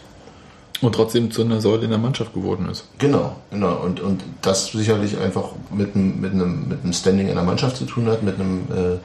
Und 0.83 0.95
trotzdem 0.95 1.31
zu 1.31 1.43
einer 1.43 1.61
Säule 1.61 1.85
in 1.85 1.91
der 1.91 1.99
Mannschaft 1.99 2.35
geworden 2.35 2.69
ist. 2.69 2.85
Genau, 2.99 3.37
genau. 3.51 3.77
Und, 3.77 4.01
und 4.01 4.23
das 4.43 4.67
sicherlich 4.67 5.17
einfach 5.19 5.51
mit 5.71 5.95
einem, 5.95 6.21
mit, 6.21 6.33
einem, 6.33 6.69
mit 6.69 6.83
einem 6.83 6.93
Standing 6.93 7.29
in 7.29 7.35
der 7.35 7.45
Mannschaft 7.45 7.79
zu 7.79 7.87
tun 7.87 8.07
hat, 8.09 8.23
mit 8.23 8.39
einem 8.39 8.65
äh, 8.71 8.99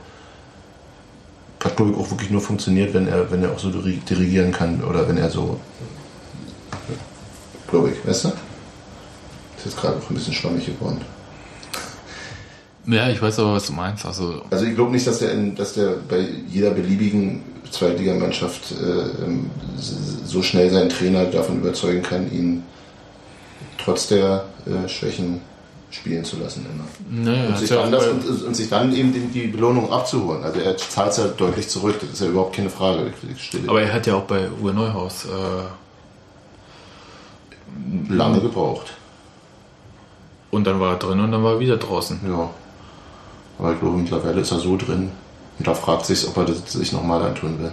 hat 1.64 1.78
glaube 1.78 1.92
ich 1.92 1.98
auch 1.98 2.10
wirklich 2.12 2.30
nur 2.30 2.42
funktioniert, 2.42 2.94
wenn 2.94 3.08
er, 3.08 3.32
wenn 3.32 3.44
er 3.44 3.52
auch 3.52 3.60
so 3.60 3.70
diri- 3.70 4.04
dirigieren 4.04 4.52
kann 4.52 4.84
oder 4.84 5.08
wenn 5.08 5.18
er 5.18 5.30
so 5.30 5.60
glaube 7.70 7.92
ich, 7.92 8.06
weißt 8.06 8.26
du? 8.26 8.30
Ist 8.30 9.66
jetzt 9.66 9.78
gerade 9.78 9.98
auch 9.98 10.10
ein 10.10 10.16
bisschen 10.16 10.34
schwammig 10.34 10.66
geworden. 10.66 11.02
Ja, 12.86 13.10
ich 13.10 13.22
weiß 13.22 13.40
aber, 13.40 13.54
was 13.54 13.68
du 13.68 13.74
meinst. 13.74 14.06
Also, 14.06 14.42
Also 14.50 14.66
ich 14.66 14.76
glaube 14.76 14.92
nicht, 14.92 15.06
dass 15.06 15.20
der, 15.20 15.32
in, 15.34 15.56
dass 15.56 15.74
der 15.74 15.96
bei 16.10 16.26
jeder 16.50 16.72
beliebigen 16.72 17.44
Zweitligamannschaft 17.70 18.72
äh, 18.72 19.24
ähm, 19.24 19.50
so 19.78 20.42
schnell 20.42 20.70
seinen 20.72 20.90
Trainer 20.90 21.26
davon 21.26 21.58
überzeugen 21.60 22.02
kann, 22.02 22.32
ihn 22.32 22.64
trotz 23.78 24.08
der 24.08 24.46
äh, 24.66 24.88
Schwächen 24.90 25.42
spielen 25.92 26.24
zu 26.24 26.38
lassen 26.38 26.66
immer. 26.66 26.86
Naja, 27.24 27.50
und, 27.50 27.58
sich 27.58 27.70
ja 27.70 27.86
bei- 27.86 28.10
und, 28.10 28.44
und 28.48 28.56
sich 28.56 28.70
dann 28.70 28.96
eben 28.96 29.14
die, 29.14 29.28
die 29.28 29.48
Belohnung 29.48 29.92
abzuholen. 29.92 30.44
Also 30.44 30.60
er 30.60 30.78
zahlt 30.78 31.12
es 31.12 31.18
ja 31.18 31.28
deutlich 31.28 31.68
zurück, 31.68 31.96
das 32.00 32.12
ist 32.12 32.22
ja 32.22 32.28
überhaupt 32.28 32.56
keine 32.56 32.70
Frage. 32.70 33.12
Aber 33.68 33.82
er 33.82 33.94
hat 33.94 34.08
ja 34.08 34.16
auch 34.16 34.24
bei 34.24 34.50
Uwe 34.50 34.74
Neuhaus. 34.74 35.26
Äh, 35.26 35.30
lange 38.14 38.40
gebraucht. 38.42 38.94
Und 40.50 40.66
dann 40.66 40.80
war 40.80 40.94
er 40.94 41.00
drin 41.00 41.20
und 41.20 41.32
dann 41.32 41.44
war 41.44 41.54
er 41.54 41.60
wieder 41.60 41.78
draußen. 41.78 42.20
Ja. 42.28 42.50
Aber 43.62 43.74
ich 43.74 43.80
glaube, 43.80 43.98
mittlerweile 43.98 44.42
ist 44.42 44.52
er 44.52 44.60
so 44.60 44.76
drin. 44.76 45.12
Und 45.58 45.68
da 45.68 45.74
fragt 45.74 46.06
sich, 46.06 46.28
ob 46.28 46.36
er 46.38 46.46
das 46.46 46.74
sich 46.74 46.92
nochmal 46.92 47.22
antun 47.22 47.60
will. 47.60 47.72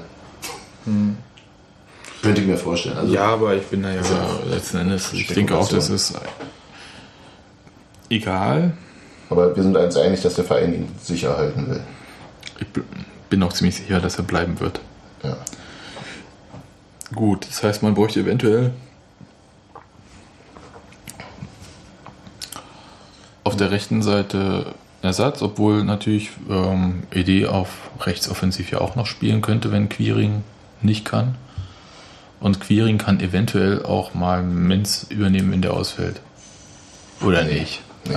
Hm. 0.84 1.16
Könnte 2.22 2.42
ich 2.42 2.46
mir 2.46 2.56
vorstellen. 2.56 2.98
Also, 2.98 3.12
ja, 3.12 3.24
aber 3.24 3.56
ich 3.56 3.66
bin 3.66 3.82
da 3.82 3.90
ja 3.90 4.02
ja 4.02 4.38
letzten 4.50 4.78
Endes, 4.78 5.12
ich 5.12 5.26
denke 5.28 5.56
auch, 5.56 5.68
das 5.68 5.88
ist 5.88 6.14
egal. 8.10 8.72
Aber 9.30 9.54
wir 9.56 9.62
sind 9.62 9.76
uns 9.76 9.96
einig, 9.96 10.20
dass 10.22 10.34
der 10.34 10.44
Verein 10.44 10.74
ihn 10.74 10.88
sicher 11.00 11.36
halten 11.36 11.68
will. 11.70 11.80
Ich 12.60 12.66
bin 13.30 13.42
auch 13.42 13.52
ziemlich 13.52 13.76
sicher, 13.76 14.00
dass 14.00 14.16
er 14.16 14.24
bleiben 14.24 14.60
wird. 14.60 14.80
Ja. 15.22 15.36
Gut, 17.14 17.46
das 17.48 17.62
heißt, 17.62 17.82
man 17.82 17.94
bräuchte 17.94 18.20
eventuell 18.20 18.72
der 23.58 23.70
rechten 23.70 24.02
Seite 24.02 24.74
Ersatz, 25.02 25.42
obwohl 25.42 25.84
natürlich 25.84 26.30
ähm, 26.50 27.04
ED 27.10 27.46
auf 27.46 27.68
rechtsoffensiv 28.00 28.72
ja 28.72 28.80
auch 28.80 28.96
noch 28.96 29.06
spielen 29.06 29.42
könnte, 29.42 29.70
wenn 29.70 29.88
Quiring 29.88 30.42
nicht 30.82 31.04
kann. 31.04 31.36
Und 32.40 32.60
Quiring 32.60 32.98
kann 32.98 33.20
eventuell 33.20 33.84
auch 33.84 34.14
mal 34.14 34.42
Menz 34.42 35.06
übernehmen, 35.08 35.52
wenn 35.52 35.62
der 35.62 35.74
ausfällt. 35.74 36.20
Oder 37.20 37.44
nicht? 37.44 37.80
Nee. 38.06 38.16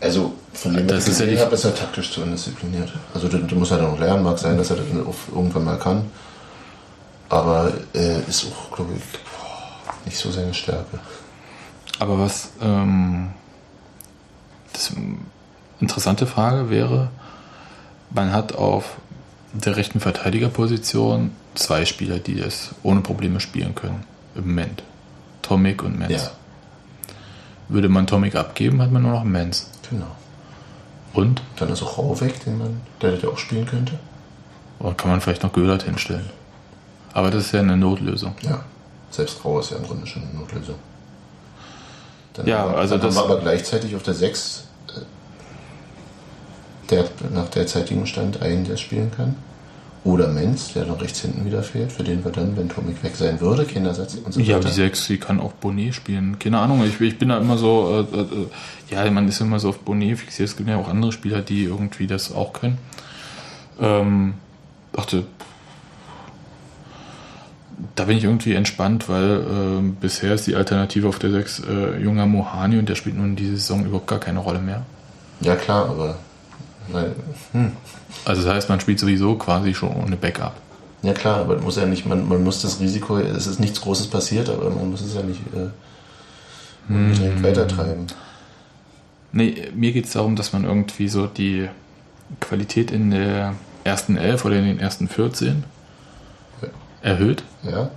Also 0.00 0.34
von 0.52 0.74
dem, 0.74 0.86
Das 0.88 1.08
ist 1.08 1.20
ja 1.20 1.26
habe, 1.40 1.54
ist 1.54 1.64
er 1.64 1.74
taktisch 1.74 2.12
zu 2.12 2.22
undiszipliniert. 2.22 2.92
Also 3.14 3.28
du, 3.28 3.38
du 3.38 3.56
musst 3.56 3.72
halt 3.72 3.82
noch 3.82 3.98
lernen, 3.98 4.22
mag 4.22 4.38
sein, 4.38 4.56
dass 4.56 4.70
er 4.70 4.76
das 4.76 4.86
irgendwann 5.34 5.64
mal 5.64 5.78
kann. 5.78 6.10
Aber 7.28 7.72
äh, 7.94 8.20
ist 8.28 8.46
auch, 8.46 8.74
glaube 8.74 8.92
ich, 8.94 9.02
boah, 9.02 9.94
nicht 10.04 10.16
so 10.16 10.30
seine 10.30 10.54
Stärke. 10.54 10.98
Aber 11.98 12.18
was 12.18 12.50
ähm, 12.60 13.30
das 14.72 14.92
interessante 15.80 16.26
Frage 16.26 16.70
wäre, 16.70 17.10
man 18.10 18.32
hat 18.32 18.54
auf 18.54 18.96
der 19.52 19.76
rechten 19.76 20.00
Verteidigerposition 20.00 21.30
zwei 21.54 21.84
Spieler, 21.84 22.18
die 22.18 22.36
das 22.36 22.74
ohne 22.82 23.00
Probleme 23.00 23.40
spielen 23.40 23.74
können. 23.74 24.04
Im 24.34 24.48
Moment. 24.48 24.82
Tomic 25.42 25.82
und 25.82 25.98
Menz. 25.98 26.12
Ja. 26.12 26.30
Würde 27.68 27.88
man 27.88 28.06
Tomic 28.06 28.34
abgeben, 28.34 28.82
hat 28.82 28.92
man 28.92 29.02
nur 29.02 29.12
noch 29.12 29.24
Menz. 29.24 29.70
Genau. 29.90 30.14
Und? 31.14 31.42
Dann 31.56 31.70
ist 31.70 31.82
auch 31.82 31.98
Rau 31.98 32.20
weg, 32.20 32.44
den 32.44 32.58
man, 32.58 32.80
der 33.00 33.14
ja 33.18 33.28
auch 33.28 33.38
spielen 33.38 33.66
könnte. 33.66 33.98
Oder 34.78 34.94
kann 34.94 35.10
man 35.10 35.20
vielleicht 35.20 35.42
noch 35.42 35.52
Göhlert 35.52 35.84
hinstellen? 35.84 36.28
Aber 37.12 37.30
das 37.30 37.46
ist 37.46 37.52
ja 37.52 37.60
eine 37.60 37.76
Notlösung. 37.76 38.34
Ja. 38.42 38.64
Selbst 39.10 39.42
Rau 39.44 39.58
ist 39.60 39.70
ja 39.70 39.78
im 39.78 39.84
Grunde 39.84 40.06
schon 40.06 40.22
eine 40.22 40.38
Notlösung. 40.38 40.76
Dann 42.36 42.46
Ja, 42.46 42.66
also 42.66 42.96
dann 42.96 43.06
das- 43.06 43.16
haben 43.16 43.28
wir 43.28 43.32
aber 43.34 43.42
gleichzeitig 43.42 43.94
auf 43.96 44.02
der 44.02 44.14
6 44.14 44.64
äh, 44.88 45.00
der 46.90 47.04
nach 47.34 47.48
derzeitigem 47.48 48.06
Stand 48.06 48.42
einen, 48.42 48.64
der 48.64 48.76
spielen 48.76 49.10
kann. 49.10 49.34
Oder 50.04 50.28
Menz, 50.28 50.72
der 50.72 50.86
noch 50.86 51.00
rechts 51.02 51.20
hinten 51.22 51.44
wieder 51.46 51.64
fehlt, 51.64 51.90
für 51.90 52.04
den 52.04 52.24
wir 52.24 52.30
dann, 52.30 52.56
wenn 52.56 52.68
Tomik 52.68 53.02
weg 53.02 53.16
sein 53.16 53.40
würde, 53.40 53.64
Kindersatz 53.64 54.14
und 54.14 54.32
so 54.32 54.38
Ja, 54.40 54.56
weiter. 54.58 54.68
die 54.68 54.74
6, 54.74 55.08
die 55.08 55.18
kann 55.18 55.40
auch 55.40 55.50
Bonnet 55.52 55.96
spielen. 55.96 56.38
Keine 56.38 56.60
Ahnung, 56.60 56.84
ich, 56.86 57.00
ich 57.00 57.18
bin 57.18 57.30
da 57.30 57.38
immer 57.38 57.58
so, 57.58 58.06
äh, 58.12 58.16
äh, 58.20 58.46
ja, 59.04 59.10
man 59.10 59.26
ist 59.26 59.40
immer 59.40 59.58
so 59.58 59.70
auf 59.70 59.80
Bonnet 59.80 60.16
fixiert. 60.20 60.48
Es 60.48 60.56
gibt 60.56 60.68
ja 60.68 60.76
auch 60.76 60.86
andere 60.88 61.10
Spieler, 61.10 61.40
die 61.42 61.64
irgendwie 61.64 62.06
das 62.06 62.32
auch 62.32 62.52
können. 62.52 62.78
Ähm, 63.80 64.34
dachte, 64.92 65.24
da 67.94 68.04
bin 68.04 68.16
ich 68.16 68.24
irgendwie 68.24 68.54
entspannt, 68.54 69.08
weil 69.08 69.40
äh, 69.40 69.82
bisher 70.00 70.34
ist 70.34 70.46
die 70.46 70.54
Alternative 70.54 71.08
auf 71.08 71.18
der 71.18 71.30
6 71.30 71.62
äh, 71.68 71.98
junger 71.98 72.26
Mohani 72.26 72.78
und 72.78 72.88
der 72.88 72.94
spielt 72.94 73.16
nun 73.16 73.36
diese 73.36 73.56
Saison 73.56 73.84
überhaupt 73.84 74.06
gar 74.06 74.20
keine 74.20 74.38
Rolle 74.38 74.60
mehr. 74.60 74.84
Ja, 75.40 75.56
klar, 75.56 75.88
aber. 75.90 76.16
Weil, 76.88 77.14
hm. 77.52 77.72
Also 78.24 78.42
das 78.42 78.54
heißt, 78.54 78.68
man 78.68 78.80
spielt 78.80 78.98
sowieso 78.98 79.34
quasi 79.34 79.74
schon 79.74 79.90
ohne 79.90 80.16
Backup. 80.16 80.54
Ja, 81.02 81.12
klar, 81.12 81.38
aber 81.40 81.58
muss 81.58 81.76
ja 81.76 81.84
nicht, 81.84 82.06
man, 82.06 82.26
man 82.28 82.42
muss 82.42 82.62
das 82.62 82.80
Risiko, 82.80 83.18
es 83.18 83.46
ist 83.46 83.60
nichts 83.60 83.80
Großes 83.80 84.06
passiert, 84.06 84.48
aber 84.48 84.70
man 84.70 84.90
muss 84.90 85.02
es 85.02 85.14
ja 85.14 85.22
nicht 85.22 85.40
äh, 85.54 85.68
unbedingt 86.88 87.42
weitertreiben. 87.42 88.06
Nee, 89.32 89.68
mir 89.74 89.92
geht 89.92 90.06
es 90.06 90.12
darum, 90.12 90.36
dass 90.36 90.52
man 90.52 90.64
irgendwie 90.64 91.08
so 91.08 91.26
die 91.26 91.68
Qualität 92.40 92.90
in 92.90 93.10
der 93.10 93.54
ersten 93.84 94.16
11 94.16 94.44
oder 94.44 94.56
in 94.56 94.64
den 94.64 94.80
ersten 94.80 95.08
14 95.08 95.64
erhöht. 97.02 97.42
Ja. 97.62 97.90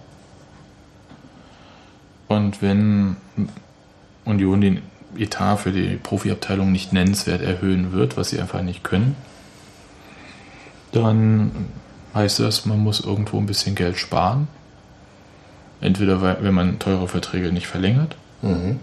Und 2.27 2.61
wenn 2.61 3.15
Union 4.25 4.61
den 4.61 4.81
Etat 5.17 5.57
für 5.57 5.71
die 5.71 5.95
Profiabteilung 5.95 6.71
nicht 6.71 6.93
nennenswert 6.93 7.41
erhöhen 7.41 7.91
wird, 7.91 8.17
was 8.17 8.29
sie 8.29 8.39
einfach 8.39 8.61
nicht 8.61 8.83
können, 8.83 9.15
dann 10.91 11.51
heißt 12.13 12.39
das, 12.39 12.65
man 12.65 12.79
muss 12.79 12.99
irgendwo 12.99 13.37
ein 13.39 13.45
bisschen 13.45 13.75
Geld 13.75 13.97
sparen. 13.97 14.47
Entweder 15.81 16.21
weil- 16.21 16.37
wenn 16.41 16.53
man 16.53 16.77
teure 16.79 17.07
Verträge 17.07 17.51
nicht 17.51 17.67
verlängert 17.67 18.15
Mhm. 18.41 18.79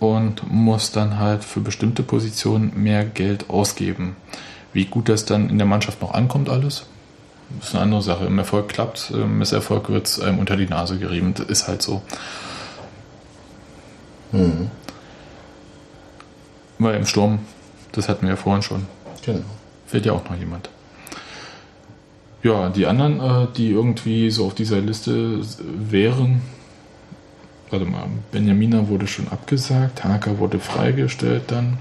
und 0.00 0.50
muss 0.50 0.92
dann 0.92 1.18
halt 1.18 1.44
für 1.44 1.60
bestimmte 1.60 2.02
Positionen 2.02 2.72
mehr 2.82 3.04
Geld 3.04 3.50
ausgeben. 3.50 4.16
Wie 4.72 4.84
gut 4.86 5.08
das 5.08 5.24
dann 5.24 5.50
in 5.50 5.58
der 5.58 5.66
Mannschaft 5.66 6.00
noch 6.00 6.14
ankommt 6.14 6.48
alles, 6.48 6.86
ist 7.60 7.74
eine 7.74 7.84
andere 7.84 8.02
Sache. 8.02 8.24
Im 8.26 8.38
Erfolg 8.38 8.68
klappt, 8.68 9.10
im 9.10 9.38
Misserfolg 9.38 9.88
wird 9.88 10.06
es 10.06 10.20
einem 10.20 10.38
unter 10.38 10.56
die 10.56 10.66
Nase 10.66 10.98
gerieben. 10.98 11.34
Das 11.34 11.46
ist 11.46 11.68
halt 11.68 11.82
so. 11.82 12.02
Mhm. 14.32 14.70
Weil 16.78 16.96
im 16.96 17.06
Sturm, 17.06 17.40
das 17.92 18.08
hatten 18.08 18.22
wir 18.22 18.30
ja 18.30 18.36
vorhin 18.36 18.62
schon, 18.62 18.86
Genau. 19.24 19.44
fehlt 19.86 20.06
ja 20.06 20.12
auch 20.12 20.24
noch 20.28 20.36
jemand. 20.36 20.68
Ja, 22.42 22.70
die 22.70 22.86
anderen, 22.86 23.20
äh, 23.20 23.46
die 23.56 23.70
irgendwie 23.70 24.30
so 24.30 24.46
auf 24.46 24.54
dieser 24.54 24.80
Liste 24.80 25.40
wären, 25.60 26.42
warte 27.70 27.84
mal, 27.84 28.06
Benjamina 28.32 28.88
wurde 28.88 29.06
schon 29.06 29.28
abgesagt, 29.28 30.02
Haka 30.02 30.38
wurde 30.38 30.58
freigestellt 30.58 31.44
dann. 31.48 31.78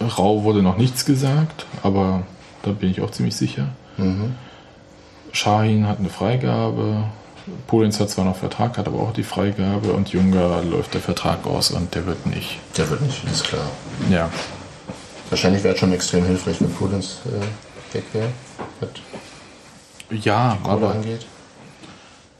Rau 0.00 0.44
wurde 0.44 0.62
noch 0.62 0.76
nichts 0.76 1.04
gesagt, 1.04 1.66
aber 1.82 2.22
da 2.62 2.72
bin 2.72 2.90
ich 2.90 3.00
auch 3.00 3.10
ziemlich 3.10 3.36
sicher. 3.36 3.68
Mhm. 3.96 4.34
Shahin 5.32 5.86
hat 5.86 5.98
eine 5.98 6.08
Freigabe. 6.08 7.04
Polens 7.66 7.98
hat 8.00 8.10
zwar 8.10 8.24
noch 8.24 8.36
Vertrag, 8.36 8.76
hat 8.78 8.86
aber 8.86 9.00
auch 9.00 9.12
die 9.12 9.22
Freigabe 9.22 9.92
und 9.92 10.10
Junger 10.10 10.62
läuft 10.62 10.94
der 10.94 11.00
Vertrag 11.00 11.46
aus 11.46 11.70
und 11.70 11.94
der 11.94 12.06
wird 12.06 12.26
nicht. 12.26 12.58
Der 12.76 12.88
wird 12.90 13.00
nicht, 13.02 13.24
ist 13.24 13.44
klar. 13.44 13.70
Ja. 14.10 14.30
Wahrscheinlich 15.30 15.62
wäre 15.62 15.74
es 15.74 15.80
schon 15.80 15.92
extrem 15.92 16.24
hilfreich, 16.26 16.60
wenn 16.60 16.72
Pullens 16.72 17.20
äh, 17.26 17.94
weg 17.94 18.04
wäre, 18.12 18.28
was 18.80 18.90
Ja, 20.24 20.58
aber 20.64 20.92
angeht. 20.92 21.24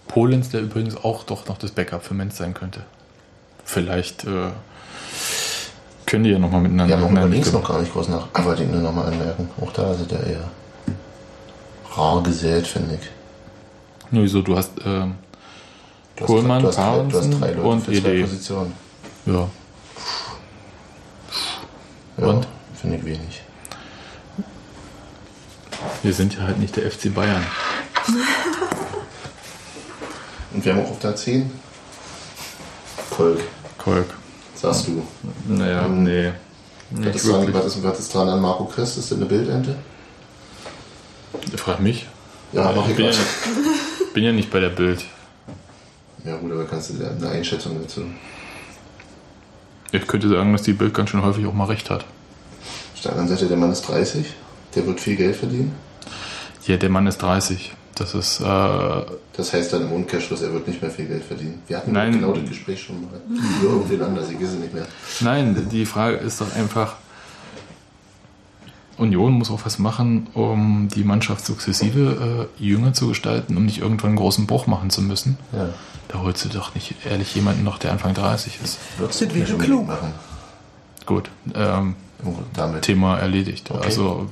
Polens, 0.09 0.51
der 0.51 0.61
übrigens 0.61 0.97
auch 0.97 1.23
doch 1.23 1.47
noch 1.47 1.57
das 1.57 1.71
Backup 1.71 2.05
für 2.05 2.15
Menz 2.15 2.37
sein 2.37 2.53
könnte. 2.53 2.83
Vielleicht 3.65 4.25
äh, 4.25 4.51
können 6.11 6.25
die 6.25 6.31
ja 6.31 6.39
nochmal 6.39 6.61
miteinander. 6.61 6.99
Ja, 6.99 7.25
links 7.25 7.47
nicht 7.47 7.53
noch 7.53 7.69
gar 7.69 7.81
nicht 7.81 7.93
groß 7.93 8.09
nach. 8.09 8.27
Aber 8.33 8.55
ich 8.55 8.69
nur 8.69 8.81
nochmal 8.81 9.07
anmerken. 9.07 9.49
Auch 9.61 9.73
da 9.73 9.93
ist 9.93 10.11
er 10.11 10.27
eher 10.27 10.45
rar 11.97 12.23
gesät, 12.23 12.67
finde 12.67 12.99
ich. 13.01 13.09
Nur 14.11 14.27
so, 14.29 14.43
du 14.43 14.57
hast 14.57 14.73
ähm, 14.85 15.15
Du 16.17 16.25
Kohlmann, 16.25 16.63
du 16.63 16.69
hast 16.69 16.77
drei- 16.79 17.05
du 17.09 17.19
hast 17.19 17.31
drei 17.31 17.39
Parensen 17.39 17.41
Leute 17.41 17.63
und 17.63 17.81
für 17.85 17.93
zwei. 18.03 18.21
Positionen. 18.23 18.73
Ja. 19.27 19.49
Ja, 22.19 22.27
Und? 22.27 22.47
Finde 22.81 22.97
ich 22.97 23.05
wenig. 23.05 23.43
Wir 26.03 26.13
sind 26.13 26.35
ja 26.35 26.43
halt 26.43 26.59
nicht 26.59 26.77
der 26.77 26.91
FC 26.91 27.15
Bayern. 27.15 27.47
Und 30.53 30.65
wir 30.65 30.75
haben 30.75 30.85
auch 30.85 30.91
auf 30.91 30.99
der 30.99 31.15
10 31.15 31.51
Kolk, 33.11 33.41
Kolk. 33.79 34.07
Sagst 34.61 34.89
du. 34.89 35.03
Naja, 35.49 35.87
Ähm, 35.87 36.05
nee. 36.05 36.33
Ist, 37.09 37.27
dran, 37.29 37.47
wirklich. 37.47 37.83
was, 37.85 37.99
ist, 38.01 38.13
dran 38.15 38.29
an 38.29 38.41
Marco 38.41 38.65
Christ? 38.65 38.99
Ist 38.99 39.11
das 39.13 39.19
eine 39.19 39.27
Bildente? 39.27 39.77
Frag 41.57 41.81
mich. 41.81 42.07
Ja, 42.53 42.73
mach 42.75 42.85
ich 42.85 42.91
ich 42.91 42.97
bin 42.97 43.05
ja, 43.07 43.11
nicht, 43.13 44.15
bin 44.15 44.25
ja 44.25 44.33
nicht 44.33 44.51
bei 44.51 44.59
der 44.61 44.71
Bild. 44.71 45.05
Ja 46.25 46.37
gut, 46.37 46.51
aber 46.51 46.65
kannst 46.65 46.91
du 46.91 46.95
eine 47.05 47.29
Einschätzung 47.29 47.81
dazu? 47.81 48.03
Ich 49.93 50.07
könnte 50.07 50.29
sagen, 50.29 50.53
dass 50.53 50.63
die 50.63 50.73
Bild 50.73 50.93
ganz 50.93 51.11
schön 51.11 51.23
häufig 51.23 51.47
auch 51.47 51.55
mal 51.55 51.67
recht 51.67 51.91
hat. 51.91 52.05
Auf 52.95 53.01
der 53.03 53.13
anderen 53.13 53.29
Seite, 53.29 53.47
der 53.47 53.57
Mann 53.57 53.73
ist 53.73 53.83
30, 53.83 54.27
der 54.75 54.87
wird 54.87 55.01
viel 55.01 55.17
Geld 55.17 55.37
verdienen. 55.37 55.75
Ja, 56.67 56.77
der 56.77 56.91
Mann 56.91 57.07
ist 57.07 57.19
30. 57.19 57.73
Das 58.01 58.15
ist. 58.15 58.41
Äh, 58.41 58.45
Das 59.37 59.53
heißt 59.53 59.73
dann 59.75 59.83
im 59.83 59.93
Umkehrschluss, 59.93 60.41
er 60.43 60.53
wird 60.53 60.67
nicht 60.67 60.81
mehr 60.81 60.91
viel 60.91 61.07
Geld 61.07 61.23
verdienen. 61.25 61.61
Wir 61.69 61.77
hatten 61.77 61.93
Nein. 61.93 62.13
genau 62.13 62.33
das 62.33 62.49
Gespräch 62.49 62.83
schon 62.83 63.03
mal. 63.03 63.21
Über 63.63 63.73
irgendwen 63.75 64.03
anders, 64.03 64.31
ich 64.31 64.37
weiß 64.41 64.49
es 64.49 64.59
nicht 64.59 64.73
mehr. 64.75 64.87
Nein, 65.21 65.69
die 65.71 65.85
Frage 65.87 66.17
ist 66.17 66.41
doch 66.41 66.55
einfach, 66.57 66.97
Union 68.97 69.33
muss 69.33 69.51
auch 69.51 69.65
was 69.65 69.79
machen, 69.79 70.27
um 70.35 70.89
die 70.95 71.05
Mannschaft 71.05 71.45
sukzessive 71.47 72.49
äh, 72.59 72.63
jünger 72.63 72.93
zu 72.93 73.09
gestalten, 73.09 73.57
um 73.57 73.65
nicht 73.65 73.79
irgendwann 73.79 74.09
einen 74.11 74.17
großen 74.17 74.47
Bruch 74.47 74.67
machen 74.67 74.91
zu 74.91 75.01
müssen. 75.03 75.39
Ja. 75.53 75.69
Da 76.09 76.19
holst 76.21 76.45
du 76.45 76.49
doch 76.49 76.75
nicht 76.75 76.95
ehrlich 77.09 77.35
jemanden 77.35 77.65
noch, 77.65 77.79
der 77.79 77.93
Anfang 77.93 78.15
30 78.15 78.59
ist. 78.65 78.79
Würdest 78.99 79.21
Das 79.23 79.29
du 79.29 79.35
wäre 79.35 79.49
nicht 79.49 79.59
klug. 79.61 79.87
machen. 79.87 80.13
Gut, 81.07 81.31
ähm, 81.55 81.95
Damit. 82.55 82.83
Thema 82.83 83.19
erledigt. 83.19 83.71
Okay. 83.71 83.85
Also 83.85 84.29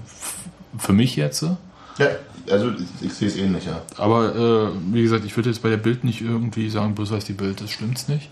für 0.79 0.93
mich 0.93 1.17
jetzt, 1.17 1.43
Ja, 1.43 2.07
also 2.51 2.71
ich, 2.71 3.07
ich 3.07 3.13
sehe 3.15 3.29
es 3.29 3.37
ähnlich, 3.37 3.67
ja. 3.67 3.81
aber 3.97 4.35
äh, 4.35 4.69
wie 4.93 5.03
gesagt, 5.03 5.25
ich 5.25 5.37
würde 5.37 5.51
jetzt 5.51 5.63
bei 5.63 5.69
der 5.71 5.77
Bild 5.77 6.05
nicht 6.05 6.21
irgendwie 6.21 6.69
sagen, 6.71 6.95
bloß 6.95 7.11
weil 7.11 7.19
es 7.19 7.25
die 7.25 7.33
Bild 7.33 7.61
ist, 7.61 7.73
stimmt's 7.73 8.09
nicht. 8.09 8.31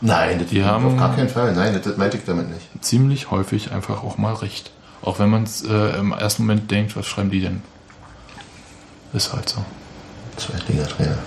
Nein, 0.00 0.38
das 0.38 0.48
Die 0.48 0.62
haben- 0.64 0.86
auf 0.86 0.96
gar 0.96 1.14
keinen 1.16 1.28
Fall. 1.28 1.54
Nein, 1.54 1.72
das, 1.74 1.82
das 1.82 1.96
meinte 1.96 2.16
ich 2.18 2.24
damit 2.24 2.48
nicht. 2.50 2.66
Ziemlich 2.80 3.30
häufig 3.30 3.72
einfach 3.72 4.02
auch 4.04 4.16
mal 4.18 4.34
recht. 4.34 4.70
Auch 5.02 5.18
wenn 5.18 5.30
man 5.30 5.42
es 5.44 5.62
äh, 5.64 5.98
im 5.98 6.12
ersten 6.12 6.42
Moment 6.44 6.70
denkt, 6.70 6.96
was 6.96 7.06
schreiben 7.06 7.30
die 7.30 7.40
denn? 7.40 7.62
Ist 9.12 9.32
halt 9.32 9.48
so. 9.48 9.64
Zweitliga-Trainer. 10.36 11.18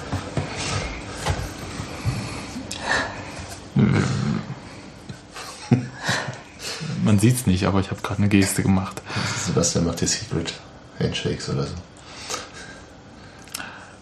Man 7.03 7.19
sieht's 7.19 7.47
nicht, 7.47 7.65
aber 7.65 7.79
ich 7.79 7.89
habe 7.89 8.01
gerade 8.01 8.19
eine 8.19 8.29
Geste 8.29 8.61
gemacht. 8.61 9.01
Sebastian 9.45 9.85
macht 9.85 10.01
die 10.01 10.07
Secret 10.07 10.53
Handshakes 10.99 11.49
oder 11.49 11.63
so. 11.63 11.73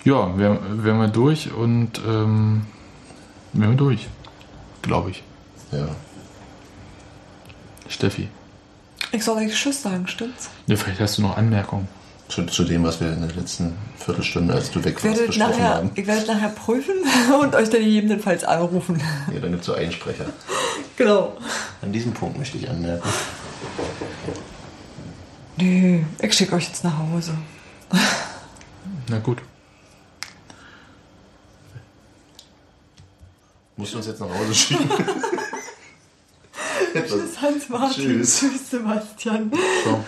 Ja, 0.05 0.37
wären 0.37 0.83
wär 0.83 0.93
wir 0.95 1.07
durch 1.07 1.51
und 1.51 1.99
ähm, 2.07 2.65
wären 3.53 3.71
wir 3.71 3.77
durch. 3.77 4.07
Glaube 4.81 5.11
ich. 5.11 5.23
Ja. 5.71 5.87
Steffi. 7.87 8.29
Ich 9.11 9.23
soll 9.23 9.37
euch 9.37 9.53
Tschüss 9.53 9.81
sagen, 9.81 10.07
stimmt's? 10.07 10.49
Ja, 10.67 10.75
vielleicht 10.75 10.99
hast 11.01 11.17
du 11.17 11.23
noch 11.23 11.35
Anmerkungen. 11.37 11.87
Zu, 12.27 12.45
zu 12.45 12.63
dem, 12.63 12.83
was 12.83 13.01
wir 13.01 13.11
in 13.11 13.21
der 13.27 13.35
letzten 13.35 13.75
Viertelstunde, 13.97 14.53
als 14.53 14.69
du 14.69 14.83
weg 14.83 14.97
Ich 14.99 15.03
warst, 15.03 15.17
werde, 15.17 15.27
besprochen 15.27 15.49
nachher, 15.51 15.73
haben. 15.75 15.91
ich 15.95 16.05
werde 16.05 16.27
nachher 16.27 16.49
prüfen 16.49 16.93
und 17.41 17.55
euch 17.55 17.69
dann 17.71 17.81
gegebenenfalls 17.81 18.43
anrufen. 18.43 19.01
Ja, 19.33 19.39
dann 19.39 19.49
gibt 19.51 19.61
es 19.61 19.65
so 19.67 19.73
Einsprecher. 19.73 20.25
Genau. 20.95 21.37
An 21.81 21.93
diesem 21.93 22.11
Punkt 22.13 22.37
möchte 22.37 22.57
ich 22.57 22.69
anmerken. 22.69 23.07
Nee, 25.55 26.05
ich 26.21 26.33
schicke 26.33 26.55
euch 26.55 26.67
jetzt 26.67 26.83
nach 26.83 26.97
Hause. 26.97 27.31
Na 29.07 29.19
gut. 29.19 29.37
Musst 33.79 33.93
du 33.93 33.97
uns 33.99 34.07
jetzt 34.07 34.19
nach 34.19 34.27
Hause 34.27 34.53
schicken? 34.53 34.89
Tschüss, 36.93 37.41
Hans-Martin. 37.41 38.03
Tschüss. 38.03 38.39
Tschüss, 38.39 38.71
Sebastian. 38.71 39.53
Ciao. 39.83 40.03